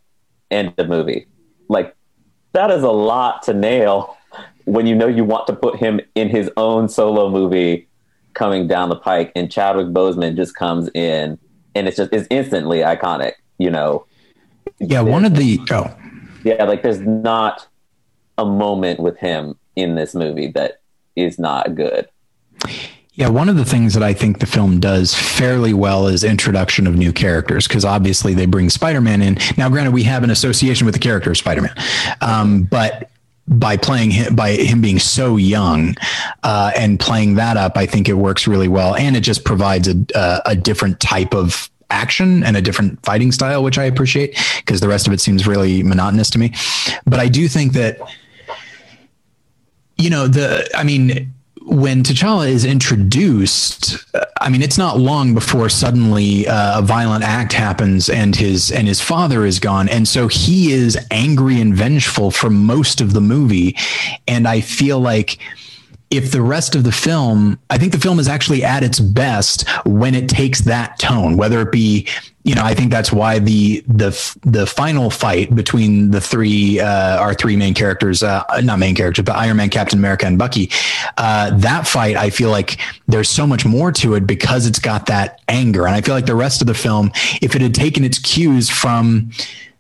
end 0.52 0.74
of 0.78 0.90
movie. 0.90 1.28
Like, 1.70 1.96
that 2.52 2.72
is 2.72 2.84
a 2.84 2.92
lot 2.92 3.44
to 3.44 3.54
nail 3.54 4.18
when 4.66 4.86
you 4.88 4.96
know 4.96 5.08
you 5.08 5.24
want 5.24 5.48
to 5.48 5.56
put 5.56 5.78
him 5.78 6.02
in 6.16 6.30
his 6.30 6.52
own 6.58 6.90
solo 6.90 7.30
movie 7.30 7.88
coming 8.34 8.68
down 8.68 8.90
the 8.90 8.96
pike. 8.96 9.32
And 9.36 9.52
Chadwick 9.52 9.88
Boseman 9.88 10.36
just 10.36 10.56
comes 10.56 10.90
in 10.94 11.40
and 11.76 11.88
it's 11.88 11.98
just 11.98 12.12
it's 12.14 12.28
instantly 12.30 12.80
iconic, 12.80 13.34
you 13.58 13.70
know. 13.70 14.06
Yeah, 14.80 15.02
one 15.02 15.26
of 15.26 15.36
the 15.36 15.60
oh. 15.72 15.96
Yeah, 16.44 16.64
like 16.64 16.84
there's 16.84 17.00
not 17.00 17.68
a 18.38 18.46
moment 18.46 19.00
with 19.00 19.18
him 19.18 19.58
in 19.76 19.96
this 19.96 20.16
movie 20.16 20.48
that 20.48 20.82
is 21.16 21.40
not 21.40 21.76
good. 21.76 22.08
Yeah, 23.14 23.30
one 23.30 23.48
of 23.48 23.56
the 23.56 23.64
things 23.64 23.94
that 23.94 24.04
I 24.04 24.14
think 24.14 24.40
the 24.40 24.46
film 24.46 24.82
does 24.82 25.16
fairly 25.16 25.74
well 25.74 26.08
is 26.08 26.26
introduction 26.26 26.86
of 26.86 26.96
new 26.96 27.14
characters 27.14 27.66
because 27.66 27.86
obviously 27.86 28.34
they 28.34 28.46
bring 28.46 28.70
Spider-Man 28.70 29.22
in. 29.22 29.38
Now, 29.58 29.70
granted, 29.70 29.94
we 29.94 30.04
have 30.04 30.24
an 30.24 30.30
association 30.30 30.86
with 30.86 30.96
the 30.96 31.00
character 31.00 31.32
of 31.32 31.38
Spider-Man, 31.38 31.74
um, 32.20 32.64
but 32.64 33.10
by 33.48 33.78
playing 33.78 34.12
him 34.12 34.36
by 34.36 34.54
him 34.54 34.82
being 34.82 35.00
so 35.00 35.38
young 35.38 35.96
uh, 36.44 36.72
and 36.76 37.00
playing 37.00 37.36
that 37.36 37.56
up, 37.56 37.78
I 37.78 37.86
think 37.86 38.10
it 38.10 38.16
works 38.16 38.48
really 38.48 38.68
well, 38.68 38.96
and 38.96 39.16
it 39.16 39.22
just 39.22 39.46
provides 39.46 39.88
a 39.88 39.96
a, 40.14 40.42
a 40.48 40.56
different 40.56 41.00
type 41.00 41.34
of 41.34 41.70
action 41.90 42.44
and 42.44 42.58
a 42.58 42.62
different 42.62 43.02
fighting 43.06 43.32
style, 43.32 43.64
which 43.64 43.78
I 43.78 43.86
appreciate 43.86 44.38
because 44.58 44.82
the 44.82 44.88
rest 44.90 45.08
of 45.08 45.14
it 45.14 45.22
seems 45.22 45.48
really 45.48 45.84
monotonous 45.84 46.30
to 46.32 46.40
me. 46.40 46.54
But 47.06 47.20
I 47.20 47.30
do 47.30 47.48
think 47.48 47.74
that 47.74 48.00
you 49.98 50.10
know, 50.10 50.28
the, 50.28 50.70
I 50.76 50.84
mean, 50.84 51.34
when 51.66 52.04
T'Challa 52.04 52.48
is 52.48 52.64
introduced, 52.64 53.98
I 54.40 54.50
mean, 54.50 54.62
it's 54.62 54.78
not 54.78 55.00
long 55.00 55.34
before 55.34 55.68
suddenly 55.68 56.48
uh, 56.48 56.80
a 56.80 56.82
violent 56.82 57.24
act 57.24 57.54
happens 57.54 58.08
and 58.08 58.36
his 58.36 58.72
and 58.72 58.88
his 58.88 59.02
father 59.02 59.46
is 59.46 59.60
gone, 59.60 59.90
and 59.90 60.08
so 60.08 60.28
he 60.28 60.72
is 60.72 60.98
angry 61.10 61.60
and 61.60 61.76
vengeful 61.76 62.30
for 62.30 62.52
most 62.52 63.02
of 63.02 63.14
the 63.14 63.22
movie, 63.22 63.76
and 64.28 64.48
I 64.48 64.62
feel 64.62 65.00
like 65.00 65.40
if 66.18 66.32
the 66.32 66.42
rest 66.42 66.76
of 66.76 66.84
the 66.84 66.92
film, 66.92 67.60
I 67.70 67.78
think 67.78 67.92
the 67.92 68.00
film 68.00 68.20
is 68.20 68.28
actually 68.28 68.64
at 68.64 68.84
its 68.84 69.00
best 69.00 69.68
when 69.86 70.16
it 70.16 70.30
takes 70.30 70.62
that 70.62 71.00
tone, 71.00 71.38
whether 71.38 71.62
it 71.62 71.72
be, 71.72 72.08
you 72.44 72.54
know, 72.54 72.64
I 72.64 72.74
think 72.74 72.92
that's 72.92 73.12
why 73.12 73.40
the 73.40 73.84
the 73.88 74.12
the 74.44 74.68
final 74.68 75.10
fight 75.10 75.56
between 75.56 76.12
the 76.12 76.22
three 76.22 76.80
uh, 76.80 77.18
our 77.18 77.34
three 77.34 77.56
main 77.56 77.74
characters, 77.74 78.22
uh, 78.22 78.44
not 78.64 78.78
main 78.78 78.96
characters, 78.96 79.26
but 79.26 79.36
Iron 79.36 79.58
Man, 79.58 79.70
Captain 79.70 79.98
America, 79.98 80.28
and 80.28 80.38
Bucky. 80.38 80.70
Uh, 81.18 81.58
that 81.58 81.88
fight, 81.88 82.16
I 82.16 82.30
feel 82.30 82.52
like 82.52 82.78
there's 83.08 83.30
so 83.30 83.48
much 83.48 83.66
more 83.66 83.92
to 83.94 84.14
it 84.14 84.28
because 84.28 84.68
it's 84.68 84.80
got 84.80 85.08
that 85.08 85.42
anger, 85.48 85.88
and 85.88 85.96
I 85.96 86.02
feel 86.02 86.14
like 86.14 86.28
the 86.28 86.36
rest 86.36 86.62
of 86.62 86.68
the 86.68 86.76
film, 86.76 87.12
if 87.42 87.56
it 87.56 87.62
had 87.62 87.74
taken 87.74 88.04
its 88.04 88.20
cues 88.20 88.70
from 88.70 89.32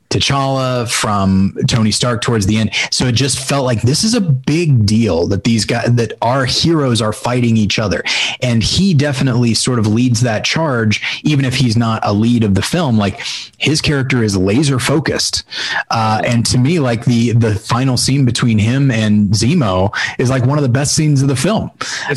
T'Challa, 0.09 0.89
from 0.89 1.57
Tony 1.67 1.91
Stark 1.91 2.21
towards 2.21 2.45
the 2.45 2.57
end. 2.57 2.71
So 2.91 3.05
it 3.05 3.13
just 3.13 3.39
felt 3.39 3.65
like 3.65 3.81
this 3.81 4.03
is 4.03 4.13
a 4.13 4.21
big 4.21 4.85
deal 4.85 5.27
that 5.27 5.43
these 5.43 5.65
guys, 5.65 5.93
that 5.95 6.13
our 6.21 6.45
heroes 6.45 7.01
are 7.01 7.11
fighting 7.11 7.57
each 7.57 7.79
other. 7.79 8.03
And 8.41 8.63
he 8.63 8.93
definitely 8.93 9.53
sort 9.53 9.79
of 9.79 9.87
leads 9.87 10.21
that 10.21 10.45
charge, 10.45 11.21
even 11.23 11.43
if 11.43 11.55
he's 11.55 11.75
not 11.75 12.01
a 12.05 12.13
lead 12.13 12.43
of 12.43 12.55
the 12.55 12.61
film. 12.61 12.97
Like 12.97 13.19
his 13.57 13.81
character 13.81 14.23
is 14.23 14.37
laser 14.37 14.79
focused. 14.79 15.43
Uh, 15.89 16.21
and 16.25 16.45
to 16.45 16.57
me, 16.57 16.79
like 16.79 17.05
the, 17.05 17.31
the 17.31 17.55
final 17.55 17.97
scene 17.97 18.25
between 18.25 18.59
him 18.59 18.91
and 18.91 19.29
Zemo 19.31 19.95
is 20.19 20.29
like 20.29 20.45
one 20.45 20.57
of 20.57 20.63
the 20.63 20.69
best 20.69 20.95
scenes 20.95 21.21
of 21.21 21.27
the 21.27 21.35
film. 21.35 21.71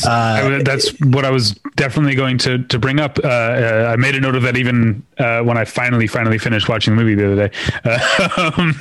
Uh, 0.04 0.62
that's 0.62 0.90
what 1.00 1.24
I 1.24 1.30
was 1.30 1.52
definitely 1.76 2.14
going 2.14 2.38
to, 2.38 2.62
to 2.64 2.78
bring 2.78 3.00
up. 3.00 3.18
Uh, 3.22 3.28
uh, 3.28 3.90
I 3.92 3.96
made 3.96 4.14
a 4.14 4.20
note 4.20 4.36
of 4.36 4.42
that 4.42 4.56
even 4.56 5.04
uh, 5.18 5.42
when 5.42 5.56
I 5.56 5.64
finally, 5.64 6.06
finally 6.06 6.38
finished 6.38 6.68
watching 6.68 6.94
the 6.94 7.02
movie 7.02 7.14
the 7.14 7.32
other 7.32 7.48
day 7.48 7.54
um, 7.84 8.80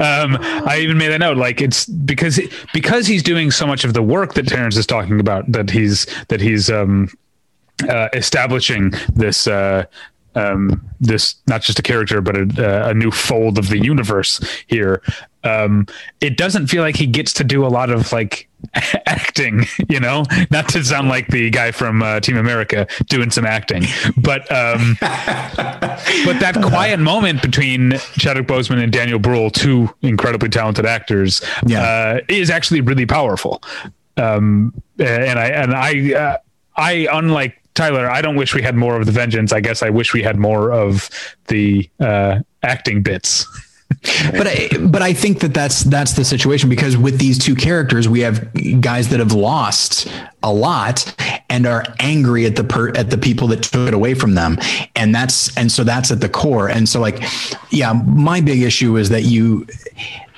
um, 0.00 0.38
I 0.66 0.78
even 0.80 0.98
made 0.98 1.10
a 1.12 1.18
note 1.18 1.36
like 1.36 1.60
it's 1.60 1.86
because 1.86 2.40
because 2.72 3.06
he's 3.06 3.22
doing 3.22 3.50
so 3.50 3.66
much 3.66 3.84
of 3.84 3.94
the 3.94 4.02
work 4.02 4.34
that 4.34 4.46
Terrence 4.48 4.76
is 4.76 4.86
talking 4.86 5.20
about 5.20 5.50
that 5.52 5.70
he's 5.70 6.06
that 6.28 6.40
he's 6.40 6.70
um, 6.70 7.08
uh, 7.88 8.08
establishing 8.12 8.92
this 9.14 9.46
uh, 9.46 9.84
um, 10.34 10.88
this 11.00 11.36
not 11.46 11.62
just 11.62 11.78
a 11.78 11.82
character 11.82 12.20
but 12.20 12.36
a, 12.36 12.88
a, 12.88 12.94
new 12.94 13.10
fold 13.10 13.58
of 13.58 13.68
the 13.68 13.78
universe 13.78 14.40
here 14.66 15.02
um, 15.44 15.86
it 16.20 16.36
doesn't 16.36 16.66
feel 16.66 16.82
like 16.82 16.96
he 16.96 17.06
gets 17.06 17.32
to 17.34 17.44
do 17.44 17.64
a 17.64 17.68
lot 17.68 17.90
of 17.90 18.12
like 18.12 18.48
acting, 19.06 19.64
you 19.88 20.00
know, 20.00 20.24
not 20.50 20.68
to 20.70 20.84
sound 20.84 21.08
like 21.08 21.28
the 21.28 21.50
guy 21.50 21.70
from 21.70 22.02
uh, 22.02 22.20
Team 22.20 22.36
America 22.36 22.86
doing 23.08 23.30
some 23.30 23.46
acting, 23.46 23.84
but 24.16 24.42
um, 24.52 24.96
but 25.00 26.38
that 26.40 26.60
quiet 26.62 27.00
moment 27.00 27.42
between 27.42 27.92
Chadwick 28.18 28.46
Boseman 28.46 28.82
and 28.82 28.92
Daniel 28.92 29.18
Bruhl, 29.18 29.50
two 29.50 29.88
incredibly 30.02 30.48
talented 30.48 30.86
actors, 30.86 31.42
yeah. 31.66 31.82
uh, 31.82 32.20
is 32.28 32.50
actually 32.50 32.80
really 32.80 33.06
powerful. 33.06 33.62
Um, 34.16 34.74
and 34.98 35.38
I 35.38 35.46
and 35.46 35.74
I 35.74 36.12
uh, 36.14 36.36
I 36.76 37.08
unlike 37.10 37.60
Tyler, 37.74 38.10
I 38.10 38.20
don't 38.20 38.36
wish 38.36 38.54
we 38.54 38.62
had 38.62 38.74
more 38.74 39.00
of 39.00 39.06
the 39.06 39.12
vengeance. 39.12 39.52
I 39.52 39.60
guess 39.60 39.82
I 39.82 39.88
wish 39.90 40.12
we 40.12 40.22
had 40.22 40.36
more 40.36 40.70
of 40.70 41.08
the 41.48 41.88
uh, 41.98 42.40
acting 42.62 43.02
bits. 43.02 43.46
But 44.02 44.46
I, 44.46 44.68
but 44.80 45.02
I 45.02 45.12
think 45.12 45.40
that 45.40 45.52
that's 45.52 45.82
that's 45.82 46.12
the 46.14 46.24
situation 46.24 46.68
because 46.68 46.96
with 46.96 47.18
these 47.18 47.38
two 47.38 47.54
characters, 47.54 48.08
we 48.08 48.20
have 48.20 48.50
guys 48.80 49.08
that 49.10 49.20
have 49.20 49.32
lost 49.32 50.08
a 50.42 50.52
lot 50.52 51.14
and 51.48 51.66
are 51.66 51.84
angry 51.98 52.46
at 52.46 52.56
the 52.56 52.64
per, 52.64 52.90
at 52.90 53.10
the 53.10 53.18
people 53.18 53.48
that 53.48 53.62
took 53.62 53.88
it 53.88 53.94
away 53.94 54.14
from 54.14 54.34
them, 54.34 54.58
and 54.96 55.14
that's 55.14 55.56
and 55.56 55.70
so 55.70 55.84
that's 55.84 56.10
at 56.10 56.20
the 56.20 56.28
core. 56.28 56.68
And 56.68 56.88
so 56.88 57.00
like, 57.00 57.22
yeah, 57.70 57.92
my 57.92 58.40
big 58.40 58.62
issue 58.62 58.96
is 58.96 59.08
that 59.10 59.22
you 59.22 59.66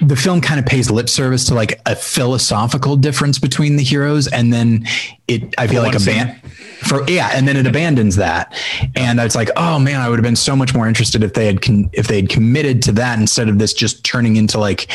the 0.01 0.17
film 0.17 0.41
kind 0.41 0.59
of 0.59 0.67
pays 0.67 0.91
lip 0.91 1.09
service 1.09 1.45
to 1.45 1.55
like 1.55 1.81
a 1.87 1.95
philosophical 1.95 2.97
difference 2.97 3.39
between 3.39 3.77
the 3.77 3.83
heroes, 3.83 4.27
and 4.27 4.53
then 4.53 4.85
it 5.29 5.55
I 5.59 5.67
feel 5.67 5.83
like 5.83 5.95
a 5.95 6.01
band 6.01 6.41
for 6.83 7.09
yeah, 7.09 7.31
and 7.33 7.47
then 7.47 7.57
it 7.57 7.67
abandons 7.67 8.17
that, 8.17 8.55
and 8.97 9.21
it's 9.21 9.37
like 9.37 9.51
oh 9.57 9.79
man, 9.79 10.01
I 10.01 10.09
would 10.09 10.19
have 10.19 10.25
been 10.25 10.37
so 10.37 10.57
much 10.57 10.75
more 10.75 10.89
interested 10.89 11.23
if 11.23 11.35
they 11.35 11.47
had 11.47 11.63
con- 11.63 11.91
if 11.93 12.09
they 12.09 12.17
had 12.17 12.29
committed 12.29 12.83
to 12.83 12.93
that 12.93 13.19
instead 13.19 13.49
of 13.49 13.59
this 13.59 13.73
just 13.73 14.05
turning 14.05 14.37
into 14.37 14.59
like 14.59 14.89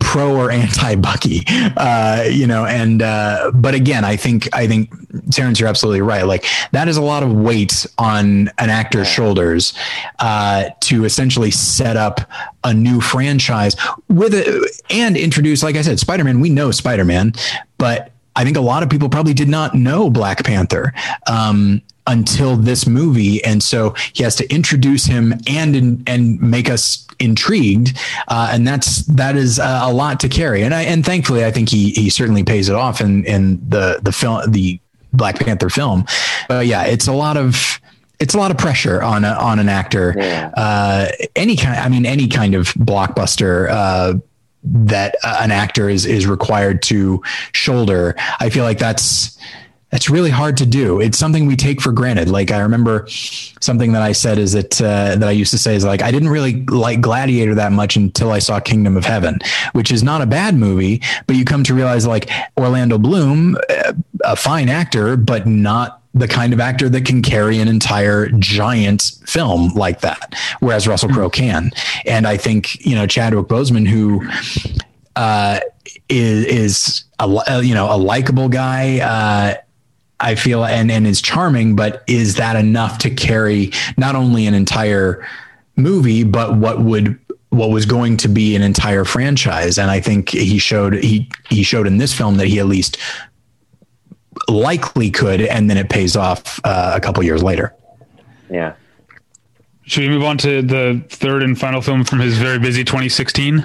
pro 0.00 0.34
or 0.34 0.50
anti 0.50 0.96
Bucky, 0.96 1.44
uh, 1.76 2.24
you 2.28 2.46
know, 2.46 2.66
and, 2.66 3.02
uh, 3.02 3.52
but 3.54 3.74
again, 3.74 4.04
I 4.04 4.16
think, 4.16 4.48
I 4.52 4.66
think 4.66 4.90
Terrence, 5.30 5.60
you're 5.60 5.68
absolutely 5.68 6.00
right. 6.00 6.24
Like 6.24 6.44
that 6.72 6.88
is 6.88 6.96
a 6.96 7.02
lot 7.02 7.22
of 7.22 7.32
weight 7.32 7.86
on 7.98 8.48
an 8.58 8.70
actor's 8.70 9.06
shoulders, 9.08 9.72
uh, 10.18 10.70
to 10.80 11.04
essentially 11.04 11.50
set 11.50 11.96
up 11.96 12.20
a 12.64 12.74
new 12.74 13.00
franchise 13.00 13.76
with 14.08 14.34
it 14.34 14.82
and 14.90 15.16
introduce, 15.16 15.62
like 15.62 15.76
I 15.76 15.82
said, 15.82 16.00
Spider-Man, 16.00 16.40
we 16.40 16.50
know 16.50 16.70
Spider-Man, 16.70 17.34
but 17.78 18.10
I 18.36 18.44
think 18.44 18.56
a 18.56 18.60
lot 18.60 18.82
of 18.82 18.90
people 18.90 19.08
probably 19.08 19.34
did 19.34 19.48
not 19.48 19.74
know 19.74 20.08
Black 20.08 20.44
Panther. 20.44 20.94
Um, 21.26 21.82
until 22.06 22.56
this 22.56 22.86
movie, 22.86 23.42
and 23.44 23.62
so 23.62 23.94
he 24.12 24.22
has 24.22 24.36
to 24.36 24.52
introduce 24.52 25.04
him 25.04 25.34
and 25.46 26.02
and 26.08 26.40
make 26.40 26.70
us 26.70 27.06
intrigued, 27.18 27.98
uh, 28.28 28.50
and 28.52 28.66
that's 28.66 29.04
that 29.06 29.36
is 29.36 29.58
a 29.58 29.92
lot 29.92 30.20
to 30.20 30.28
carry. 30.28 30.62
And 30.62 30.74
I 30.74 30.82
and 30.82 31.04
thankfully, 31.04 31.44
I 31.44 31.50
think 31.50 31.68
he 31.68 31.90
he 31.90 32.10
certainly 32.10 32.44
pays 32.44 32.68
it 32.68 32.74
off 32.74 33.00
in 33.00 33.24
in 33.24 33.60
the 33.68 34.00
the 34.02 34.12
film 34.12 34.50
the 34.50 34.80
Black 35.12 35.38
Panther 35.38 35.70
film. 35.70 36.04
But 36.48 36.66
yeah, 36.66 36.84
it's 36.84 37.08
a 37.08 37.12
lot 37.12 37.36
of 37.36 37.80
it's 38.20 38.34
a 38.34 38.38
lot 38.38 38.50
of 38.50 38.58
pressure 38.58 39.02
on 39.02 39.24
a, 39.24 39.32
on 39.32 39.58
an 39.58 39.68
actor. 39.68 40.14
Yeah. 40.16 40.50
Uh, 40.56 41.08
any 41.34 41.56
kind, 41.56 41.78
I 41.78 41.88
mean, 41.88 42.06
any 42.06 42.28
kind 42.28 42.54
of 42.54 42.68
blockbuster. 42.74 43.68
Uh, 43.70 44.14
that 44.62 45.16
uh, 45.24 45.38
an 45.40 45.50
actor 45.50 45.88
is 45.88 46.04
is 46.04 46.26
required 46.26 46.82
to 46.82 47.22
shoulder. 47.52 48.14
I 48.40 48.50
feel 48.50 48.64
like 48.64 48.78
that's 48.78 49.38
that's 49.90 50.08
really 50.08 50.30
hard 50.30 50.56
to 50.58 50.66
do. 50.66 51.00
It's 51.00 51.18
something 51.18 51.46
we 51.46 51.56
take 51.56 51.80
for 51.80 51.92
granted. 51.92 52.28
Like 52.28 52.50
I 52.50 52.60
remember 52.60 53.06
something 53.08 53.92
that 53.92 54.02
I 54.02 54.12
said 54.12 54.38
is 54.38 54.52
that 54.52 54.80
uh, 54.80 55.16
that 55.16 55.24
I 55.24 55.32
used 55.32 55.50
to 55.50 55.58
say 55.58 55.74
is 55.74 55.84
like 55.84 56.02
I 56.02 56.10
didn't 56.10 56.28
really 56.28 56.64
like 56.66 57.00
Gladiator 57.00 57.54
that 57.56 57.72
much 57.72 57.96
until 57.96 58.30
I 58.30 58.38
saw 58.38 58.60
Kingdom 58.60 58.96
of 58.96 59.04
Heaven, 59.04 59.40
which 59.72 59.90
is 59.90 60.02
not 60.02 60.22
a 60.22 60.26
bad 60.26 60.54
movie, 60.54 61.02
but 61.26 61.36
you 61.36 61.44
come 61.44 61.64
to 61.64 61.74
realize 61.74 62.06
like 62.06 62.30
Orlando 62.56 62.98
Bloom, 62.98 63.56
uh, 63.68 63.92
a 64.24 64.36
fine 64.36 64.68
actor, 64.68 65.16
but 65.16 65.46
not 65.46 66.02
the 66.14 66.28
kind 66.28 66.52
of 66.52 66.60
actor 66.60 66.88
that 66.88 67.04
can 67.04 67.22
carry 67.22 67.58
an 67.58 67.68
entire 67.68 68.28
giant 68.30 69.12
film 69.26 69.72
like 69.74 70.00
that, 70.00 70.34
whereas 70.60 70.86
Russell 70.86 71.08
Crowe 71.08 71.30
can. 71.30 71.70
And 72.06 72.26
I 72.26 72.36
think 72.36 72.84
you 72.86 72.94
know 72.94 73.06
Chadwick 73.08 73.46
Boseman, 73.46 73.88
who 73.88 74.28
uh, 75.16 75.58
is 76.08 76.44
is 76.44 77.04
a 77.18 77.62
you 77.62 77.74
know 77.74 77.92
a 77.92 77.98
likable 77.98 78.48
guy. 78.48 79.00
Uh, 79.00 79.60
I 80.20 80.34
feel 80.34 80.64
and 80.64 80.90
and 80.90 81.06
is 81.06 81.22
charming, 81.22 81.74
but 81.74 82.04
is 82.06 82.36
that 82.36 82.56
enough 82.56 82.98
to 82.98 83.10
carry 83.10 83.72
not 83.96 84.14
only 84.14 84.46
an 84.46 84.54
entire 84.54 85.26
movie, 85.76 86.24
but 86.24 86.56
what 86.56 86.80
would 86.82 87.18
what 87.48 87.70
was 87.70 87.86
going 87.86 88.16
to 88.18 88.28
be 88.28 88.54
an 88.54 88.62
entire 88.62 89.04
franchise? 89.04 89.78
And 89.78 89.90
I 89.90 90.00
think 90.00 90.28
he 90.28 90.58
showed 90.58 90.94
he 90.94 91.28
he 91.48 91.62
showed 91.62 91.86
in 91.86 91.98
this 91.98 92.12
film 92.12 92.36
that 92.36 92.46
he 92.46 92.58
at 92.58 92.66
least 92.66 92.98
likely 94.48 95.10
could, 95.10 95.40
and 95.40 95.68
then 95.70 95.76
it 95.76 95.88
pays 95.88 96.16
off 96.16 96.60
uh, 96.64 96.92
a 96.94 97.00
couple 97.00 97.22
years 97.22 97.42
later. 97.42 97.74
Yeah. 98.50 98.74
Should 99.84 100.04
we 100.04 100.08
move 100.10 100.22
on 100.22 100.38
to 100.38 100.62
the 100.62 101.02
third 101.08 101.42
and 101.42 101.58
final 101.58 101.80
film 101.80 102.04
from 102.04 102.20
his 102.20 102.38
very 102.38 102.58
busy 102.58 102.84
2016? 102.84 103.58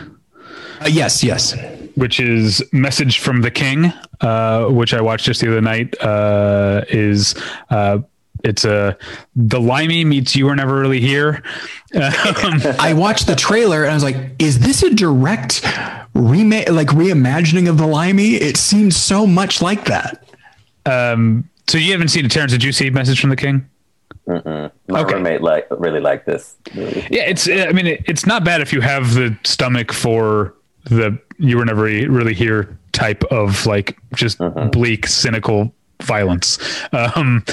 Uh, 0.81 0.87
yes, 0.87 1.23
yes 1.23 1.53
which 1.95 2.19
is 2.19 2.63
Message 2.71 3.19
from 3.19 3.41
the 3.41 3.51
King, 3.51 3.91
uh, 4.21 4.65
which 4.65 4.93
I 4.93 5.01
watched 5.01 5.25
just 5.25 5.41
the 5.41 5.49
other 5.49 5.61
night, 5.61 5.99
uh, 6.01 6.83
is 6.89 7.35
uh, 7.69 7.99
it's 8.43 8.63
a 8.63 8.97
the 9.35 9.59
Limey 9.59 10.05
meets 10.05 10.35
You 10.35 10.45
Were 10.45 10.55
Never 10.55 10.79
Really 10.79 11.01
Here. 11.01 11.43
Um, 11.95 12.61
I 12.79 12.93
watched 12.95 13.27
the 13.27 13.35
trailer 13.35 13.83
and 13.83 13.91
I 13.91 13.93
was 13.95 14.03
like, 14.03 14.17
is 14.39 14.59
this 14.59 14.83
a 14.83 14.93
direct 14.93 15.65
remake, 16.13 16.69
like 16.69 16.87
reimagining 16.89 17.67
of 17.69 17.77
the 17.77 17.87
Limey? 17.87 18.35
It 18.35 18.57
seems 18.57 18.95
so 18.95 19.25
much 19.25 19.61
like 19.61 19.85
that. 19.85 20.23
Um, 20.85 21.49
so 21.67 21.77
you 21.77 21.91
haven't 21.91 22.09
seen 22.09 22.25
it, 22.25 22.31
Terrence? 22.31 22.51
Did 22.51 22.63
you 22.63 22.71
see 22.71 22.89
Message 22.89 23.19
from 23.19 23.31
the 23.31 23.35
King? 23.35 23.67
Mm-mm. 24.27 24.71
My 24.87 25.01
okay. 25.01 25.15
roommate 25.15 25.41
like 25.41 25.67
really 25.71 25.99
like 25.99 26.25
this 26.25 26.55
movie. 26.73 27.07
Yeah, 27.11 27.23
it's. 27.23 27.47
I 27.47 27.71
mean, 27.71 27.87
it, 27.87 28.03
it's 28.07 28.25
not 28.25 28.43
bad 28.43 28.61
if 28.61 28.73
you 28.73 28.81
have 28.81 29.13
the 29.13 29.37
stomach 29.43 29.91
for 29.91 30.55
the 30.85 31.19
you 31.37 31.57
were 31.57 31.65
never 31.65 31.83
really 31.83 32.33
here 32.33 32.77
type 32.91 33.23
of 33.25 33.65
like 33.65 33.97
just 34.13 34.39
uh-huh. 34.39 34.69
bleak, 34.69 35.07
cynical 35.07 35.73
violence. 36.01 36.57
Um, 36.91 37.43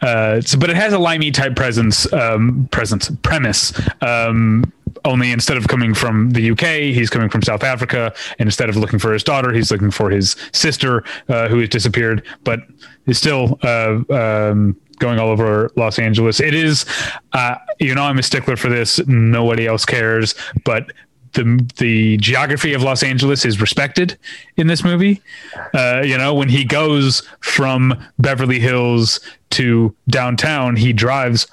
uh, 0.00 0.40
so, 0.40 0.58
but 0.58 0.70
it 0.70 0.76
has 0.76 0.92
a 0.92 0.98
limey 0.98 1.30
type 1.30 1.56
presence, 1.56 2.10
um, 2.12 2.68
presence 2.70 3.10
premise. 3.22 3.72
Um, 4.00 4.72
only 5.04 5.32
instead 5.32 5.56
of 5.56 5.68
coming 5.68 5.94
from 5.94 6.30
the 6.30 6.50
UK, 6.50 6.94
he's 6.94 7.10
coming 7.10 7.28
from 7.28 7.42
South 7.42 7.64
Africa, 7.64 8.14
and 8.38 8.46
instead 8.46 8.68
of 8.68 8.76
looking 8.76 8.98
for 8.98 9.12
his 9.12 9.24
daughter, 9.24 9.52
he's 9.52 9.70
looking 9.70 9.90
for 9.90 10.10
his 10.10 10.36
sister 10.52 11.02
uh, 11.28 11.48
who 11.48 11.58
has 11.58 11.68
disappeared, 11.68 12.24
but 12.44 12.60
is 13.06 13.18
still 13.18 13.58
uh, 13.62 14.00
um, 14.10 14.76
going 14.98 15.18
all 15.18 15.30
over 15.30 15.70
Los 15.76 15.98
Angeles. 15.98 16.40
It 16.40 16.54
is, 16.54 16.84
uh, 17.32 17.56
you 17.80 17.94
know, 17.94 18.02
I'm 18.02 18.18
a 18.18 18.22
stickler 18.22 18.56
for 18.56 18.68
this. 18.68 19.04
Nobody 19.06 19.66
else 19.66 19.84
cares, 19.84 20.34
but 20.64 20.92
the 21.32 21.66
the 21.78 22.16
geography 22.18 22.74
of 22.74 22.82
Los 22.82 23.02
Angeles 23.02 23.44
is 23.44 23.60
respected 23.60 24.18
in 24.56 24.66
this 24.66 24.84
movie. 24.84 25.20
Uh, 25.74 26.02
you 26.04 26.16
know, 26.16 26.34
when 26.34 26.48
he 26.48 26.64
goes 26.64 27.26
from 27.40 27.94
Beverly 28.18 28.60
Hills 28.60 29.20
to 29.50 29.94
downtown, 30.08 30.76
he 30.76 30.92
drives 30.92 31.46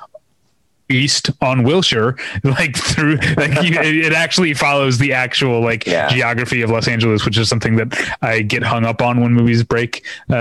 east 0.89 1.29
on 1.41 1.63
Wilshire, 1.63 2.17
like 2.43 2.75
through 2.75 3.15
like 3.15 3.51
it 3.63 4.13
actually 4.13 4.53
follows 4.53 4.97
the 4.97 5.13
actual 5.13 5.61
like 5.61 5.85
yeah. 5.85 6.09
geography 6.09 6.61
of 6.61 6.69
Los 6.69 6.87
Angeles, 6.87 7.25
which 7.25 7.37
is 7.37 7.47
something 7.47 7.75
that 7.77 8.17
I 8.21 8.41
get 8.41 8.63
hung 8.63 8.85
up 8.85 9.01
on 9.01 9.21
when 9.21 9.33
movies 9.33 9.63
break 9.63 10.05
uh, 10.29 10.33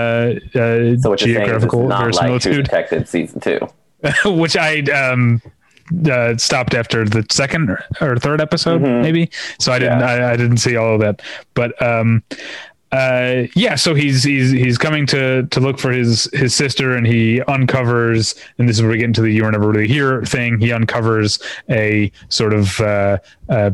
uh 0.55 0.97
so 0.97 1.15
geographical 1.15 1.87
verisimilitude. 1.87 2.57
Like 2.57 2.65
Detective 2.65 3.07
season 3.07 3.39
two, 3.39 3.59
which 4.25 4.57
I 4.57 4.79
um 4.81 5.41
uh, 6.09 6.37
stopped 6.37 6.73
after 6.73 7.05
the 7.05 7.25
second 7.29 7.69
or 8.01 8.17
third 8.17 8.41
episode, 8.41 8.81
mm-hmm. 8.81 9.01
maybe. 9.01 9.29
So 9.59 9.71
I 9.71 9.79
didn't, 9.79 9.99
yeah. 9.99 10.27
I, 10.27 10.31
I, 10.31 10.37
didn't 10.37 10.57
see 10.57 10.75
all 10.75 10.95
of 10.95 11.01
that, 11.01 11.21
but, 11.53 11.79
um, 11.81 12.23
uh, 12.91 13.43
yeah, 13.55 13.75
so 13.75 13.93
he's, 13.93 14.23
he's, 14.23 14.49
he's 14.51 14.77
coming 14.77 15.05
to, 15.05 15.45
to 15.47 15.59
look 15.59 15.77
for 15.77 15.91
his, 15.91 16.27
his 16.33 16.55
sister 16.55 16.95
and 16.95 17.05
he 17.05 17.41
uncovers, 17.43 18.33
and 18.57 18.67
this 18.67 18.77
is 18.77 18.81
where 18.81 18.91
we 18.91 18.97
get 18.97 19.05
into 19.05 19.21
the, 19.21 19.31
you 19.31 19.43
were 19.43 19.51
never 19.51 19.69
really 19.69 19.87
here 19.87 20.23
thing. 20.23 20.59
He 20.59 20.71
uncovers 20.71 21.39
a 21.69 22.11
sort 22.29 22.53
of, 22.53 22.79
uh, 22.79 23.19
uh, 23.47 23.71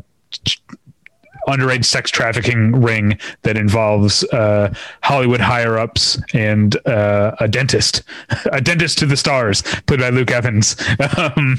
underage 1.47 1.85
sex 1.85 2.11
trafficking 2.11 2.81
ring 2.81 3.17
that 3.43 3.57
involves 3.57 4.23
uh, 4.25 4.73
Hollywood 5.03 5.41
higher 5.41 5.77
ups 5.77 6.19
and 6.33 6.75
uh, 6.87 7.35
a 7.39 7.47
dentist, 7.47 8.03
a 8.51 8.61
dentist 8.61 8.97
to 8.99 9.05
the 9.05 9.17
stars, 9.17 9.61
played 9.87 9.99
by 9.99 10.09
Luke 10.09 10.31
Evans. 10.31 10.75
Um, 11.17 11.57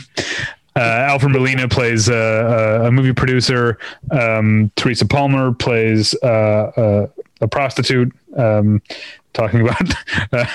uh, 0.74 0.80
Alfred 0.80 1.32
Molina 1.32 1.68
plays 1.68 2.08
a, 2.08 2.82
a 2.84 2.90
movie 2.90 3.14
producer. 3.14 3.78
Um, 4.10 4.70
Teresa 4.76 5.06
Palmer 5.06 5.54
plays 5.54 6.14
uh, 6.22 7.08
a 7.40 7.48
prostitute. 7.48 8.12
Um, 8.36 8.82
talking 9.36 9.60
about 9.60 9.94
uh, 10.32 10.46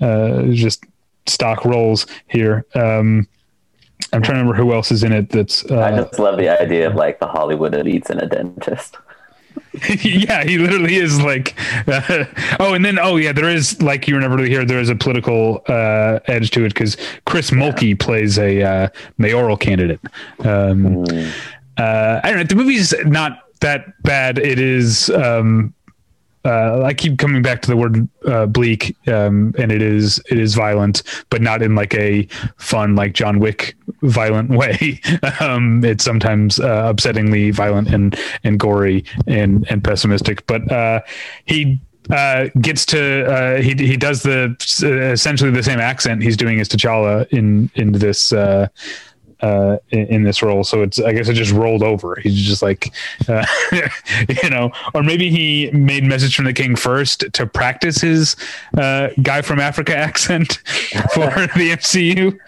uh, 0.00 0.42
just 0.52 0.84
stock 1.26 1.64
roles 1.64 2.06
here. 2.28 2.64
Um, 2.74 3.28
I'm 4.12 4.22
trying 4.22 4.36
to 4.36 4.40
remember 4.40 4.54
who 4.54 4.72
else 4.72 4.90
is 4.90 5.04
in 5.04 5.12
it. 5.12 5.28
That's 5.30 5.64
uh, 5.70 5.80
I 5.80 5.90
just 5.92 6.18
love 6.18 6.36
the 6.36 6.48
idea 6.48 6.88
of 6.88 6.94
like 6.94 7.20
the 7.20 7.26
Hollywood 7.26 7.72
elites 7.72 8.10
and 8.10 8.20
a 8.20 8.26
dentist. 8.26 8.96
yeah, 10.02 10.44
he 10.44 10.58
literally 10.58 10.96
is 10.96 11.20
like. 11.20 11.54
Uh, 11.86 12.24
oh, 12.58 12.74
and 12.74 12.84
then 12.84 12.98
oh 12.98 13.16
yeah, 13.16 13.32
there 13.32 13.48
is 13.48 13.80
like 13.82 14.08
you 14.08 14.14
remember 14.16 14.42
here. 14.44 14.64
There 14.64 14.80
is 14.80 14.88
a 14.88 14.96
political 14.96 15.62
uh, 15.68 16.18
edge 16.26 16.50
to 16.52 16.64
it 16.64 16.74
because 16.74 16.96
Chris 17.24 17.50
Mulkey 17.50 17.98
plays 17.98 18.38
a 18.38 18.62
uh, 18.62 18.88
mayoral 19.18 19.56
candidate. 19.56 20.00
Um, 20.40 21.04
mm. 21.04 21.32
I 21.78 22.20
don't 22.24 22.36
know. 22.36 22.44
The 22.44 22.56
movie's 22.56 22.94
not 23.04 23.44
that 23.60 24.02
bad. 24.02 24.38
It 24.38 24.58
is. 24.58 25.10
Um, 25.10 25.74
uh, 26.44 26.82
I 26.82 26.94
keep 26.94 27.18
coming 27.18 27.42
back 27.42 27.60
to 27.62 27.68
the 27.68 27.76
word 27.76 28.08
uh, 28.26 28.46
bleak, 28.46 28.96
um, 29.08 29.54
and 29.58 29.70
it 29.70 29.82
is 29.82 30.22
it 30.30 30.38
is 30.38 30.54
violent, 30.54 31.02
but 31.28 31.42
not 31.42 31.62
in 31.62 31.74
like 31.74 31.94
a 31.94 32.26
fun 32.56 32.94
like 32.96 33.12
John 33.12 33.40
Wick 33.40 33.76
violent 34.02 34.50
way. 34.58 35.00
um, 35.40 35.84
it's 35.84 36.04
sometimes 36.04 36.58
uh, 36.58 36.92
upsettingly 36.92 37.52
violent 37.52 37.88
and 37.88 38.18
and 38.42 38.58
gory 38.58 39.04
and 39.26 39.66
and 39.70 39.84
pessimistic. 39.84 40.46
But 40.46 40.70
uh, 40.72 41.00
he 41.44 41.78
uh, 42.08 42.48
gets 42.60 42.86
to 42.86 43.26
uh, 43.26 43.60
he 43.60 43.74
he 43.74 43.96
does 43.96 44.22
the 44.22 44.56
essentially 45.12 45.50
the 45.50 45.62
same 45.62 45.78
accent 45.78 46.22
he's 46.22 46.36
doing 46.36 46.58
as 46.60 46.68
T'Challa 46.68 47.28
in 47.28 47.70
in 47.74 47.92
this 47.92 48.32
uh, 49.42 49.78
in, 49.90 50.06
in, 50.06 50.22
this 50.22 50.42
role. 50.42 50.64
So 50.64 50.82
it's, 50.82 51.00
I 51.00 51.12
guess 51.12 51.28
it 51.28 51.34
just 51.34 51.52
rolled 51.52 51.82
over. 51.82 52.16
He's 52.20 52.34
just 52.34 52.62
like, 52.62 52.92
uh, 53.28 53.44
you 54.42 54.50
know, 54.50 54.70
or 54.94 55.02
maybe 55.02 55.30
he 55.30 55.70
made 55.72 56.04
Message 56.04 56.36
from 56.36 56.44
the 56.44 56.52
King 56.52 56.76
first 56.76 57.24
to 57.32 57.46
practice 57.46 58.00
his 58.00 58.36
uh, 58.76 59.08
guy 59.22 59.42
from 59.42 59.60
Africa 59.60 59.96
accent 60.00 60.54
for 61.14 61.26
the 61.56 61.70
MCU. 61.76 62.38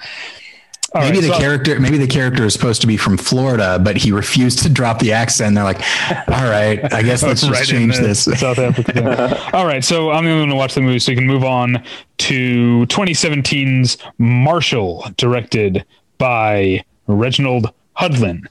All 0.94 1.00
maybe 1.00 1.18
right, 1.18 1.22
the 1.22 1.32
so, 1.32 1.38
character, 1.38 1.80
maybe 1.80 1.96
the 1.96 2.06
character 2.06 2.44
is 2.44 2.52
supposed 2.52 2.82
to 2.82 2.86
be 2.86 2.98
from 2.98 3.16
Florida, 3.16 3.78
but 3.82 3.96
he 3.96 4.12
refused 4.12 4.58
to 4.64 4.68
drop 4.68 4.98
the 4.98 5.12
accent. 5.12 5.54
They're 5.54 5.64
like, 5.64 5.80
"All 6.28 6.44
right, 6.50 6.92
I 6.92 7.00
guess 7.00 7.22
let's 7.22 7.40
just 7.40 7.64
change 7.64 7.96
this." 7.96 8.24
South 8.24 8.58
Africa. 8.58 9.54
All 9.54 9.64
right, 9.64 9.82
so 9.82 10.10
I'm 10.10 10.24
the 10.24 10.30
only 10.30 10.42
one 10.42 10.48
to 10.50 10.54
watch 10.54 10.74
the 10.74 10.82
movie, 10.82 10.98
so 10.98 11.12
we 11.12 11.16
can 11.16 11.26
move 11.26 11.44
on 11.44 11.82
to 12.18 12.84
2017's 12.88 13.96
Marshall, 14.18 15.06
directed 15.16 15.86
by 16.18 16.84
Reginald 17.06 17.72
Hudlin. 17.96 18.46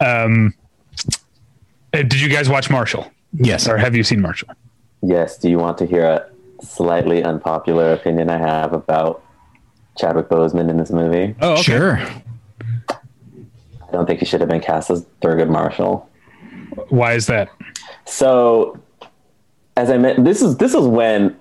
Um, 0.00 0.54
uh, 1.92 1.98
did 1.98 2.20
you 2.20 2.28
guys 2.28 2.48
watch 2.48 2.70
Marshall? 2.70 3.10
Yes. 3.34 3.68
Or 3.68 3.76
have 3.76 3.94
you 3.94 4.02
seen 4.02 4.20
Marshall? 4.20 4.48
Yes. 5.02 5.38
Do 5.38 5.48
you 5.48 5.58
want 5.58 5.78
to 5.78 5.86
hear 5.86 6.04
a 6.04 6.28
slightly 6.64 7.22
unpopular 7.22 7.92
opinion 7.92 8.30
I 8.30 8.38
have 8.38 8.72
about 8.72 9.22
Chadwick 9.98 10.28
Boseman 10.28 10.70
in 10.70 10.76
this 10.76 10.90
movie? 10.90 11.34
Oh, 11.40 11.52
okay. 11.52 11.62
sure. 11.62 11.98
I 12.88 13.92
don't 13.92 14.06
think 14.06 14.20
he 14.20 14.26
should 14.26 14.40
have 14.40 14.48
been 14.48 14.60
cast 14.60 14.90
as 14.90 15.04
Thurgood 15.20 15.50
Marshall. 15.50 16.08
Why 16.88 17.12
is 17.12 17.26
that? 17.26 17.50
So, 18.06 18.80
as 19.76 19.90
I 19.90 19.98
meant, 19.98 20.24
this 20.24 20.40
is 20.40 20.56
this 20.56 20.74
is 20.74 20.86
when 20.86 21.38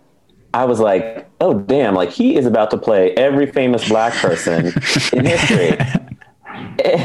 I 0.54 0.66
was 0.66 0.80
like, 0.80 1.30
oh 1.40 1.54
damn, 1.54 1.96
like 1.96 2.10
he 2.10 2.36
is 2.36 2.46
about 2.46 2.72
to 2.72 2.78
play 2.78 3.14
every 3.16 3.48
famous 3.52 3.88
black 3.88 4.14
person 4.14 4.74
in 5.14 5.26
history. 5.26 5.78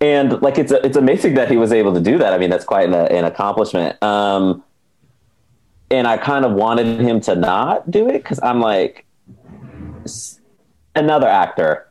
and 0.00 0.40
like 0.42 0.58
it's 0.58 0.72
it's 0.72 0.96
amazing 0.96 1.34
that 1.34 1.50
he 1.50 1.56
was 1.56 1.72
able 1.72 1.92
to 1.94 2.00
do 2.00 2.18
that. 2.18 2.32
I 2.32 2.38
mean, 2.38 2.50
that's 2.50 2.64
quite 2.64 2.88
an, 2.88 2.94
an 2.94 3.24
accomplishment. 3.24 4.02
Um, 4.02 4.64
and 5.90 6.08
I 6.08 6.16
kind 6.16 6.46
of 6.46 6.52
wanted 6.52 7.00
him 7.00 7.20
to 7.22 7.36
not 7.36 7.90
do 7.90 8.08
it 8.08 8.14
because 8.14 8.40
I'm 8.42 8.60
like 8.60 9.04
another 10.94 11.28
actor. 11.28 11.86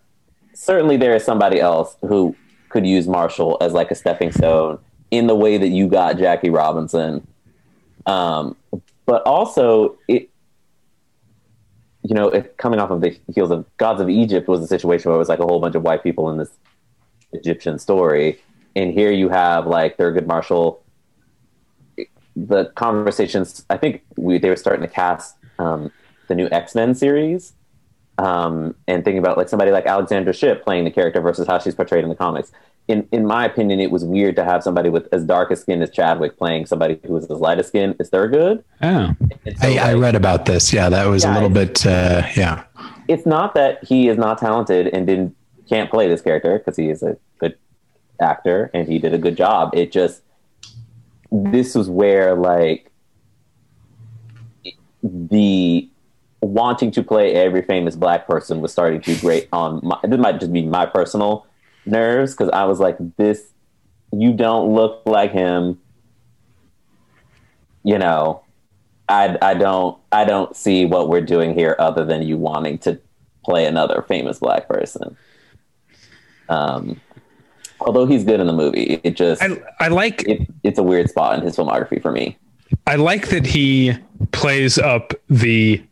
Certainly, 0.56 0.98
there 0.98 1.16
is 1.16 1.24
somebody 1.24 1.60
else 1.60 1.96
who 2.02 2.36
could 2.70 2.88
use 2.88 3.08
Marshall 3.08 3.58
as 3.62 3.74
like 3.74 3.92
a 3.92 3.96
stepping 3.96 4.32
stone 4.32 4.80
in 5.12 5.28
the 5.28 5.36
way 5.36 5.58
that 5.58 5.68
you 5.68 5.88
got 5.88 6.18
Jackie 6.18 6.50
Robinson. 6.50 7.28
Um, 8.08 8.56
but 9.06 9.22
also, 9.24 9.98
it 10.08 10.31
you 12.04 12.16
know, 12.16 12.30
it, 12.30 12.58
coming 12.58 12.80
off 12.80 12.90
of 12.90 13.02
the 13.02 13.18
heels 13.34 13.52
of 13.52 13.66
Gods 13.78 14.02
of 14.02 14.10
Egypt 14.10 14.48
was 14.48 14.62
a 14.62 14.68
situation 14.68 15.10
where 15.10 15.16
it 15.16 15.20
was 15.20 15.30
like 15.30 15.40
a 15.40 15.46
whole 15.46 15.60
bunch 15.60 15.76
of 15.76 15.84
white 15.84 16.04
people 16.04 16.30
in 16.30 16.38
this 16.38 16.52
Egyptian 17.32 17.78
story, 17.80 18.42
and 18.76 18.92
here 18.92 19.12
you 19.12 19.30
have 19.30 19.68
like 19.68 19.98
Thurgood 19.98 20.26
Marshall. 20.26 20.84
The 22.36 22.66
conversations, 22.76 23.66
I 23.70 23.78
think 23.78 24.04
we 24.18 24.38
they 24.38 24.50
were 24.50 24.56
starting 24.56 24.82
to 24.82 24.94
cast 24.94 25.36
um, 25.60 25.92
the 26.28 26.36
new 26.36 26.48
X 26.52 26.74
Men 26.74 26.96
series, 26.96 27.54
um, 28.18 28.76
and 28.88 29.04
thinking 29.04 29.20
about 29.20 29.38
like 29.38 29.50
somebody 29.50 29.72
like 29.72 29.86
Alexandra 29.86 30.34
Shipp 30.34 30.64
playing 30.64 30.86
the 30.86 30.92
character 30.92 31.22
versus 31.22 31.46
how 31.48 31.60
she's 31.60 31.76
portrayed 31.76 32.04
in 32.04 32.10
the 32.10 32.16
comics. 32.16 32.52
In 32.92 33.08
in 33.12 33.26
my 33.26 33.46
opinion, 33.46 33.80
it 33.80 33.90
was 33.90 34.04
weird 34.04 34.36
to 34.36 34.44
have 34.44 34.64
somebody 34.64 34.90
with 34.90 35.08
as 35.14 35.24
dark 35.24 35.50
a 35.50 35.56
skin 35.56 35.82
as 35.82 35.90
Chadwick 35.90 36.38
playing 36.38 36.66
somebody 36.66 37.00
who 37.06 37.14
was 37.14 37.24
as 37.32 37.40
light 37.40 37.60
a 37.60 37.64
skin 37.64 37.96
as 38.00 38.10
Thurgood. 38.10 38.64
Oh, 38.82 39.16
so, 39.18 39.52
I, 39.62 39.68
like, 39.68 39.80
I, 39.80 39.94
read 39.94 40.16
about 40.16 40.46
this. 40.46 40.74
Yeah, 40.74 40.90
that 40.90 41.06
was 41.06 41.24
yeah, 41.24 41.32
a 41.32 41.34
little 41.34 41.50
bit. 41.50 41.86
Uh, 41.86 42.24
yeah, 42.36 42.64
it's 43.08 43.26
not 43.26 43.54
that 43.56 43.84
he 43.84 44.10
is 44.10 44.18
not 44.18 44.40
talented 44.40 44.88
and 44.88 45.08
didn't 45.08 45.36
can't 45.70 45.90
play 45.90 46.10
this 46.10 46.22
character 46.22 46.58
because 46.58 46.76
he 46.76 46.90
is 46.90 47.02
a 47.02 47.18
good 47.40 47.58
actor 48.20 48.70
and 48.74 48.88
he 48.88 49.00
did 49.00 49.14
a 49.14 49.18
good 49.18 49.38
job. 49.38 49.72
It 49.74 49.94
just 49.94 50.22
this 51.32 51.76
was 51.76 51.90
where 51.90 52.36
like 52.36 52.92
the 55.04 55.90
wanting 56.42 56.92
to 56.92 57.04
play 57.04 57.34
every 57.36 57.62
famous 57.62 57.96
black 57.96 58.28
person 58.28 58.62
was 58.62 58.72
starting 58.72 59.00
to 59.00 59.16
grate 59.18 59.48
on 59.54 59.80
my, 59.84 59.98
this 60.04 60.20
might 60.20 60.40
just 60.40 60.52
be 60.52 60.64
my 60.64 60.86
personal 60.86 61.46
nerves 61.86 62.34
because 62.34 62.50
I 62.50 62.66
was 62.66 62.80
like 62.80 62.98
this 63.18 63.50
you 64.14 64.34
don't 64.34 64.74
look 64.74 65.02
like 65.06 65.32
him 65.32 65.80
you 67.84 67.98
know 67.98 68.44
I, 69.10 69.38
I 69.42 69.54
don't 69.56 69.98
I 70.12 70.26
don't 70.26 70.56
see 70.56 70.86
what 70.86 71.10
we're 71.10 71.22
doing 71.22 71.54
here 71.54 71.76
other 71.80 72.06
than 72.06 72.22
you 72.22 72.38
wanting 72.38 72.78
to 72.80 73.00
play 73.44 73.66
another 73.66 74.06
famous 74.08 74.40
black 74.40 74.68
person 74.68 75.18
um, 76.50 77.00
although 77.80 78.06
he's 78.06 78.24
good 78.24 78.40
in 78.40 78.48
the 78.48 78.54
movie, 78.54 79.00
it 79.04 79.16
just 79.16 79.42
I, 79.42 79.58
I 79.80 79.88
like 79.88 80.28
it, 80.28 80.48
it's 80.64 80.78
a 80.78 80.84
weird 80.84 81.10
spot 81.10 81.38
in 81.38 81.46
his 81.46 81.58
filmography 81.58 82.02
for 82.02 82.12
me. 82.12 82.38
I 82.88 82.96
like 82.96 83.30
that 83.30 83.46
he 83.46 83.94
plays 84.32 84.78
up 84.78 85.14
the 85.30 85.84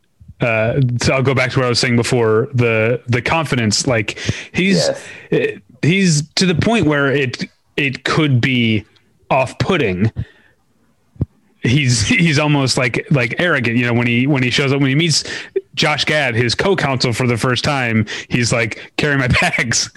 uh, 0.42 0.80
so 1.02 1.14
I'll 1.14 1.24
go 1.24 1.34
back 1.34 1.52
to 1.52 1.60
what 1.60 1.66
I 1.66 1.70
was 1.70 1.80
saying 1.80 1.96
before 1.96 2.50
the 2.54 3.02
the 3.08 3.22
confidence. 3.22 3.88
Like 3.88 4.18
he's 4.54 4.78
yes. 4.78 5.08
Eh, 5.32 5.58
he's 5.82 6.28
to 6.34 6.46
the 6.46 6.56
point 6.56 6.86
where 6.86 7.08
it 7.08 7.50
it 7.78 8.04
could 8.04 8.42
be 8.42 8.86
off 9.30 9.58
putting 9.60 10.12
he's 11.62 12.08
he's 12.08 12.40
almost 12.40 12.78
like 12.78 13.06
like 13.12 13.36
arrogant 13.38 13.78
you 13.78 13.86
know 13.86 13.94
when 13.94 14.08
he 14.08 14.28
when 14.28 14.42
he 14.44 14.50
shows 14.50 14.72
up 14.72 14.80
when 14.80 14.90
he 14.90 14.96
meets 14.96 15.24
Josh 15.76 16.06
Gad 16.06 16.36
his 16.36 16.56
co-counsel 16.56 17.14
for 17.14 17.28
the 17.28 17.38
first 17.38 17.64
time 17.64 18.06
he's 18.30 18.52
like 18.52 18.94
carry 18.98 19.18
my 19.18 19.28
bags. 19.42 19.90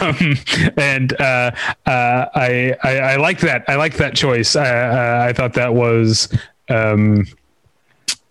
Um, 0.00 0.36
and 0.76 1.18
uh, 1.20 1.50
uh, 1.86 2.26
I, 2.34 2.74
I 2.82 2.98
I 2.98 3.16
like 3.16 3.40
that 3.40 3.64
I 3.68 3.76
like 3.76 3.94
that 3.96 4.14
choice. 4.14 4.56
I 4.56 4.68
uh, 4.68 5.26
I 5.28 5.32
thought 5.32 5.54
that 5.54 5.74
was 5.74 6.28
um, 6.68 7.26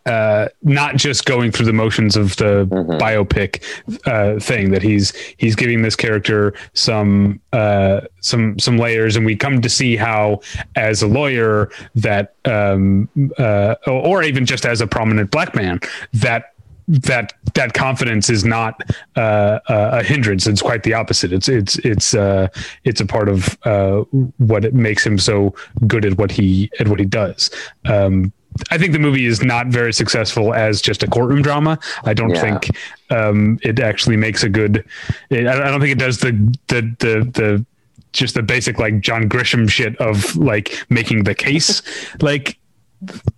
uh, 0.08 0.48
not 0.64 0.96
just 0.96 1.26
going 1.26 1.52
through 1.52 1.66
the 1.66 1.74
motions 1.74 2.16
of 2.16 2.36
the 2.38 2.66
mm-hmm. 2.66 2.92
biopic 2.94 3.62
uh, 4.06 4.40
thing 4.40 4.72
that 4.72 4.82
he's 4.82 5.14
he's 5.38 5.56
giving 5.56 5.82
this 5.82 5.96
character 5.96 6.54
some 6.74 7.40
uh, 7.54 8.02
some 8.22 8.58
some 8.58 8.78
layers, 8.78 9.16
and 9.16 9.26
we 9.26 9.36
come 9.36 9.62
to 9.62 9.70
see 9.70 9.96
how, 9.96 10.40
as 10.76 11.02
a 11.02 11.08
lawyer, 11.08 11.70
that 11.96 12.36
um, 12.46 13.10
uh, 13.38 13.76
or 13.86 14.24
even 14.24 14.46
just 14.46 14.66
as 14.66 14.82
a 14.82 14.88
prominent 14.88 15.30
black 15.30 15.54
man, 15.56 15.80
that 16.14 16.54
that 16.88 17.34
that 17.54 17.74
confidence 17.74 18.30
is 18.30 18.46
not 18.46 18.82
uh, 19.18 19.60
a 19.68 20.04
hindrance. 20.04 20.48
It's 20.48 20.62
quite 20.62 20.84
the 20.84 20.94
opposite. 20.94 21.34
It's 21.34 21.50
it's 21.50 21.78
it's 21.80 22.14
uh, 22.14 22.48
it's 22.86 23.02
a 23.02 23.06
part 23.06 23.28
of 23.28 23.58
uh, 23.64 24.04
what 24.38 24.64
it 24.64 24.74
makes 24.74 25.06
him 25.06 25.20
so 25.20 25.54
good 25.86 26.06
at 26.06 26.18
what 26.18 26.32
he 26.32 26.72
at 26.80 26.88
what 26.88 27.00
he 27.00 27.06
does. 27.06 27.50
Um, 27.86 28.32
I 28.72 28.78
think 28.78 28.94
the 28.94 29.00
movie 29.00 29.26
is 29.26 29.44
not 29.44 29.68
very 29.68 29.94
successful 29.94 30.54
as 30.54 30.82
just 30.82 31.04
a 31.04 31.08
courtroom 31.08 31.42
drama. 31.42 31.80
I 32.04 32.14
don't 32.14 32.36
yeah. 32.36 32.42
think 32.42 32.78
um, 33.10 33.60
it 33.64 33.80
actually 33.80 34.18
makes 34.18 34.44
a 34.44 34.50
good. 34.50 34.86
It, 35.30 35.48
I 35.48 35.70
don't 35.70 35.80
think 35.80 35.92
it 35.92 36.00
does 36.00 36.20
the 36.20 36.32
the 36.68 36.82
the 37.00 37.32
the 37.34 37.66
just 38.14 38.36
the 38.36 38.44
basic 38.44 38.80
like 38.80 39.00
John 39.00 39.30
Grisham 39.30 39.70
shit 39.70 39.96
of 39.98 40.36
like 40.36 40.86
making 40.90 41.24
the 41.24 41.36
case 41.36 41.82
like 42.22 42.58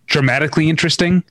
dramatically 0.05 0.69
interesting. 0.69 1.23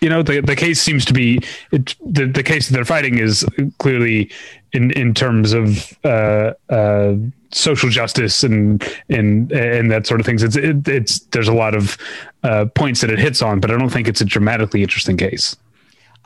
You 0.00 0.08
know, 0.08 0.22
the 0.22 0.40
the 0.40 0.56
case 0.56 0.80
seems 0.80 1.04
to 1.06 1.12
be 1.12 1.40
it, 1.72 1.94
the 2.04 2.26
the 2.26 2.42
case 2.42 2.68
that 2.68 2.74
they're 2.74 2.84
fighting 2.84 3.18
is 3.18 3.44
clearly 3.78 4.30
in 4.72 4.90
in 4.92 5.14
terms 5.14 5.52
of 5.52 5.96
uh, 6.04 6.52
uh, 6.68 7.14
social 7.52 7.90
justice 7.90 8.42
and 8.42 8.82
and 9.08 9.52
and 9.52 9.90
that 9.90 10.06
sort 10.06 10.20
of 10.20 10.26
things. 10.26 10.42
It's 10.42 10.56
it, 10.56 10.86
it's 10.88 11.20
there's 11.32 11.48
a 11.48 11.54
lot 11.54 11.74
of 11.74 11.98
uh, 12.42 12.66
points 12.74 13.00
that 13.02 13.10
it 13.10 13.18
hits 13.18 13.42
on, 13.42 13.60
but 13.60 13.70
I 13.70 13.76
don't 13.76 13.90
think 13.90 14.08
it's 14.08 14.20
a 14.20 14.24
dramatically 14.24 14.82
interesting 14.82 15.16
case. 15.16 15.56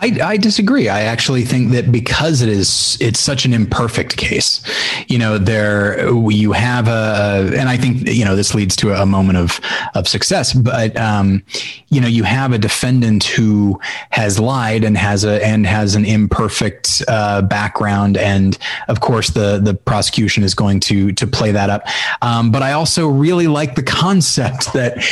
I, 0.00 0.18
I, 0.22 0.36
disagree. 0.36 0.88
I 0.88 1.02
actually 1.02 1.44
think 1.44 1.70
that 1.70 1.92
because 1.92 2.42
it 2.42 2.48
is, 2.48 2.98
it's 3.00 3.20
such 3.20 3.44
an 3.44 3.54
imperfect 3.54 4.16
case. 4.16 4.60
You 5.06 5.18
know, 5.18 5.38
there 5.38 6.10
you 6.30 6.50
have 6.50 6.88
a, 6.88 7.52
and 7.56 7.68
I 7.68 7.76
think 7.76 8.08
you 8.08 8.24
know 8.24 8.34
this 8.34 8.54
leads 8.54 8.74
to 8.76 8.92
a 8.92 9.06
moment 9.06 9.38
of 9.38 9.60
of 9.94 10.08
success. 10.08 10.52
But 10.52 10.96
um, 10.98 11.44
you 11.90 12.00
know, 12.00 12.08
you 12.08 12.24
have 12.24 12.52
a 12.52 12.58
defendant 12.58 13.22
who 13.24 13.80
has 14.10 14.40
lied 14.40 14.82
and 14.82 14.98
has 14.98 15.24
a 15.24 15.44
and 15.46 15.64
has 15.64 15.94
an 15.94 16.04
imperfect 16.04 17.04
uh, 17.06 17.42
background, 17.42 18.16
and 18.16 18.58
of 18.88 19.00
course 19.00 19.30
the 19.30 19.60
the 19.62 19.74
prosecution 19.74 20.42
is 20.42 20.54
going 20.54 20.80
to 20.80 21.12
to 21.12 21.26
play 21.26 21.52
that 21.52 21.70
up. 21.70 21.86
Um, 22.20 22.50
but 22.50 22.62
I 22.62 22.72
also 22.72 23.06
really 23.06 23.46
like 23.46 23.76
the 23.76 23.82
concept 23.82 24.72
that 24.72 25.02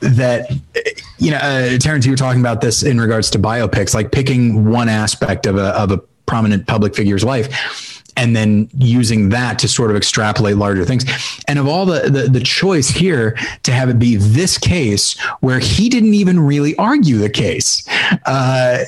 that 0.00 0.48
you 1.18 1.32
know, 1.32 1.38
uh, 1.38 1.78
Terrence, 1.78 2.06
you 2.06 2.12
were 2.12 2.16
talking 2.16 2.40
about 2.40 2.60
this 2.60 2.82
in 2.82 3.00
regards 3.00 3.30
to 3.30 3.38
biopics, 3.38 3.92
like 3.92 4.12
one 4.72 4.88
aspect 4.88 5.46
of 5.46 5.56
a 5.56 5.68
of 5.76 5.90
a 5.90 5.98
prominent 6.26 6.66
public 6.66 6.94
figure's 6.94 7.24
life 7.24 7.48
and 8.18 8.34
then 8.34 8.68
using 8.76 9.28
that 9.28 9.60
to 9.60 9.68
sort 9.68 9.90
of 9.90 9.96
extrapolate 9.96 10.56
larger 10.56 10.84
things. 10.84 11.04
And 11.46 11.56
of 11.58 11.68
all 11.68 11.86
the, 11.86 12.10
the, 12.10 12.28
the 12.28 12.40
choice 12.40 12.88
here 12.88 13.38
to 13.62 13.72
have 13.72 13.88
it 13.88 14.00
be 14.00 14.16
this 14.16 14.58
case 14.58 15.16
where 15.38 15.60
he 15.60 15.88
didn't 15.88 16.14
even 16.14 16.40
really 16.40 16.74
argue 16.76 17.18
the 17.18 17.30
case, 17.30 17.86
uh, 18.26 18.84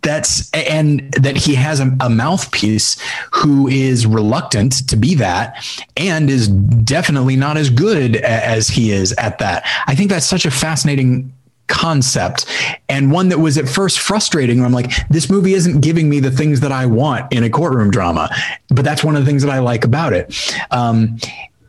that's 0.00 0.50
and 0.52 1.12
that 1.12 1.36
he 1.36 1.54
has 1.56 1.78
a, 1.78 1.94
a 2.00 2.08
mouthpiece 2.08 2.96
who 3.32 3.68
is 3.68 4.06
reluctant 4.06 4.88
to 4.88 4.96
be 4.96 5.14
that 5.14 5.62
and 5.98 6.30
is 6.30 6.48
definitely 6.48 7.36
not 7.36 7.58
as 7.58 7.68
good 7.68 8.16
as 8.16 8.68
he 8.68 8.92
is 8.92 9.12
at 9.12 9.38
that. 9.38 9.66
I 9.86 9.94
think 9.94 10.08
that's 10.08 10.26
such 10.26 10.46
a 10.46 10.50
fascinating 10.50 11.34
concept 11.70 12.44
and 12.88 13.10
one 13.10 13.30
that 13.30 13.38
was 13.38 13.56
at 13.56 13.68
first 13.68 14.00
frustrating. 14.00 14.62
I'm 14.62 14.72
like, 14.72 14.90
this 15.08 15.30
movie 15.30 15.54
isn't 15.54 15.80
giving 15.80 16.10
me 16.10 16.20
the 16.20 16.30
things 16.30 16.60
that 16.60 16.72
I 16.72 16.84
want 16.84 17.32
in 17.32 17.44
a 17.44 17.48
courtroom 17.48 17.90
drama, 17.90 18.28
but 18.68 18.84
that's 18.84 19.02
one 19.02 19.16
of 19.16 19.24
the 19.24 19.30
things 19.30 19.42
that 19.42 19.50
I 19.50 19.60
like 19.60 19.84
about 19.84 20.12
it. 20.12 20.54
Um, 20.70 21.18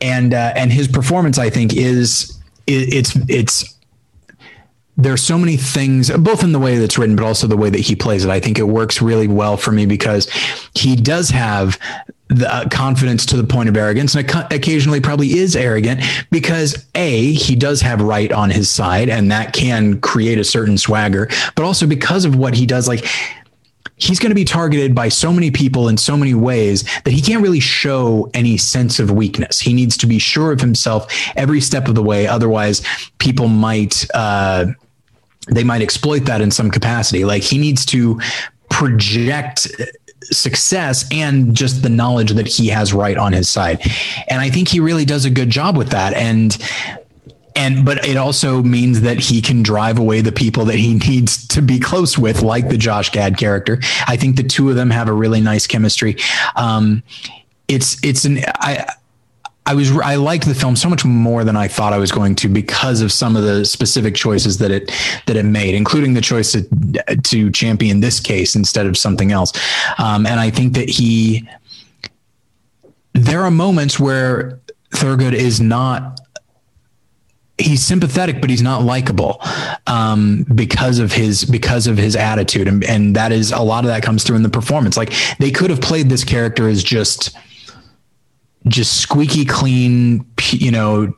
and 0.02 0.34
uh, 0.34 0.52
and 0.56 0.72
his 0.72 0.88
performance, 0.88 1.38
I 1.38 1.48
think, 1.48 1.74
is 1.74 2.38
it, 2.66 2.92
it's 2.92 3.16
it's 3.28 3.76
there's 4.96 5.22
so 5.22 5.38
many 5.38 5.56
things, 5.56 6.10
both 6.10 6.44
in 6.44 6.52
the 6.52 6.58
way 6.58 6.76
that's 6.76 6.98
written, 6.98 7.16
but 7.16 7.24
also 7.24 7.46
the 7.46 7.56
way 7.56 7.70
that 7.70 7.80
he 7.80 7.96
plays 7.96 8.24
it. 8.24 8.30
I 8.30 8.40
think 8.40 8.58
it 8.58 8.64
works 8.64 9.00
really 9.00 9.28
well 9.28 9.56
for 9.56 9.72
me 9.72 9.86
because 9.86 10.28
he 10.74 10.96
does 10.96 11.30
have 11.30 11.78
the 12.28 12.52
uh, 12.52 12.68
confidence 12.68 13.26
to 13.26 13.36
the 13.36 13.44
point 13.44 13.68
of 13.68 13.76
arrogance 13.76 14.14
and 14.14 14.28
occasionally 14.50 15.00
probably 15.00 15.38
is 15.38 15.54
arrogant 15.54 16.00
because 16.30 16.86
a 16.94 17.32
he 17.32 17.54
does 17.54 17.82
have 17.82 18.00
right 18.00 18.32
on 18.32 18.48
his 18.48 18.70
side 18.70 19.08
and 19.10 19.30
that 19.30 19.52
can 19.52 20.00
create 20.00 20.38
a 20.38 20.44
certain 20.44 20.78
swagger 20.78 21.28
but 21.54 21.64
also 21.64 21.86
because 21.86 22.24
of 22.24 22.34
what 22.34 22.54
he 22.54 22.64
does 22.64 22.88
like 22.88 23.04
he's 24.02 24.18
going 24.18 24.30
to 24.30 24.34
be 24.34 24.44
targeted 24.44 24.94
by 24.94 25.08
so 25.08 25.32
many 25.32 25.50
people 25.50 25.88
in 25.88 25.96
so 25.96 26.16
many 26.16 26.34
ways 26.34 26.82
that 27.04 27.12
he 27.12 27.20
can't 27.20 27.42
really 27.42 27.60
show 27.60 28.28
any 28.34 28.56
sense 28.56 28.98
of 28.98 29.12
weakness. 29.12 29.60
He 29.60 29.72
needs 29.72 29.96
to 29.98 30.06
be 30.06 30.18
sure 30.18 30.50
of 30.50 30.60
himself 30.60 31.06
every 31.36 31.60
step 31.60 31.86
of 31.86 31.94
the 31.94 32.02
way. 32.02 32.26
Otherwise, 32.26 32.82
people 33.18 33.46
might, 33.46 34.04
uh, 34.12 34.66
they 35.48 35.62
might 35.62 35.82
exploit 35.82 36.20
that 36.20 36.40
in 36.40 36.50
some 36.50 36.70
capacity. 36.70 37.24
Like 37.24 37.44
he 37.44 37.58
needs 37.58 37.86
to 37.86 38.20
project 38.70 39.68
success 40.24 41.04
and 41.12 41.54
just 41.54 41.82
the 41.82 41.88
knowledge 41.88 42.32
that 42.32 42.46
he 42.46 42.68
has 42.68 42.92
right 42.92 43.16
on 43.16 43.32
his 43.32 43.48
side. 43.48 43.80
And 44.28 44.40
I 44.40 44.50
think 44.50 44.68
he 44.68 44.80
really 44.80 45.04
does 45.04 45.24
a 45.24 45.30
good 45.30 45.50
job 45.50 45.76
with 45.76 45.90
that. 45.90 46.14
And 46.14 46.56
and 47.56 47.84
but 47.84 48.06
it 48.06 48.16
also 48.16 48.62
means 48.62 49.02
that 49.02 49.18
he 49.18 49.42
can 49.42 49.62
drive 49.62 49.98
away 49.98 50.20
the 50.20 50.32
people 50.32 50.64
that 50.66 50.76
he 50.76 50.94
needs 50.94 51.46
to 51.48 51.62
be 51.62 51.78
close 51.78 52.18
with, 52.18 52.42
like 52.42 52.68
the 52.68 52.78
Josh 52.78 53.10
Gad 53.10 53.36
character. 53.36 53.80
I 54.06 54.16
think 54.16 54.36
the 54.36 54.42
two 54.42 54.70
of 54.70 54.76
them 54.76 54.90
have 54.90 55.08
a 55.08 55.12
really 55.12 55.40
nice 55.40 55.66
chemistry. 55.66 56.16
Um, 56.56 57.02
it's 57.68 58.02
it's 58.04 58.24
an 58.24 58.40
I 58.56 58.86
I 59.64 59.74
was 59.74 59.96
I 59.96 60.16
liked 60.16 60.46
the 60.46 60.54
film 60.54 60.74
so 60.76 60.88
much 60.88 61.04
more 61.04 61.44
than 61.44 61.56
I 61.56 61.68
thought 61.68 61.92
I 61.92 61.98
was 61.98 62.10
going 62.10 62.34
to 62.36 62.48
because 62.48 63.00
of 63.00 63.12
some 63.12 63.36
of 63.36 63.44
the 63.44 63.64
specific 63.64 64.14
choices 64.14 64.58
that 64.58 64.70
it 64.70 64.90
that 65.26 65.36
it 65.36 65.44
made, 65.44 65.74
including 65.74 66.14
the 66.14 66.20
choice 66.20 66.52
to 66.52 67.16
to 67.22 67.50
champion 67.50 68.00
this 68.00 68.18
case 68.18 68.56
instead 68.56 68.86
of 68.86 68.96
something 68.96 69.30
else. 69.30 69.52
Um, 69.98 70.26
and 70.26 70.40
I 70.40 70.50
think 70.50 70.74
that 70.74 70.88
he 70.88 71.48
there 73.14 73.42
are 73.42 73.50
moments 73.50 74.00
where 74.00 74.58
Thurgood 74.90 75.32
is 75.32 75.60
not 75.60 76.20
he's 77.58 77.84
sympathetic, 77.84 78.40
but 78.40 78.50
he's 78.50 78.62
not 78.62 78.82
likable 78.82 79.40
um, 79.86 80.44
because 80.54 80.98
of 80.98 81.12
his 81.12 81.44
because 81.44 81.86
of 81.86 81.96
his 81.96 82.16
attitude, 82.16 82.68
and 82.68 82.84
and 82.84 83.16
that 83.16 83.32
is 83.32 83.52
a 83.52 83.60
lot 83.60 83.84
of 83.84 83.88
that 83.88 84.02
comes 84.02 84.24
through 84.24 84.36
in 84.36 84.42
the 84.42 84.48
performance. 84.48 84.96
Like 84.96 85.12
they 85.38 85.50
could 85.50 85.70
have 85.70 85.80
played 85.80 86.08
this 86.08 86.24
character 86.24 86.68
as 86.68 86.82
just 86.82 87.36
just 88.66 89.00
squeaky 89.00 89.44
clean, 89.44 90.24
you 90.50 90.70
know, 90.70 91.12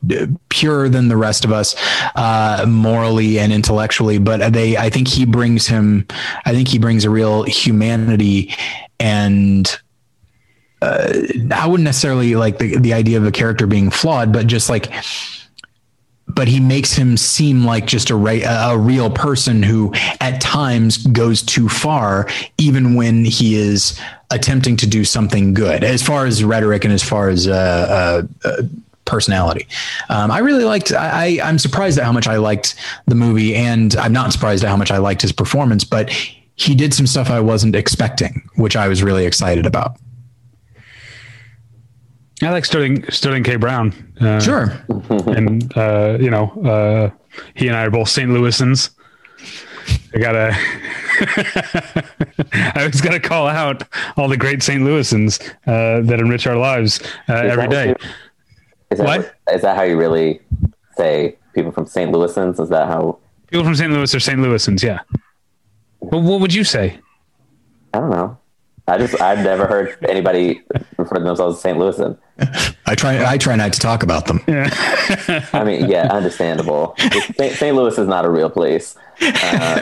purer 0.49 0.89
than 0.89 1.07
the 1.07 1.17
rest 1.17 1.45
of 1.45 1.51
us, 1.51 1.75
uh, 2.15 2.65
morally 2.67 3.39
and 3.39 3.53
intellectually. 3.53 4.17
But 4.17 4.53
they, 4.53 4.77
I 4.77 4.89
think 4.89 5.07
he 5.07 5.25
brings 5.25 5.67
him, 5.67 6.07
I 6.45 6.53
think 6.53 6.67
he 6.67 6.79
brings 6.79 7.05
a 7.05 7.09
real 7.09 7.43
humanity 7.43 8.53
and, 8.99 9.79
uh, 10.81 11.13
I 11.51 11.67
wouldn't 11.67 11.85
necessarily 11.85 12.35
like 12.35 12.57
the, 12.57 12.77
the 12.77 12.93
idea 12.93 13.17
of 13.17 13.25
a 13.25 13.31
character 13.31 13.67
being 13.67 13.89
flawed, 13.91 14.33
but 14.33 14.47
just 14.47 14.69
like, 14.69 14.91
but 16.27 16.47
he 16.47 16.59
makes 16.59 16.93
him 16.93 17.17
seem 17.17 17.65
like 17.65 17.85
just 17.85 18.09
a, 18.09 18.15
a 18.15 18.77
real 18.77 19.09
person 19.09 19.61
who 19.61 19.93
at 20.19 20.41
times 20.41 20.97
goes 21.07 21.41
too 21.41 21.69
far, 21.69 22.27
even 22.57 22.95
when 22.95 23.25
he 23.25 23.55
is 23.55 23.99
attempting 24.31 24.75
to 24.77 24.87
do 24.87 25.05
something 25.05 25.53
good 25.53 25.83
as 25.83 26.01
far 26.01 26.25
as 26.25 26.43
rhetoric 26.43 26.83
and 26.83 26.93
as 26.93 27.03
far 27.03 27.29
as 27.29 27.47
uh, 27.47 28.25
uh, 28.43 28.47
uh, 28.47 28.61
personality. 29.05 29.67
Um, 30.09 30.31
I 30.31 30.39
really 30.39 30.63
liked. 30.63 30.91
I, 30.91 31.39
I'm 31.43 31.59
surprised 31.59 31.99
at 31.99 32.05
how 32.05 32.11
much 32.11 32.27
I 32.27 32.37
liked 32.37 32.75
the 33.05 33.15
movie, 33.15 33.55
and 33.55 33.95
I'm 33.95 34.13
not 34.13 34.33
surprised 34.33 34.63
at 34.63 34.69
how 34.69 34.77
much 34.77 34.91
I 34.91 34.97
liked 34.97 35.21
his 35.21 35.31
performance. 35.31 35.83
But 35.83 36.09
he 36.55 36.73
did 36.73 36.93
some 36.93 37.05
stuff 37.05 37.29
I 37.29 37.39
wasn't 37.39 37.75
expecting, 37.75 38.49
which 38.55 38.75
I 38.75 38.87
was 38.87 39.03
really 39.03 39.25
excited 39.25 39.65
about. 39.65 39.97
I 42.41 42.49
like 42.49 42.65
Sterling 42.65 43.09
Sterling 43.09 43.43
K. 43.43 43.55
Brown. 43.55 43.93
Uh, 44.19 44.39
sure, 44.41 44.73
and 45.09 45.71
uh, 45.77 46.17
you 46.19 46.29
know, 46.29 46.49
uh, 46.63 47.09
he 47.53 47.67
and 47.67 47.77
I 47.77 47.85
are 47.85 47.91
both 47.91 48.09
St. 48.09 48.29
Louisans. 48.29 48.89
I 50.13 50.17
gotta. 50.17 50.51
I 52.75 52.85
was 52.85 52.99
gonna 52.99 53.21
call 53.21 53.47
out 53.47 53.83
all 54.17 54.27
the 54.27 54.35
great 54.37 54.61
St. 54.63 54.81
Louisans 54.81 55.41
uh, 55.65 56.01
that 56.05 56.19
enrich 56.19 56.45
our 56.45 56.57
lives 56.57 56.99
uh, 57.29 57.33
every 57.33 57.67
day. 57.67 57.89
You, 57.89 57.95
is 58.91 58.97
that, 58.99 59.07
what 59.07 59.35
is 59.53 59.61
that? 59.61 59.77
How 59.77 59.83
you 59.83 59.97
really 59.97 60.41
say 60.97 61.37
people 61.53 61.71
from 61.71 61.85
St. 61.85 62.11
Louisans? 62.11 62.59
Is 62.59 62.69
that 62.69 62.87
how 62.87 63.17
people 63.47 63.63
from 63.63 63.75
St. 63.75 63.91
Louis 63.91 64.13
are 64.13 64.19
St. 64.19 64.39
Louisans? 64.39 64.83
Yeah. 64.83 64.99
But 66.01 66.19
what 66.19 66.41
would 66.41 66.53
you 66.53 66.65
say? 66.65 66.99
I 67.93 67.99
don't 67.99 68.09
know. 68.09 68.37
I 68.87 68.97
just 68.99 69.19
I've 69.19 69.39
never 69.39 69.65
heard 69.65 69.97
anybody 70.07 70.61
refer 70.97 71.15
to 71.15 71.23
themselves 71.23 71.57
as 71.57 71.61
St. 71.61 71.77
Louisan. 71.77 72.17
I 72.85 72.93
try 72.95 73.25
I 73.25 73.37
try 73.37 73.55
not 73.55 73.73
to 73.73 73.79
talk 73.79 74.03
about 74.03 74.27
them. 74.27 74.41
Yeah. 74.47 74.69
I 75.53 75.63
mean, 75.63 75.89
yeah, 75.89 76.07
understandable. 76.11 76.95
St. 77.37 77.75
Louis 77.75 77.97
is 77.97 78.07
not 78.07 78.25
a 78.25 78.29
real 78.29 78.49
place. 78.49 78.95
Uh, 79.21 79.81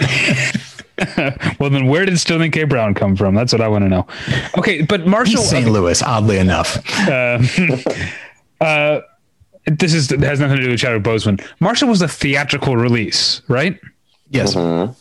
well, 1.60 1.70
then 1.70 1.88
where 1.88 2.06
did 2.06 2.20
Sterling 2.20 2.52
K. 2.52 2.64
Brown 2.64 2.94
come 2.94 3.16
from? 3.16 3.36
That's 3.36 3.52
what 3.52 3.62
I 3.62 3.68
want 3.68 3.84
to 3.84 3.90
know. 3.90 4.08
Okay, 4.58 4.84
but 4.84 5.06
Marshall 5.06 5.42
St. 5.42 5.68
Louis, 5.68 6.02
oddly 6.02 6.38
enough. 6.38 6.78
Uh, 7.08 7.40
uh, 8.62 9.02
this 9.66 9.94
is 9.94 10.10
has 10.10 10.40
nothing 10.40 10.58
to 10.58 10.64
do 10.64 10.70
with 10.70 10.80
Chadwick 10.80 11.04
Boseman. 11.04 11.46
Marshall 11.60 11.90
was 11.90 12.02
a 12.02 12.08
theatrical 12.08 12.78
release, 12.78 13.42
right? 13.48 13.80
Yes. 14.30 14.56
Mm-hmm. 14.56 14.94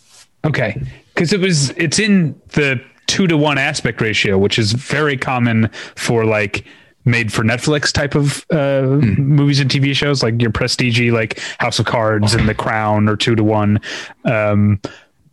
Okay, 0.49 0.83
because 1.15 1.33
it 1.33 1.41
was 1.41 1.70
it's 1.70 1.99
in 1.99 2.41
the 2.49 2.83
two 3.12 3.26
to 3.26 3.36
one 3.36 3.59
aspect 3.59 4.01
ratio, 4.01 4.39
which 4.39 4.59
is 4.59 4.72
very 4.72 5.18
common 5.18 5.68
for 5.97 6.24
like 6.24 6.64
made 7.05 7.30
for 7.30 7.43
Netflix 7.43 7.93
type 7.93 8.14
of 8.14 8.47
uh, 8.51 8.89
mm. 8.89 9.18
movies 9.18 9.60
and 9.60 9.70
TV 9.70 9.94
shows, 9.94 10.22
like 10.22 10.40
your 10.40 10.51
prestige, 10.51 10.98
like 11.10 11.39
House 11.59 11.78
of 11.78 11.84
Cards 11.84 12.32
and 12.32 12.48
The 12.48 12.55
Crown, 12.55 13.10
or 13.10 13.16
two 13.16 13.34
to 13.34 13.44
one. 13.44 13.80
Um, 14.24 14.80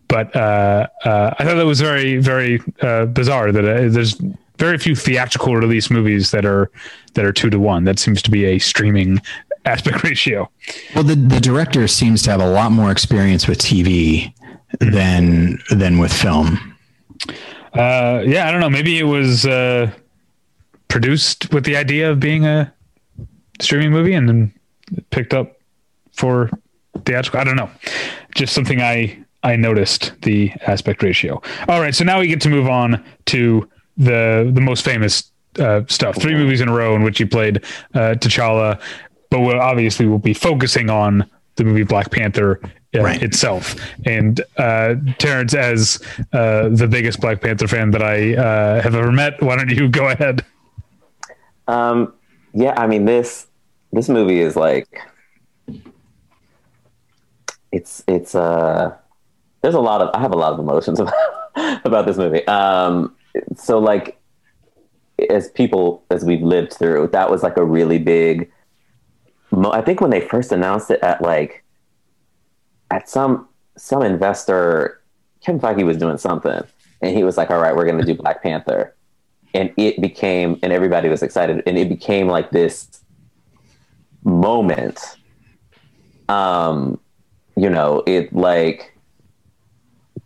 but 0.08 0.36
uh, 0.36 0.88
uh, 1.06 1.34
I 1.38 1.44
thought 1.44 1.54
that 1.54 1.64
was 1.64 1.80
very, 1.80 2.18
very 2.18 2.60
uh, 2.82 3.06
bizarre 3.06 3.50
that 3.50 3.64
uh, 3.64 3.88
there's 3.88 4.20
very 4.58 4.76
few 4.76 4.94
theatrical 4.94 5.56
release 5.56 5.90
movies 5.90 6.32
that 6.32 6.44
are 6.44 6.70
that 7.14 7.24
are 7.24 7.32
two 7.32 7.48
to 7.48 7.58
one. 7.58 7.84
That 7.84 7.98
seems 7.98 8.20
to 8.22 8.30
be 8.30 8.44
a 8.44 8.58
streaming 8.58 9.22
aspect 9.64 10.02
ratio. 10.04 10.50
Well, 10.94 11.04
the 11.04 11.14
the 11.14 11.40
director 11.40 11.88
seems 11.88 12.20
to 12.24 12.30
have 12.30 12.42
a 12.42 12.50
lot 12.50 12.72
more 12.72 12.90
experience 12.90 13.48
with 13.48 13.58
TV 13.58 14.34
hmm. 14.82 14.90
than 14.90 15.58
than 15.70 15.96
with 15.98 16.12
film. 16.12 16.76
Uh, 17.74 18.22
yeah, 18.26 18.48
I 18.48 18.50
don't 18.50 18.60
know. 18.60 18.70
Maybe 18.70 18.98
it 18.98 19.04
was 19.04 19.46
uh, 19.46 19.90
produced 20.88 21.52
with 21.52 21.64
the 21.64 21.76
idea 21.76 22.10
of 22.10 22.20
being 22.20 22.44
a 22.44 22.72
streaming 23.60 23.90
movie 23.90 24.14
and 24.14 24.28
then 24.28 24.52
picked 25.10 25.34
up 25.34 25.56
for 26.12 26.50
theatrical. 27.04 27.40
I 27.40 27.44
don't 27.44 27.56
know. 27.56 27.70
Just 28.34 28.54
something 28.54 28.80
I 28.80 29.24
I 29.42 29.56
noticed 29.56 30.12
the 30.22 30.52
aspect 30.66 31.02
ratio. 31.02 31.40
All 31.68 31.80
right, 31.80 31.94
so 31.94 32.04
now 32.04 32.20
we 32.20 32.26
get 32.26 32.40
to 32.42 32.48
move 32.48 32.68
on 32.68 33.02
to 33.26 33.68
the 33.96 34.50
the 34.52 34.60
most 34.60 34.84
famous 34.84 35.30
uh, 35.58 35.82
stuff. 35.88 36.20
Three 36.20 36.34
movies 36.34 36.60
in 36.60 36.68
a 36.68 36.72
row 36.74 36.94
in 36.94 37.02
which 37.02 37.18
he 37.18 37.24
played 37.24 37.58
uh, 37.94 38.14
T'Challa, 38.18 38.80
but 39.30 39.40
we'll 39.40 39.60
obviously 39.60 40.06
we'll 40.06 40.18
be 40.18 40.34
focusing 40.34 40.90
on 40.90 41.28
the 41.60 41.64
movie 41.64 41.84
Black 41.84 42.10
Panther 42.10 42.60
uh, 42.94 43.02
right. 43.02 43.22
itself. 43.22 43.76
And 44.06 44.40
uh, 44.56 44.94
Terrence, 45.18 45.54
as 45.54 46.02
uh, 46.32 46.70
the 46.70 46.88
biggest 46.88 47.20
Black 47.20 47.40
Panther 47.40 47.68
fan 47.68 47.90
that 47.92 48.02
I 48.02 48.34
uh, 48.34 48.82
have 48.82 48.94
ever 48.94 49.12
met, 49.12 49.40
why 49.42 49.56
don't 49.56 49.70
you 49.70 49.88
go 49.88 50.08
ahead? 50.08 50.44
Um, 51.68 52.14
yeah, 52.52 52.74
I 52.76 52.86
mean 52.86 53.04
this 53.04 53.46
this 53.92 54.08
movie 54.08 54.40
is 54.40 54.56
like 54.56 54.88
it's 57.72 58.02
it's 58.08 58.34
uh 58.34 58.96
there's 59.62 59.74
a 59.74 59.80
lot 59.80 60.00
of 60.00 60.10
I 60.14 60.20
have 60.20 60.32
a 60.32 60.36
lot 60.36 60.52
of 60.52 60.58
emotions 60.58 60.98
about 61.00 61.14
about 61.84 62.06
this 62.06 62.16
movie. 62.16 62.44
Um, 62.48 63.14
so 63.56 63.78
like 63.78 64.18
as 65.28 65.50
people 65.50 66.02
as 66.10 66.24
we've 66.24 66.42
lived 66.42 66.72
through, 66.72 67.08
that 67.08 67.30
was 67.30 67.42
like 67.42 67.56
a 67.56 67.64
really 67.64 67.98
big. 67.98 68.50
I 69.52 69.82
think 69.82 70.00
when 70.00 70.10
they 70.10 70.20
first 70.20 70.52
announced 70.52 70.90
it 70.90 71.00
at 71.02 71.22
like 71.22 71.64
at 72.90 73.08
some 73.08 73.48
some 73.76 74.02
investor, 74.02 75.00
Kevin 75.44 75.60
Feige 75.60 75.84
was 75.84 75.96
doing 75.96 76.18
something, 76.18 76.62
and 77.00 77.16
he 77.16 77.24
was 77.24 77.36
like, 77.36 77.50
"All 77.50 77.60
right, 77.60 77.74
we're 77.74 77.86
going 77.86 77.98
to 77.98 78.04
do 78.04 78.14
Black 78.14 78.42
Panther," 78.42 78.94
and 79.54 79.72
it 79.76 80.00
became, 80.00 80.58
and 80.62 80.72
everybody 80.72 81.08
was 81.08 81.22
excited, 81.22 81.62
and 81.66 81.78
it 81.78 81.88
became 81.88 82.28
like 82.28 82.50
this 82.50 83.00
moment. 84.24 85.16
Um, 86.28 87.00
you 87.56 87.68
know, 87.68 88.02
it 88.06 88.32
like 88.32 88.96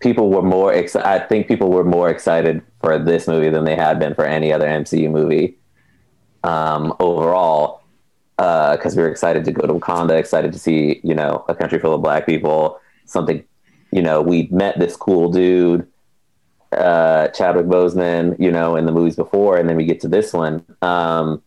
people 0.01 0.28
were 0.28 0.42
more 0.42 0.72
excited. 0.72 1.06
I 1.06 1.18
think 1.18 1.48
people 1.48 1.70
were 1.70 1.84
more 1.84 2.10
excited 2.10 2.62
for 2.82 2.98
this 2.98 3.26
movie 3.26 3.48
than 3.48 3.64
they 3.64 3.76
had 3.76 3.98
been 3.98 4.14
for 4.14 4.26
any 4.26 4.52
other 4.52 4.66
MCU 4.66 5.10
movie 5.10 5.56
um, 6.42 6.94
overall. 7.01 7.84
Because 8.36 8.94
uh, 8.94 8.97
we 8.97 9.02
were 9.02 9.11
excited 9.11 9.44
to 9.44 9.52
go 9.52 9.66
to 9.66 9.74
Wakanda, 9.74 10.19
excited 10.19 10.52
to 10.52 10.59
see 10.59 11.01
you 11.05 11.15
know 11.15 11.44
a 11.48 11.55
country 11.55 11.78
full 11.78 11.94
of 11.94 12.02
black 12.02 12.27
people. 12.27 12.81
Something, 13.06 13.44
you 13.93 14.02
know, 14.02 14.23
we 14.23 14.48
met 14.51 14.78
this 14.78 14.97
cool 14.97 15.31
dude, 15.31 15.86
uh, 16.73 17.28
Chadwick 17.28 17.66
Boseman, 17.66 18.36
you 18.39 18.51
know, 18.51 18.77
in 18.77 18.86
the 18.86 18.93
movies 18.93 19.16
before, 19.16 19.56
and 19.56 19.69
then 19.69 19.77
we 19.77 19.85
get 19.85 20.01
to 20.01 20.09
this 20.09 20.32
one, 20.32 20.65
um, 20.82 21.43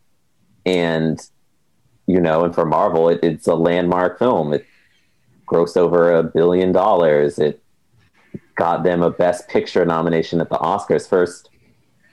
and 0.64 1.20
you 2.06 2.20
know, 2.20 2.44
and 2.44 2.54
for 2.54 2.64
Marvel, 2.64 3.10
it, 3.10 3.20
it's 3.22 3.46
a 3.46 3.54
landmark 3.54 4.18
film. 4.18 4.54
It 4.54 4.66
grossed 5.46 5.76
over 5.76 6.12
a 6.12 6.22
billion 6.22 6.72
dollars. 6.72 7.38
It 7.38 7.62
got 8.54 8.82
them 8.82 9.02
a 9.02 9.10
Best 9.10 9.48
Picture 9.48 9.84
nomination 9.84 10.40
at 10.40 10.48
the 10.48 10.56
Oscars, 10.56 11.08
first 11.08 11.50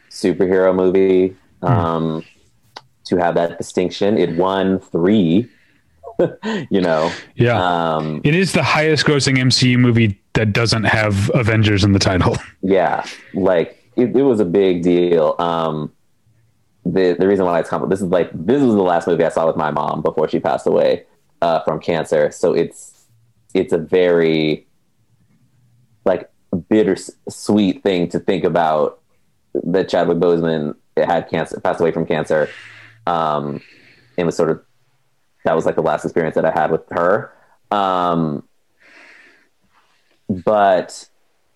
superhero 0.10 0.74
movie 0.74 1.36
hmm. 1.62 1.68
um, 1.68 2.24
to 3.06 3.18
have 3.18 3.36
that 3.36 3.58
distinction. 3.58 4.18
It 4.18 4.36
won 4.36 4.80
three. 4.80 5.50
you 6.70 6.80
know, 6.80 7.12
yeah, 7.36 7.96
um, 7.96 8.22
it 8.24 8.34
is 8.34 8.54
the 8.54 8.64
highest 8.64 9.06
grossing 9.06 9.38
MCU 9.38 9.78
movie 9.78 10.18
that 10.34 10.54
doesn't 10.54 10.86
have 10.86 11.30
Avengers 11.34 11.84
in 11.84 11.92
the 11.92 12.00
title. 12.00 12.38
Yeah, 12.62 13.06
like 13.36 13.92
it, 13.96 14.16
it 14.16 14.24
was 14.24 14.40
a 14.40 14.46
big 14.46 14.82
deal. 14.82 15.36
Um, 15.38 15.92
the 16.84 17.16
the 17.20 17.28
reason 17.28 17.46
why 17.46 17.60
it's 17.60 17.70
complicated. 17.70 17.92
This 17.92 18.02
is 18.04 18.12
like 18.12 18.32
this 18.34 18.62
was 18.62 18.74
the 18.74 18.82
last 18.82 19.08
movie 19.08 19.24
I 19.24 19.30
saw 19.30 19.46
with 19.46 19.56
my 19.56 19.72
mom 19.72 20.02
before 20.02 20.28
she 20.28 20.40
passed 20.40 20.66
away 20.66 21.06
uh, 21.42 21.60
from 21.62 21.80
cancer. 21.80 22.32
So 22.32 22.54
it's 22.54 23.06
it's 23.54 23.72
a 23.72 23.78
very 23.78 24.66
like 26.06 26.30
bittersweet 26.70 27.84
thing 27.84 28.08
to 28.10 28.20
think 28.20 28.44
about 28.44 29.02
that 29.64 29.90
Chadwick 29.90 30.18
Boseman 30.18 30.76
had 30.98 31.30
cancer, 31.30 31.60
passed 31.60 31.80
away 31.80 31.92
from 31.92 32.06
cancer, 32.06 32.50
um, 33.08 33.62
was 34.18 34.36
sort 34.36 34.50
of 34.50 34.62
that 35.44 35.56
was 35.56 35.66
like 35.66 35.76
the 35.76 35.82
last 35.82 36.04
experience 36.04 36.36
that 36.36 36.46
I 36.46 36.52
had 36.52 36.72
with 36.72 36.82
her. 36.90 37.32
Um, 37.72 38.44
but 40.28 41.08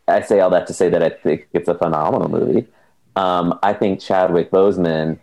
I 0.08 0.22
say 0.22 0.40
all 0.40 0.52
that 0.52 0.68
to 0.68 0.74
say 0.74 0.90
that 0.90 1.02
I 1.02 1.10
think 1.10 1.48
it's 1.54 1.68
a 1.68 1.76
phenomenal 1.76 2.30
movie. 2.30 2.68
Um, 3.16 3.58
I 3.64 3.74
think 3.74 4.00
Chadwick 4.00 4.52
Boseman, 4.52 5.20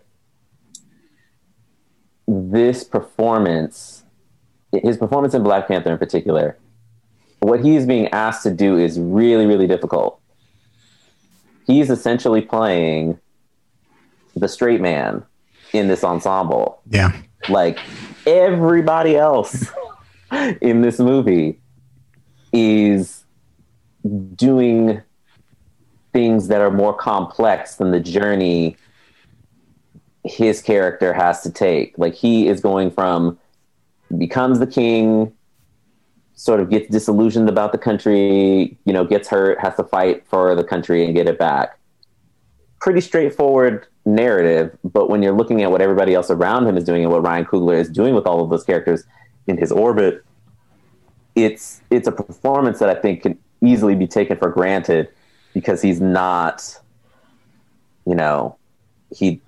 this 2.27 2.82
performance, 2.82 4.05
his 4.73 4.97
performance 4.97 5.35
in 5.35 5.44
Black 5.44 5.69
Panther 5.69 5.93
in 5.93 5.98
particular, 5.98 6.59
what 7.39 7.65
he's 7.65 7.86
being 7.86 8.09
asked 8.09 8.43
to 8.43 8.51
do 8.51 8.77
is 8.77 8.98
really, 8.98 9.47
really 9.47 9.69
difficult. 9.69 10.20
He's 11.66 11.90
essentially 11.90 12.43
playing 12.43 13.19
the 14.35 14.48
straight 14.48 14.81
man 14.81 15.24
in 15.77 15.89
this 15.89 16.05
ensemble. 16.05 16.81
Yeah. 16.90 17.12
Like 17.48 17.78
everybody 18.27 19.16
else 19.16 19.70
in 20.61 20.82
this 20.82 20.98
movie 20.98 21.61
is 22.53 23.24
doing 24.35 25.03
things 26.12 26.48
that 26.48 26.61
are 26.61 26.70
more 26.70 26.94
complex 26.94 27.77
than 27.77 27.90
the 27.90 28.01
journey 28.01 28.77
his 30.24 30.61
character 30.62 31.12
has 31.12 31.43
to 31.43 31.51
take. 31.51 31.97
Like 31.98 32.15
he 32.15 32.48
is 32.48 32.61
going 32.61 32.90
from 32.90 33.39
becomes 34.16 34.59
the 34.59 34.66
king 34.66 35.32
sort 36.35 36.61
of 36.61 36.69
gets 36.69 36.89
disillusioned 36.90 37.48
about 37.48 37.73
the 37.73 37.78
country, 37.78 38.77
you 38.85 38.93
know, 38.93 39.05
gets 39.05 39.28
hurt, 39.28 39.59
has 39.59 39.74
to 39.77 39.85
fight 39.85 40.27
for 40.27 40.55
the 40.55 40.65
country 40.65 41.05
and 41.05 41.15
get 41.15 41.27
it 41.27 41.39
back. 41.39 41.78
Pretty 42.81 43.01
straightforward 43.01 43.86
narrative, 44.07 44.77
but 44.85 45.11
when 45.11 45.23
you're 45.23 45.37
looking 45.37 45.62
at 45.62 45.70
what 45.70 45.83
everybody 45.83 46.15
else 46.15 46.31
around 46.31 46.66
him 46.66 46.77
is 46.77 46.85
doing 46.85 47.03
and 47.03 47.12
what 47.12 47.23
Ryan 47.23 47.45
Coogler 47.45 47.77
is 47.77 47.89
doing 47.89 48.15
with 48.15 48.27
all 48.27 48.43
of 48.43 48.49
those 48.49 48.65
characters 48.65 49.05
in 49.47 49.59
his 49.59 49.73
orbit, 49.73 50.24
it's 51.35 51.83
it's 51.91 52.09
a 52.09 52.12
performance 52.12 52.78
that 52.78 52.89
I 52.89 52.95
think 52.95 53.23
can 53.23 53.39
easily 53.61 53.95
be 53.95 54.07
taken 54.07 54.39
for 54.39 54.49
granted 54.51 55.09
because 55.53 55.83
he's 55.83 56.01
not, 56.01 56.78
you 58.07 58.15
know, 58.15 58.57
he 59.15 59.41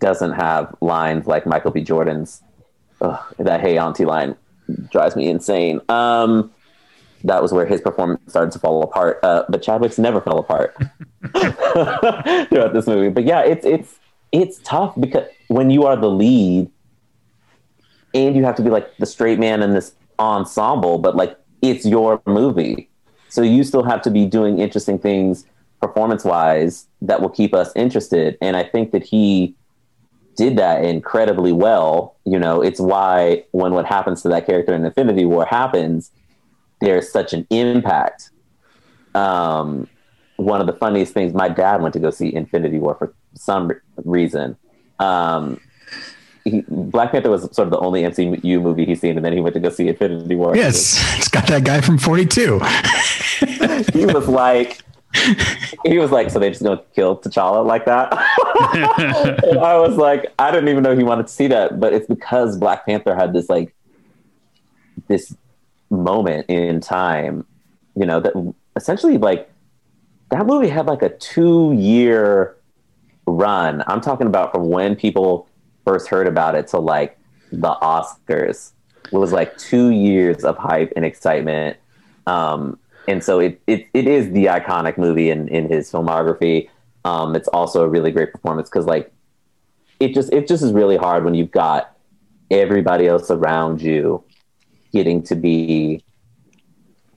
doesn't 0.00 0.32
have 0.32 0.74
lines 0.80 1.26
like 1.26 1.46
Michael 1.46 1.70
B. 1.70 1.82
Jordan's 1.82 2.42
ugh, 3.00 3.20
that 3.38 3.60
"Hey 3.60 3.78
Auntie" 3.78 4.04
line 4.04 4.36
drives 4.90 5.16
me 5.16 5.28
insane. 5.28 5.80
Um, 5.88 6.52
that 7.24 7.42
was 7.42 7.52
where 7.52 7.66
his 7.66 7.80
performance 7.80 8.20
started 8.28 8.52
to 8.52 8.58
fall 8.58 8.82
apart. 8.82 9.20
Uh, 9.22 9.44
but 9.48 9.62
Chadwick's 9.62 9.98
never 9.98 10.20
fell 10.20 10.38
apart 10.38 10.76
throughout 12.48 12.72
this 12.72 12.86
movie. 12.86 13.08
But 13.08 13.24
yeah, 13.24 13.40
it's 13.40 13.64
it's 13.64 13.98
it's 14.32 14.58
tough 14.64 14.94
because 14.98 15.28
when 15.48 15.70
you 15.70 15.84
are 15.86 15.96
the 15.96 16.10
lead 16.10 16.70
and 18.14 18.36
you 18.36 18.44
have 18.44 18.56
to 18.56 18.62
be 18.62 18.70
like 18.70 18.96
the 18.98 19.06
straight 19.06 19.38
man 19.38 19.62
in 19.62 19.72
this 19.72 19.94
ensemble, 20.18 20.98
but 20.98 21.16
like 21.16 21.38
it's 21.60 21.86
your 21.86 22.20
movie. 22.26 22.88
So 23.28 23.42
you 23.42 23.64
still 23.64 23.82
have 23.82 24.02
to 24.02 24.10
be 24.10 24.26
doing 24.26 24.58
interesting 24.58 24.98
things 24.98 25.46
performance 25.80 26.24
wise 26.24 26.86
that 27.02 27.20
will 27.20 27.28
keep 27.28 27.54
us 27.54 27.72
interested. 27.74 28.38
And 28.40 28.56
I 28.56 28.62
think 28.62 28.92
that 28.92 29.02
he 29.02 29.54
did 30.36 30.56
that 30.56 30.84
incredibly 30.84 31.52
well. 31.52 32.16
You 32.24 32.38
know, 32.38 32.62
it's 32.62 32.80
why 32.80 33.44
when 33.50 33.72
what 33.72 33.84
happens 33.86 34.22
to 34.22 34.28
that 34.28 34.46
character 34.46 34.74
in 34.74 34.84
Infinity 34.84 35.24
War 35.24 35.44
happens, 35.44 36.10
there's 36.82 37.10
such 37.10 37.32
an 37.32 37.46
impact. 37.50 38.30
Um, 39.14 39.88
one 40.36 40.60
of 40.60 40.66
the 40.66 40.72
funniest 40.72 41.14
things, 41.14 41.32
my 41.32 41.48
dad 41.48 41.80
went 41.80 41.94
to 41.94 42.00
go 42.00 42.10
see 42.10 42.34
Infinity 42.34 42.78
War 42.78 42.96
for 42.96 43.14
some 43.34 43.72
reason. 44.04 44.56
Um, 44.98 45.60
he, 46.44 46.64
Black 46.68 47.12
Panther 47.12 47.30
was 47.30 47.42
sort 47.54 47.68
of 47.68 47.70
the 47.70 47.78
only 47.78 48.02
MCU 48.02 48.60
movie 48.60 48.84
he's 48.84 49.00
seen, 49.00 49.16
and 49.16 49.24
then 49.24 49.32
he 49.32 49.40
went 49.40 49.54
to 49.54 49.60
go 49.60 49.70
see 49.70 49.88
Infinity 49.88 50.34
War. 50.34 50.56
Yes, 50.56 51.00
it's 51.16 51.28
got 51.28 51.46
that 51.46 51.64
guy 51.64 51.80
from 51.80 51.98
42. 51.98 52.58
he 53.92 54.06
was 54.06 54.26
like, 54.26 54.80
he 55.84 55.98
was 55.98 56.10
like, 56.10 56.30
so 56.30 56.40
they 56.40 56.48
just 56.48 56.62
gonna 56.62 56.82
kill 56.96 57.16
T'Challa 57.18 57.64
like 57.64 57.84
that? 57.84 58.12
and 59.44 59.58
I 59.60 59.78
was 59.78 59.96
like, 59.96 60.32
I 60.38 60.50
didn't 60.50 60.68
even 60.68 60.82
know 60.82 60.96
he 60.96 61.04
wanted 61.04 61.28
to 61.28 61.32
see 61.32 61.46
that, 61.48 61.78
but 61.78 61.92
it's 61.92 62.06
because 62.06 62.56
Black 62.58 62.86
Panther 62.86 63.14
had 63.14 63.32
this 63.32 63.48
like 63.48 63.72
this 65.06 65.36
moment 65.92 66.46
in 66.48 66.80
time, 66.80 67.46
you 67.94 68.06
know, 68.06 68.20
that 68.20 68.54
essentially 68.76 69.18
like 69.18 69.50
that 70.30 70.46
movie 70.46 70.68
had 70.68 70.86
like 70.86 71.02
a 71.02 71.10
two 71.10 71.72
year 71.72 72.56
run. 73.26 73.84
I'm 73.86 74.00
talking 74.00 74.26
about 74.26 74.52
from 74.52 74.68
when 74.68 74.96
people 74.96 75.48
first 75.84 76.08
heard 76.08 76.26
about 76.26 76.54
it 76.54 76.68
to 76.68 76.78
like 76.78 77.18
the 77.50 77.76
Oscars. 77.82 78.72
It 79.12 79.16
was 79.16 79.32
like 79.32 79.56
two 79.58 79.90
years 79.90 80.44
of 80.44 80.56
hype 80.56 80.92
and 80.96 81.04
excitement. 81.04 81.76
Um, 82.26 82.78
and 83.08 83.22
so 83.22 83.40
it, 83.40 83.60
it, 83.66 83.86
it 83.92 84.06
is 84.06 84.30
the 84.32 84.46
iconic 84.46 84.96
movie 84.96 85.28
in, 85.28 85.48
in 85.48 85.68
his 85.68 85.90
filmography. 85.90 86.70
Um, 87.04 87.34
it's 87.36 87.48
also 87.48 87.82
a 87.82 87.88
really 87.88 88.10
great 88.10 88.32
performance 88.32 88.70
because 88.70 88.86
like 88.86 89.12
it 90.00 90.14
just 90.14 90.32
it 90.32 90.48
just 90.48 90.62
is 90.62 90.72
really 90.72 90.96
hard 90.96 91.24
when 91.24 91.34
you've 91.34 91.50
got 91.50 91.96
everybody 92.50 93.06
else 93.06 93.30
around 93.30 93.82
you 93.82 94.22
getting 94.92 95.22
to 95.24 95.34
be 95.34 96.04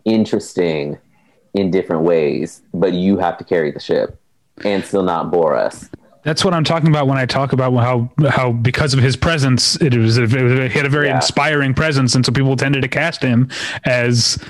interesting 0.06 0.97
in 1.53 1.72
different 1.72 2.03
ways, 2.03 2.61
but 2.73 2.93
you 2.93 3.18
have 3.18 3.38
to 3.38 3.43
carry 3.43 3.72
the 3.72 3.80
ship 3.80 4.19
and 4.64 4.84
still 4.85 5.03
not 5.03 5.31
bore 5.31 5.56
us. 5.56 5.89
That's 6.23 6.43
what 6.43 6.53
I'm 6.53 6.64
talking 6.64 6.89
about 6.89 7.07
when 7.07 7.19
I 7.19 7.26
talk 7.27 7.53
about 7.53 7.72
how 7.76 8.10
how 8.30 8.52
because 8.52 8.95
of 8.95 8.99
his 8.99 9.15
presence, 9.15 9.80
it 9.80 9.95
was, 9.95 10.18
it 10.18 10.23
was 10.23 10.31
he 10.31 10.69
had 10.69 10.85
a 10.85 10.89
very 10.89 11.07
yeah. 11.07 11.18
inspiring 11.18 11.76
presence, 11.76 12.15
and 12.15 12.26
so 12.26 12.31
people 12.31 12.56
tended 12.56 12.81
to 12.81 12.88
cast 12.88 13.22
him 13.22 13.49
as 13.84 14.43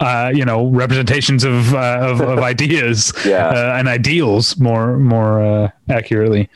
uh, 0.00 0.32
you 0.34 0.44
know 0.44 0.68
representations 0.68 1.44
of 1.44 1.74
uh, 1.74 1.98
of, 2.00 2.20
of, 2.22 2.38
ideas 2.54 3.12
yeah. 3.26 3.48
uh, 3.48 3.76
and 3.78 3.88
ideals 3.88 4.58
more 4.58 4.98
more 4.98 5.42
uh, 5.42 5.70
accurately. 5.90 6.48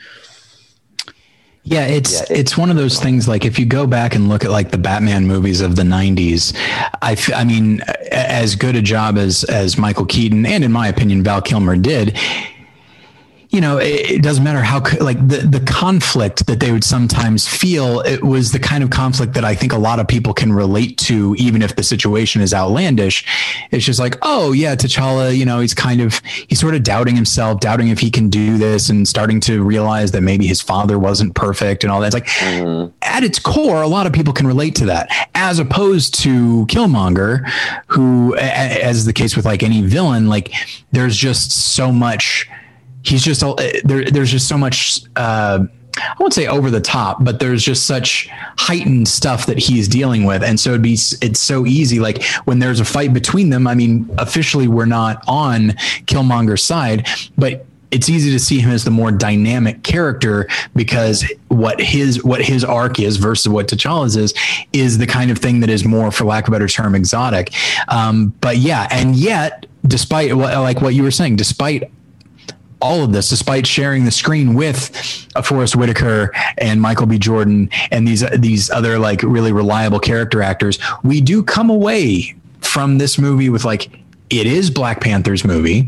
Yeah, 1.69 1.85
it's 1.85 2.13
yeah, 2.13 2.23
it, 2.29 2.39
it's 2.39 2.57
one 2.57 2.69
of 2.69 2.77
those 2.77 2.97
things. 2.99 3.27
Like 3.27 3.43
if 3.43 3.59
you 3.59 3.65
go 3.65 3.85
back 3.85 4.15
and 4.15 4.29
look 4.29 4.45
at 4.45 4.51
like 4.51 4.71
the 4.71 4.77
Batman 4.77 5.27
movies 5.27 5.59
of 5.59 5.75
the 5.75 5.83
'90s, 5.83 6.55
I, 7.01 7.11
f- 7.11 7.33
I 7.33 7.43
mean, 7.43 7.81
as 8.09 8.55
good 8.55 8.77
a 8.77 8.81
job 8.81 9.17
as 9.17 9.43
as 9.45 9.77
Michael 9.77 10.05
Keaton 10.05 10.45
and 10.45 10.63
in 10.63 10.71
my 10.71 10.87
opinion 10.87 11.23
Val 11.23 11.41
Kilmer 11.41 11.75
did, 11.75 12.17
you 13.49 13.61
know, 13.61 13.77
it, 13.77 14.11
it, 14.11 14.23
doesn't 14.23 14.43
matter 14.43 14.61
how 14.61 14.79
like 14.99 15.25
the 15.27 15.37
the 15.37 15.61
conflict 15.61 16.47
that 16.47 16.59
they 16.59 16.71
would 16.71 16.83
sometimes 16.83 17.47
feel. 17.47 18.01
It 18.01 18.23
was 18.23 18.51
the 18.51 18.59
kind 18.59 18.83
of 18.83 18.89
conflict 18.89 19.33
that 19.35 19.45
I 19.45 19.55
think 19.55 19.71
a 19.71 19.77
lot 19.77 19.99
of 19.99 20.07
people 20.07 20.33
can 20.33 20.51
relate 20.51 20.97
to, 20.99 21.33
even 21.37 21.61
if 21.61 21.75
the 21.75 21.83
situation 21.83 22.41
is 22.41 22.53
outlandish. 22.53 23.25
It's 23.71 23.85
just 23.85 23.99
like, 23.99 24.17
oh 24.21 24.51
yeah, 24.51 24.75
T'Challa, 24.75 25.35
you 25.35 25.45
know, 25.45 25.59
he's 25.59 25.73
kind 25.73 26.01
of 26.01 26.21
he's 26.47 26.59
sort 26.59 26.75
of 26.75 26.83
doubting 26.83 27.15
himself, 27.15 27.61
doubting 27.61 27.87
if 27.87 27.99
he 27.99 28.11
can 28.11 28.29
do 28.29 28.57
this, 28.57 28.89
and 28.89 29.07
starting 29.07 29.39
to 29.41 29.63
realize 29.63 30.11
that 30.11 30.21
maybe 30.21 30.45
his 30.45 30.61
father 30.61 30.99
wasn't 30.99 31.33
perfect 31.33 31.83
and 31.83 31.91
all 31.91 32.01
that. 32.01 32.07
It's 32.07 32.15
like 32.15 32.25
mm-hmm. 32.25 32.91
at 33.01 33.23
its 33.23 33.39
core, 33.39 33.81
a 33.81 33.87
lot 33.87 34.07
of 34.07 34.13
people 34.13 34.33
can 34.33 34.45
relate 34.45 34.75
to 34.75 34.85
that, 34.87 35.09
as 35.35 35.59
opposed 35.59 36.15
to 36.23 36.65
Killmonger, 36.65 37.49
who, 37.87 38.35
as 38.35 39.05
the 39.05 39.13
case 39.13 39.37
with 39.37 39.45
like 39.45 39.63
any 39.63 39.81
villain, 39.83 40.27
like 40.27 40.51
there's 40.91 41.15
just 41.15 41.51
so 41.51 41.91
much 41.93 42.49
he's 43.07 43.23
just 43.23 43.43
there. 43.83 44.05
There's 44.05 44.31
just 44.31 44.47
so 44.47 44.57
much. 44.57 45.01
Uh, 45.15 45.65
I 45.99 46.15
won't 46.19 46.33
say 46.33 46.45
over 46.45 46.69
the 46.69 46.81
top, 46.81 47.23
but 47.23 47.39
there's 47.39 47.63
just 47.63 47.87
such 47.87 48.29
heightened 48.31 49.07
stuff 49.07 49.47
that 49.47 49.57
he's 49.57 49.87
dealing 49.87 50.25
with, 50.25 50.43
and 50.43 50.59
so 50.59 50.71
it'd 50.71 50.81
be 50.81 50.93
it's 51.21 51.39
so 51.39 51.65
easy. 51.65 51.99
Like 51.99 52.23
when 52.45 52.59
there's 52.59 52.79
a 52.79 52.85
fight 52.85 53.13
between 53.13 53.49
them, 53.49 53.65
I 53.65 53.73
mean, 53.73 54.09
officially 54.17 54.67
we're 54.67 54.85
not 54.85 55.23
on 55.27 55.69
Killmonger's 56.05 56.63
side, 56.63 57.07
but 57.37 57.65
it's 57.89 58.09
easy 58.09 58.31
to 58.31 58.39
see 58.39 58.59
him 58.59 58.71
as 58.71 58.83
the 58.83 58.91
more 58.91 59.11
dynamic 59.11 59.83
character 59.83 60.47
because 60.75 61.25
what 61.47 61.79
his 61.79 62.23
what 62.23 62.41
his 62.41 62.63
arc 62.63 62.99
is 62.99 63.17
versus 63.17 63.49
what 63.49 63.67
T'Challa's 63.67 64.15
is 64.15 64.33
is 64.73 64.97
the 64.97 65.07
kind 65.07 65.31
of 65.31 65.37
thing 65.37 65.61
that 65.61 65.69
is 65.69 65.85
more, 65.85 66.11
for 66.11 66.25
lack 66.25 66.47
of 66.47 66.49
a 66.49 66.51
better 66.51 66.67
term, 66.67 66.95
exotic. 66.95 67.53
Um, 67.87 68.35
but 68.41 68.57
yeah, 68.57 68.87
and 68.91 69.15
yet, 69.15 69.65
despite 69.85 70.35
like 70.35 70.81
what 70.81 70.93
you 70.93 71.03
were 71.03 71.11
saying, 71.11 71.37
despite 71.37 71.89
all 72.81 73.03
of 73.03 73.11
this, 73.11 73.29
despite 73.29 73.65
sharing 73.65 74.05
the 74.05 74.11
screen 74.11 74.53
with 74.53 74.91
uh, 75.35 75.39
a 75.39 75.43
Forest 75.43 75.75
Whitaker 75.75 76.31
and 76.57 76.81
Michael 76.81 77.05
B. 77.05 77.17
Jordan 77.17 77.69
and 77.91 78.07
these 78.07 78.23
uh, 78.23 78.35
these 78.37 78.69
other 78.69 78.99
like 78.99 79.23
really 79.23 79.51
reliable 79.51 79.99
character 79.99 80.41
actors, 80.41 80.79
we 81.03 81.21
do 81.21 81.43
come 81.43 81.69
away 81.69 82.35
from 82.61 82.97
this 82.97 83.17
movie 83.17 83.49
with 83.49 83.65
like 83.65 83.89
it 84.29 84.45
is 84.45 84.69
Black 84.69 84.99
Panther's 85.01 85.45
movie. 85.45 85.83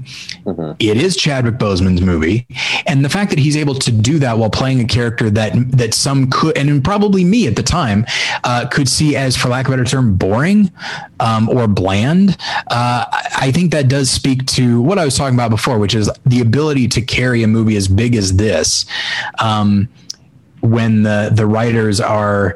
Mm-hmm. 0.46 0.72
It 0.80 0.98
is 0.98 1.16
Chadwick 1.16 1.56
Boseman's 1.56 2.02
movie, 2.02 2.48
and 2.86 3.04
the 3.04 3.10
fact 3.10 3.30
that 3.32 3.40
he's 3.40 3.58
able 3.58 3.76
to 3.76 3.92
do 3.92 4.20
that 4.20 4.38
while 4.38 4.50
playing 4.50 4.80
a 4.80 4.86
character 4.86 5.30
that 5.32 5.54
that 5.72 5.94
some 5.94 6.30
could, 6.30 6.58
and 6.58 6.84
probably 6.84 7.24
me 7.24 7.48
at 7.48 7.56
the 7.56 7.64
time, 7.64 8.06
uh, 8.44 8.68
could 8.68 8.88
see 8.88 9.16
as, 9.16 9.36
for 9.36 9.50
lack 9.50 9.68
of 9.68 9.74
a 9.74 9.78
better 9.78 9.90
term, 9.90 10.16
boring 10.16 10.72
um, 11.20 11.50
or 11.50 11.68
bland. 11.68 12.38
Uh, 12.68 13.06
I 13.38 13.52
think 13.54 13.72
that 13.72 13.88
does 13.88 14.10
speak 14.10 14.46
to 14.48 14.82
what 14.82 14.98
I 14.98 15.06
was 15.06 15.18
talking 15.18 15.36
about 15.36 15.52
before, 15.52 15.78
which 15.78 15.96
is 15.96 16.10
the 16.26 16.40
ability 16.40 16.88
to 16.90 17.02
carry 17.02 17.44
a 17.44 17.48
movie 17.48 17.76
as 17.76 17.88
big 17.88 18.16
as 18.16 18.38
this. 18.38 18.86
Um, 19.40 19.90
when 20.62 21.04
the 21.04 21.32
the 21.34 21.46
writers 21.46 22.02
are 22.02 22.56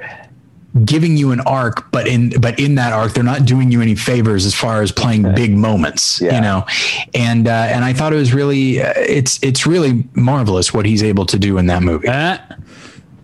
giving 0.86 1.18
you 1.18 1.32
an 1.32 1.40
arc, 1.42 1.92
but 1.92 2.08
in 2.08 2.30
but 2.42 2.60
in 2.60 2.76
that 2.76 2.94
arc, 2.94 3.14
they're 3.14 3.24
not 3.24 3.46
doing 3.46 3.72
you 3.72 3.82
any 3.82 3.96
favors 3.96 4.46
as 4.46 4.56
far 4.56 4.82
as 4.82 4.92
playing 4.92 5.26
okay. 5.26 5.36
big 5.36 5.52
moments, 5.52 6.20
yeah. 6.20 6.36
you 6.36 6.42
know. 6.42 6.66
And 7.14 7.48
uh, 7.48 7.52
and 7.52 7.86
I 7.86 7.94
thought 7.94 8.14
it 8.14 8.18
was 8.18 8.34
really 8.34 8.82
uh, 8.82 8.94
it's 8.96 9.42
it's 9.44 9.68
really 9.68 10.04
marvelous 10.14 10.74
what 10.74 10.86
he's 10.86 11.04
able 11.04 11.26
to 11.28 11.38
do 11.38 11.58
in 11.58 11.68
that 11.68 11.84
movie. 11.84 12.08
Uh, 12.08 12.38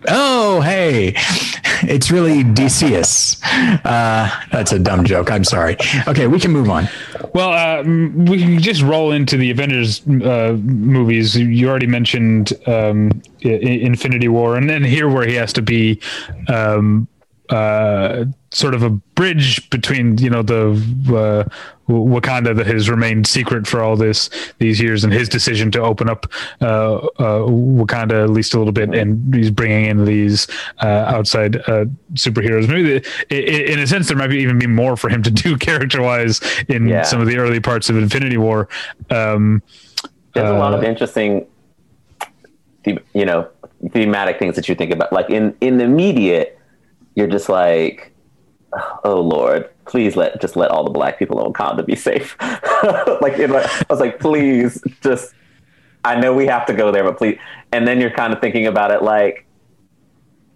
oh, 0.08 0.60
hey, 0.60 1.14
it's 1.82 2.10
really 2.10 2.44
Decius. 2.44 3.42
Uh, 3.42 4.30
that's 4.52 4.72
a 4.72 4.78
dumb 4.78 5.04
joke. 5.04 5.30
I'm 5.30 5.44
sorry. 5.44 5.76
Okay, 6.06 6.26
we 6.26 6.38
can 6.38 6.52
move 6.52 6.70
on. 6.70 6.88
Well, 7.34 7.50
uh, 7.50 7.82
we 7.82 8.38
can 8.38 8.60
just 8.60 8.82
roll 8.82 9.12
into 9.12 9.36
the 9.36 9.50
Avengers 9.50 10.06
uh, 10.06 10.56
movies. 10.62 11.36
You 11.36 11.68
already 11.68 11.86
mentioned 11.86 12.52
um, 12.66 13.22
Infinity 13.40 14.28
War, 14.28 14.56
and 14.56 14.70
then 14.70 14.84
here 14.84 15.08
where 15.08 15.26
he 15.26 15.34
has 15.34 15.52
to 15.54 15.62
be 15.62 16.00
um, 16.48 17.08
uh, 17.50 18.24
sort 18.52 18.74
of 18.74 18.82
a 18.82 18.90
bridge 18.90 19.68
between 19.70 20.18
you 20.18 20.30
know 20.30 20.42
the 20.42 20.70
uh, 21.08 21.44
Wakanda 21.88 22.54
that 22.56 22.66
has 22.66 22.88
remained 22.88 23.26
secret 23.26 23.66
for 23.66 23.82
all 23.82 23.96
this 23.96 24.30
these 24.58 24.80
years, 24.80 25.02
and 25.02 25.12
his 25.12 25.28
decision 25.28 25.70
to 25.72 25.80
open 25.80 26.08
up 26.08 26.26
uh, 26.60 26.96
uh, 26.96 27.40
Wakanda 27.48 28.22
at 28.22 28.30
least 28.30 28.54
a 28.54 28.58
little 28.58 28.72
bit, 28.72 28.94
and 28.94 29.34
he's 29.34 29.50
bringing 29.50 29.86
in 29.86 30.04
these 30.04 30.46
uh, 30.82 30.86
outside 30.86 31.56
uh, 31.56 31.86
superheroes. 32.14 32.68
Maybe 32.68 33.00
the, 33.28 33.72
in 33.72 33.80
a 33.80 33.86
sense, 33.86 34.08
there 34.08 34.16
might 34.16 34.28
be 34.28 34.38
even 34.38 34.58
be 34.58 34.68
more 34.68 34.96
for 34.96 35.08
him 35.08 35.22
to 35.24 35.30
do 35.30 35.56
character 35.58 36.02
wise 36.02 36.40
in 36.68 36.86
yeah. 36.86 37.02
some 37.02 37.20
of 37.20 37.26
the 37.26 37.38
early 37.38 37.60
parts 37.60 37.90
of 37.90 37.96
Infinity 37.96 38.36
War. 38.36 38.68
Um, 39.10 39.62
There's 40.34 40.48
a 40.48 40.58
lot 40.58 40.74
of 40.74 40.84
interesting, 40.84 41.46
you 42.84 43.24
know, 43.24 43.48
thematic 43.90 44.38
things 44.38 44.54
that 44.54 44.68
you 44.68 44.76
think 44.76 44.92
about, 44.92 45.12
like 45.12 45.30
in 45.30 45.56
in 45.60 45.78
the 45.78 45.84
immediate 45.84 46.59
you're 47.14 47.26
just 47.26 47.48
like, 47.48 48.12
oh 49.04 49.20
Lord, 49.20 49.68
please 49.86 50.16
let 50.16 50.40
just 50.40 50.56
let 50.56 50.70
all 50.70 50.84
the 50.84 50.90
black 50.90 51.18
people 51.18 51.44
in 51.44 51.52
Wakanda 51.52 51.84
be 51.84 51.96
safe. 51.96 52.36
like 53.20 53.38
I 53.38 53.84
was 53.88 54.00
like, 54.00 54.20
please 54.20 54.82
just 55.00 55.34
I 56.04 56.18
know 56.18 56.32
we 56.32 56.46
have 56.46 56.66
to 56.66 56.74
go 56.74 56.90
there, 56.90 57.04
but 57.04 57.18
please 57.18 57.38
and 57.72 57.86
then 57.86 58.00
you're 58.00 58.10
kind 58.10 58.32
of 58.32 58.40
thinking 58.40 58.66
about 58.66 58.90
it 58.90 59.02
like, 59.02 59.46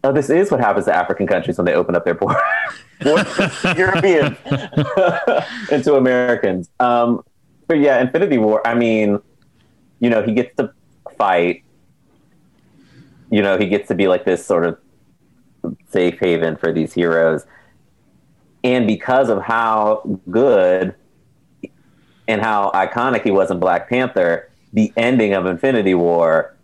oh, 0.05 0.13
this 0.13 0.31
is 0.31 0.51
what 0.51 0.61
happens 0.61 0.87
to 0.87 0.95
African 0.95 1.27
countries 1.27 1.59
when 1.59 1.65
they 1.65 1.75
open 1.75 1.97
up 1.97 2.05
their 2.05 2.15
borders 2.15 2.41
Europeans 3.77 4.37
into 5.71 5.95
Americans. 5.95 6.71
Um, 6.81 7.25
but 7.67 7.79
yeah, 7.79 8.01
Infinity 8.01 8.39
War, 8.39 8.67
I 8.67 8.75
mean, 8.75 9.19
you 10.01 10.11
know, 10.11 10.23
he 10.23 10.33
gets 10.33 10.55
to 10.57 10.73
fight. 11.17 11.65
You 13.31 13.43
know, 13.43 13.59
he 13.59 13.67
gets 13.67 13.89
to 13.89 13.95
be 13.95 14.07
like 14.07 14.25
this 14.25 14.45
sort 14.45 14.65
of 14.65 14.79
safe 15.89 16.19
haven 16.19 16.57
for 16.57 16.73
these 16.73 16.93
heroes. 16.93 17.45
And 18.63 18.87
because 18.87 19.29
of 19.29 19.43
how 19.43 20.19
good 20.31 20.95
and 22.27 22.41
how 22.41 22.71
iconic 22.75 23.23
he 23.23 23.31
was 23.31 23.51
in 23.51 23.59
Black 23.59 23.89
Panther, 23.89 24.51
the 24.73 24.93
ending 24.97 25.35
of 25.35 25.47
Infinity 25.47 25.95
War 25.95 26.55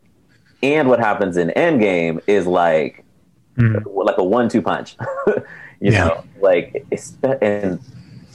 and 0.62 0.88
what 0.88 0.98
happens 1.00 1.36
in 1.36 1.48
Endgame 1.48 2.20
is 2.26 2.46
like 2.46 3.04
mm. 3.56 3.82
like 3.86 4.18
a 4.18 4.24
one-two 4.24 4.62
punch. 4.62 4.96
you 5.26 5.92
yeah. 5.92 6.06
know, 6.06 6.24
like 6.40 6.84
and 7.22 7.80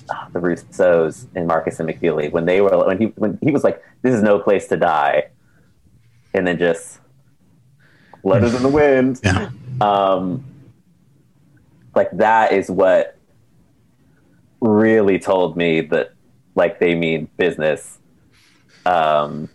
oh, 0.10 0.28
the 0.34 0.40
Russos 0.40 1.28
and 1.36 1.48
Markus 1.48 1.80
and 1.80 1.90
McFeely 1.90 2.32
when 2.32 2.46
they 2.46 2.62
were 2.62 2.86
when 2.86 2.98
he 3.00 3.06
when 3.16 3.38
he 3.42 3.52
was 3.52 3.64
like, 3.64 3.84
"This 4.02 4.14
is 4.14 4.24
no 4.24 4.40
place 4.40 4.68
to 4.68 4.78
die," 4.78 5.30
and 6.34 6.48
then 6.48 6.58
just 6.58 7.00
letters 8.24 8.56
in 8.56 8.64
the 8.64 8.70
wind. 8.70 9.20
Yeah. 9.24 9.50
Um, 9.82 10.44
like 11.96 12.12
that 12.12 12.52
is 12.52 12.70
what 12.70 13.18
really 14.62 15.20
told 15.20 15.56
me 15.56 15.82
that 15.82 16.14
like 16.56 16.80
they 16.80 16.96
mean 16.96 17.30
business. 17.38 18.00
Um, 18.86 19.50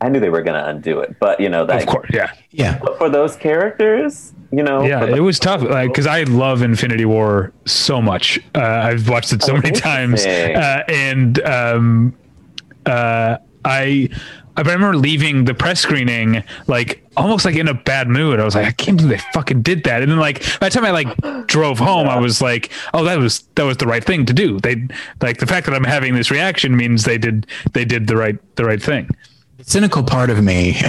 I 0.00 0.08
knew 0.08 0.18
they 0.18 0.30
were 0.30 0.42
going 0.42 0.60
to 0.60 0.68
undo 0.68 0.98
it, 0.98 1.16
but 1.20 1.38
you 1.38 1.48
know 1.48 1.64
that. 1.64 1.82
Of 1.82 1.88
course, 1.88 2.10
yeah, 2.12 2.32
yeah. 2.50 2.78
But 2.82 2.98
for 2.98 3.08
those 3.08 3.36
characters, 3.36 4.32
you 4.50 4.62
know, 4.62 4.82
yeah, 4.82 5.06
the, 5.06 5.14
it 5.14 5.20
was 5.20 5.38
tough. 5.38 5.62
Like 5.62 5.90
because 5.90 6.06
I 6.06 6.24
love 6.24 6.62
Infinity 6.62 7.04
War 7.04 7.52
so 7.66 8.02
much. 8.02 8.40
Uh, 8.54 8.60
I've 8.60 9.08
watched 9.08 9.32
it 9.32 9.42
so 9.42 9.52
oh, 9.52 9.60
many 9.60 9.70
times, 9.70 10.26
uh, 10.26 10.82
and 10.88 11.40
um, 11.44 12.14
uh, 12.84 13.38
I 13.64 14.08
I 14.56 14.60
remember 14.60 14.94
leaving 14.96 15.44
the 15.44 15.54
press 15.54 15.80
screening 15.80 16.44
like 16.66 17.02
almost 17.16 17.44
like 17.44 17.56
in 17.56 17.68
a 17.68 17.74
bad 17.74 18.08
mood. 18.08 18.38
I 18.38 18.44
was 18.44 18.54
like, 18.54 18.66
I 18.66 18.72
can't 18.72 18.96
believe 18.96 19.18
they 19.18 19.24
fucking 19.32 19.62
did 19.62 19.84
that. 19.84 20.02
And 20.02 20.10
then 20.10 20.18
like 20.18 20.40
by 20.60 20.68
the 20.68 20.74
time 20.74 20.84
I 20.84 20.90
like 20.90 21.46
drove 21.46 21.78
home, 21.78 22.06
yeah. 22.06 22.16
I 22.16 22.20
was 22.20 22.42
like, 22.42 22.70
oh, 22.92 23.04
that 23.04 23.18
was 23.18 23.44
that 23.54 23.64
was 23.64 23.78
the 23.78 23.86
right 23.86 24.04
thing 24.04 24.26
to 24.26 24.32
do. 24.32 24.60
They 24.60 24.86
like 25.20 25.38
the 25.38 25.46
fact 25.46 25.66
that 25.66 25.74
I'm 25.74 25.84
having 25.84 26.14
this 26.14 26.30
reaction 26.30 26.76
means 26.76 27.04
they 27.04 27.18
did 27.18 27.46
they 27.72 27.84
did 27.84 28.06
the 28.06 28.16
right 28.16 28.38
the 28.56 28.64
right 28.64 28.82
thing. 28.82 29.08
The 29.64 29.70
cynical 29.70 30.02
part 30.02 30.30
of 30.30 30.42
me 30.42 30.72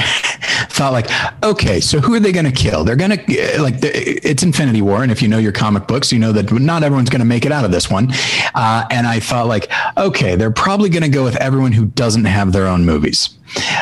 thought 0.69 0.93
like, 0.93 1.07
okay, 1.43 1.79
so 1.79 1.99
who 1.99 2.13
are 2.13 2.19
they 2.19 2.31
going 2.31 2.45
to 2.45 2.51
kill? 2.51 2.83
They're 2.83 2.95
going 2.95 3.11
to 3.11 3.61
like 3.61 3.75
it's 3.81 4.43
Infinity 4.43 4.81
War, 4.81 5.03
and 5.03 5.11
if 5.11 5.21
you 5.21 5.27
know 5.27 5.37
your 5.37 5.51
comic 5.51 5.87
books, 5.87 6.11
you 6.11 6.19
know 6.19 6.31
that 6.31 6.51
not 6.51 6.83
everyone's 6.83 7.09
going 7.09 7.19
to 7.19 7.25
make 7.25 7.45
it 7.45 7.51
out 7.51 7.65
of 7.65 7.71
this 7.71 7.89
one. 7.89 8.11
Uh, 8.55 8.85
and 8.89 9.07
I 9.07 9.19
thought 9.19 9.47
like, 9.47 9.71
okay, 9.97 10.35
they're 10.35 10.51
probably 10.51 10.89
going 10.89 11.03
to 11.03 11.09
go 11.09 11.23
with 11.23 11.35
everyone 11.37 11.71
who 11.71 11.85
doesn't 11.85 12.25
have 12.25 12.51
their 12.51 12.67
own 12.67 12.85
movies. 12.85 13.37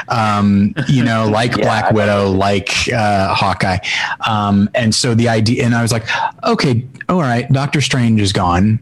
Um, 0.09 0.73
you 0.88 1.03
know, 1.03 1.27
like 1.31 1.55
yeah, 1.57 1.63
Black 1.63 1.91
Widow, 1.91 2.30
like 2.30 2.69
uh, 2.93 3.34
Hawkeye. 3.34 3.80
Um, 4.27 4.69
and 4.76 4.93
so 4.93 5.15
the 5.15 5.30
idea, 5.30 5.65
and 5.65 5.76
I 5.76 5.81
was 5.81 5.91
like, 5.91 6.07
okay, 6.43 6.85
all 7.09 7.22
right, 7.22 7.51
Doctor 7.51 7.81
Strange 7.81 8.22
is 8.22 8.34
gone. 8.34 8.80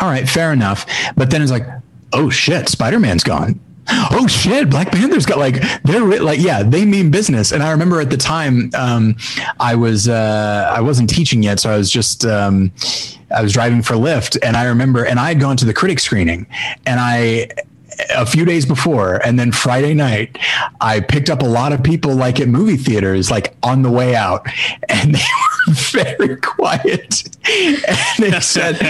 All 0.00 0.08
right, 0.08 0.28
fair 0.28 0.52
enough. 0.52 0.86
But 1.16 1.30
then 1.30 1.42
it's 1.42 1.50
like, 1.50 1.66
oh 2.12 2.30
shit, 2.30 2.68
Spider 2.68 2.98
Man's 2.98 3.24
gone 3.24 3.60
oh 3.88 4.26
shit 4.28 4.70
black 4.70 4.90
panther's 4.90 5.26
got 5.26 5.38
like 5.38 5.56
they're 5.82 6.20
like 6.20 6.40
yeah 6.40 6.62
they 6.62 6.84
mean 6.84 7.10
business. 7.10 7.52
And 7.52 7.62
i 7.62 7.70
remember 7.70 8.00
at 8.00 8.10
the 8.10 8.16
time 8.16 8.70
um, 8.74 9.16
i 9.60 9.74
was 9.74 10.08
uh, 10.08 10.72
i 10.74 10.80
wasn't 10.80 11.10
teaching 11.10 11.42
yet 11.42 11.60
so 11.60 11.70
i 11.70 11.76
was 11.76 11.90
just 11.90 12.24
um, 12.24 12.72
i 13.34 13.42
was 13.42 13.52
driving 13.52 13.82
for 13.82 13.94
lyft 13.94 14.38
and 14.42 14.56
i 14.56 14.64
remember 14.64 15.04
and 15.04 15.18
i 15.18 15.28
had 15.28 15.40
gone 15.40 15.56
to 15.56 15.64
the 15.64 15.74
critic 15.74 15.98
screening 15.98 16.46
and 16.86 17.00
i 17.00 17.48
a 18.14 18.24
few 18.24 18.44
days 18.44 18.64
before 18.64 19.16
and 19.26 19.38
then 19.38 19.52
friday 19.52 19.94
night 19.94 20.38
i 20.80 20.98
picked 20.98 21.28
up 21.28 21.42
a 21.42 21.46
lot 21.46 21.72
of 21.72 21.82
people 21.82 22.14
like 22.14 22.40
at 22.40 22.48
movie 22.48 22.76
theaters 22.76 23.30
like 23.30 23.54
on 23.62 23.82
the 23.82 23.90
way 23.90 24.14
out 24.14 24.46
and 24.88 25.14
they 25.14 25.18
were 25.18 25.51
very 25.92 26.36
quiet 26.36 27.22
and 27.48 27.78
they 28.18 28.40
said 28.40 28.80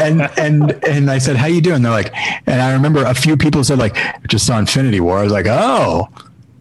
and 0.00 0.22
and 0.38 0.84
and 0.84 1.10
i 1.10 1.18
said 1.18 1.36
how 1.36 1.46
you 1.46 1.60
doing 1.60 1.82
they're 1.82 1.92
like 1.92 2.14
and 2.46 2.60
i 2.60 2.72
remember 2.72 3.04
a 3.04 3.14
few 3.14 3.36
people 3.36 3.64
said 3.64 3.78
like 3.78 3.96
just 4.28 4.46
saw 4.46 4.58
infinity 4.58 5.00
war 5.00 5.18
i 5.18 5.22
was 5.22 5.32
like 5.32 5.46
oh 5.48 6.08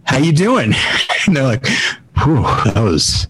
how 0.06 0.18
you 0.18 0.32
doing 0.32 0.74
and 1.28 1.36
they're 1.36 1.44
like 1.44 1.66
Whew, 2.24 2.44
that 2.44 2.82
was 2.84 3.28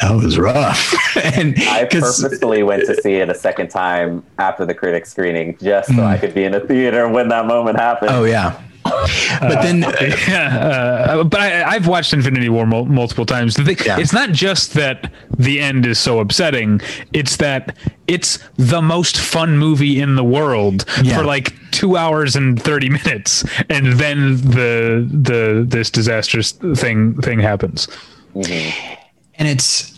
that 0.00 0.12
was 0.12 0.38
rough. 0.38 0.94
and 1.22 1.54
I 1.58 1.84
purposefully 1.84 2.62
went 2.62 2.86
to 2.86 3.00
see 3.02 3.14
it 3.14 3.28
a 3.28 3.34
second 3.34 3.68
time 3.68 4.24
after 4.38 4.64
the 4.64 4.74
critic 4.74 5.06
screening 5.06 5.56
just 5.58 5.88
so 5.88 5.96
mm. 5.96 6.04
I 6.04 6.18
could 6.18 6.34
be 6.34 6.44
in 6.44 6.54
a 6.54 6.60
theater 6.60 7.08
when 7.08 7.28
that 7.28 7.46
moment 7.46 7.78
happened. 7.78 8.10
Oh 8.10 8.24
yeah. 8.24 8.60
But 8.84 9.62
then, 9.62 9.84
uh, 9.84 9.92
yeah, 10.28 10.58
uh, 11.10 11.24
but 11.24 11.40
I, 11.40 11.74
have 11.74 11.86
watched 11.86 12.12
Infinity 12.12 12.48
War 12.48 12.66
mul- 12.66 12.86
multiple 12.86 13.26
times. 13.26 13.56
Thing, 13.56 13.76
yeah. 13.84 13.98
It's 13.98 14.12
not 14.12 14.32
just 14.32 14.74
that 14.74 15.12
the 15.36 15.60
end 15.60 15.86
is 15.86 15.98
so 15.98 16.20
upsetting; 16.20 16.80
it's 17.12 17.36
that 17.36 17.76
it's 18.06 18.38
the 18.56 18.82
most 18.82 19.18
fun 19.18 19.58
movie 19.58 20.00
in 20.00 20.16
the 20.16 20.24
world 20.24 20.84
yeah. 21.02 21.16
for 21.16 21.24
like 21.24 21.54
two 21.70 21.96
hours 21.96 22.36
and 22.36 22.60
thirty 22.60 22.88
minutes, 22.88 23.44
and 23.68 23.94
then 23.94 24.36
the 24.36 25.08
the 25.10 25.64
this 25.66 25.90
disastrous 25.90 26.52
thing 26.52 27.14
thing 27.22 27.40
happens. 27.40 27.88
Mm-hmm 28.34 28.98
and 29.42 29.48
it's 29.48 29.91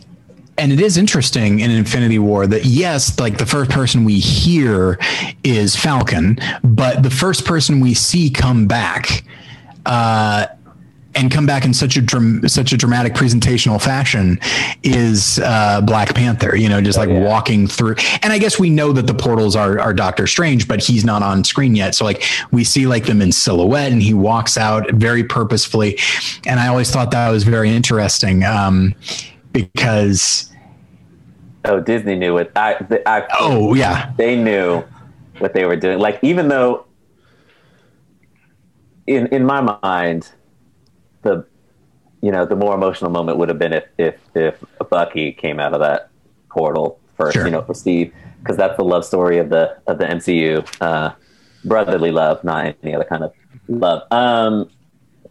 and 0.57 0.73
it 0.73 0.81
is 0.81 0.97
interesting 0.97 1.61
in 1.61 1.71
Infinity 1.71 2.19
War 2.19 2.47
that 2.47 2.65
yes, 2.65 3.19
like 3.19 3.39
the 3.39 3.47
first 3.47 3.71
person 3.71 4.05
we 4.05 4.19
hear 4.19 4.99
is 5.43 5.75
Falcon, 5.75 6.39
but 6.63 7.03
the 7.03 7.11
first 7.11 7.45
person 7.45 7.81
we 7.81 7.95
see 7.95 8.31
come 8.31 8.67
back, 8.67 9.25
uh, 9.87 10.47
and 11.17 11.31
come 11.31 11.47
back 11.47 11.65
in 11.65 11.73
such 11.73 11.97
a 11.97 12.03
dram- 12.03 12.47
such 12.49 12.73
a 12.73 12.77
dramatic 12.77 13.15
presentational 13.15 13.81
fashion 13.81 14.39
is 14.83 15.39
uh, 15.41 15.81
Black 15.81 16.15
Panther. 16.15 16.57
You 16.57 16.69
know, 16.69 16.81
just 16.81 16.99
like 16.99 17.09
oh, 17.09 17.13
yeah. 17.13 17.25
walking 17.25 17.67
through. 17.67 17.97
And 18.23 18.33
I 18.33 18.39
guess 18.39 18.59
we 18.59 18.71
know 18.71 18.93
that 18.93 19.07
the 19.07 19.15
portals 19.15 19.57
are 19.57 19.79
are 19.81 19.95
Doctor 19.95 20.27
Strange, 20.27 20.69
but 20.69 20.83
he's 20.83 21.05
not 21.05 21.23
on 21.23 21.45
screen 21.45 21.75
yet. 21.75 21.95
So 21.95 22.05
like 22.05 22.25
we 22.51 22.65
see 22.65 22.87
like 22.87 23.07
them 23.07 23.23
in 23.23 23.33
silhouette, 23.33 23.93
and 23.93 24.03
he 24.03 24.15
walks 24.15 24.57
out 24.57 24.91
very 24.93 25.25
purposefully. 25.25 25.99
And 26.47 26.61
I 26.61 26.69
always 26.69 26.91
thought 26.91 27.11
that 27.13 27.31
was 27.31 27.45
very 27.45 27.71
interesting. 27.71 28.45
Um, 28.45 28.95
because 29.55 30.53
oh 31.65 31.81
disney 31.81 32.17
knew 32.17 32.37
it 32.37 32.53
I, 32.55 32.77
I, 33.07 33.27
oh 33.41 33.75
yeah. 33.75 34.13
They 34.19 34.37
knew 34.37 34.85
what 35.39 35.55
they 35.55 35.65
were 35.65 35.77
doing. 35.77 35.99
Like 35.99 36.19
even 36.23 36.49
though 36.49 36.85
in 39.07 39.29
in 39.29 39.45
my 39.45 39.79
mind 39.83 40.31
the 41.23 41.47
you 42.21 42.31
know 42.31 42.45
the 42.45 42.57
more 42.57 42.75
emotional 42.75 43.11
moment 43.11 43.39
would 43.39 43.49
have 43.49 43.59
been 43.59 43.73
if 43.73 43.85
if 43.97 44.17
if 44.35 44.65
bucky 44.91 45.33
came 45.33 45.59
out 45.59 45.73
of 45.73 45.81
that 45.81 46.11
portal 46.51 46.99
first 47.17 47.35
sure. 47.35 47.45
you 47.45 47.51
know 47.51 47.63
for 47.63 47.75
steve 47.75 48.13
because 48.41 48.57
that's 48.57 48.77
the 48.77 48.85
love 48.85 49.05
story 49.05 49.39
of 49.39 49.49
the 49.49 49.77
of 49.87 49.99
the 49.99 50.05
mcu 50.05 50.67
uh, 50.81 51.13
brotherly 51.65 52.11
love 52.11 52.43
not 52.45 52.75
any 52.83 52.95
other 52.95 53.05
kind 53.05 53.25
of 53.25 53.33
love. 53.69 54.03
Um 54.13 54.69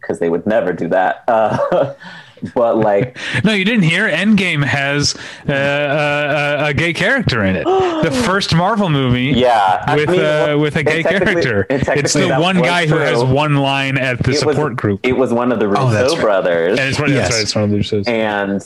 because 0.04 0.18
they 0.18 0.28
would 0.28 0.46
never 0.46 0.72
do 0.72 0.88
that. 0.88 1.24
Uh, 1.26 1.94
but 2.54 2.76
like 2.76 3.16
no 3.44 3.52
you 3.52 3.64
didn't 3.64 3.84
hear 3.84 4.08
endgame 4.08 4.64
has 4.64 5.14
uh, 5.48 5.52
uh, 5.52 6.66
a 6.68 6.74
gay 6.74 6.92
character 6.92 7.44
in 7.44 7.56
it 7.56 7.64
the 7.64 8.22
first 8.26 8.54
marvel 8.54 8.90
movie 8.90 9.32
yeah 9.36 9.94
with 9.94 10.08
I 10.08 10.12
mean, 10.12 10.20
uh, 10.20 10.58
with 10.58 10.76
a 10.76 10.82
gay 10.82 11.02
character 11.02 11.66
it's 11.70 12.12
the 12.12 12.36
one 12.36 12.60
guy 12.60 12.86
true. 12.86 12.98
who 12.98 13.02
has 13.02 13.24
one 13.24 13.56
line 13.56 13.96
at 13.98 14.22
the 14.22 14.32
it 14.32 14.38
support 14.38 14.72
was, 14.72 14.76
group 14.76 15.00
it 15.02 15.16
was 15.16 15.32
one 15.32 15.52
of 15.52 15.58
the 15.58 15.66
oh, 15.66 15.70
russo 15.70 16.16
oh, 16.16 16.20
brothers 16.20 16.78
and 16.78 16.88
it's 16.88 16.98
one, 16.98 17.10
yes. 17.10 17.40
it's 17.40 17.54
one 17.54 17.64
of 17.64 17.70
the 17.70 17.78
Russos. 17.78 18.08
and 18.08 18.64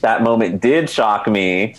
that 0.00 0.22
moment 0.22 0.60
did 0.60 0.88
shock 0.88 1.26
me 1.26 1.74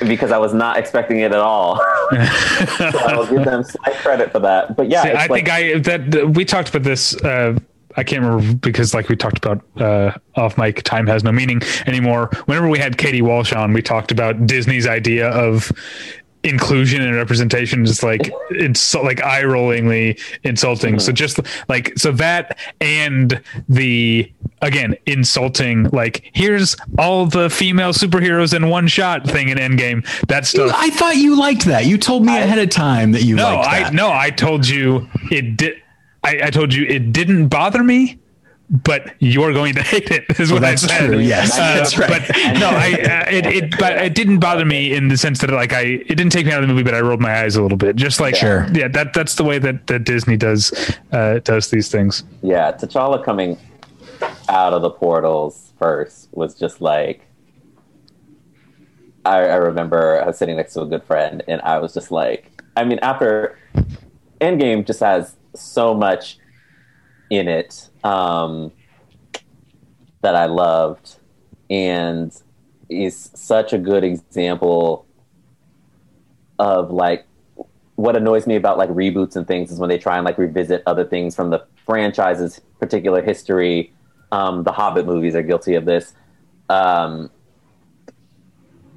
because 0.00 0.32
I 0.32 0.38
was 0.38 0.54
not 0.54 0.76
expecting 0.76 1.20
it 1.20 1.32
at 1.32 1.38
all. 1.38 1.76
so 2.10 2.98
I'll 2.98 3.26
give 3.26 3.44
them 3.44 3.62
slight 3.62 3.94
credit 3.96 4.32
for 4.32 4.40
that. 4.40 4.76
But 4.76 4.88
yeah, 4.88 5.02
See, 5.02 5.10
I 5.10 5.26
like, 5.26 5.30
think 5.30 5.50
I 5.50 5.78
that 5.80 6.30
we 6.34 6.44
talked 6.44 6.68
about 6.68 6.82
this 6.82 7.14
uh, 7.22 7.58
I 7.98 8.04
can't 8.04 8.22
remember 8.22 8.54
because, 8.54 8.94
like 8.94 9.08
we 9.08 9.16
talked 9.16 9.44
about 9.44 9.64
uh, 9.80 10.16
off 10.36 10.56
mic, 10.56 10.84
time 10.84 11.08
has 11.08 11.24
no 11.24 11.32
meaning 11.32 11.60
anymore. 11.86 12.30
Whenever 12.46 12.68
we 12.68 12.78
had 12.78 12.96
Katie 12.96 13.22
Walsh 13.22 13.52
on, 13.52 13.72
we 13.72 13.82
talked 13.82 14.12
about 14.12 14.46
Disney's 14.46 14.86
idea 14.86 15.28
of 15.30 15.72
inclusion 16.44 17.02
and 17.02 17.16
representation 17.16 17.84
just 17.84 18.04
like 18.04 18.32
it's 18.50 18.94
like 18.94 19.20
eye 19.24 19.42
rollingly 19.42 20.18
insulting 20.44 20.92
mm-hmm. 20.92 21.00
so 21.00 21.10
just 21.10 21.40
like 21.68 21.92
so 21.98 22.12
that 22.12 22.56
and 22.80 23.42
the 23.68 24.32
again 24.62 24.94
insulting 25.06 25.82
like 25.90 26.30
here's 26.34 26.76
all 26.96 27.26
the 27.26 27.50
female 27.50 27.92
superheroes 27.92 28.54
in 28.54 28.68
one 28.68 28.86
shot 28.86 29.28
thing 29.28 29.48
in 29.48 29.58
endgame 29.58 30.06
that 30.28 30.46
stuff 30.46 30.70
i 30.76 30.90
thought 30.90 31.16
you 31.16 31.36
liked 31.36 31.64
that 31.64 31.86
you 31.86 31.98
told 31.98 32.24
me 32.24 32.32
I, 32.32 32.38
ahead 32.42 32.60
of 32.60 32.70
time 32.70 33.10
that 33.12 33.24
you 33.24 33.34
no 33.34 33.56
liked 33.56 33.64
that. 33.64 33.86
i 33.86 33.90
no 33.90 34.12
i 34.12 34.30
told 34.30 34.66
you 34.68 35.08
it 35.32 35.56
did 35.56 35.82
I, 36.28 36.46
I 36.46 36.50
told 36.50 36.74
you 36.74 36.84
it 36.86 37.12
didn't 37.12 37.48
bother 37.48 37.82
me 37.82 38.18
but 38.70 39.14
you're 39.18 39.52
going 39.52 39.74
to 39.74 39.82
hate 39.94 40.10
it 40.10 40.24
is 40.38 40.52
what 40.52 40.62
well, 40.62 40.72
I 40.72 40.74
said. 40.74 41.06
True, 41.06 41.18
yes, 41.18 41.58
uh, 41.58 41.76
that's 41.76 41.96
right. 41.96 42.08
But 42.08 42.36
no, 42.58 42.68
I 42.68 42.92
uh, 42.92 43.30
it, 43.30 43.46
it 43.46 43.78
but 43.78 43.96
it 43.96 44.14
didn't 44.14 44.40
bother 44.40 44.64
me 44.64 44.92
in 44.94 45.08
the 45.08 45.16
sense 45.16 45.40
that 45.40 45.50
like 45.50 45.72
I 45.72 45.80
it 45.80 46.16
didn't 46.16 46.30
take 46.30 46.46
me 46.46 46.52
out 46.52 46.62
of 46.62 46.68
the 46.68 46.74
movie, 46.74 46.84
but 46.84 46.94
I 46.94 47.00
rolled 47.00 47.20
my 47.20 47.42
eyes 47.42 47.56
a 47.56 47.62
little 47.62 47.78
bit. 47.78 47.96
Just 47.96 48.20
like 48.20 48.34
sure, 48.34 48.66
yeah, 48.72 48.88
that 48.88 49.14
that's 49.14 49.36
the 49.36 49.44
way 49.44 49.58
that, 49.58 49.86
that 49.86 50.04
Disney 50.04 50.36
does 50.36 50.94
uh, 51.12 51.40
does 51.44 51.70
these 51.70 51.88
things. 51.88 52.24
Yeah, 52.42 52.72
T'Challa 52.72 53.24
coming 53.24 53.58
out 54.48 54.74
of 54.74 54.82
the 54.82 54.90
portals 54.90 55.72
first 55.78 56.28
was 56.32 56.54
just 56.54 56.80
like 56.80 57.24
I, 59.24 59.38
I 59.38 59.56
remember 59.56 60.22
I 60.22 60.26
was 60.26 60.38
sitting 60.38 60.56
next 60.56 60.74
to 60.74 60.82
a 60.82 60.86
good 60.86 61.04
friend, 61.04 61.42
and 61.48 61.60
I 61.62 61.78
was 61.78 61.94
just 61.94 62.10
like, 62.10 62.62
I 62.76 62.84
mean, 62.84 62.98
after 63.00 63.58
Endgame 64.40 64.86
just 64.86 65.00
has 65.00 65.37
so 65.54 65.94
much 65.94 66.38
in 67.30 67.48
it 67.48 67.88
um, 68.04 68.72
that 70.22 70.34
I 70.34 70.46
loved, 70.46 71.16
and 71.70 72.32
is 72.88 73.30
such 73.34 73.72
a 73.72 73.78
good 73.78 74.04
example 74.04 75.06
of 76.58 76.90
like 76.90 77.26
what 77.96 78.16
annoys 78.16 78.46
me 78.46 78.56
about 78.56 78.78
like 78.78 78.88
reboots 78.90 79.36
and 79.36 79.46
things 79.46 79.70
is 79.70 79.78
when 79.78 79.88
they 79.88 79.98
try 79.98 80.16
and 80.16 80.24
like 80.24 80.38
revisit 80.38 80.82
other 80.86 81.04
things 81.04 81.34
from 81.34 81.50
the 81.50 81.64
franchise's 81.84 82.60
particular 82.78 83.22
history. 83.22 83.92
Um, 84.30 84.62
the 84.62 84.72
Hobbit 84.72 85.06
movies 85.06 85.34
are 85.34 85.42
guilty 85.42 85.74
of 85.74 85.84
this, 85.84 86.14
um, 86.68 87.30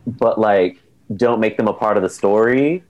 but 0.05 0.39
like 0.39 0.77
don't 1.15 1.39
make 1.39 1.57
them 1.57 1.67
a 1.67 1.73
part 1.73 1.97
of 1.97 2.03
the 2.03 2.09
story 2.09 2.83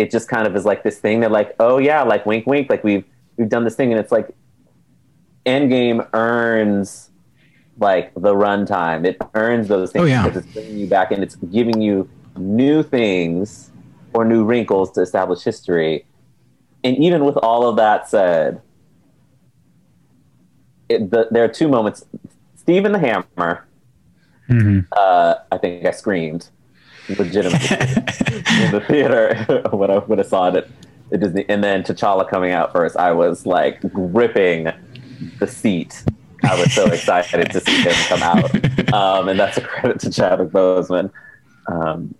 it 0.00 0.10
just 0.10 0.28
kind 0.28 0.46
of 0.46 0.56
is 0.56 0.64
like 0.64 0.82
this 0.82 0.98
thing 0.98 1.20
that 1.20 1.30
like, 1.30 1.54
oh 1.60 1.76
yeah, 1.78 2.02
like 2.02 2.24
wink 2.24 2.46
wink, 2.46 2.70
like 2.70 2.82
we've 2.82 3.04
we've 3.36 3.50
done 3.50 3.64
this 3.64 3.76
thing 3.76 3.92
and 3.92 4.00
it's 4.00 4.10
like 4.10 4.34
Endgame 5.44 6.08
earns 6.14 7.10
like 7.78 8.12
the 8.14 8.34
runtime. 8.34 9.06
It 9.06 9.18
earns 9.34 9.68
those 9.68 9.92
things 9.92 10.04
oh, 10.04 10.06
yeah. 10.06 10.26
because 10.26 10.44
it's 10.44 10.52
bringing 10.54 10.78
you 10.78 10.86
back 10.86 11.12
and 11.12 11.22
it's 11.22 11.36
giving 11.36 11.82
you 11.82 12.08
new 12.36 12.82
things 12.82 13.70
or 14.14 14.24
new 14.24 14.44
wrinkles 14.44 14.90
to 14.92 15.02
establish 15.02 15.42
history. 15.42 16.06
And 16.82 16.96
even 16.96 17.26
with 17.26 17.36
all 17.36 17.68
of 17.68 17.76
that 17.76 18.08
said, 18.08 18.62
it, 20.88 21.10
the, 21.10 21.28
there 21.30 21.44
are 21.44 21.48
two 21.48 21.68
moments. 21.68 22.06
Steve 22.56 22.86
and 22.86 22.94
the 22.94 22.98
Hammer. 22.98 23.66
Mm-hmm. 24.48 24.80
Uh, 24.92 25.34
I 25.52 25.58
think 25.58 25.84
I 25.84 25.90
screamed 25.90 26.48
legitimately 27.18 27.76
in 28.64 28.72
the 28.72 28.84
theater 28.86 29.62
when 29.70 29.90
I 29.90 29.98
when 29.98 30.18
I 30.18 30.22
saw 30.22 30.48
it 30.48 30.68
at, 31.12 31.20
Disney, 31.20 31.44
and 31.48 31.62
then 31.64 31.82
T'Challa 31.82 32.28
coming 32.28 32.52
out 32.52 32.72
first, 32.72 32.96
I 32.96 33.10
was 33.12 33.44
like 33.44 33.80
gripping 33.92 34.70
the 35.40 35.46
seat. 35.46 36.04
I 36.44 36.58
was 36.58 36.72
so 36.72 36.86
excited 36.86 37.50
to 37.50 37.60
see 37.60 37.82
him 37.82 37.94
come 38.08 38.22
out, 38.22 38.94
um, 38.94 39.28
and 39.28 39.38
that's 39.38 39.56
a 39.56 39.60
credit 39.60 40.00
to 40.00 40.10
Chadwick 40.10 40.50
Boseman. 40.50 41.10
Um, 41.66 42.14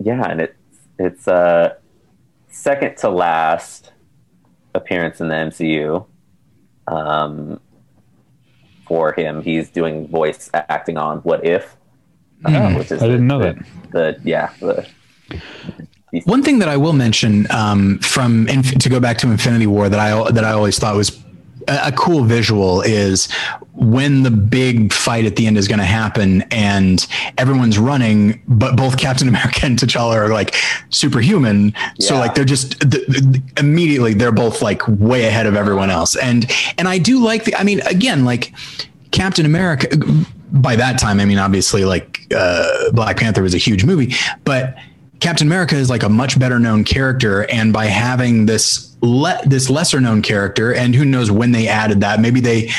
yeah, 0.00 0.24
and 0.30 0.40
it's 0.40 0.54
it's 0.98 1.28
uh, 1.28 1.74
second 2.50 2.96
to 2.98 3.08
last 3.08 3.92
appearance 4.74 5.20
in 5.20 5.28
the 5.28 5.34
MCU. 5.34 6.06
Um, 6.86 7.60
for 8.86 9.12
him, 9.12 9.42
he's 9.42 9.68
doing 9.68 10.08
voice 10.08 10.50
acting 10.54 10.96
on 10.96 11.18
What 11.18 11.44
If, 11.44 11.76
uh, 12.44 12.72
which 12.74 12.92
is 12.92 13.02
I 13.02 13.06
didn't 13.06 13.28
the, 13.28 13.34
know 13.34 13.38
that. 13.40 13.56
The 13.90 14.20
yeah 14.24 14.52
the 14.60 14.86
one 16.24 16.42
thing 16.42 16.58
that 16.60 16.68
I 16.68 16.76
will 16.76 16.94
mention 16.94 17.50
um, 17.50 17.98
from 17.98 18.46
to 18.46 18.88
go 18.88 18.98
back 19.00 19.18
to 19.18 19.30
Infinity 19.30 19.66
War 19.66 19.88
that 19.88 20.00
I 20.00 20.30
that 20.30 20.44
I 20.44 20.52
always 20.52 20.78
thought 20.78 20.96
was 20.96 21.22
a, 21.68 21.92
cool 21.92 22.24
visual 22.24 22.80
is 22.80 23.30
when 23.74 24.22
the 24.22 24.30
big 24.30 24.92
fight 24.92 25.24
at 25.24 25.36
the 25.36 25.46
end 25.46 25.58
is 25.58 25.68
going 25.68 25.78
to 25.78 25.84
happen 25.84 26.42
and 26.50 27.06
everyone's 27.36 27.78
running, 27.78 28.42
but 28.48 28.76
both 28.76 28.96
Captain 28.96 29.28
America 29.28 29.60
and 29.66 29.78
T'Challa 29.78 30.14
are 30.14 30.28
like 30.28 30.54
superhuman. 30.90 31.74
Yeah. 31.74 31.88
So 31.98 32.14
like 32.16 32.34
they're 32.34 32.44
just 32.44 32.80
the, 32.80 33.04
the, 33.08 33.42
immediately 33.58 34.14
they're 34.14 34.32
both 34.32 34.62
like 34.62 34.82
way 34.88 35.26
ahead 35.26 35.46
of 35.46 35.56
everyone 35.56 35.90
else. 35.90 36.16
And 36.16 36.50
and 36.78 36.88
I 36.88 36.98
do 36.98 37.22
like 37.22 37.44
the. 37.44 37.54
I 37.56 37.64
mean, 37.64 37.80
again, 37.82 38.24
like 38.24 38.52
Captain 39.10 39.46
America. 39.46 39.88
By 40.50 40.76
that 40.76 40.98
time, 40.98 41.20
I 41.20 41.24
mean 41.24 41.38
obviously 41.38 41.84
like 41.84 42.26
uh, 42.34 42.90
Black 42.92 43.18
Panther 43.18 43.42
was 43.42 43.54
a 43.54 43.58
huge 43.58 43.84
movie, 43.84 44.14
but 44.44 44.76
Captain 45.20 45.46
America 45.46 45.74
is 45.74 45.90
like 45.90 46.02
a 46.02 46.08
much 46.08 46.38
better 46.38 46.58
known 46.58 46.84
character, 46.84 47.50
and 47.50 47.72
by 47.72 47.86
having 47.86 48.46
this 48.46 48.96
le- 49.00 49.40
this 49.44 49.68
lesser 49.68 50.00
known 50.00 50.22
character, 50.22 50.72
and 50.72 50.94
who 50.94 51.04
knows 51.04 51.30
when 51.30 51.52
they 51.52 51.66
added 51.66 52.00
that? 52.00 52.20
Maybe 52.20 52.40
they 52.40 52.70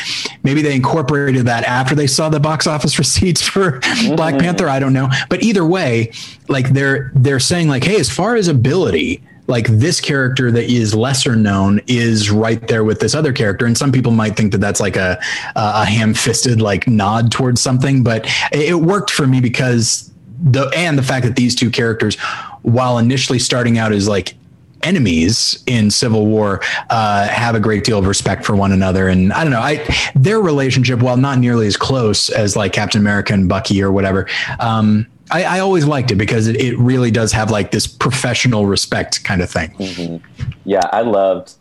maybe 0.44 0.62
they 0.62 0.76
incorporated 0.76 1.46
that 1.48 1.66
after 1.66 1.96
they 1.96 2.08
saw 2.08 2.30
the 2.30 2.40
box 2.40 2.66
office 2.66 2.98
receipts 3.00 3.46
for 3.46 3.80
mm-hmm. 3.80 4.16
Black 4.16 4.40
Panther. 4.40 4.70
I 4.70 4.80
don't 4.80 4.94
know, 4.94 5.10
but 5.30 5.44
either 5.44 5.66
way, 5.66 6.12
like 6.48 6.70
they're 6.70 7.12
they're 7.16 7.40
saying 7.40 7.68
like, 7.68 7.84
hey, 7.84 8.00
as 8.00 8.10
far 8.10 8.36
as 8.36 8.48
ability, 8.48 9.22
like 9.50 9.68
this 9.68 10.00
character 10.00 10.52
that 10.52 10.72
is 10.72 10.96
lesser 10.96 11.36
known 11.36 11.82
is 11.88 12.30
right 12.30 12.68
there 12.68 12.84
with 12.84 13.00
this 13.00 13.14
other 13.14 13.34
character 13.34 13.66
and 13.66 13.78
some 13.78 13.92
people 13.92 14.12
might 14.12 14.38
think 14.38 14.52
that 14.52 14.60
that's 14.60 14.80
like 14.80 14.96
a 14.96 15.20
a 15.56 15.86
ham-fisted 15.86 16.62
like 16.62 16.88
nod 16.88 17.32
towards 17.32 17.60
something 17.60 18.04
but 18.04 18.26
it 18.52 18.76
worked 18.76 19.12
for 19.12 19.28
me 19.28 19.42
because 19.42 20.10
the 20.42 20.72
and 20.76 20.98
the 20.98 21.04
fact 21.04 21.26
that 21.26 21.36
these 21.36 21.56
two 21.56 21.70
characters, 21.70 22.16
while 22.62 22.98
initially 22.98 23.40
starting 23.40 23.78
out 23.78 23.92
as 23.92 24.08
like 24.08 24.36
enemies 24.84 25.62
in 25.68 25.92
Civil 25.92 26.26
War 26.26 26.62
uh, 26.90 27.28
have 27.28 27.54
a 27.56 27.60
great 27.60 27.84
deal 27.84 28.00
of 28.00 28.08
respect 28.08 28.46
for 28.46 28.56
one 28.56 28.72
another. 28.72 29.10
And 29.10 29.34
I 29.34 29.44
don't 29.44 29.52
know, 29.52 29.60
I 29.60 29.86
their 30.16 30.40
relationship, 30.40 31.02
while 31.02 31.18
not 31.18 31.40
nearly 31.40 31.68
as 31.68 31.76
close 31.76 32.30
as 32.30 32.56
like 32.56 32.72
Captain 32.72 33.02
America 33.02 33.34
and 33.34 33.50
Bucky 33.50 33.84
or 33.84 33.92
whatever, 33.92 34.28
um, 34.60 35.06
I, 35.32 35.44
I, 35.44 35.60
always 35.60 35.86
liked 35.86 36.12
it 36.12 36.16
because 36.16 36.48
it, 36.48 36.56
it, 36.58 36.78
really 36.78 37.12
does 37.12 37.32
have 37.32 37.52
like 37.52 37.72
this 37.72 37.88
professional 37.88 38.66
respect 38.66 39.24
kind 39.24 39.42
of 39.42 39.50
thing. 39.50 39.70
Mm-hmm. 39.72 40.52
Yeah, 40.66 40.88
I 40.92 41.02
loved, 41.02 41.54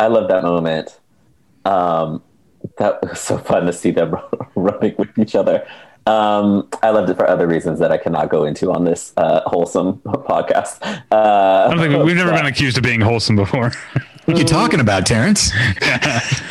I 0.00 0.06
loved 0.06 0.30
that 0.30 0.42
moment. 0.42 0.98
Um, 1.64 2.22
that 2.78 3.02
was 3.02 3.20
so 3.20 3.38
fun 3.38 3.66
to 3.66 3.72
see 3.72 3.90
them 3.90 4.16
running 4.54 4.94
with 4.98 5.18
each 5.18 5.34
other. 5.34 5.66
Um, 6.06 6.68
I 6.82 6.90
loved 6.90 7.10
it 7.10 7.16
for 7.16 7.28
other 7.28 7.46
reasons 7.46 7.78
that 7.78 7.92
I 7.92 7.96
cannot 7.98 8.28
go 8.28 8.44
into 8.44 8.72
on 8.72 8.84
this 8.84 9.12
uh, 9.16 9.42
wholesome 9.46 9.98
podcast. 10.04 10.82
Uh, 11.12 11.68
I 11.70 11.74
don't 11.74 11.78
think 11.78 12.04
we've 12.04 12.16
never 12.16 12.32
been 12.32 12.46
accused 12.46 12.76
of 12.76 12.82
being 12.82 13.00
wholesome 13.00 13.36
before. 13.36 13.70
what 14.24 14.36
are 14.36 14.40
you 14.40 14.44
talking 14.44 14.80
about, 14.80 15.06
Terrence? 15.06 15.52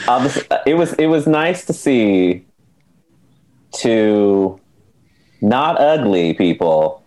um, 0.08 0.30
it 0.66 0.76
was 0.76 0.94
it 0.94 1.08
was 1.08 1.28
nice 1.28 1.66
to 1.66 1.74
see 1.74 2.46
two 3.74 4.61
not 5.42 5.80
ugly 5.80 6.34
people 6.34 7.04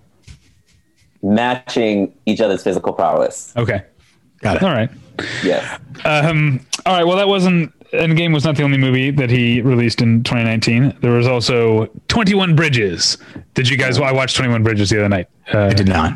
matching 1.23 2.15
each 2.27 2.41
other's 2.41 2.63
physical 2.63 2.93
prowess. 2.93 3.53
Okay, 3.57 3.83
got 4.41 4.57
it. 4.57 4.63
All 4.63 4.73
right. 4.73 4.91
Yes. 5.43 5.81
Um, 6.05 6.67
all 6.85 6.97
right. 6.97 7.05
Well, 7.07 7.17
that 7.17 7.29
wasn't 7.29 7.73
Endgame 7.95 8.35
was 8.35 8.45
not 8.45 8.57
the 8.57 8.63
only 8.63 8.79
movie 8.79 9.11
that 9.13 9.31
he 9.31 9.61
released 9.61 10.03
in 10.03 10.23
2019. 10.25 10.99
There 11.01 11.13
was 11.13 11.27
also 11.27 11.87
21 12.09 12.57
Bridges. 12.57 13.19
Did 13.55 13.69
you 13.69 13.77
guys? 13.77 13.99
Well, 13.99 14.09
I 14.09 14.13
watched 14.13 14.37
21 14.37 14.63
Bridges 14.63 14.91
the 14.91 14.99
other 14.99 15.09
night. 15.09 15.29
Uh, 15.53 15.67
I 15.67 15.75
did 15.75 15.89
not. 15.89 16.13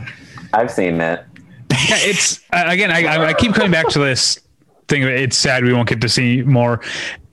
I've 0.53 0.71
seen 0.71 0.99
that. 0.99 1.27
Yeah, 1.71 1.97
it's 1.99 2.41
uh, 2.53 2.65
again. 2.67 2.91
I, 2.91 3.27
I 3.27 3.35
keep 3.35 3.53
coming 3.55 3.71
back 3.71 3.89
to 3.89 3.99
this 3.99 4.41
thing. 4.89 5.03
It's 5.03 5.37
sad 5.37 5.65
we 5.65 5.73
won't 5.73 5.89
get 5.89 6.01
to 6.01 6.09
see 6.09 6.43
more. 6.43 6.81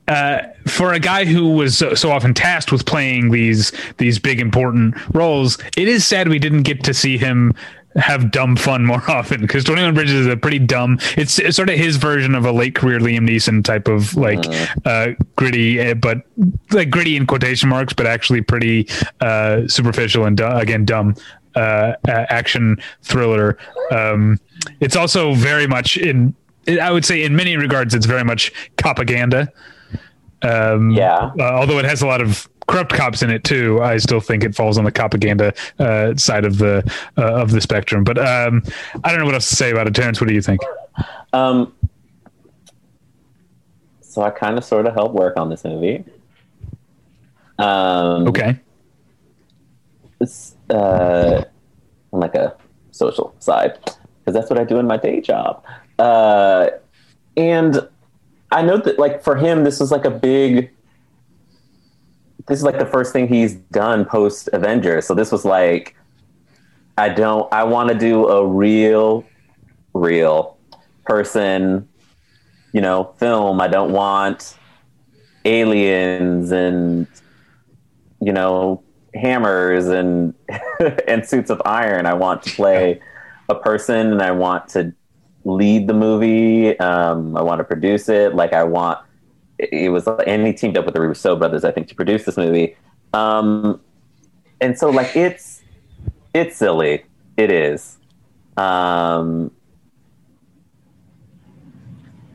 Uh, 0.08 0.42
for 0.66 0.92
a 0.92 1.00
guy 1.00 1.24
who 1.24 1.50
was 1.50 1.76
so, 1.78 1.94
so, 1.94 2.10
often 2.10 2.32
tasked 2.32 2.70
with 2.70 2.86
playing 2.86 3.30
these 3.30 3.72
these 3.98 4.18
big 4.18 4.40
important 4.40 4.94
roles, 5.14 5.58
it 5.76 5.88
is 5.88 6.06
sad 6.06 6.28
we 6.28 6.38
didn't 6.38 6.62
get 6.62 6.84
to 6.84 6.94
see 6.94 7.18
him 7.18 7.52
have 7.96 8.30
dumb 8.30 8.56
fun 8.56 8.84
more 8.84 9.02
often 9.10 9.40
because 9.40 9.64
21 9.64 9.94
Bridges 9.94 10.14
is 10.14 10.26
a 10.26 10.36
pretty 10.36 10.58
dumb. 10.58 10.98
It's, 11.16 11.38
it's, 11.38 11.56
sort 11.56 11.70
of 11.70 11.76
his 11.76 11.96
version 11.96 12.34
of 12.34 12.44
a 12.44 12.52
late 12.52 12.74
career 12.74 12.98
Liam 12.98 13.28
Neeson 13.28 13.64
type 13.64 13.88
of 13.88 14.14
like 14.16 14.44
uh, 14.84 14.88
uh 14.88 15.06
gritty, 15.36 15.80
eh, 15.80 15.94
but 15.94 16.22
like 16.70 16.90
gritty 16.90 17.16
in 17.16 17.26
quotation 17.26 17.68
marks, 17.68 17.92
but 17.92 18.06
actually 18.06 18.42
pretty 18.42 18.88
uh, 19.20 19.66
superficial 19.66 20.24
and 20.24 20.40
again 20.40 20.84
dumb 20.84 21.14
uh, 21.54 21.94
action 22.06 22.76
thriller. 23.02 23.58
Um, 23.90 24.38
it's 24.80 24.96
also 24.96 25.34
very 25.34 25.66
much 25.66 25.96
in. 25.96 26.34
I 26.68 26.90
would 26.90 27.04
say 27.04 27.22
in 27.22 27.36
many 27.36 27.56
regards, 27.56 27.94
it's 27.94 28.06
very 28.06 28.24
much 28.24 28.52
propaganda. 28.76 29.52
Um, 30.42 30.90
yeah. 30.90 31.30
Uh, 31.38 31.42
although 31.42 31.78
it 31.78 31.84
has 31.84 32.02
a 32.02 32.06
lot 32.06 32.20
of 32.20 32.48
corrupt 32.66 32.92
cops 32.92 33.22
in 33.22 33.30
it 33.30 33.44
too. 33.44 33.80
I 33.82 33.96
still 33.98 34.20
think 34.20 34.44
it 34.44 34.54
falls 34.54 34.78
on 34.78 34.84
the 34.84 34.92
propaganda 34.92 35.54
uh, 35.78 36.14
side 36.16 36.44
of 36.44 36.58
the 36.58 36.90
uh, 37.16 37.34
of 37.34 37.50
the 37.50 37.60
spectrum. 37.60 38.04
But 38.04 38.18
um, 38.18 38.62
I 39.04 39.10
don't 39.10 39.20
know 39.20 39.26
what 39.26 39.34
else 39.34 39.48
to 39.50 39.56
say 39.56 39.70
about 39.70 39.86
it. 39.86 39.94
Terrence, 39.94 40.20
what 40.20 40.28
do 40.28 40.34
you 40.34 40.42
think? 40.42 40.60
Um, 41.32 41.72
so 44.00 44.22
I 44.22 44.30
kind 44.30 44.58
of 44.58 44.64
sort 44.64 44.86
of 44.86 44.94
helped 44.94 45.14
work 45.14 45.36
on 45.36 45.50
this 45.50 45.64
movie. 45.64 46.04
Um, 47.58 48.28
okay. 48.28 48.58
It's 50.20 50.56
uh, 50.70 51.44
on 52.12 52.20
like 52.20 52.34
a 52.34 52.56
social 52.90 53.34
side 53.38 53.78
because 54.18 54.34
that's 54.34 54.50
what 54.50 54.58
I 54.58 54.64
do 54.64 54.78
in 54.78 54.86
my 54.86 54.96
day 54.96 55.20
job. 55.20 55.64
Uh, 55.98 56.70
and 57.36 57.86
I 58.50 58.62
know 58.62 58.78
that 58.78 58.98
like 58.98 59.22
for 59.22 59.36
him, 59.36 59.64
this 59.64 59.80
was 59.80 59.90
like 59.90 60.04
a 60.04 60.10
big 60.10 60.70
this 62.46 62.58
is 62.58 62.64
like 62.64 62.78
the 62.78 62.86
first 62.86 63.12
thing 63.12 63.28
he's 63.28 63.54
done 63.54 64.04
post 64.04 64.48
Avengers. 64.52 65.06
So 65.06 65.14
this 65.14 65.32
was 65.32 65.44
like, 65.44 65.96
I 66.96 67.08
don't, 67.08 67.52
I 67.52 67.64
want 67.64 67.88
to 67.88 67.94
do 67.94 68.28
a 68.28 68.46
real, 68.46 69.24
real 69.94 70.56
person, 71.04 71.88
you 72.72 72.80
know, 72.80 73.14
film. 73.18 73.60
I 73.60 73.68
don't 73.68 73.92
want 73.92 74.56
aliens 75.44 76.52
and, 76.52 77.06
you 78.20 78.32
know, 78.32 78.82
hammers 79.14 79.88
and, 79.88 80.34
and 81.08 81.26
suits 81.26 81.50
of 81.50 81.60
iron. 81.64 82.06
I 82.06 82.14
want 82.14 82.44
to 82.44 82.50
play 82.50 83.00
a 83.48 83.56
person 83.56 84.12
and 84.12 84.22
I 84.22 84.30
want 84.30 84.68
to 84.70 84.94
lead 85.46 85.86
the 85.86 85.94
movie. 85.94 86.78
Um, 86.80 87.36
I 87.36 87.42
want 87.42 87.60
to 87.60 87.64
produce 87.64 88.08
it. 88.08 88.34
Like 88.34 88.52
I 88.52 88.64
want, 88.64 88.98
it 89.58 89.90
was 89.90 90.06
and 90.26 90.46
he 90.46 90.52
teamed 90.52 90.76
up 90.76 90.84
with 90.84 90.94
the 90.94 91.00
Russo 91.00 91.36
brothers, 91.36 91.64
I 91.64 91.70
think, 91.70 91.88
to 91.88 91.94
produce 91.94 92.24
this 92.24 92.36
movie. 92.36 92.76
Um, 93.14 93.80
and 94.60 94.76
so 94.76 94.90
like 94.90 95.16
it's 95.16 95.62
it's 96.34 96.56
silly. 96.56 97.04
It 97.36 97.50
is. 97.50 97.96
Um, 98.56 99.52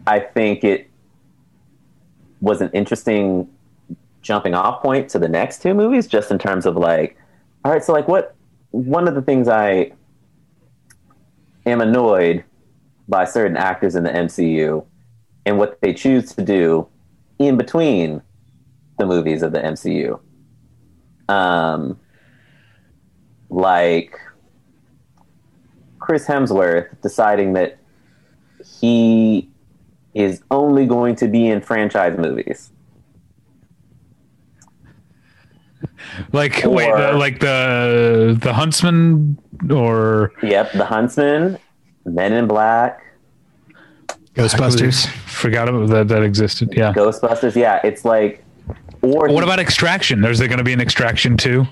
I 0.08 0.20
think 0.20 0.64
it 0.64 0.90
was 2.40 2.62
an 2.62 2.70
interesting 2.74 3.50
jumping 4.22 4.54
off 4.54 4.82
point 4.82 5.10
to 5.10 5.20
the 5.20 5.28
next 5.28 5.62
two 5.62 5.74
movies, 5.74 6.08
just 6.08 6.32
in 6.32 6.40
terms 6.40 6.66
of 6.66 6.76
like, 6.76 7.18
all 7.66 7.72
right, 7.72 7.84
so 7.84 7.92
like 7.92 8.08
what 8.08 8.36
one 8.72 9.08
of 9.08 9.16
the 9.16 9.22
things 9.22 9.48
I 9.48 9.92
am 11.66 11.82
annoyed 11.82 12.44
by 13.12 13.26
certain 13.26 13.58
actors 13.58 13.94
in 13.96 14.04
the 14.04 14.10
MCU 14.10 14.84
and 15.46 15.58
what 15.58 15.80
they 15.82 15.94
choose 15.94 16.34
to 16.34 16.42
do 16.42 16.88
in 17.38 17.58
between 17.58 18.22
the 18.98 19.06
movies 19.06 19.44
of 19.44 19.52
the 19.52 19.60
MCU. 19.60 20.18
Um, 21.28 22.00
like 23.50 24.18
Chris 26.00 26.26
Hemsworth 26.26 26.90
deciding 27.02 27.54
that 27.54 27.78
he 28.80 29.50
is 30.14 30.42
only 30.50 30.86
going 30.86 31.16
to 31.18 31.28
be 31.28 31.48
in 31.48 31.60
franchise 31.62 32.18
movies. 32.18 32.72
Like 36.32 36.66
or, 36.66 36.70
wait, 36.70 36.96
the, 36.96 37.14
like 37.14 37.40
the 37.40 38.38
the 38.40 38.54
Huntsman 38.54 39.38
or 39.70 40.32
Yep, 40.42 40.74
the 40.74 40.86
Huntsman, 40.86 41.58
Men 42.06 42.34
in 42.34 42.48
Black, 42.48 43.02
Ghostbusters. 44.36 45.08
Forgot 45.08 45.68
about 45.70 45.90
that 45.90 46.08
that 46.08 46.24
existed. 46.24 46.74
Yeah. 46.74 46.94
Ghostbusters. 46.94 47.56
Yeah, 47.56 47.82
it's 47.84 48.06
like. 48.06 48.44
Or 49.02 49.30
what 49.30 49.44
about 49.44 49.60
Extraction? 49.60 50.22
There's 50.22 50.40
there 50.40 50.48
going 50.48 50.60
to 50.60 50.64
be 50.64 50.74
an 50.74 50.82
Extraction 50.82 51.36
too? 51.36 51.66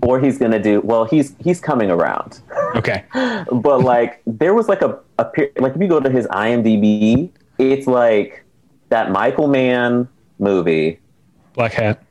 Or 0.00 0.18
he's 0.18 0.38
going 0.38 0.50
to 0.50 0.58
do 0.58 0.80
well. 0.80 1.04
He's 1.04 1.36
he's 1.38 1.60
coming 1.60 1.90
around. 1.90 2.40
Okay. 2.74 3.04
but 3.52 3.82
like 3.82 4.20
there 4.26 4.54
was 4.54 4.68
like 4.68 4.82
a, 4.82 4.98
a 5.18 5.30
like 5.58 5.74
if 5.74 5.80
you 5.80 5.88
go 5.88 6.00
to 6.00 6.10
his 6.10 6.26
IMDb, 6.28 7.30
it's 7.58 7.86
like 7.86 8.44
that 8.88 9.12
Michael 9.12 9.46
Mann 9.46 10.08
movie, 10.38 10.98
Black 11.54 11.74
Hat, 11.74 12.02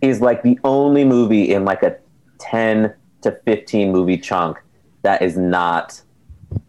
is 0.00 0.22
like 0.22 0.42
the 0.42 0.58
only 0.64 1.04
movie 1.04 1.52
in 1.52 1.66
like 1.66 1.82
a 1.82 1.96
ten 2.38 2.94
to 3.20 3.32
fifteen 3.44 3.92
movie 3.92 4.16
chunk 4.16 4.56
that 5.02 5.20
is 5.20 5.36
not 5.36 6.00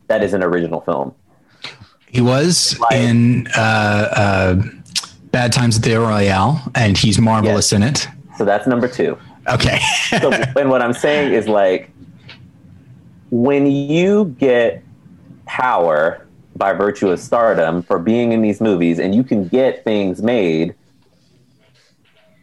that 0.08 0.24
is 0.24 0.34
an 0.34 0.44
original 0.44 0.82
film. 0.82 1.14
He 2.08 2.22
was 2.22 2.80
like, 2.80 2.94
in 2.94 3.48
uh, 3.58 3.60
uh, 3.60 4.62
Bad 5.32 5.52
Times 5.52 5.78
at 5.78 5.84
the 5.84 5.96
Royale, 5.96 6.62
and 6.76 6.98
he's 6.98 7.20
marvelous 7.20 7.72
yes. 7.72 7.74
in 7.74 7.84
it. 7.84 8.08
So 8.38 8.46
that's 8.46 8.68
number 8.68 8.88
two. 8.88 9.18
Okay. 9.50 9.80
so, 10.20 10.32
and 10.58 10.70
what 10.70 10.82
I'm 10.82 10.94
saying 10.94 11.34
is 11.34 11.48
like, 11.48 11.90
when 13.32 13.68
you 13.68 14.36
get 14.40 14.84
power 15.46 16.26
by 16.56 16.72
virtue 16.72 17.10
of 17.10 17.20
stardom 17.20 17.82
for 17.82 18.00
being 18.00 18.32
in 18.32 18.42
these 18.42 18.62
movies, 18.62 18.98
and 18.98 19.14
you 19.14 19.24
can 19.24 19.48
get 19.48 19.84
things 19.84 20.22
made, 20.22 20.74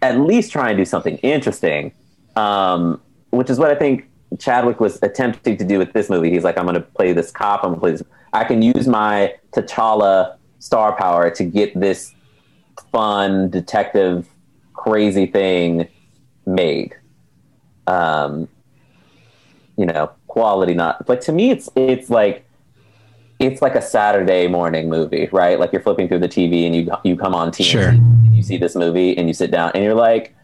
at 0.02 0.18
least 0.18 0.52
try 0.52 0.68
and 0.68 0.76
do 0.76 0.84
something 0.84 1.16
interesting. 1.18 1.92
Um, 2.36 3.00
which 3.32 3.48
is 3.48 3.58
what 3.58 3.70
I 3.70 3.74
think 3.74 4.08
Chadwick 4.38 4.80
was 4.80 4.98
attempting 5.02 5.56
to 5.58 5.64
do 5.64 5.78
with 5.78 5.92
this 5.92 6.08
movie. 6.08 6.30
He's 6.30 6.44
like, 6.44 6.58
I'm 6.58 6.64
going 6.64 6.74
to 6.74 6.80
play 6.80 7.12
this 7.12 7.30
cop. 7.30 7.64
I'm 7.64 7.70
going 7.70 7.74
to 7.76 7.80
play 7.80 7.90
this. 7.92 8.02
I 8.32 8.44
can 8.44 8.62
use 8.62 8.86
my 8.88 9.34
T'Challa 9.52 10.36
star 10.58 10.96
power 10.96 11.30
to 11.30 11.44
get 11.44 11.78
this 11.78 12.14
fun 12.90 13.50
detective 13.50 14.28
crazy 14.74 15.26
thing 15.26 15.88
made. 16.46 16.94
Um, 17.86 18.48
you 19.76 19.86
know, 19.86 20.12
quality 20.26 20.74
not 20.74 21.06
But 21.06 21.20
to 21.22 21.32
me. 21.32 21.50
It's 21.50 21.68
it's 21.76 22.08
like 22.10 22.44
it's 23.38 23.60
like 23.60 23.74
a 23.74 23.82
Saturday 23.82 24.46
morning 24.46 24.88
movie, 24.88 25.28
right? 25.32 25.58
Like 25.58 25.72
you're 25.72 25.82
flipping 25.82 26.08
through 26.08 26.20
the 26.20 26.28
TV 26.28 26.64
and 26.66 26.74
you 26.74 26.90
you 27.04 27.16
come 27.16 27.34
on 27.34 27.50
TV, 27.50 27.64
sure. 27.64 27.92
you 28.32 28.42
see 28.42 28.56
this 28.56 28.74
movie 28.74 29.16
and 29.16 29.28
you 29.28 29.34
sit 29.34 29.50
down 29.50 29.72
and 29.74 29.82
you're 29.84 29.94
like 29.94 30.34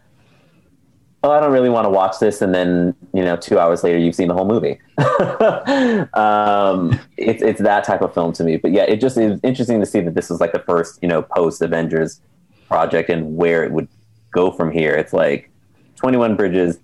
oh, 1.23 1.31
I 1.31 1.39
don't 1.39 1.51
really 1.51 1.69
want 1.69 1.85
to 1.85 1.89
watch 1.89 2.19
this, 2.19 2.41
and 2.41 2.53
then 2.53 2.95
you 3.13 3.23
know, 3.23 3.35
two 3.35 3.59
hours 3.59 3.83
later, 3.83 3.97
you've 3.97 4.15
seen 4.15 4.27
the 4.27 4.33
whole 4.33 4.45
movie. 4.45 4.79
um, 6.13 6.99
it's 7.17 7.41
it's 7.41 7.61
that 7.61 7.83
type 7.83 8.01
of 8.01 8.13
film 8.13 8.33
to 8.33 8.43
me. 8.43 8.57
But 8.57 8.71
yeah, 8.71 8.83
it 8.83 9.01
just 9.01 9.17
is 9.17 9.39
interesting 9.43 9.79
to 9.79 9.85
see 9.85 9.99
that 10.01 10.15
this 10.15 10.29
was 10.29 10.39
like 10.39 10.53
the 10.53 10.59
first 10.59 10.99
you 11.01 11.07
know 11.07 11.21
post 11.21 11.61
Avengers 11.61 12.21
project 12.67 13.09
and 13.09 13.35
where 13.35 13.63
it 13.63 13.71
would 13.71 13.87
go 14.31 14.51
from 14.51 14.71
here. 14.71 14.93
It's 14.93 15.13
like 15.13 15.49
Twenty 15.95 16.17
One 16.17 16.35
Bridges, 16.35 16.79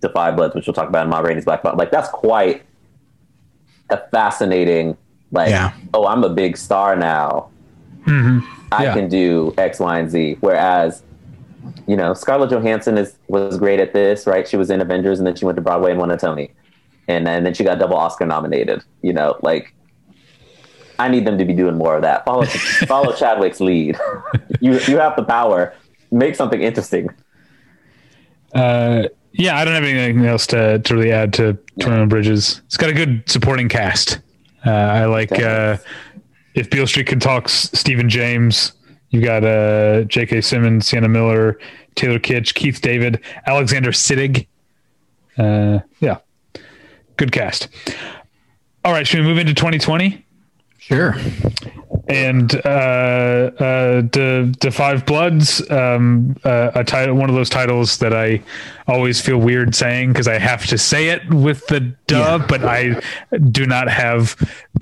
Da 0.00 0.12
5 0.12 0.36
Bloods, 0.36 0.54
which 0.54 0.66
we'll 0.66 0.74
talk 0.74 0.88
about 0.88 1.04
in 1.04 1.10
Ma 1.10 1.20
Rainey's 1.20 1.44
Black 1.44 1.62
Bottom. 1.62 1.78
Like 1.78 1.90
that's 1.90 2.08
quite 2.08 2.64
a 3.90 3.98
fascinating. 4.10 4.96
Like, 5.32 5.50
yeah. 5.50 5.72
oh, 5.92 6.06
I'm 6.06 6.22
a 6.24 6.28
big 6.28 6.56
star 6.56 6.96
now. 6.96 7.50
Mm-hmm. 8.04 8.46
I 8.72 8.84
yeah. 8.84 8.94
can 8.94 9.08
do 9.08 9.54
X, 9.58 9.80
Y, 9.80 9.98
and 9.98 10.10
Z. 10.10 10.36
Whereas 10.40 11.02
you 11.86 11.96
know, 11.96 12.14
Scarlett 12.14 12.50
Johansson 12.50 12.98
is 12.98 13.16
was 13.28 13.58
great 13.58 13.80
at 13.80 13.92
this, 13.92 14.26
right? 14.26 14.46
She 14.46 14.56
was 14.56 14.70
in 14.70 14.80
Avengers, 14.80 15.18
and 15.18 15.26
then 15.26 15.34
she 15.34 15.44
went 15.44 15.56
to 15.56 15.62
Broadway 15.62 15.90
and 15.90 16.00
won 16.00 16.10
a 16.10 16.16
Tony, 16.16 16.52
and, 17.08 17.26
and 17.28 17.44
then 17.44 17.54
she 17.54 17.64
got 17.64 17.78
double 17.78 17.96
Oscar 17.96 18.26
nominated. 18.26 18.82
You 19.02 19.12
know, 19.12 19.38
like 19.42 19.74
I 20.98 21.08
need 21.08 21.26
them 21.26 21.38
to 21.38 21.44
be 21.44 21.52
doing 21.52 21.76
more 21.76 21.96
of 21.96 22.02
that. 22.02 22.24
Follow 22.24 22.44
follow 22.86 23.12
Chadwick's 23.12 23.60
lead. 23.60 23.98
you 24.60 24.78
you 24.80 24.98
have 24.98 25.16
the 25.16 25.24
power. 25.24 25.74
Make 26.10 26.36
something 26.36 26.62
interesting. 26.62 27.08
Uh, 28.54 29.08
yeah, 29.32 29.58
I 29.58 29.64
don't 29.64 29.74
have 29.74 29.84
anything 29.84 30.24
else 30.24 30.46
to, 30.48 30.78
to 30.78 30.94
really 30.94 31.12
add 31.12 31.32
to 31.34 31.58
Twenty 31.80 32.06
Bridges. 32.06 32.62
It's 32.66 32.76
got 32.76 32.90
a 32.90 32.94
good 32.94 33.28
supporting 33.28 33.68
cast. 33.68 34.20
Uh, 34.64 34.70
I 34.70 35.04
like 35.04 35.32
uh, 35.32 35.76
if 36.54 36.70
Beale 36.70 36.86
Street 36.86 37.06
could 37.06 37.20
talk. 37.20 37.48
Stephan 37.48 38.08
James, 38.08 38.72
you 39.16 39.22
got 39.22 39.44
uh, 39.44 40.04
J.K. 40.04 40.42
Simmons, 40.42 40.86
Sienna 40.86 41.08
Miller, 41.08 41.58
Taylor 41.94 42.18
Kitsch, 42.18 42.54
Keith 42.54 42.82
David, 42.82 43.20
Alexander 43.46 43.90
Siddig. 43.90 44.46
Uh, 45.38 45.80
yeah, 46.00 46.18
good 47.16 47.32
cast. 47.32 47.68
All 48.84 48.92
right, 48.92 49.06
should 49.06 49.20
we 49.20 49.26
move 49.26 49.38
into 49.38 49.54
2020? 49.54 50.24
Sure. 50.78 51.16
And 52.08 52.54
uh, 52.64 52.68
uh, 53.58 54.02
the 54.02 54.54
the 54.60 54.70
Five 54.70 55.04
Bloods, 55.06 55.68
um, 55.70 56.36
uh, 56.44 56.70
a 56.74 56.84
title, 56.84 57.16
one 57.16 57.28
of 57.28 57.34
those 57.34 57.50
titles 57.50 57.98
that 57.98 58.14
I 58.14 58.42
always 58.86 59.20
feel 59.20 59.38
weird 59.38 59.74
saying 59.74 60.12
because 60.12 60.28
I 60.28 60.38
have 60.38 60.66
to 60.66 60.78
say 60.78 61.08
it 61.08 61.28
with 61.32 61.66
the 61.66 61.80
dub, 62.06 62.42
yeah. 62.42 62.46
but 62.46 62.64
I 62.64 63.00
do 63.50 63.66
not 63.66 63.88
have 63.88 64.36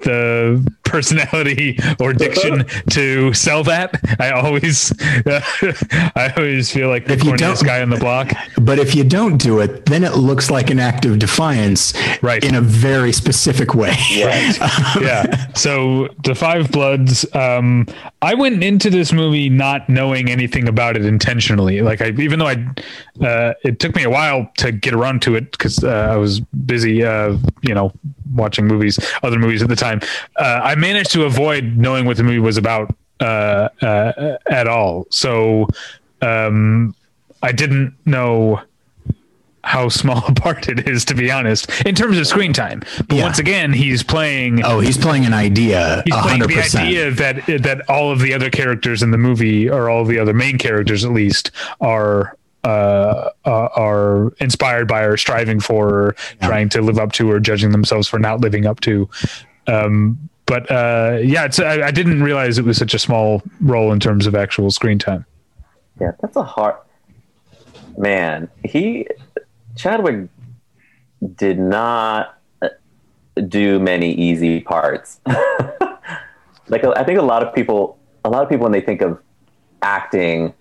the 0.05 0.75
personality 0.85 1.79
or 2.01 2.13
diction 2.13 2.65
to 2.91 3.33
sell 3.35 3.65
that. 3.65 4.01
I 4.21 4.31
always, 4.31 4.93
uh, 5.27 5.41
I 6.15 6.33
always 6.37 6.71
feel 6.71 6.89
like 6.89 7.07
the 7.07 7.17
corniest 7.17 7.65
guy 7.65 7.83
on 7.83 7.91
the 7.91 7.97
block. 7.97 8.33
But 8.61 8.79
if 8.79 8.95
you 8.95 9.05
don't 9.05 9.37
do 9.39 9.61
it, 9.61 9.87
then 9.87 10.05
it 10.05 10.15
looks 10.15 10.51
like 10.51 10.71
an 10.71 10.79
act 10.79 11.05
of 11.05 11.19
defiance, 11.19 11.95
right? 12.23 12.43
In 12.45 12.55
a 12.55 12.61
very 12.61 13.13
specific 13.13 13.75
way. 13.75 13.91
Right. 13.91 14.57
yeah. 15.01 15.53
So 15.55 16.09
the 16.25 16.35
Five 16.35 16.71
Bloods. 16.71 17.27
Um, 17.35 17.87
I 18.23 18.35
went 18.35 18.63
into 18.63 18.89
this 18.91 19.13
movie 19.13 19.49
not 19.49 19.89
knowing 19.89 20.31
anything 20.31 20.69
about 20.69 20.97
it 20.97 21.05
intentionally. 21.05 21.83
Like 21.83 22.01
I, 22.01 22.09
even 22.09 22.39
though 22.39 22.49
I, 22.49 22.67
uh, 23.21 23.55
it 23.63 23.79
took 23.79 23.95
me 23.95 24.03
a 24.03 24.11
while 24.11 24.51
to 24.59 24.73
get 24.73 24.93
around 24.93 25.23
to 25.23 25.37
it 25.37 25.53
because 25.53 25.85
uh, 25.85 26.09
I 26.13 26.17
was 26.17 26.41
busy, 26.41 27.05
uh, 27.05 27.37
you 27.63 27.75
know, 27.75 27.93
watching 28.35 28.67
movies, 28.67 28.99
other 29.23 29.39
movies 29.39 29.63
at 29.63 29.69
the 29.69 29.77
time. 29.77 30.01
Uh, 30.37 30.61
I 30.63 30.75
managed 30.75 31.13
to 31.13 31.25
avoid 31.25 31.77
knowing 31.77 32.07
what 32.07 32.17
the 32.17 32.25
movie 32.25 32.41
was 32.41 32.57
about 32.57 32.95
uh, 33.21 33.69
uh, 33.83 34.37
at 34.51 34.67
all. 34.67 35.07
So 35.11 35.69
um, 36.23 36.95
I 37.43 37.53
didn't 37.53 37.95
know 38.05 38.61
how 39.63 39.89
small 39.89 40.25
a 40.27 40.35
part 40.35 40.69
it 40.69 40.89
is, 40.89 41.05
to 41.07 41.15
be 41.15 41.31
honest, 41.31 41.71
in 41.87 41.95
terms 41.95 42.19
of 42.19 42.27
screen 42.27 42.53
time. 42.53 42.83
But 43.09 43.17
yeah. 43.17 43.23
once 43.23 43.39
again, 43.39 43.73
he's 43.73 44.03
playing. 44.03 44.65
Oh, 44.65 44.81
he's 44.81 44.99
playing 44.99 45.25
an 45.25 45.35
idea. 45.35 46.03
He's 46.05 46.15
100%. 46.15 46.23
playing 46.23 46.41
the 46.41 46.79
idea 46.81 47.11
that 47.13 47.63
that 47.63 47.89
all 47.89 48.11
of 48.11 48.21
the 48.21 48.35
other 48.35 48.51
characters 48.51 49.03
in 49.03 49.11
the 49.11 49.19
movie, 49.19 49.71
or 49.71 49.89
all 49.89 50.03
of 50.03 50.09
the 50.09 50.19
other 50.19 50.35
main 50.35 50.59
characters 50.59 51.05
at 51.05 51.13
least, 51.13 51.51
are 51.81 52.37
uh, 52.65 53.31
uh, 53.45 53.69
are 53.77 54.33
inspired 54.41 54.89
by 54.89 55.03
or 55.03 55.17
striving 55.17 55.61
for 55.61 55.89
or 55.89 56.17
yeah. 56.41 56.49
trying 56.49 56.69
to 56.71 56.81
live 56.81 56.99
up 56.99 57.13
to 57.13 57.31
or 57.31 57.39
judging 57.39 57.71
themselves 57.71 58.09
for 58.09 58.19
not 58.19 58.41
living 58.41 58.67
up 58.67 58.81
to. 58.81 59.09
Um, 59.67 60.31
but 60.47 60.71
uh, 60.71 61.19
yeah, 61.23 61.45
it's, 61.45 61.59
I, 61.59 61.87
I, 61.87 61.91
didn't 61.91 62.23
realize 62.23 62.59
it 62.59 62.65
was 62.65 62.77
such 62.77 62.95
a 62.95 62.99
small 62.99 63.43
role 63.61 63.93
in 63.93 64.01
terms 64.01 64.27
of 64.27 64.35
actual 64.35 64.71
screen 64.71 64.99
time. 64.99 65.25
Yeah, 66.01 66.13
that's 66.21 66.37
a 66.37 66.43
hard 66.43 66.77
man. 67.97 68.49
He 68.65 69.07
Chadwick 69.77 70.29
did 71.37 71.59
not 71.59 72.39
uh, 72.61 72.69
do 73.49 73.79
many 73.79 74.13
easy 74.13 74.61
parts. 74.61 75.21
like 76.69 76.85
I 76.85 77.05
think 77.05 77.19
a 77.19 77.23
lot 77.23 77.43
of 77.43 77.55
people, 77.55 77.99
a 78.25 78.31
lot 78.31 78.43
of 78.43 78.49
people 78.49 78.65
when 78.65 78.73
they 78.73 78.81
think 78.81 79.01
of 79.03 79.21
acting 79.83 80.53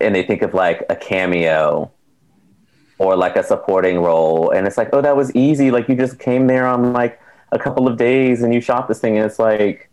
and 0.00 0.14
they 0.14 0.22
think 0.22 0.42
of 0.42 0.54
like 0.54 0.84
a 0.88 0.96
cameo 0.96 1.90
or 2.98 3.16
like 3.16 3.36
a 3.36 3.42
supporting 3.42 4.00
role 4.00 4.50
and 4.50 4.66
it's 4.66 4.76
like 4.76 4.90
oh 4.92 5.00
that 5.00 5.16
was 5.16 5.34
easy. 5.34 5.70
Like 5.70 5.88
you 5.88 5.94
just 5.94 6.18
came 6.18 6.46
there 6.46 6.66
on 6.66 6.92
like 6.92 7.20
a 7.52 7.58
couple 7.58 7.88
of 7.88 7.96
days 7.96 8.42
and 8.42 8.54
you 8.54 8.60
shot 8.60 8.88
this 8.88 9.00
thing 9.00 9.16
and 9.16 9.26
it's 9.26 9.38
like 9.38 9.90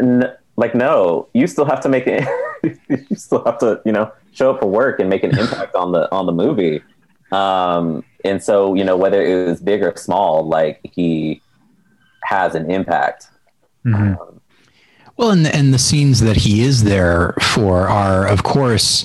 n- 0.00 0.32
like 0.56 0.74
no 0.74 1.28
you 1.34 1.46
still 1.46 1.64
have 1.64 1.80
to 1.80 1.88
make 1.88 2.04
it 2.06 2.26
you 2.88 3.16
still 3.16 3.44
have 3.44 3.58
to 3.58 3.80
you 3.84 3.92
know 3.92 4.12
show 4.32 4.52
up 4.52 4.60
for 4.60 4.66
work 4.66 5.00
and 5.00 5.10
make 5.10 5.24
an 5.24 5.36
impact 5.38 5.74
on 5.74 5.92
the 5.92 6.10
on 6.12 6.26
the 6.26 6.32
movie. 6.32 6.82
Um 7.32 8.04
and 8.24 8.42
so 8.42 8.74
you 8.74 8.84
know 8.84 8.96
whether 8.96 9.22
it 9.22 9.48
was 9.48 9.60
big 9.60 9.82
or 9.82 9.94
small 9.96 10.46
like 10.46 10.80
he 10.82 11.42
has 12.24 12.54
an 12.54 12.70
impact. 12.70 13.28
Mm-hmm. 13.84 14.20
um, 14.20 14.29
well, 15.20 15.32
and 15.32 15.44
the, 15.44 15.54
and 15.54 15.74
the 15.74 15.78
scenes 15.78 16.20
that 16.20 16.36
he 16.36 16.62
is 16.62 16.84
there 16.84 17.34
for 17.42 17.86
are, 17.86 18.26
of 18.26 18.42
course, 18.42 19.04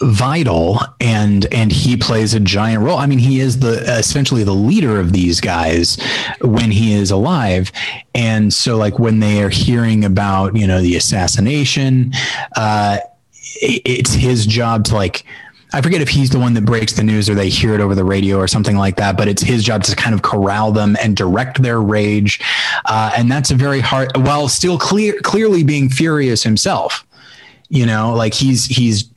vital 0.00 0.80
and 1.00 1.46
and 1.54 1.70
he 1.70 1.96
plays 1.96 2.34
a 2.34 2.40
giant 2.40 2.82
role. 2.82 2.98
I 2.98 3.06
mean 3.06 3.20
he 3.20 3.38
is 3.38 3.60
the 3.60 3.84
essentially 3.98 4.42
the 4.42 4.52
leader 4.52 4.98
of 4.98 5.12
these 5.12 5.40
guys 5.40 5.96
when 6.40 6.72
he 6.72 6.92
is 6.92 7.12
alive. 7.12 7.70
And 8.12 8.52
so 8.52 8.76
like 8.76 8.98
when 8.98 9.20
they 9.20 9.40
are 9.44 9.48
hearing 9.48 10.04
about 10.04 10.56
you 10.56 10.66
know 10.66 10.80
the 10.82 10.96
assassination 10.96 12.12
uh 12.56 12.98
it's 13.60 14.12
his 14.12 14.44
job 14.44 14.82
to 14.86 14.96
like 14.96 15.24
I 15.72 15.80
forget 15.80 16.00
if 16.00 16.08
he's 16.08 16.30
the 16.30 16.38
one 16.38 16.54
that 16.54 16.64
breaks 16.64 16.92
the 16.92 17.02
news 17.02 17.30
or 17.30 17.34
they 17.34 17.48
hear 17.48 17.74
it 17.74 17.80
over 17.80 17.94
the 17.94 18.04
radio 18.04 18.36
or 18.38 18.46
something 18.46 18.76
like 18.76 18.96
that, 18.96 19.16
but 19.16 19.28
it's 19.28 19.42
his 19.42 19.64
job 19.64 19.82
to 19.84 19.96
kind 19.96 20.14
of 20.14 20.22
corral 20.22 20.72
them 20.72 20.96
and 21.02 21.16
direct 21.16 21.62
their 21.62 21.80
rage. 21.80 22.40
Uh, 22.84 23.12
and 23.16 23.30
that's 23.30 23.50
a 23.50 23.54
very 23.54 23.80
hard, 23.80 24.14
while 24.16 24.48
still 24.48 24.78
clear, 24.78 25.18
clearly 25.22 25.64
being 25.64 25.88
furious 25.88 26.42
himself. 26.42 27.06
You 27.68 27.86
know, 27.86 28.12
like 28.14 28.34
he's, 28.34 28.66
he's 28.66 29.08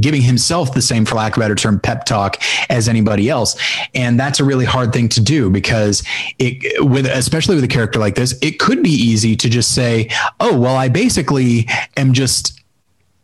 giving 0.00 0.22
himself 0.22 0.74
the 0.74 0.82
same, 0.82 1.04
for 1.04 1.14
lack 1.14 1.32
of 1.32 1.38
a 1.38 1.40
better 1.40 1.54
term, 1.54 1.78
pep 1.78 2.04
talk 2.04 2.42
as 2.70 2.88
anybody 2.88 3.28
else. 3.28 3.60
And 3.94 4.18
that's 4.18 4.40
a 4.40 4.44
really 4.44 4.64
hard 4.64 4.92
thing 4.92 5.08
to 5.10 5.20
do 5.20 5.50
because 5.50 6.02
it, 6.38 6.82
with, 6.84 7.06
especially 7.06 7.54
with 7.54 7.64
a 7.64 7.68
character 7.68 7.98
like 7.98 8.14
this, 8.14 8.38
it 8.42 8.58
could 8.58 8.82
be 8.82 8.90
easy 8.90 9.36
to 9.36 9.48
just 9.48 9.74
say, 9.74 10.08
oh, 10.40 10.58
well, 10.58 10.76
I 10.76 10.88
basically 10.88 11.68
am 11.96 12.12
just 12.12 12.61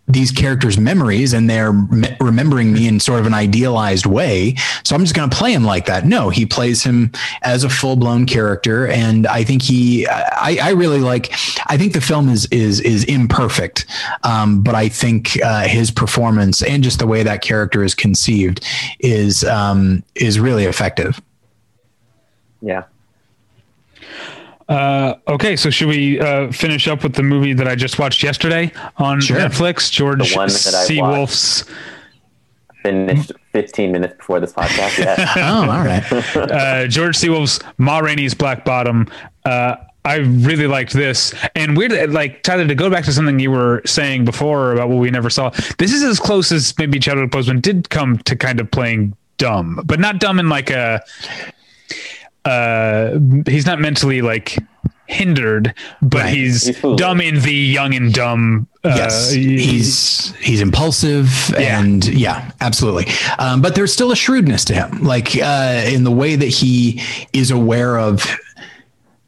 these 0.09 0.33
characters' 0.33 0.79
memories 0.79 1.33
and 1.33 1.49
they're 1.49 1.73
me- 1.73 2.17
remembering 2.21 2.73
me 2.73 2.89
in 2.89 2.99
sort 2.99 3.21
of 3.21 3.27
an 3.27 3.35
idealized 3.35 4.07
way. 4.07 4.55
So 4.85 4.97
I'm 4.97 5.03
just 5.03 5.15
going 5.15 5.29
to 5.29 5.37
play 5.37 5.53
him 5.53 5.65
like 5.65 5.87
that. 5.87 6.07
No, 6.07 6.31
he 6.31 6.47
plays 6.47 6.83
him 6.83 7.13
as 7.43 7.65
a 7.65 7.69
full 7.69 7.97
blown 7.97 8.27
character, 8.27 8.89
and 8.89 9.27
I 9.27 9.45
think 9.45 9.63
he, 9.63 10.07
I, 10.07 10.59
I, 10.63 10.71
really 10.71 11.01
like. 11.01 11.33
I 11.67 11.77
think 11.77 11.93
the 11.93 12.01
film 12.01 12.29
is 12.29 12.47
is 12.47 12.81
is 12.81 13.05
imperfect, 13.05 13.87
um, 14.23 14.63
but 14.63 14.75
I 14.75 14.89
think 14.89 15.39
uh, 15.43 15.67
his 15.67 15.91
performance 15.91 16.63
and 16.63 16.83
just 16.83 16.99
the 16.99 17.07
way 17.07 17.23
that 17.23 17.43
character 17.43 17.83
is 17.85 17.95
conceived 17.95 18.65
is 19.01 19.45
um, 19.45 20.03
is 20.15 20.41
really 20.41 20.65
effective. 20.65 21.21
Yeah, 22.61 22.85
uh, 24.69 25.15
okay, 25.27 25.57
so 25.57 25.71
should 25.71 25.89
we 25.89 26.21
uh, 26.21 26.53
finish 26.53 26.89
up 26.89 27.03
with 27.03 27.15
the 27.15 27.23
movie 27.23 27.55
that 27.55 27.67
I 27.67 27.75
just 27.75 27.99
watched 27.99 28.23
yesterday 28.23 28.71
on 28.99 29.21
sure. 29.21 29.39
Netflix? 29.39 29.91
George 29.91 30.35
C. 30.51 31.01
Wolfe's. 31.01 31.65
Finished 32.83 33.33
15 33.53 33.91
minutes 33.93 34.15
before 34.17 34.41
this 34.41 34.53
podcast. 34.53 34.99
Yeah. 34.99 35.35
oh, 35.37 35.71
all 35.71 35.85
right. 35.85 36.13
uh, 36.37 36.87
George 36.87 37.17
C. 37.17 37.29
Wolfe's 37.29 37.61
Ma 37.79 37.99
Rainey's 37.99 38.35
Black 38.35 38.65
Bottom. 38.65 39.09
Uh, 39.45 39.77
I 40.05 40.17
really 40.17 40.67
liked 40.67 40.93
this. 40.93 41.35
And 41.55 41.77
weird, 41.77 42.11
like 42.11 42.43
Tyler, 42.43 42.67
to 42.67 42.75
go 42.75 42.89
back 42.89 43.05
to 43.07 43.13
something 43.13 43.39
you 43.39 43.51
were 43.51 43.83
saying 43.85 44.25
before 44.25 44.73
about 44.73 44.89
what 44.89 44.99
we 44.99 45.11
never 45.11 45.29
saw. 45.29 45.51
This 45.79 45.93
is 45.93 46.03
as 46.03 46.21
close 46.21 46.53
as 46.53 46.77
maybe 46.79 46.99
Chadwick 46.99 47.31
Boseman 47.31 47.61
did 47.61 47.91
come 47.91 48.19
to 48.19 48.37
kind 48.37 48.61
of 48.61 48.71
playing 48.71 49.17
dumb, 49.39 49.83
but 49.85 49.99
not 49.99 50.21
dumb 50.21 50.39
in 50.39 50.49
like 50.49 50.71
a 50.71 51.03
uh, 52.49 53.19
he's 53.47 53.67
not 53.67 53.81
mentally 53.81 54.23
like 54.23 54.57
hindered, 55.07 55.75
but 56.03 56.23
right. 56.23 56.35
he's, 56.35 56.67
he's 56.67 56.97
dumb 56.97 57.21
in 57.21 57.41
the 57.41 57.55
young 57.55 57.95
and 57.95 58.13
dumb. 58.13 58.69
Uh, 58.85 58.93
yes, 58.95 59.33
he's 59.33 60.35
he's 60.37 60.61
impulsive 60.61 61.51
yeah. 61.51 61.81
and 61.81 62.07
yeah, 62.07 62.53
absolutely. 62.61 63.07
Um, 63.39 63.61
but 63.61 63.75
there's 63.75 63.93
still 63.93 64.13
a 64.13 64.17
shrewdness 64.17 64.65
to 64.67 64.75
him, 64.75 65.03
like 65.03 65.37
uh, 65.37 65.83
in 65.87 66.05
the 66.05 66.13
way 66.13 66.37
that 66.37 66.47
he 66.47 67.03
is 67.33 67.51
aware 67.51 67.99
of 67.99 68.25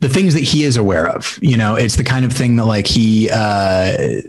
the 0.00 0.08
things 0.08 0.34
that 0.34 0.44
he 0.44 0.64
is 0.64 0.76
aware 0.76 1.08
of. 1.08 1.38
You 1.42 1.56
know, 1.56 1.74
it's 1.74 1.96
the 1.96 2.04
kind 2.04 2.24
of 2.24 2.32
thing 2.32 2.56
that 2.56 2.66
like 2.66 2.86
he. 2.86 3.28
Uh, 3.32 4.22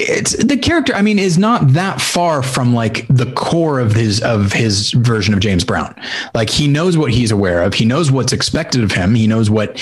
it's 0.00 0.32
the 0.44 0.56
character 0.56 0.94
i 0.94 1.02
mean 1.02 1.18
is 1.18 1.38
not 1.38 1.68
that 1.68 2.00
far 2.00 2.42
from 2.42 2.74
like 2.74 3.06
the 3.08 3.30
core 3.32 3.80
of 3.80 3.92
his 3.92 4.20
of 4.22 4.52
his 4.52 4.92
version 4.92 5.34
of 5.34 5.40
james 5.40 5.64
brown. 5.64 5.94
Like 6.34 6.50
he 6.50 6.66
knows 6.66 6.96
what 6.96 7.12
he's 7.12 7.30
aware 7.30 7.62
of. 7.62 7.74
He 7.74 7.84
knows 7.84 8.10
what's 8.10 8.32
expected 8.32 8.82
of 8.82 8.92
him. 8.92 9.14
He 9.14 9.26
knows 9.26 9.48
what 9.48 9.78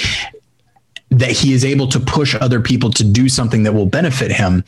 that 1.11 1.31
he 1.31 1.53
is 1.53 1.65
able 1.65 1.89
to 1.89 1.99
push 1.99 2.35
other 2.35 2.61
people 2.61 2.91
to 2.91 3.05
do 3.05 3.29
something 3.29 3.63
that 3.63 3.73
will 3.73 3.87
benefit 3.87 4.31
him, 4.31 4.65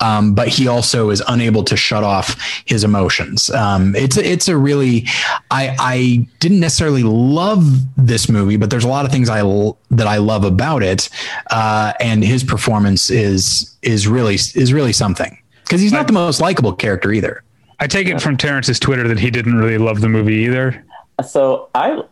um, 0.00 0.34
but 0.34 0.48
he 0.48 0.66
also 0.66 1.10
is 1.10 1.22
unable 1.28 1.62
to 1.64 1.76
shut 1.76 2.02
off 2.02 2.36
his 2.64 2.82
emotions. 2.84 3.48
Um, 3.50 3.94
it's 3.94 4.16
a, 4.16 4.28
it's 4.28 4.48
a 4.48 4.56
really 4.56 5.06
I 5.50 5.76
I 5.78 6.28
didn't 6.40 6.60
necessarily 6.60 7.04
love 7.04 7.64
this 7.96 8.28
movie, 8.28 8.56
but 8.56 8.70
there's 8.70 8.84
a 8.84 8.88
lot 8.88 9.04
of 9.04 9.12
things 9.12 9.28
I 9.28 9.42
that 9.90 10.06
I 10.06 10.16
love 10.16 10.44
about 10.44 10.82
it, 10.82 11.08
uh, 11.50 11.92
and 12.00 12.24
his 12.24 12.42
performance 12.42 13.10
is 13.10 13.76
is 13.82 14.08
really 14.08 14.34
is 14.34 14.72
really 14.72 14.92
something 14.92 15.38
because 15.62 15.80
he's 15.80 15.92
not 15.92 16.06
the 16.06 16.12
most 16.12 16.40
likable 16.40 16.72
character 16.72 17.12
either. 17.12 17.42
I 17.80 17.86
take 17.86 18.08
it 18.08 18.20
from 18.20 18.36
Terrence's 18.36 18.78
Twitter 18.80 19.06
that 19.08 19.18
he 19.18 19.30
didn't 19.30 19.56
really 19.56 19.78
love 19.78 20.00
the 20.00 20.08
movie 20.08 20.36
either. 20.36 20.84
So 21.26 21.68
I 21.74 22.02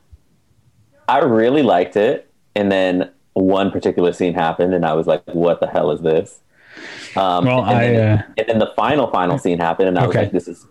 I 1.08 1.18
really 1.18 1.62
liked 1.62 1.96
it, 1.96 2.30
and 2.54 2.70
then 2.70 3.10
one 3.34 3.70
particular 3.70 4.12
scene 4.12 4.34
happened, 4.34 4.74
and 4.74 4.84
I 4.84 4.94
was 4.94 5.06
like, 5.06 5.22
"What 5.26 5.60
the 5.60 5.66
hell 5.66 5.90
is 5.90 6.00
this?" 6.00 6.40
Um, 7.16 7.44
well, 7.44 7.64
and, 7.64 7.78
I, 7.78 7.86
then, 7.88 8.18
uh... 8.18 8.22
and 8.38 8.48
then 8.48 8.58
the 8.58 8.72
final 8.76 9.10
final 9.10 9.38
scene 9.38 9.58
happened, 9.58 9.88
and 9.88 9.98
I 9.98 10.06
was 10.06 10.16
like, 10.16 10.32
"This 10.32 10.48
is 10.48 10.66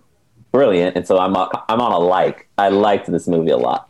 brilliant." 0.51 0.95
And 0.95 1.07
so 1.07 1.17
I'm 1.17 1.35
a, 1.35 1.49
I'm 1.69 1.81
on 1.81 1.91
a 1.91 1.99
like. 1.99 2.47
I 2.57 2.69
liked 2.69 3.11
this 3.11 3.27
movie 3.27 3.51
a 3.51 3.57
lot. 3.57 3.89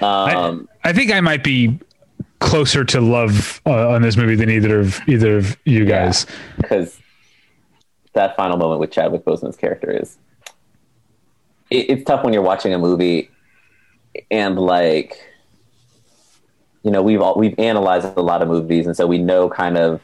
Um, 0.00 0.68
I, 0.84 0.90
I, 0.90 0.92
think 0.92 1.12
I 1.12 1.20
might 1.20 1.42
be 1.42 1.78
closer 2.38 2.84
to 2.84 3.00
love 3.00 3.60
uh, 3.66 3.90
on 3.90 4.02
this 4.02 4.16
movie 4.16 4.34
than 4.34 4.50
either 4.50 4.80
of 4.80 5.00
either 5.08 5.36
of 5.36 5.58
you 5.64 5.84
guys 5.84 6.26
because 6.56 6.96
yeah, 6.96 7.04
that 8.14 8.36
final 8.36 8.56
moment 8.56 8.80
with 8.80 8.90
Chadwick 8.90 9.24
Boseman's 9.24 9.56
character 9.56 9.90
is 9.90 10.16
it, 11.70 11.90
it's 11.90 12.04
tough 12.04 12.24
when 12.24 12.32
you're 12.32 12.42
watching 12.42 12.72
a 12.72 12.78
movie 12.78 13.30
and 14.30 14.58
like 14.58 15.20
you 16.82 16.90
know 16.90 17.02
we've 17.02 17.20
all, 17.20 17.36
we've 17.38 17.58
analyzed 17.58 18.16
a 18.16 18.22
lot 18.22 18.42
of 18.42 18.48
movies, 18.48 18.86
and 18.86 18.96
so 18.96 19.06
we 19.06 19.18
know 19.18 19.48
kind 19.48 19.76
of 19.76 20.00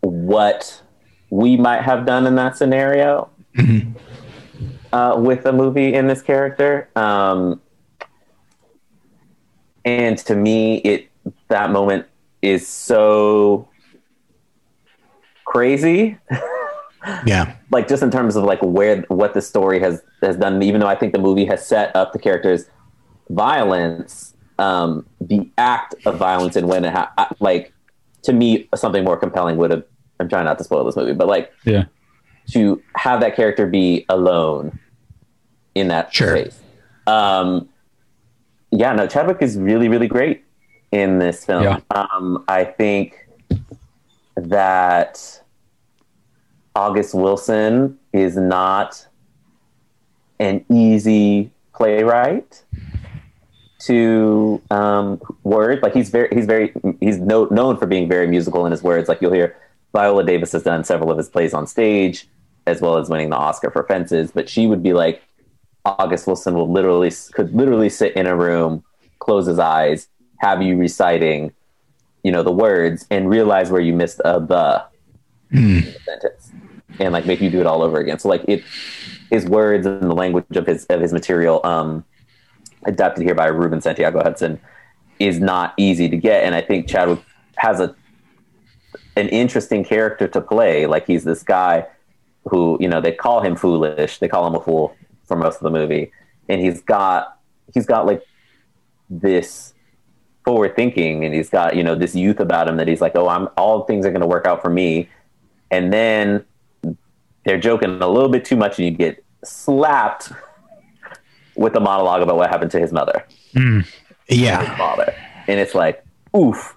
what 0.00 0.82
we 1.30 1.56
might 1.56 1.82
have 1.82 2.06
done 2.06 2.26
in 2.26 2.34
that 2.36 2.56
scenario 2.56 3.28
mm-hmm. 3.56 3.92
uh, 4.94 5.16
with 5.16 5.44
a 5.46 5.52
movie 5.52 5.94
in 5.94 6.06
this 6.06 6.22
character. 6.22 6.88
Um, 6.96 7.60
and 9.84 10.16
to 10.18 10.34
me, 10.34 10.76
it 10.78 11.10
that 11.48 11.70
moment 11.70 12.06
is 12.40 12.66
so 12.66 13.68
crazy. 15.44 16.18
yeah, 17.26 17.56
like 17.70 17.88
just 17.88 18.02
in 18.02 18.10
terms 18.10 18.36
of 18.36 18.44
like 18.44 18.60
where 18.62 19.02
what 19.08 19.34
the 19.34 19.42
story 19.42 19.80
has 19.80 20.02
has 20.22 20.36
done. 20.36 20.62
Even 20.62 20.80
though 20.80 20.86
I 20.86 20.94
think 20.94 21.12
the 21.12 21.18
movie 21.18 21.44
has 21.46 21.66
set 21.66 21.94
up 21.94 22.12
the 22.12 22.18
characters' 22.18 22.66
violence 23.28 24.33
um, 24.58 25.06
the 25.20 25.48
act 25.58 25.94
of 26.06 26.16
violence 26.16 26.56
and 26.56 26.68
when 26.68 26.84
it 26.84 26.92
ha- 26.92 27.34
like 27.40 27.72
to 28.22 28.32
me 28.32 28.68
something 28.74 29.04
more 29.04 29.16
compelling 29.16 29.56
would 29.56 29.70
have 29.70 29.84
i'm 30.20 30.28
trying 30.28 30.44
not 30.44 30.58
to 30.58 30.64
spoil 30.64 30.84
this 30.84 30.96
movie 30.96 31.12
but 31.12 31.26
like 31.26 31.52
yeah 31.64 31.84
to 32.50 32.82
have 32.96 33.20
that 33.20 33.34
character 33.34 33.66
be 33.66 34.04
alone 34.08 34.78
in 35.74 35.88
that 35.88 36.12
sure. 36.12 36.36
space 36.36 36.60
um 37.06 37.68
yeah 38.70 38.92
no 38.92 39.06
chadwick 39.06 39.38
is 39.40 39.56
really 39.56 39.88
really 39.88 40.08
great 40.08 40.44
in 40.92 41.18
this 41.18 41.44
film 41.44 41.64
yeah. 41.64 41.80
um 41.90 42.44
i 42.48 42.64
think 42.64 43.28
that 44.36 45.42
august 46.76 47.14
wilson 47.14 47.98
is 48.12 48.36
not 48.36 49.06
an 50.38 50.64
easy 50.70 51.50
playwright 51.74 52.62
to 53.86 54.62
um, 54.70 55.20
words. 55.42 55.82
Like 55.82 55.94
he's 55.94 56.10
very, 56.10 56.28
he's 56.32 56.46
very, 56.46 56.72
he's 57.00 57.18
no, 57.18 57.46
known 57.46 57.76
for 57.76 57.86
being 57.86 58.08
very 58.08 58.26
musical 58.26 58.64
in 58.66 58.72
his 58.72 58.82
words. 58.82 59.08
Like 59.08 59.20
you'll 59.20 59.32
hear 59.32 59.56
Viola 59.92 60.24
Davis 60.24 60.52
has 60.52 60.62
done 60.62 60.84
several 60.84 61.10
of 61.10 61.18
his 61.18 61.28
plays 61.28 61.54
on 61.54 61.66
stage, 61.66 62.28
as 62.66 62.80
well 62.80 62.96
as 62.96 63.08
winning 63.08 63.30
the 63.30 63.36
Oscar 63.36 63.70
for 63.70 63.84
Fences. 63.84 64.30
But 64.32 64.48
she 64.48 64.66
would 64.66 64.82
be 64.82 64.92
like, 64.92 65.22
August 65.84 66.26
Wilson 66.26 66.54
will 66.54 66.70
literally 66.70 67.12
could 67.32 67.54
literally 67.54 67.90
sit 67.90 68.14
in 68.16 68.26
a 68.26 68.34
room, 68.34 68.82
close 69.18 69.46
his 69.46 69.58
eyes, 69.58 70.08
have 70.38 70.62
you 70.62 70.76
reciting, 70.76 71.52
you 72.22 72.32
know, 72.32 72.42
the 72.42 72.52
words, 72.52 73.06
and 73.10 73.28
realize 73.28 73.70
where 73.70 73.82
you 73.82 73.92
missed 73.92 74.20
a 74.24 74.40
the 74.40 74.84
mm. 75.52 76.04
sentence, 76.04 76.52
and 76.98 77.12
like 77.12 77.26
make 77.26 77.40
you 77.40 77.50
do 77.50 77.60
it 77.60 77.66
all 77.66 77.82
over 77.82 77.98
again. 77.98 78.18
So 78.18 78.28
like 78.30 78.44
it, 78.48 78.64
his 79.30 79.44
words 79.46 79.86
and 79.86 80.02
the 80.02 80.14
language 80.14 80.56
of 80.56 80.66
his 80.66 80.86
of 80.86 81.00
his 81.00 81.12
material. 81.12 81.60
Um, 81.64 82.04
adapted 82.86 83.24
here 83.24 83.34
by 83.34 83.46
Ruben 83.46 83.80
Santiago 83.80 84.22
Hudson 84.22 84.60
is 85.18 85.40
not 85.40 85.74
easy 85.76 86.08
to 86.08 86.16
get. 86.16 86.44
And 86.44 86.54
I 86.54 86.60
think 86.60 86.88
Chadwick 86.88 87.20
has 87.56 87.80
a 87.80 87.94
an 89.16 89.28
interesting 89.28 89.84
character 89.84 90.26
to 90.28 90.40
play. 90.40 90.86
Like 90.86 91.06
he's 91.06 91.24
this 91.24 91.42
guy 91.42 91.86
who, 92.46 92.76
you 92.80 92.88
know, 92.88 93.00
they 93.00 93.12
call 93.12 93.40
him 93.40 93.56
foolish. 93.56 94.18
They 94.18 94.28
call 94.28 94.46
him 94.46 94.54
a 94.54 94.60
fool 94.60 94.96
for 95.24 95.36
most 95.36 95.56
of 95.56 95.62
the 95.62 95.70
movie. 95.70 96.12
And 96.48 96.60
he's 96.60 96.80
got 96.80 97.38
he's 97.72 97.86
got 97.86 98.06
like 98.06 98.22
this 99.08 99.72
forward 100.44 100.76
thinking 100.76 101.24
and 101.24 101.34
he's 101.34 101.48
got, 101.48 101.76
you 101.76 101.82
know, 101.82 101.94
this 101.94 102.14
youth 102.14 102.40
about 102.40 102.68
him 102.68 102.76
that 102.76 102.88
he's 102.88 103.00
like, 103.00 103.14
Oh, 103.14 103.28
I'm 103.28 103.48
all 103.56 103.84
things 103.84 104.04
are 104.04 104.10
gonna 104.10 104.26
work 104.26 104.46
out 104.46 104.62
for 104.62 104.70
me. 104.70 105.08
And 105.70 105.92
then 105.92 106.44
they're 107.44 107.58
joking 107.58 107.90
a 108.02 108.08
little 108.08 108.28
bit 108.28 108.44
too 108.44 108.56
much 108.56 108.78
and 108.78 108.86
you 108.86 108.90
get 108.90 109.24
slapped 109.44 110.32
with 111.56 111.76
a 111.76 111.80
monologue 111.80 112.22
about 112.22 112.36
what 112.36 112.50
happened 112.50 112.70
to 112.72 112.80
his 112.80 112.92
mother. 112.92 113.24
Mm. 113.54 113.86
Yeah. 114.28 114.64
His 114.64 114.78
father. 114.78 115.14
And 115.46 115.60
it's 115.60 115.74
like, 115.74 116.04
oof. 116.36 116.74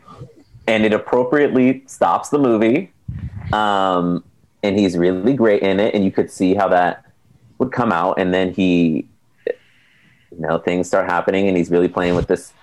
And 0.68 0.86
it 0.86 0.94
appropriately 0.94 1.84
stops 1.88 2.30
the 2.30 2.40
movie. 2.40 2.92
Um, 3.54 4.24
and 4.64 4.78
he's 4.78 4.98
really 4.98 5.34
great 5.34 5.62
in 5.62 5.80
it, 5.80 5.94
and 5.94 6.04
you 6.04 6.12
could 6.12 6.30
see 6.32 6.54
how 6.54 6.68
that 6.70 7.06
would 7.58 7.72
come 7.72 7.92
out, 7.92 8.20
and 8.20 8.34
then 8.34 8.54
he, 8.54 9.08
you 9.46 10.40
know, 10.40 10.58
things 10.58 10.88
start 10.88 11.10
happening, 11.10 11.48
and 11.48 11.56
he's 11.56 11.70
really 11.70 11.88
playing 11.88 12.16
with 12.16 12.28
this, 12.28 12.54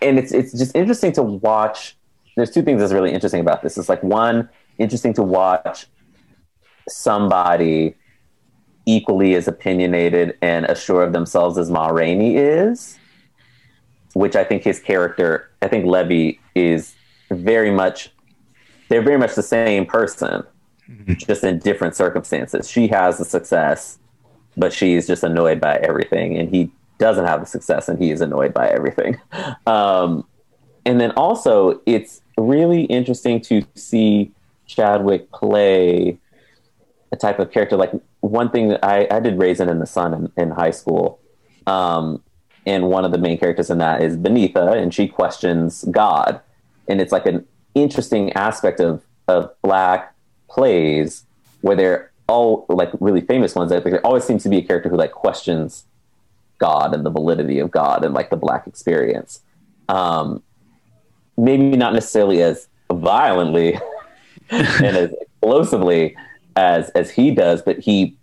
and 0.00 0.18
it's 0.18 0.32
it's 0.32 0.52
just 0.52 0.74
interesting 0.76 1.12
to 1.12 1.22
watch. 1.22 1.96
There's 2.36 2.50
two 2.50 2.62
things 2.62 2.80
that's 2.80 2.92
really 2.92 3.12
interesting 3.12 3.40
about 3.40 3.62
this. 3.62 3.76
It's 3.76 3.88
like 3.88 4.02
one, 4.02 4.48
interesting 4.78 5.12
to 5.14 5.22
watch 5.22 5.86
somebody 6.88 7.96
equally 8.90 9.34
as 9.34 9.46
opinionated 9.46 10.36
and 10.42 10.66
assured 10.66 11.06
of 11.06 11.12
themselves 11.12 11.56
as 11.56 11.70
Ma 11.70 11.88
Rainey 11.88 12.36
is, 12.36 12.98
which 14.14 14.34
I 14.34 14.42
think 14.42 14.64
his 14.64 14.80
character, 14.80 15.48
I 15.62 15.68
think 15.68 15.86
Levee 15.86 16.40
is 16.56 16.94
very 17.30 17.70
much, 17.70 18.10
they're 18.88 19.02
very 19.02 19.18
much 19.18 19.36
the 19.36 19.44
same 19.44 19.86
person, 19.86 20.42
mm-hmm. 20.90 21.12
just 21.14 21.44
in 21.44 21.60
different 21.60 21.94
circumstances. 21.94 22.68
She 22.68 22.88
has 22.88 23.18
the 23.18 23.24
success, 23.24 23.98
but 24.56 24.72
she's 24.72 25.06
just 25.06 25.22
annoyed 25.22 25.60
by 25.60 25.76
everything, 25.76 26.36
and 26.36 26.50
he 26.50 26.72
doesn't 26.98 27.26
have 27.26 27.38
the 27.38 27.46
success, 27.46 27.88
and 27.88 28.02
he 28.02 28.10
is 28.10 28.20
annoyed 28.20 28.52
by 28.52 28.68
everything. 28.68 29.18
Um, 29.66 30.26
and 30.86 31.00
then 31.00 31.12
also, 31.12 31.80
it's 31.86 32.22
really 32.38 32.84
interesting 32.84 33.40
to 33.42 33.62
see 33.76 34.32
Chadwick 34.66 35.30
play 35.30 36.18
a 37.12 37.16
type 37.16 37.38
of 37.38 37.50
character. 37.50 37.76
Like 37.76 37.92
one 38.20 38.50
thing 38.50 38.68
that 38.68 38.84
I, 38.84 39.06
I 39.10 39.20
did 39.20 39.38
Raisin 39.38 39.68
in 39.68 39.78
the 39.78 39.86
Sun 39.86 40.14
in, 40.14 40.42
in 40.42 40.50
high 40.50 40.70
school. 40.70 41.20
Um, 41.66 42.22
and 42.66 42.88
one 42.88 43.04
of 43.04 43.12
the 43.12 43.18
main 43.18 43.38
characters 43.38 43.70
in 43.70 43.78
that 43.78 44.02
is 44.02 44.16
Beneatha, 44.16 44.76
and 44.76 44.92
she 44.92 45.08
questions 45.08 45.84
God. 45.90 46.40
And 46.88 47.00
it's 47.00 47.12
like 47.12 47.26
an 47.26 47.46
interesting 47.74 48.32
aspect 48.34 48.80
of, 48.80 49.02
of 49.28 49.50
black 49.62 50.14
plays 50.48 51.24
where 51.62 51.76
they're 51.76 52.12
all 52.26 52.66
like 52.68 52.90
really 53.00 53.22
famous 53.22 53.54
ones. 53.54 53.70
Like, 53.70 53.84
there 53.84 54.06
always 54.06 54.24
seems 54.24 54.42
to 54.42 54.48
be 54.48 54.58
a 54.58 54.62
character 54.62 54.88
who 54.88 54.96
like 54.96 55.12
questions 55.12 55.84
God 56.58 56.94
and 56.94 57.04
the 57.04 57.10
validity 57.10 57.58
of 57.58 57.70
God 57.70 58.04
and 58.04 58.14
like 58.14 58.30
the 58.30 58.36
black 58.36 58.66
experience. 58.66 59.40
Um, 59.88 60.42
maybe 61.36 61.76
not 61.76 61.94
necessarily 61.94 62.42
as 62.42 62.68
violently 62.92 63.78
and 64.50 64.96
as 64.96 65.12
explosively 65.20 66.16
as 66.56 66.90
as 66.90 67.10
he 67.10 67.30
does, 67.30 67.62
but 67.62 67.78
he 67.78 68.16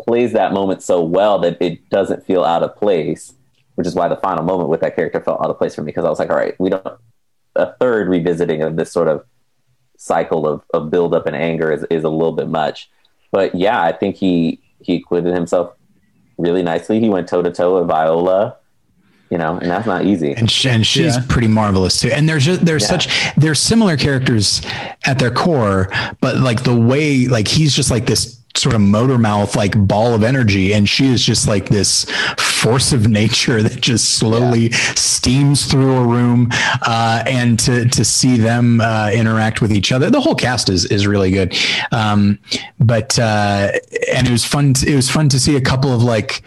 plays 0.00 0.32
that 0.32 0.52
moment 0.52 0.82
so 0.82 1.02
well 1.02 1.38
that 1.38 1.56
it 1.60 1.88
doesn't 1.90 2.26
feel 2.26 2.44
out 2.44 2.62
of 2.62 2.76
place, 2.76 3.34
which 3.76 3.86
is 3.86 3.94
why 3.94 4.08
the 4.08 4.16
final 4.16 4.44
moment 4.44 4.68
with 4.68 4.80
that 4.80 4.96
character 4.96 5.20
felt 5.20 5.40
out 5.42 5.50
of 5.50 5.58
place 5.58 5.74
for 5.74 5.82
me 5.82 5.86
because 5.86 6.04
I 6.04 6.10
was 6.10 6.18
like, 6.18 6.30
all 6.30 6.36
right, 6.36 6.58
we 6.58 6.70
don't 6.70 6.86
a 7.54 7.72
third 7.74 8.08
revisiting 8.08 8.62
of 8.62 8.76
this 8.76 8.90
sort 8.90 9.08
of 9.08 9.24
cycle 9.96 10.46
of, 10.46 10.62
of 10.74 10.90
build 10.90 11.14
up 11.14 11.26
and 11.26 11.36
anger 11.36 11.70
is, 11.70 11.84
is 11.90 12.04
a 12.04 12.08
little 12.08 12.32
bit 12.32 12.48
much. 12.48 12.90
But 13.30 13.54
yeah, 13.54 13.80
I 13.80 13.92
think 13.92 14.16
he 14.16 14.60
he 14.80 14.96
acquitted 14.96 15.34
himself 15.34 15.74
really 16.38 16.62
nicely. 16.62 17.00
He 17.00 17.08
went 17.08 17.28
toe 17.28 17.42
to 17.42 17.52
toe 17.52 17.78
with 17.78 17.88
Viola 17.88 18.56
you 19.32 19.38
know, 19.38 19.56
and 19.56 19.70
that's 19.70 19.86
not 19.86 20.04
easy. 20.04 20.34
And, 20.34 20.50
she, 20.50 20.68
and 20.68 20.86
she's 20.86 21.16
yeah. 21.16 21.22
pretty 21.26 21.48
marvelous 21.48 21.98
too. 21.98 22.10
And 22.12 22.28
there's 22.28 22.44
just, 22.44 22.66
there's 22.66 22.82
yeah. 22.82 22.98
such 22.98 23.34
they're 23.36 23.54
similar 23.54 23.96
characters 23.96 24.60
at 25.06 25.18
their 25.18 25.30
core, 25.30 25.88
but 26.20 26.36
like 26.36 26.64
the 26.64 26.76
way 26.76 27.28
like 27.28 27.48
he's 27.48 27.74
just 27.74 27.90
like 27.90 28.04
this 28.04 28.38
sort 28.54 28.74
of 28.74 28.82
motor 28.82 29.16
mouth 29.16 29.56
like 29.56 29.72
ball 29.88 30.12
of 30.12 30.22
energy 30.22 30.74
and 30.74 30.86
she 30.86 31.06
is 31.06 31.24
just 31.24 31.48
like 31.48 31.70
this 31.70 32.04
force 32.36 32.92
of 32.92 33.08
nature 33.08 33.62
that 33.66 33.80
just 33.80 34.18
slowly 34.18 34.68
yeah. 34.68 34.76
steams 34.94 35.64
through 35.64 35.96
a 35.96 36.06
room 36.06 36.50
uh, 36.82 37.24
and 37.26 37.58
to 37.58 37.88
to 37.88 38.04
see 38.04 38.36
them 38.36 38.82
uh, 38.82 39.10
interact 39.14 39.62
with 39.62 39.72
each 39.72 39.90
other 39.90 40.10
the 40.10 40.20
whole 40.20 40.34
cast 40.34 40.68
is 40.68 40.84
is 40.84 41.06
really 41.06 41.30
good 41.30 41.56
um, 41.92 42.38
but 42.78 43.18
uh, 43.18 43.72
and 44.12 44.28
it 44.28 44.30
was 44.30 44.44
fun 44.44 44.74
to, 44.74 44.92
it 44.92 44.94
was 44.94 45.10
fun 45.10 45.30
to 45.30 45.40
see 45.40 45.56
a 45.56 45.60
couple 45.62 45.90
of 45.90 46.02
like 46.02 46.42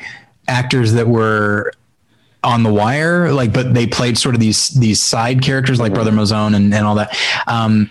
actors 0.47 0.93
that 0.93 1.07
were 1.07 1.71
on 2.45 2.63
the 2.63 2.71
wire 2.71 3.31
like 3.33 3.51
but 3.51 3.73
they 3.73 3.87
played 3.87 4.17
sort 4.17 4.35
of 4.35 4.39
these 4.39 4.69
these 4.69 5.01
side 5.01 5.41
characters 5.41 5.79
like 5.79 5.93
Brother 5.93 6.11
Mouzone 6.11 6.55
and, 6.55 6.73
and 6.73 6.85
all 6.85 6.95
that 6.95 7.17
um, 7.47 7.89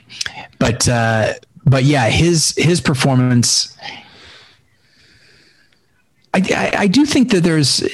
but 0.58 0.88
uh, 0.88 1.34
but 1.66 1.84
yeah 1.84 2.08
his 2.08 2.54
his 2.56 2.80
performance 2.80 3.76
I, 6.32 6.42
I, 6.50 6.72
I 6.82 6.86
do 6.86 7.04
think 7.04 7.30
that 7.30 7.42
there's 7.42 7.84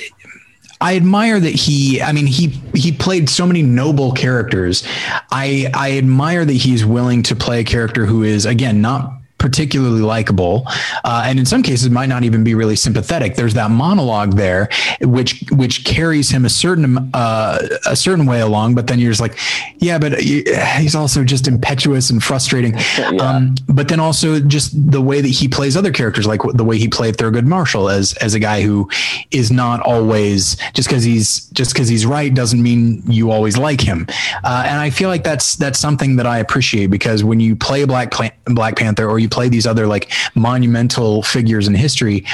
I 0.81 0.97
admire 0.97 1.39
that 1.39 1.55
he 1.55 2.01
I 2.01 2.13
mean 2.13 2.27
he 2.27 2.49
he 2.75 2.91
played 2.91 3.29
so 3.29 3.47
many 3.47 3.63
noble 3.63 4.13
characters. 4.13 4.83
I 5.31 5.71
I 5.75 5.99
admire 5.99 6.45
that 6.45 6.53
he's 6.53 6.85
willing 6.85 7.23
to 7.25 7.37
play 7.37 7.61
a 7.61 7.65
character 7.65 8.07
who 8.07 8.23
is 8.23 8.47
again 8.47 8.81
not 8.81 9.20
particularly 9.41 10.03
likable, 10.03 10.65
uh, 11.03 11.25
and 11.27 11.39
in 11.41 11.47
some 11.47 11.63
cases 11.63 11.91
might 11.91 12.11
not 12.11 12.23
even 12.23 12.45
be 12.45 12.55
really 12.55 12.77
sympathetic. 12.77 13.35
There's 13.35 13.55
that 13.55 13.71
monologue 13.71 14.35
there, 14.35 14.69
which 15.01 15.43
which 15.51 15.85
carries 15.85 16.31
him 16.31 16.45
a 16.45 16.51
certain 16.51 17.11
uh, 17.15 17.59
a 17.87 17.97
certain 17.97 18.27
way 18.27 18.41
along, 18.41 18.77
but 18.77 18.87
then 18.87 19.01
you're 19.01 19.11
just 19.11 19.21
like, 19.21 19.39
yeah, 19.79 19.99
but 19.99 20.21
he's 20.21 20.95
also 20.95 21.25
just 21.25 21.49
impetuous 21.49 22.11
and 22.11 22.23
frustrating. 22.23 22.77
Yeah. 23.01 23.23
Um, 23.23 23.55
but 23.67 23.89
then 23.89 23.99
also 23.99 24.41
just 24.41 24.73
the 24.91 25.01
way 25.01 25.21
that 25.21 25.29
he 25.29 25.49
plays 25.49 25.77
other 25.77 25.91
characters, 25.91 26.27
like 26.27 26.41
the 26.55 26.65
way 26.65 26.77
he 26.77 26.87
played 26.87 27.17
Thurgood 27.17 27.47
Marshall 27.47 27.89
as 27.89 28.13
as 28.15 28.35
a 28.35 28.39
guy 28.39 28.61
who 28.61 28.91
is 29.31 29.51
not 29.51 29.81
always 29.81 30.57
just 30.75 30.89
because 30.89 31.03
he's 31.03 31.47
just 31.47 31.73
because 31.73 31.89
he's 31.89 32.05
right 32.05 32.33
doesn't 32.33 32.63
mean 32.63 33.03
you 33.07 33.31
always 33.31 33.57
like 33.57 33.81
him. 33.81 34.07
Uh, 34.45 34.65
and 34.67 34.79
I 34.79 34.91
feel 34.91 35.09
like 35.09 35.25
that's 35.25 35.57
that's 35.57 35.79
something 35.79 36.17
that 36.17 36.27
I 36.27 36.39
appreciate 36.39 36.89
because 36.89 37.25
when 37.25 37.41
you 37.41 37.57
play 37.57 37.85
Black 37.85 38.13
Black 38.45 38.77
Panther 38.77 39.09
or 39.09 39.19
you 39.19 39.30
play 39.31 39.49
these 39.49 39.67
other 39.67 39.87
like 39.87 40.11
monumental 40.35 41.23
figures 41.23 41.69
in 41.69 41.75
history, 41.75 42.27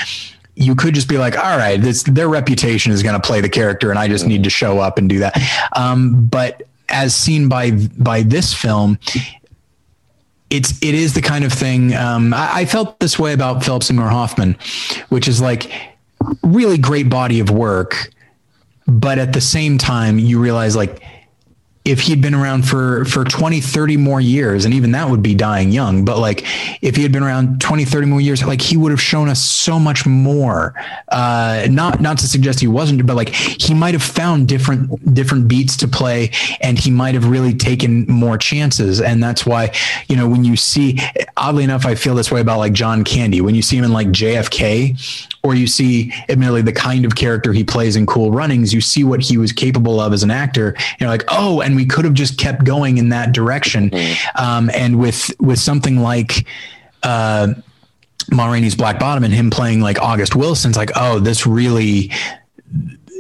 you 0.55 0.75
could 0.75 0.95
just 0.95 1.09
be 1.09 1.19
like, 1.19 1.37
all 1.37 1.57
right, 1.57 1.81
this 1.81 2.03
their 2.05 2.29
reputation 2.29 2.93
is 2.93 3.03
going 3.03 3.21
to 3.21 3.27
play 3.27 3.41
the 3.41 3.49
character, 3.49 3.91
and 3.91 3.99
I 3.99 4.09
just 4.09 4.27
need 4.27 4.45
to 4.45 4.51
show 4.51 4.79
up 4.79 4.99
and 4.99 5.09
do 5.09 5.19
that. 5.21 5.37
Um, 5.77 6.27
but 6.27 6.63
as 6.89 7.15
seen 7.15 7.49
by 7.49 7.73
by 7.99 8.23
this 8.23 8.55
film, 8.55 8.99
it's 10.51 10.73
it 10.83 10.95
is 10.95 11.15
the 11.15 11.23
kind 11.23 11.45
of 11.45 11.53
thing. 11.53 11.95
Um, 11.95 12.33
I, 12.33 12.51
I, 12.61 12.65
felt 12.65 12.99
this 13.01 13.19
way 13.19 13.33
about 13.33 13.65
Philip 13.65 13.83
Seymour 13.83 14.09
Hoffman, 14.09 14.57
which 15.11 15.29
is 15.29 15.41
like 15.41 15.71
really 16.43 16.79
great 16.79 17.11
body 17.11 17.41
of 17.41 17.51
work, 17.51 18.11
but 18.87 19.19
at 19.19 19.33
the 19.33 19.41
same 19.41 19.77
time, 19.77 20.19
you 20.19 20.41
realize 20.41 20.77
like 20.77 21.03
if 21.87 22.01
he'd 22.01 22.21
been 22.21 22.35
around 22.35 22.67
for 22.67 23.05
for 23.05 23.25
20 23.25 23.61
30 23.61 23.97
more 23.97 24.21
years 24.21 24.65
and 24.65 24.75
even 24.75 24.91
that 24.91 25.09
would 25.09 25.23
be 25.23 25.35
dying 25.35 25.71
young 25.71 26.05
but 26.05 26.19
like 26.19 26.43
if 26.83 26.97
he 26.97 27.03
had 27.03 27.13
been 27.13 27.23
around 27.23 27.61
20 27.61 27.85
30 27.85 28.07
more 28.07 28.21
years 28.21 28.45
like 28.45 28.61
he 28.61 28.77
would 28.77 28.91
have 28.91 29.01
shown 29.01 29.29
us 29.29 29.41
so 29.41 29.79
much 29.79 30.05
more. 30.07 30.75
Uh 31.09 31.67
not 31.71 32.01
not 32.01 32.19
to 32.19 32.27
suggest 32.27 32.59
he 32.61 32.67
wasn't 32.67 33.07
but 33.07 33.15
like 33.15 33.29
he 33.31 33.73
might 33.73 33.95
have 33.95 34.03
found 34.03 34.49
different 34.49 35.15
different 35.15 35.47
beats 35.47 35.77
to 35.77 35.87
play 35.87 36.31
and 36.61 36.79
he 36.79 36.91
might 36.91 37.15
have 37.15 37.27
really 37.27 37.55
taken 37.55 38.05
more 38.07 38.37
chances 38.37 39.01
and 39.01 39.23
that's 39.23 39.47
why 39.47 39.73
you 40.09 40.17
know 40.17 40.29
when 40.29 40.45
you 40.45 40.57
see 40.57 40.99
oddly 41.37 41.63
enough 41.63 41.87
i 41.87 41.95
feel 41.95 42.15
this 42.15 42.33
way 42.33 42.41
about 42.41 42.59
like 42.59 42.73
john 42.73 43.05
candy. 43.05 43.41
When 43.41 43.55
you 43.55 43.63
see 43.63 43.77
him 43.77 43.85
in 43.85 43.93
like 43.93 44.09
jfk 44.09 45.36
or 45.47 45.55
you 45.55 45.67
see 45.67 46.13
admittedly 46.29 46.63
the 46.63 46.73
kind 46.73 47.05
of 47.05 47.15
character 47.15 47.53
he 47.53 47.63
plays 47.63 47.95
in 47.95 48.05
cool 48.05 48.33
runnings 48.33 48.75
you 48.75 48.81
see 48.81 49.05
what 49.05 49.21
he 49.21 49.39
was 49.39 49.53
capable 49.53 50.01
of 50.01 50.13
as 50.13 50.23
an 50.23 50.31
actor. 50.31 50.75
You're 50.99 51.09
like 51.09 51.25
oh 51.29 51.61
and 51.61 51.77
we 51.77 51.87
could 51.87 52.05
have 52.05 52.15
just 52.15 52.39
kept 52.39 52.65
going 52.65 52.99
in 52.99 53.11
that 53.11 53.33
direction. 53.33 53.91
Mm-hmm. 53.91 54.45
um, 54.45 54.71
and 54.75 54.99
with 54.99 55.31
with 55.41 55.59
something 55.59 56.01
like 56.01 56.47
uh 57.03 57.55
Ma 58.33 58.51
Rainey's 58.51 58.75
Black 58.75 58.99
Bottom 58.99 59.23
and 59.23 59.33
him 59.33 59.51
playing 59.51 59.81
like 59.81 60.01
August 60.03 60.35
Wilson's 60.35 60.77
like, 60.77 60.91
oh, 60.97 61.21
this 61.21 61.47
really 61.47 62.11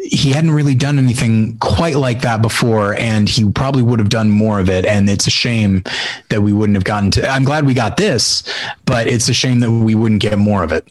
he 0.02 0.30
hadn't 0.30 0.52
really 0.52 0.74
done 0.74 0.98
anything 0.98 1.58
quite 1.58 1.96
like 1.96 2.20
that 2.22 2.40
before 2.40 2.94
and 2.94 3.28
he 3.28 3.50
probably 3.50 3.82
would 3.82 3.98
have 3.98 4.08
done 4.08 4.30
more 4.30 4.60
of 4.60 4.68
it. 4.68 4.84
And 4.84 5.08
it's 5.08 5.26
a 5.26 5.30
shame 5.30 5.84
that 6.28 6.42
we 6.42 6.52
wouldn't 6.52 6.76
have 6.76 6.84
gotten 6.84 7.10
to 7.12 7.28
I'm 7.28 7.44
glad 7.44 7.66
we 7.66 7.74
got 7.74 7.96
this 7.96 8.42
but 8.84 9.06
it's 9.06 9.28
a 9.28 9.34
shame 9.34 9.60
that 9.60 9.70
we 9.70 9.94
wouldn't 9.94 10.20
get 10.20 10.38
more 10.38 10.64
of 10.64 10.72
it 10.72 10.88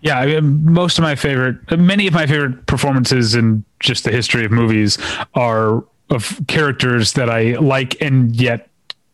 yeah, 0.00 0.18
I 0.18 0.26
mean, 0.26 0.64
most 0.72 0.98
of 0.98 1.02
my 1.02 1.14
favorite, 1.14 1.56
many 1.76 2.06
of 2.06 2.14
my 2.14 2.26
favorite 2.26 2.66
performances 2.66 3.34
in 3.34 3.64
just 3.80 4.04
the 4.04 4.10
history 4.10 4.44
of 4.44 4.52
movies 4.52 4.98
are 5.34 5.84
of 6.10 6.40
characters 6.46 7.12
that 7.14 7.28
I 7.28 7.56
like 7.56 8.00
and 8.00 8.34
yet 8.34 8.68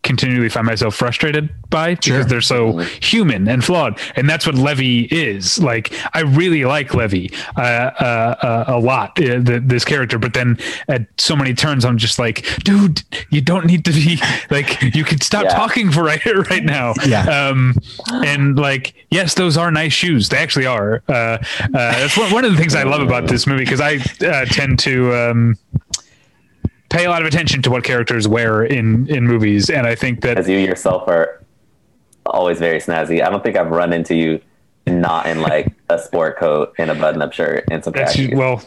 continually 0.04 0.48
find 0.48 0.66
myself 0.66 0.94
frustrated 0.94 1.50
by 1.70 1.94
because 1.94 2.04
sure. 2.04 2.24
they're 2.24 2.40
so 2.40 2.78
human 3.00 3.48
and 3.48 3.64
flawed. 3.64 3.98
And 4.14 4.28
that's 4.30 4.46
what 4.46 4.54
Levee 4.54 5.08
is. 5.10 5.58
Like, 5.58 5.92
I 6.14 6.20
really 6.20 6.64
like 6.64 6.94
Levee 6.94 7.32
uh, 7.56 7.60
uh, 7.60 8.34
uh, 8.42 8.64
a 8.68 8.78
lot, 8.78 9.18
uh, 9.18 9.40
the, 9.40 9.62
this 9.64 9.84
character. 9.84 10.18
But 10.18 10.34
then 10.34 10.58
at 10.86 11.08
so 11.18 11.34
many 11.34 11.54
turns, 11.54 11.84
I'm 11.84 11.98
just 11.98 12.18
like, 12.18 12.46
dude, 12.62 13.02
you 13.30 13.40
don't 13.40 13.66
need 13.66 13.84
to 13.86 13.92
be 13.92 14.20
like, 14.50 14.80
you 14.94 15.04
can 15.04 15.20
stop 15.20 15.44
yeah. 15.44 15.54
talking 15.54 15.90
for 15.90 16.04
right 16.04 16.24
right 16.50 16.64
now. 16.64 16.94
Yeah. 17.06 17.24
Um, 17.24 17.74
and 18.12 18.56
like, 18.56 18.94
yes, 19.10 19.34
those 19.34 19.56
are 19.56 19.70
nice 19.70 19.92
shoes. 19.92 20.28
They 20.28 20.36
actually 20.38 20.66
are. 20.66 21.02
Uh, 21.08 21.12
uh, 21.12 21.38
that's 21.72 22.16
one, 22.16 22.30
one 22.32 22.44
of 22.44 22.52
the 22.52 22.58
things 22.58 22.74
I 22.74 22.84
love 22.84 23.00
about 23.00 23.26
this 23.26 23.46
movie 23.46 23.64
because 23.64 23.80
I 23.80 23.98
tend 24.44 24.78
to. 24.80 25.14
Um, 25.14 25.56
pay 26.94 27.04
a 27.04 27.10
lot 27.10 27.22
of 27.22 27.28
attention 27.28 27.62
to 27.62 27.70
what 27.70 27.84
characters 27.84 28.28
wear 28.28 28.64
in 28.64 29.08
in 29.08 29.26
movies, 29.26 29.70
and 29.70 29.86
I 29.86 29.94
think 29.94 30.20
that 30.22 30.38
as 30.38 30.48
you 30.48 30.58
yourself 30.58 31.08
are 31.08 31.44
always 32.26 32.58
very 32.58 32.80
snazzy. 32.80 33.24
I 33.24 33.30
don't 33.30 33.42
think 33.42 33.56
I've 33.56 33.70
run 33.70 33.92
into 33.92 34.14
you 34.14 34.40
not 34.86 35.26
in 35.26 35.40
like 35.40 35.72
a 35.88 35.98
sport 35.98 36.36
coat 36.36 36.74
and 36.78 36.90
a 36.90 36.94
button-up 36.94 37.32
shirt 37.32 37.64
and 37.70 37.82
some 37.82 37.94
That's, 37.94 38.18
well 38.34 38.62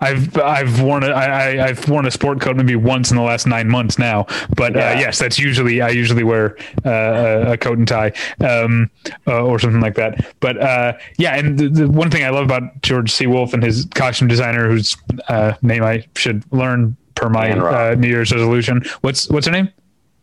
i've 0.00 0.36
i've 0.38 0.82
worn 0.82 1.04
a 1.04 1.10
I, 1.10 1.68
i've 1.68 1.88
worn 1.88 2.06
a 2.06 2.10
sport 2.10 2.40
coat 2.40 2.56
maybe 2.56 2.74
once 2.74 3.12
in 3.12 3.16
the 3.16 3.22
last 3.22 3.46
nine 3.46 3.68
months 3.68 3.96
now 3.96 4.26
but 4.56 4.74
uh, 4.74 4.80
yeah. 4.80 4.90
uh, 4.90 4.98
yes 4.98 5.18
that's 5.20 5.38
usually 5.38 5.80
i 5.80 5.90
usually 5.90 6.24
wear 6.24 6.56
uh, 6.84 7.52
a 7.52 7.56
coat 7.56 7.78
and 7.78 7.86
tie 7.86 8.12
um, 8.40 8.90
uh, 9.28 9.44
or 9.44 9.60
something 9.60 9.80
like 9.80 9.94
that 9.94 10.34
but 10.40 10.60
uh, 10.60 10.92
yeah 11.18 11.36
and 11.36 11.56
the, 11.56 11.68
the, 11.68 11.88
one 11.88 12.10
thing 12.10 12.24
i 12.24 12.30
love 12.30 12.44
about 12.44 12.82
George 12.82 13.12
C. 13.12 13.28
Wolfe 13.28 13.54
and 13.54 13.62
his 13.62 13.86
costume 13.94 14.26
designer 14.26 14.68
whose 14.68 14.96
uh, 15.28 15.52
name 15.62 15.84
i 15.84 16.04
should 16.16 16.42
learn 16.52 16.96
per 17.20 17.28
my 17.28 17.94
new 17.94 18.08
year's 18.08 18.32
resolution. 18.32 18.82
What's 19.02 19.28
what's 19.28 19.46
her 19.46 19.52
name? 19.52 19.68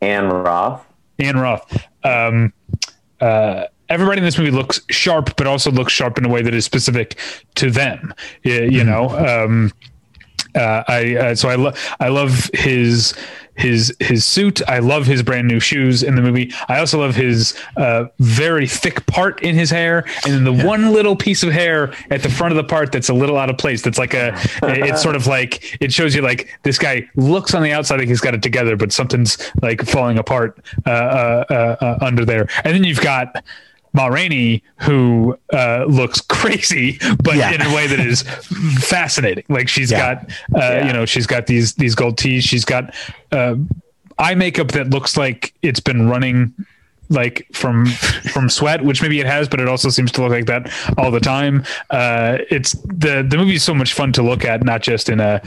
Ann 0.02 0.30
Roth. 0.30 0.86
Ann 1.19 1.38
Roth. 1.38 1.88
Um, 2.03 2.53
everybody 3.90 4.19
in 4.19 4.24
this 4.24 4.38
movie 4.38 4.52
looks 4.52 4.82
sharp, 4.90 5.36
but 5.38 5.48
also 5.48 5.72
looks 5.72 5.94
sharp 5.94 6.18
in 6.18 6.26
a 6.26 6.30
way 6.30 6.41
that 6.41 6.53
is 6.53 6.65
specific 6.65 7.18
to 7.56 7.72
them. 7.72 8.14
You, 8.44 8.53
you 8.53 8.84
mm-hmm. 8.84 8.90
know, 8.90 9.45
um, 9.45 9.72
uh, 10.56 10.84
I 10.88 11.15
uh, 11.15 11.36
so 11.36 11.49
I 11.49 11.56
love 11.56 11.95
I 11.99 12.10
love 12.10 12.49
his 12.53 13.14
his 13.57 13.95
his 13.99 14.25
suit. 14.25 14.61
I 14.67 14.79
love 14.79 15.05
his 15.05 15.23
brand 15.23 15.47
new 15.47 15.59
shoes 15.59 16.03
in 16.03 16.15
the 16.15 16.21
movie. 16.21 16.53
I 16.67 16.79
also 16.79 16.99
love 16.99 17.15
his 17.15 17.57
uh, 17.75 18.05
very 18.19 18.67
thick 18.67 19.05
part 19.07 19.41
in 19.41 19.55
his 19.55 19.69
hair, 19.69 20.05
and 20.25 20.34
then 20.34 20.43
the 20.43 20.53
yeah. 20.53 20.65
one 20.65 20.93
little 20.93 21.15
piece 21.15 21.43
of 21.43 21.51
hair 21.51 21.93
at 22.09 22.23
the 22.23 22.29
front 22.29 22.51
of 22.51 22.57
the 22.57 22.63
part 22.63 22.91
that's 22.91 23.09
a 23.09 23.13
little 23.13 23.38
out 23.38 23.49
of 23.49 23.57
place. 23.57 23.81
That's 23.81 23.97
like 23.97 24.13
a. 24.13 24.38
it's 24.63 25.01
sort 25.01 25.15
of 25.15 25.27
like 25.27 25.81
it 25.81 25.91
shows 25.91 26.15
you 26.15 26.21
like 26.21 26.57
this 26.63 26.77
guy 26.77 27.09
looks 27.15 27.53
on 27.53 27.63
the 27.63 27.71
outside 27.71 27.99
like 27.99 28.07
he's 28.07 28.21
got 28.21 28.34
it 28.34 28.43
together, 28.43 28.75
but 28.75 28.91
something's 28.91 29.38
like 29.61 29.81
falling 29.81 30.17
apart 30.17 30.59
uh, 30.85 30.89
uh, 30.89 31.75
uh, 31.81 31.97
under 32.01 32.25
there. 32.25 32.47
And 32.63 32.75
then 32.75 32.84
you've 32.84 33.01
got 33.01 33.43
Ma 33.93 34.07
Rainey, 34.07 34.64
who 34.81 35.38
uh, 35.53 35.85
looks 35.88 36.22
crazy, 36.30 36.99
but 37.23 37.35
yeah. 37.35 37.51
in 37.51 37.61
a 37.61 37.73
way 37.73 37.88
that 37.88 37.99
is 37.99 38.22
fascinating. 38.22 39.45
Like 39.49 39.68
she's 39.68 39.91
yeah. 39.91 40.15
got, 40.15 40.30
uh, 40.30 40.59
yeah. 40.59 40.88
you 40.88 40.93
know, 40.93 41.05
she's 41.05 41.27
got 41.27 41.47
these 41.47 41.73
these 41.76 41.95
gold 41.95 42.18
teeth. 42.18 42.43
She's 42.43 42.65
got 42.65 42.93
uh, 43.31 43.55
eye 44.19 44.35
makeup 44.35 44.69
that 44.69 44.89
looks 44.89 45.18
like 45.18 45.53
it's 45.61 45.80
been 45.80 46.09
running 46.09 46.53
like 47.09 47.47
from 47.53 47.85
from 48.31 48.49
sweat, 48.49 48.84
which 48.84 49.01
maybe 49.01 49.19
it 49.19 49.26
has, 49.26 49.47
but 49.47 49.59
it 49.59 49.68
also 49.68 49.89
seems 49.89 50.11
to 50.14 50.22
look 50.22 50.31
like 50.31 50.45
that 50.45 50.72
all 50.97 51.11
the 51.11 51.19
time. 51.19 51.64
Uh, 51.89 52.39
it's 52.49 52.73
the 52.84 53.26
the 53.27 53.38
movie 53.38 53.55
is 53.55 53.64
so 53.64 53.73
much 53.73 53.93
fun 53.93 54.11
to 54.14 54.23
look 54.23 54.45
at, 54.45 54.64
not 54.64 54.81
just 54.81 55.09
in 55.09 55.19
a 55.19 55.41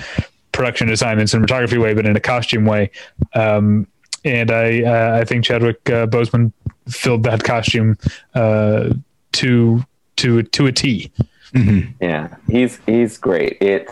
production 0.52 0.88
design 0.88 1.18
and 1.18 1.28
cinematography 1.28 1.80
way, 1.80 1.94
but 1.94 2.06
in 2.06 2.16
a 2.16 2.20
costume 2.20 2.64
way. 2.64 2.90
Um, 3.34 3.86
and 4.24 4.50
I 4.50 4.82
uh, 4.82 5.18
I 5.20 5.24
think 5.24 5.44
Chadwick 5.44 5.88
uh, 5.88 6.06
Boseman 6.06 6.52
filled 6.90 7.22
that 7.24 7.44
costume 7.44 7.98
uh, 8.34 8.90
to 9.32 9.84
to 10.16 10.42
to 10.42 10.66
a 10.66 10.72
T. 10.72 11.10
Mm-hmm. 11.54 11.92
Yeah, 12.00 12.36
he's 12.48 12.80
he's 12.86 13.18
great. 13.18 13.58
It. 13.60 13.90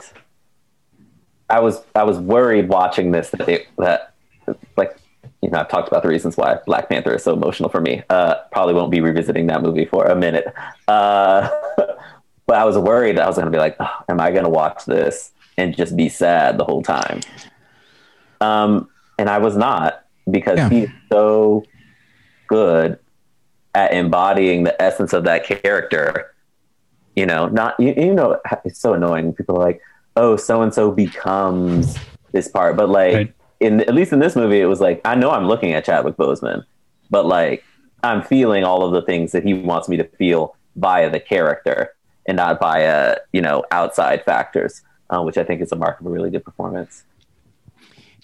I 1.51 1.61
was 1.61 1.83
I 1.95 2.05
was 2.05 2.19
worried 2.19 2.69
watching 2.69 3.11
this 3.13 3.31
that 3.31 3.47
they, 3.47 3.67
that 3.79 4.15
like 4.77 4.97
you 5.43 5.51
know 5.51 5.59
I've 5.61 5.69
talked 5.69 5.89
about 5.89 6.03
the 6.03 6.09
reasons 6.09 6.37
why 6.37 6.59
Black 6.67 6.89
Panther 6.89 7.15
is 7.15 7.25
so 7.25 7.33
emotional 7.33 7.71
for 7.71 7.81
me. 7.81 8.03
Uh, 8.11 8.35
probably 8.53 8.75
won't 8.75 8.91
be 8.91 9.01
revisiting 9.01 9.47
that 9.47 9.63
movie 9.63 9.87
for 9.87 10.05
a 10.05 10.15
minute. 10.15 10.47
Uh, 10.87 11.49
but 12.47 12.57
I 12.57 12.65
was 12.65 12.77
worried 12.77 13.19
I 13.19 13.27
was 13.27 13.37
going 13.37 13.47
to 13.47 13.53
be 13.53 13.59
like, 13.59 13.77
oh, 13.81 14.05
am 14.09 14.21
I 14.21 14.31
going 14.31 14.45
to 14.45 14.51
watch 14.51 14.85
this 14.85 15.33
and 15.57 15.77
just 15.77 15.97
be 15.97 16.09
sad 16.09 16.59
the 16.59 16.65
whole 16.65 16.83
time? 16.83 17.21
Um, 18.41 18.89
and 19.19 19.29
I 19.29 19.39
was 19.39 19.57
not 19.57 20.05
because 20.31 20.59
yeah. 20.59 20.69
he's 20.69 20.89
so 21.11 21.65
good 22.49 22.99
at 23.75 23.93
embodying 23.93 24.65
the 24.65 24.81
essence 24.83 25.13
of 25.13 25.25
that 25.25 25.45
character. 25.45 26.35
You 27.15 27.27
know, 27.27 27.49
not 27.49 27.79
you, 27.79 27.95
you 27.97 28.15
know, 28.15 28.41
it's 28.65 28.81
so 28.81 28.95
annoying. 28.95 29.33
People 29.33 29.57
are 29.57 29.65
like, 29.65 29.81
"Oh, 30.17 30.37
so 30.37 30.63
and 30.63 30.73
so 30.73 30.91
becomes 30.91 31.97
this 32.33 32.49
part," 32.49 32.77
but 32.77 32.89
like, 32.89 33.15
right. 33.15 33.35
in 33.61 33.81
at 33.81 33.95
least 33.95 34.13
in 34.13 34.19
this 34.19 34.37
movie, 34.37 34.61
it 34.61 34.67
was 34.67 34.81
like, 34.81 35.01
I 35.05 35.15
know 35.15 35.31
I'm 35.31 35.47
looking 35.47 35.73
at 35.73 35.85
Chadwick 35.85 36.17
Boseman, 36.17 36.65
but 37.11 37.27
like, 37.27 37.65
I'm 38.03 38.23
feeling 38.23 38.65
all 38.65 38.85
of 38.85 38.93
the 38.93 39.03
things 39.03 39.33
that 39.33 39.45
he 39.45 39.55
wants 39.55 39.89
me 39.89 39.97
to 39.97 40.05
feel 40.05 40.57
via 40.77 41.11
the 41.11 41.21
character 41.21 41.95
and 42.27 42.37
not 42.37 42.61
via 42.61 43.17
you 43.33 43.41
know 43.41 43.65
outside 43.73 44.25
factors, 44.25 44.83
uh, 45.11 45.21
which 45.23 45.39
I 45.39 45.45
think 45.45 45.61
is 45.61 45.73
a 45.73 45.77
mark 45.77 46.01
of 46.01 46.07
a 46.07 46.11
really 46.11 46.31
good 46.31 46.45
performance. 46.45 47.05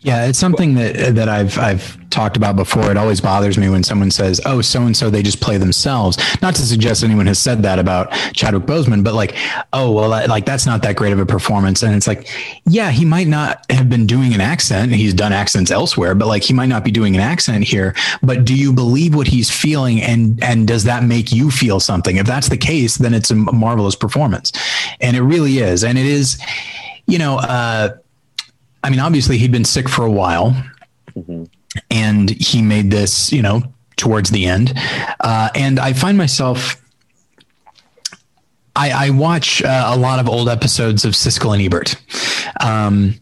Yeah, 0.04 0.26
it's 0.26 0.38
something 0.38 0.74
that 0.74 1.14
that 1.14 1.30
I've 1.30 1.58
I've 1.58 1.98
talked 2.10 2.36
about 2.36 2.56
before. 2.56 2.90
It 2.90 2.98
always 2.98 3.22
bothers 3.22 3.56
me 3.56 3.70
when 3.70 3.82
someone 3.82 4.10
says, 4.10 4.38
"Oh, 4.44 4.60
so 4.60 4.82
and 4.82 4.94
so 4.94 5.08
they 5.08 5.22
just 5.22 5.40
play 5.40 5.56
themselves." 5.56 6.18
Not 6.42 6.54
to 6.56 6.62
suggest 6.62 7.02
anyone 7.02 7.24
has 7.24 7.38
said 7.38 7.62
that 7.62 7.78
about 7.78 8.12
Chadwick 8.34 8.64
Boseman, 8.64 9.02
but 9.02 9.14
like, 9.14 9.34
"Oh, 9.72 9.90
well, 9.92 10.10
that, 10.10 10.28
like 10.28 10.44
that's 10.44 10.66
not 10.66 10.82
that 10.82 10.96
great 10.96 11.14
of 11.14 11.20
a 11.20 11.24
performance." 11.24 11.82
And 11.82 11.94
it's 11.94 12.06
like, 12.06 12.28
yeah, 12.66 12.90
he 12.90 13.06
might 13.06 13.28
not 13.28 13.64
have 13.70 13.88
been 13.88 14.06
doing 14.06 14.34
an 14.34 14.42
accent. 14.42 14.92
He's 14.92 15.14
done 15.14 15.32
accents 15.32 15.70
elsewhere, 15.70 16.14
but 16.14 16.28
like 16.28 16.42
he 16.42 16.52
might 16.52 16.68
not 16.68 16.84
be 16.84 16.90
doing 16.90 17.14
an 17.14 17.22
accent 17.22 17.64
here. 17.64 17.94
But 18.22 18.44
do 18.44 18.54
you 18.54 18.74
believe 18.74 19.14
what 19.14 19.26
he's 19.26 19.50
feeling, 19.50 20.02
and 20.02 20.38
and 20.44 20.68
does 20.68 20.84
that 20.84 21.02
make 21.02 21.32
you 21.32 21.50
feel 21.50 21.80
something? 21.80 22.16
If 22.16 22.26
that's 22.26 22.50
the 22.50 22.58
case, 22.58 22.98
then 22.98 23.14
it's 23.14 23.30
a 23.30 23.36
marvelous 23.36 23.96
performance, 23.96 24.52
and 25.00 25.16
it 25.16 25.22
really 25.22 25.60
is, 25.60 25.82
and 25.82 25.96
it 25.96 26.04
is, 26.04 26.38
you 27.06 27.16
know. 27.16 27.38
uh 27.38 27.96
I 28.84 28.90
mean, 28.90 29.00
obviously 29.00 29.38
he'd 29.38 29.50
been 29.50 29.64
sick 29.64 29.88
for 29.88 30.04
a 30.04 30.10
while, 30.10 30.50
mm-hmm. 31.16 31.44
and 31.90 32.28
he 32.30 32.60
made 32.60 32.90
this, 32.90 33.32
you 33.32 33.40
know, 33.40 33.62
towards 33.96 34.30
the 34.30 34.44
end. 34.44 34.74
Uh, 35.20 35.48
and 35.54 35.80
I 35.80 35.94
find 35.94 36.18
myself. 36.18 36.80
I, 38.76 39.06
I 39.06 39.10
watch 39.10 39.62
uh, 39.62 39.84
a 39.86 39.96
lot 39.96 40.18
of 40.18 40.28
old 40.28 40.48
episodes 40.48 41.04
of 41.04 41.12
Siskel 41.12 41.54
and 41.54 41.62
Ebert. 41.62 41.96
Um, 42.60 43.14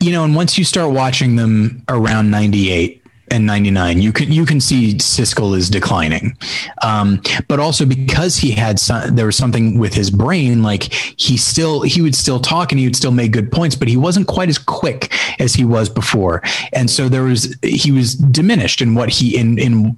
you 0.00 0.12
know, 0.12 0.24
and 0.24 0.34
once 0.34 0.56
you 0.56 0.64
start 0.64 0.92
watching 0.92 1.36
them 1.36 1.82
around 1.88 2.30
98, 2.30 3.03
and 3.28 3.46
99 3.46 4.00
you 4.00 4.12
can 4.12 4.30
you 4.30 4.44
can 4.46 4.60
see 4.60 4.94
Siskel 4.94 5.56
is 5.56 5.70
declining. 5.70 6.36
Um, 6.82 7.22
but 7.48 7.60
also 7.60 7.84
because 7.84 8.36
he 8.36 8.52
had 8.52 8.78
some, 8.78 9.16
there 9.16 9.26
was 9.26 9.36
something 9.36 9.78
with 9.78 9.94
his 9.94 10.10
brain 10.10 10.62
like 10.62 10.92
he 10.92 11.36
still 11.36 11.82
he 11.82 12.02
would 12.02 12.14
still 12.14 12.40
talk 12.40 12.72
and 12.72 12.78
he 12.78 12.86
would 12.86 12.96
still 12.96 13.12
make 13.12 13.32
good 13.32 13.50
points 13.50 13.76
but 13.76 13.88
he 13.88 13.96
wasn't 13.96 14.26
quite 14.26 14.48
as 14.48 14.58
quick 14.58 15.12
as 15.40 15.54
he 15.54 15.64
was 15.64 15.88
before. 15.88 16.42
And 16.72 16.90
so 16.90 17.08
there 17.08 17.22
was 17.22 17.56
he 17.62 17.90
was 17.90 18.14
diminished 18.14 18.80
in 18.80 18.94
what 18.94 19.10
he 19.10 19.36
in 19.36 19.58
in 19.58 19.96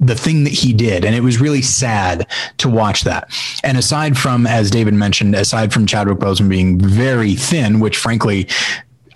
the 0.00 0.14
thing 0.14 0.44
that 0.44 0.52
he 0.52 0.72
did. 0.72 1.04
And 1.04 1.14
it 1.14 1.22
was 1.22 1.40
really 1.40 1.62
sad 1.62 2.26
to 2.58 2.68
watch 2.68 3.02
that. 3.02 3.30
And 3.64 3.78
aside 3.78 4.16
from 4.16 4.46
as 4.46 4.70
david 4.70 4.94
mentioned 4.94 5.34
aside 5.34 5.72
from 5.72 5.86
chadwick 5.86 6.18
boseman 6.18 6.48
being 6.48 6.78
very 6.78 7.34
thin 7.34 7.80
which 7.80 7.96
frankly 7.96 8.48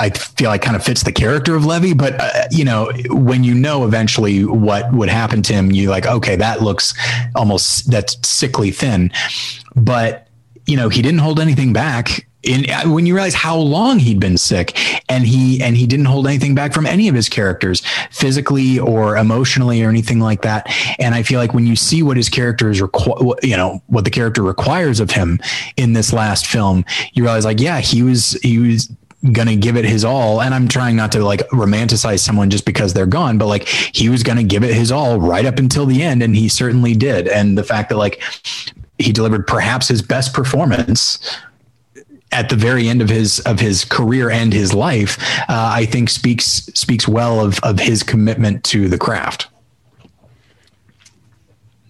I 0.03 0.11
feel 0.11 0.51
like 0.51 0.63
kind 0.63 0.75
of 0.75 0.83
fits 0.83 1.05
the 1.05 1.13
character 1.13 1.55
of 1.55 1.65
Levee. 1.65 1.95
But 1.95 2.21
uh, 2.21 2.49
you 2.51 2.65
know, 2.65 2.91
when 3.11 3.45
you 3.45 3.55
know 3.55 3.85
eventually 3.85 4.45
what 4.45 4.93
would 4.93 5.09
happen 5.09 5.43
to 5.43 5.53
him, 5.53 5.71
you 5.71 5.91
like, 5.91 6.07
okay, 6.07 6.35
that 6.35 6.61
looks 6.61 6.93
almost 7.37 7.89
that's 7.89 8.17
sickly 8.29 8.73
thin. 8.73 9.13
But 9.77 10.27
you 10.67 10.77
know, 10.77 10.89
he 10.89 11.03
didn't 11.03 11.21
hold 11.21 11.39
anything 11.39 11.73
back. 11.73 12.27
In, 12.43 12.65
when 12.91 13.07
you 13.07 13.15
realize 13.15 13.35
how 13.35 13.57
long 13.57 14.01
he'd 14.01 14.19
been 14.19 14.37
sick 14.37 14.77
and 15.09 15.25
he 15.25 15.63
and 15.63 15.77
he 15.77 15.87
didn't 15.87 16.07
hold 16.07 16.27
anything 16.27 16.57
back 16.57 16.73
from 16.73 16.87
any 16.87 17.07
of 17.07 17.15
his 17.15 17.29
characters 17.29 17.83
physically 18.11 18.81
or 18.81 19.17
emotionally 19.17 19.81
or 19.85 19.89
anything 19.89 20.19
like 20.19 20.43
that 20.43 20.67
and 20.99 21.15
i 21.15 21.23
feel 21.23 21.39
like 21.39 21.55
when 21.55 21.69
you 21.69 21.77
see 21.77 22.03
what 22.03 22.17
his 22.17 22.29
character 22.29 22.69
is 22.69 22.81
requ- 22.81 23.37
you 23.45 23.57
know 23.57 23.81
what 23.87 24.05
the 24.05 24.11
character 24.11 24.43
requires 24.43 24.99
of 24.99 25.13
him 25.13 25.39
in 25.77 25.93
this 25.93 26.13
last 26.13 26.45
film 26.45 26.85
you 27.13 27.23
realize 27.23 27.45
like 27.45 27.61
yeah 27.61 27.79
he 27.79 28.03
was 28.03 28.33
he 28.43 28.59
was 28.59 28.91
gonna 29.31 29.57
give 29.57 29.77
it 29.77 29.85
his 29.85 30.05
all. 30.05 30.41
And 30.43 30.55
i'm 30.55 30.67
trying 30.67 30.97
not 30.97 31.13
to 31.13 31.25
like 31.25 31.41
romanticize 31.51 32.21
someone 32.21 32.51
just 32.51 32.65
because 32.65 32.93
they're 32.93 33.07
gone 33.07 33.39
but 33.39 33.47
like 33.47 33.69
he 33.69 34.09
was 34.09 34.23
gonna 34.23 34.43
give 34.43 34.65
it 34.65 34.75
his 34.75 34.91
all 34.91 35.21
right 35.21 35.45
up 35.45 35.59
until 35.59 35.87
the 35.87 36.03
end 36.03 36.23
and 36.23 36.35
he 36.35 36.49
certainly 36.49 36.95
did. 36.95 37.29
And 37.29 37.57
the 37.57 37.65
fact 37.65 37.91
that 37.91 37.97
like 37.97 38.23
he 38.99 39.13
delivered 39.13 39.47
perhaps 39.47 39.89
his 39.89 40.03
best 40.03 40.33
performance 40.33 41.37
at 42.33 42.49
the 42.49 42.57
very 42.57 42.89
end 42.89 43.03
of 43.03 43.09
his 43.09 43.41
of 43.41 43.61
his 43.61 43.85
career 43.85 44.31
and 44.31 44.53
his 44.53 44.73
life 44.73 45.19
uh, 45.51 45.71
i 45.75 45.85
think 45.85 46.09
speaks 46.09 46.65
speaks 46.75 47.07
well 47.07 47.41
of 47.45 47.59
of 47.63 47.79
his 47.79 48.03
commitment 48.03 48.65
to 48.65 48.89
the 48.89 48.99
craft. 48.99 49.49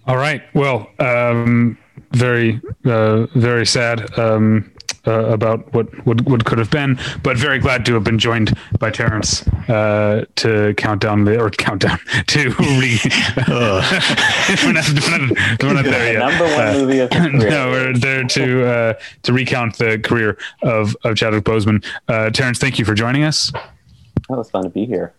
All 0.05 0.17
right. 0.17 0.43
Well 0.53 0.89
um 0.99 1.77
very 2.11 2.61
uh 2.85 3.27
very 3.35 3.65
sad. 3.65 4.17
Um 4.19 4.71
uh, 5.07 5.25
about 5.25 5.73
what, 5.73 5.87
what 6.05 6.21
what 6.25 6.45
could 6.45 6.57
have 6.57 6.71
been, 6.71 6.97
but 7.23 7.37
very 7.37 7.59
glad 7.59 7.85
to 7.85 7.93
have 7.93 8.03
been 8.03 8.19
joined 8.19 8.57
by 8.79 8.89
Terrence 8.89 9.47
uh, 9.69 10.25
to 10.37 10.73
count 10.75 11.01
down 11.01 11.25
the 11.25 11.39
or 11.39 11.49
count 11.49 11.81
down 11.81 11.99
to 12.27 12.49
re. 12.59 12.99
we're 13.47 14.73
not, 14.73 14.89
we're 14.93 15.17
not, 15.17 15.63
we're 15.63 15.73
not 15.73 15.85
there 15.85 16.13
yet. 16.13 16.19
Number 16.19 16.45
one 16.45 16.67
uh, 16.67 16.73
movie 16.73 16.99
of 16.99 17.11
No, 17.11 17.69
we're 17.71 17.93
there 17.93 18.23
to 18.23 18.65
uh, 18.65 18.93
to 19.23 19.33
recount 19.33 19.77
the 19.77 19.99
career 19.99 20.37
of 20.61 20.95
of 21.03 21.15
Chadwick 21.15 21.43
Boseman. 21.43 21.85
Uh, 22.07 22.29
Terrence, 22.29 22.59
thank 22.59 22.79
you 22.79 22.85
for 22.85 22.93
joining 22.93 23.23
us. 23.23 23.51
It 24.29 24.29
was 24.29 24.49
fun 24.49 24.63
to 24.63 24.69
be 24.69 24.85
here. 24.85 25.13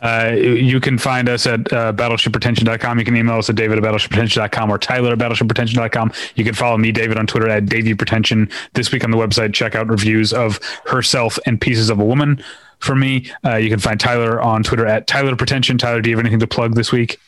Uh, 0.00 0.32
you 0.36 0.80
can 0.80 0.98
find 0.98 1.28
us 1.28 1.46
at 1.46 1.72
uh, 1.72 1.92
battleshippretension.com. 1.92 2.98
You 2.98 3.04
can 3.04 3.16
email 3.16 3.36
us 3.36 3.48
at 3.48 3.56
david 3.56 3.78
at 3.78 3.84
battleshippretension.com 3.84 4.70
or 4.70 4.78
tyler 4.78 5.12
at 5.12 5.18
battleshippretension.com. 5.18 6.12
You 6.34 6.44
can 6.44 6.54
follow 6.54 6.76
me, 6.76 6.92
David, 6.92 7.18
on 7.18 7.26
Twitter 7.26 7.48
at 7.48 7.66
Pretension. 7.68 8.50
This 8.74 8.92
week 8.92 9.04
on 9.04 9.10
the 9.10 9.16
website, 9.16 9.54
check 9.54 9.74
out 9.74 9.88
reviews 9.88 10.32
of 10.32 10.60
Herself 10.86 11.38
and 11.46 11.60
Pieces 11.60 11.90
of 11.90 11.98
a 11.98 12.04
Woman. 12.04 12.42
For 12.78 12.94
me, 12.94 13.30
uh, 13.44 13.56
you 13.56 13.70
can 13.70 13.78
find 13.78 13.98
Tyler 13.98 14.40
on 14.40 14.62
Twitter 14.62 14.86
at 14.86 15.06
Tyler 15.06 15.34
Pretension. 15.34 15.78
Tyler, 15.78 16.02
do 16.02 16.10
you 16.10 16.16
have 16.16 16.24
anything 16.24 16.40
to 16.40 16.46
plug 16.46 16.74
this 16.74 16.92
week? 16.92 17.18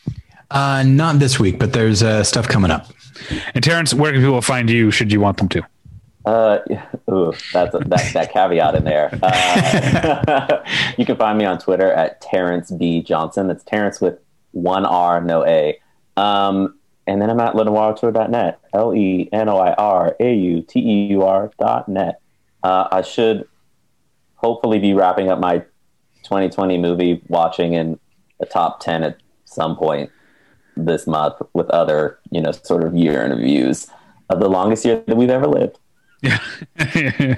Uh, 0.51 0.83
not 0.83 1.19
this 1.19 1.39
week, 1.39 1.59
but 1.59 1.73
there's 1.73 2.03
uh, 2.03 2.23
stuff 2.23 2.47
coming 2.47 2.71
up. 2.71 2.87
And 3.53 3.63
Terrence, 3.63 3.93
where 3.93 4.11
can 4.11 4.21
people 4.21 4.41
find 4.41 4.69
you 4.69 4.91
should 4.91 5.11
you 5.11 5.19
want 5.19 5.37
them 5.37 5.49
to? 5.49 5.63
Uh, 6.25 6.59
ooh, 7.11 7.33
that's 7.53 7.73
a, 7.73 7.79
that, 7.79 8.11
that 8.13 8.33
caveat 8.33 8.75
in 8.75 8.83
there. 8.83 9.17
Uh, 9.21 10.63
you 10.97 11.05
can 11.05 11.15
find 11.15 11.37
me 11.37 11.45
on 11.45 11.57
Twitter 11.59 11.91
at 11.91 12.21
Terrence 12.21 12.71
B 12.71 13.01
Johnson. 13.01 13.47
That's 13.47 13.63
Terrence 13.63 14.01
with 14.01 14.19
one 14.51 14.85
R, 14.85 15.21
no 15.21 15.45
A. 15.45 15.79
Um, 16.17 16.75
and 17.07 17.21
then 17.21 17.29
I'm 17.29 17.39
at 17.39 17.53
lenoirauteur.net, 17.53 18.59
L 18.73 18.93
E 18.93 19.29
N 19.31 19.49
O 19.49 19.57
I 19.57 19.73
R 19.73 20.15
A 20.19 20.33
U 20.33 20.61
T 20.61 20.79
E 20.79 21.07
U 21.11 21.23
R 21.23 21.51
dot 21.59 21.89
net. 21.89 22.21
Uh, 22.61 22.87
I 22.91 23.01
should 23.01 23.47
hopefully 24.35 24.79
be 24.79 24.93
wrapping 24.93 25.29
up 25.29 25.39
my 25.39 25.59
2020 26.23 26.77
movie 26.77 27.21
watching 27.27 27.73
in 27.73 27.99
the 28.39 28.45
top 28.45 28.79
10 28.79 29.03
at 29.03 29.17
some 29.45 29.75
point 29.75 30.11
this 30.75 31.07
month 31.07 31.35
with 31.53 31.69
other, 31.71 32.19
you 32.31 32.41
know, 32.41 32.51
sort 32.51 32.83
of 32.83 32.95
year 32.95 33.23
interviews 33.23 33.87
of 34.29 34.39
the 34.39 34.49
longest 34.49 34.85
year 34.85 35.03
that 35.07 35.17
we've 35.17 35.29
ever 35.29 35.47
lived. 35.47 35.79
Yeah. 36.21 36.37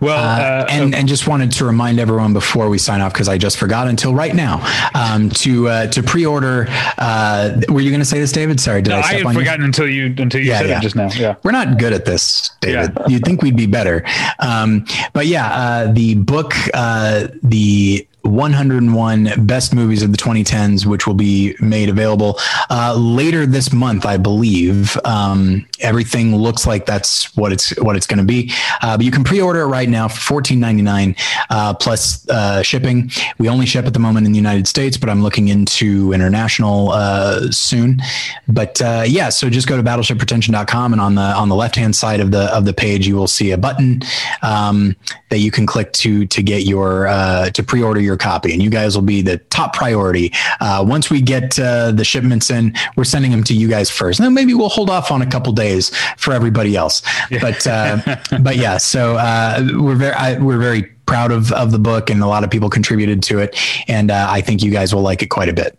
well, 0.00 0.18
uh, 0.18 0.40
uh, 0.40 0.66
and 0.70 0.94
and 0.94 1.08
just 1.08 1.26
wanted 1.26 1.50
to 1.52 1.64
remind 1.64 1.98
everyone 1.98 2.32
before 2.32 2.68
we 2.68 2.78
sign 2.78 3.00
off 3.00 3.12
because 3.12 3.28
I 3.28 3.38
just 3.38 3.58
forgot 3.58 3.88
until 3.88 4.14
right 4.14 4.34
now 4.34 4.64
um, 4.94 5.30
to 5.30 5.68
uh, 5.68 5.86
to 5.88 6.02
pre-order. 6.02 6.66
Uh, 6.96 7.60
were 7.68 7.80
you 7.80 7.90
going 7.90 8.00
to 8.00 8.06
say 8.06 8.20
this, 8.20 8.30
David? 8.30 8.60
Sorry, 8.60 8.82
did 8.82 8.90
no, 8.90 8.96
I? 8.96 9.00
I 9.00 9.14
had 9.14 9.34
forgotten 9.34 9.62
you? 9.62 9.66
until 9.66 9.88
you 9.88 10.14
until 10.18 10.40
you 10.40 10.48
yeah, 10.48 10.58
said 10.58 10.68
yeah. 10.68 10.78
it 10.78 10.82
just 10.82 10.94
now. 10.94 11.08
Yeah, 11.10 11.34
we're 11.42 11.50
not 11.50 11.78
good 11.78 11.92
at 11.92 12.04
this, 12.04 12.50
David. 12.60 12.92
Yeah. 12.96 13.08
You'd 13.08 13.24
think 13.24 13.42
we'd 13.42 13.56
be 13.56 13.66
better, 13.66 14.04
um, 14.38 14.84
but 15.12 15.26
yeah, 15.26 15.46
uh, 15.46 15.92
the 15.92 16.14
book, 16.14 16.54
uh, 16.72 17.28
the 17.42 18.06
101 18.22 19.46
best 19.46 19.74
movies 19.74 20.02
of 20.02 20.12
the 20.12 20.18
2010s, 20.18 20.86
which 20.86 21.06
will 21.06 21.14
be 21.14 21.54
made 21.60 21.88
available 21.88 22.38
uh, 22.68 22.94
later 22.94 23.46
this 23.46 23.72
month, 23.72 24.04
I 24.06 24.16
believe. 24.16 24.96
Um, 25.04 25.66
everything 25.80 26.36
looks 26.36 26.66
like 26.66 26.86
that's 26.86 27.34
what 27.36 27.52
it's 27.52 27.76
what 27.78 27.96
it's 27.96 28.06
going 28.06 28.18
to 28.18 28.24
be. 28.24 28.52
Uh, 28.82 28.96
but 28.96 29.06
you 29.06 29.10
can 29.10 29.24
pre-order 29.24 29.60
it 29.62 29.66
right 29.66 29.88
now 29.88 30.08
for 30.08 30.42
14.99 30.42 31.18
uh, 31.50 31.74
plus 31.74 32.28
uh, 32.28 32.62
shipping. 32.62 33.10
We 33.38 33.48
only 33.48 33.66
ship 33.66 33.86
at 33.86 33.92
the 33.92 33.98
moment 33.98 34.26
in 34.26 34.32
the 34.32 34.38
United 34.38 34.66
States, 34.66 34.96
but 34.96 35.08
I'm 35.08 35.22
looking 35.22 35.48
into 35.48 36.12
international 36.12 36.90
uh, 36.90 37.50
soon. 37.50 38.00
But 38.48 38.80
uh, 38.82 39.04
yeah, 39.06 39.30
so 39.30 39.48
just 39.50 39.66
go 39.66 39.76
to 39.76 39.82
battleshippretension.com 39.82 40.92
and 40.92 41.00
on 41.00 41.14
the 41.14 41.22
on 41.22 41.48
the 41.48 41.56
left 41.56 41.76
hand 41.76 41.96
side 41.96 42.20
of 42.20 42.30
the 42.30 42.54
of 42.54 42.64
the 42.64 42.72
page, 42.72 43.06
you 43.06 43.16
will 43.16 43.28
see 43.28 43.50
a 43.50 43.58
button 43.58 44.02
um, 44.42 44.94
that 45.30 45.38
you 45.38 45.50
can 45.50 45.66
click 45.66 45.92
to 45.94 46.26
to 46.26 46.42
get 46.42 46.64
your 46.64 47.06
to 47.52 47.62
pre-order 47.62 48.00
your 48.00 48.09
your 48.10 48.18
copy, 48.18 48.52
and 48.52 48.62
you 48.62 48.68
guys 48.68 48.96
will 48.96 49.02
be 49.02 49.22
the 49.22 49.38
top 49.38 49.72
priority. 49.72 50.32
Uh, 50.60 50.84
once 50.86 51.08
we 51.10 51.22
get 51.22 51.58
uh, 51.58 51.92
the 51.92 52.04
shipments 52.04 52.50
in, 52.50 52.74
we're 52.96 53.04
sending 53.04 53.30
them 53.30 53.44
to 53.44 53.54
you 53.54 53.68
guys 53.68 53.88
first. 53.88 54.18
And 54.18 54.26
then 54.26 54.34
maybe 54.34 54.52
we'll 54.52 54.68
hold 54.68 54.90
off 54.90 55.10
on 55.10 55.22
a 55.22 55.26
couple 55.26 55.52
days 55.52 55.94
for 56.16 56.32
everybody 56.32 56.76
else. 56.76 57.02
Yeah. 57.30 57.38
But 57.40 57.66
uh, 57.66 58.16
but 58.42 58.56
yeah, 58.56 58.76
so 58.78 59.16
uh, 59.16 59.66
we're 59.74 59.94
very 59.94 60.14
I, 60.14 60.38
we're 60.38 60.58
very 60.58 60.82
proud 61.06 61.30
of 61.30 61.52
of 61.52 61.70
the 61.70 61.78
book, 61.78 62.10
and 62.10 62.20
a 62.22 62.26
lot 62.26 62.44
of 62.44 62.50
people 62.50 62.68
contributed 62.68 63.22
to 63.24 63.38
it, 63.38 63.56
and 63.88 64.10
uh, 64.10 64.26
I 64.28 64.40
think 64.40 64.62
you 64.62 64.70
guys 64.70 64.94
will 64.94 65.02
like 65.02 65.22
it 65.22 65.28
quite 65.28 65.48
a 65.48 65.54
bit. 65.54 65.78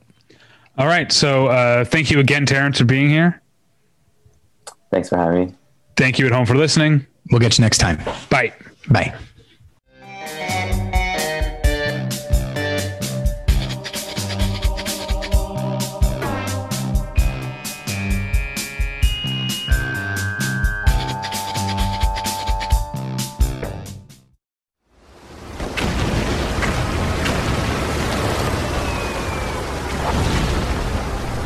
All 0.78 0.88
right, 0.88 1.12
so 1.12 1.48
uh, 1.48 1.86
thank 1.86 2.10
you 2.10 2.20
again, 2.20 2.46
Terrence, 2.46 2.78
for 2.80 2.86
being 2.86 3.10
here. 3.10 3.42
Thanks 4.90 5.10
for 5.10 5.18
having 5.18 5.46
me. 5.46 5.56
Thank 5.98 6.18
you 6.18 6.26
at 6.26 6.32
home 6.32 6.46
for 6.46 6.56
listening. 6.56 7.06
We'll 7.30 7.40
get 7.40 7.58
you 7.58 7.62
next 7.62 7.78
time. 7.78 8.00
Bye. 8.30 8.54
Bye. 8.90 9.14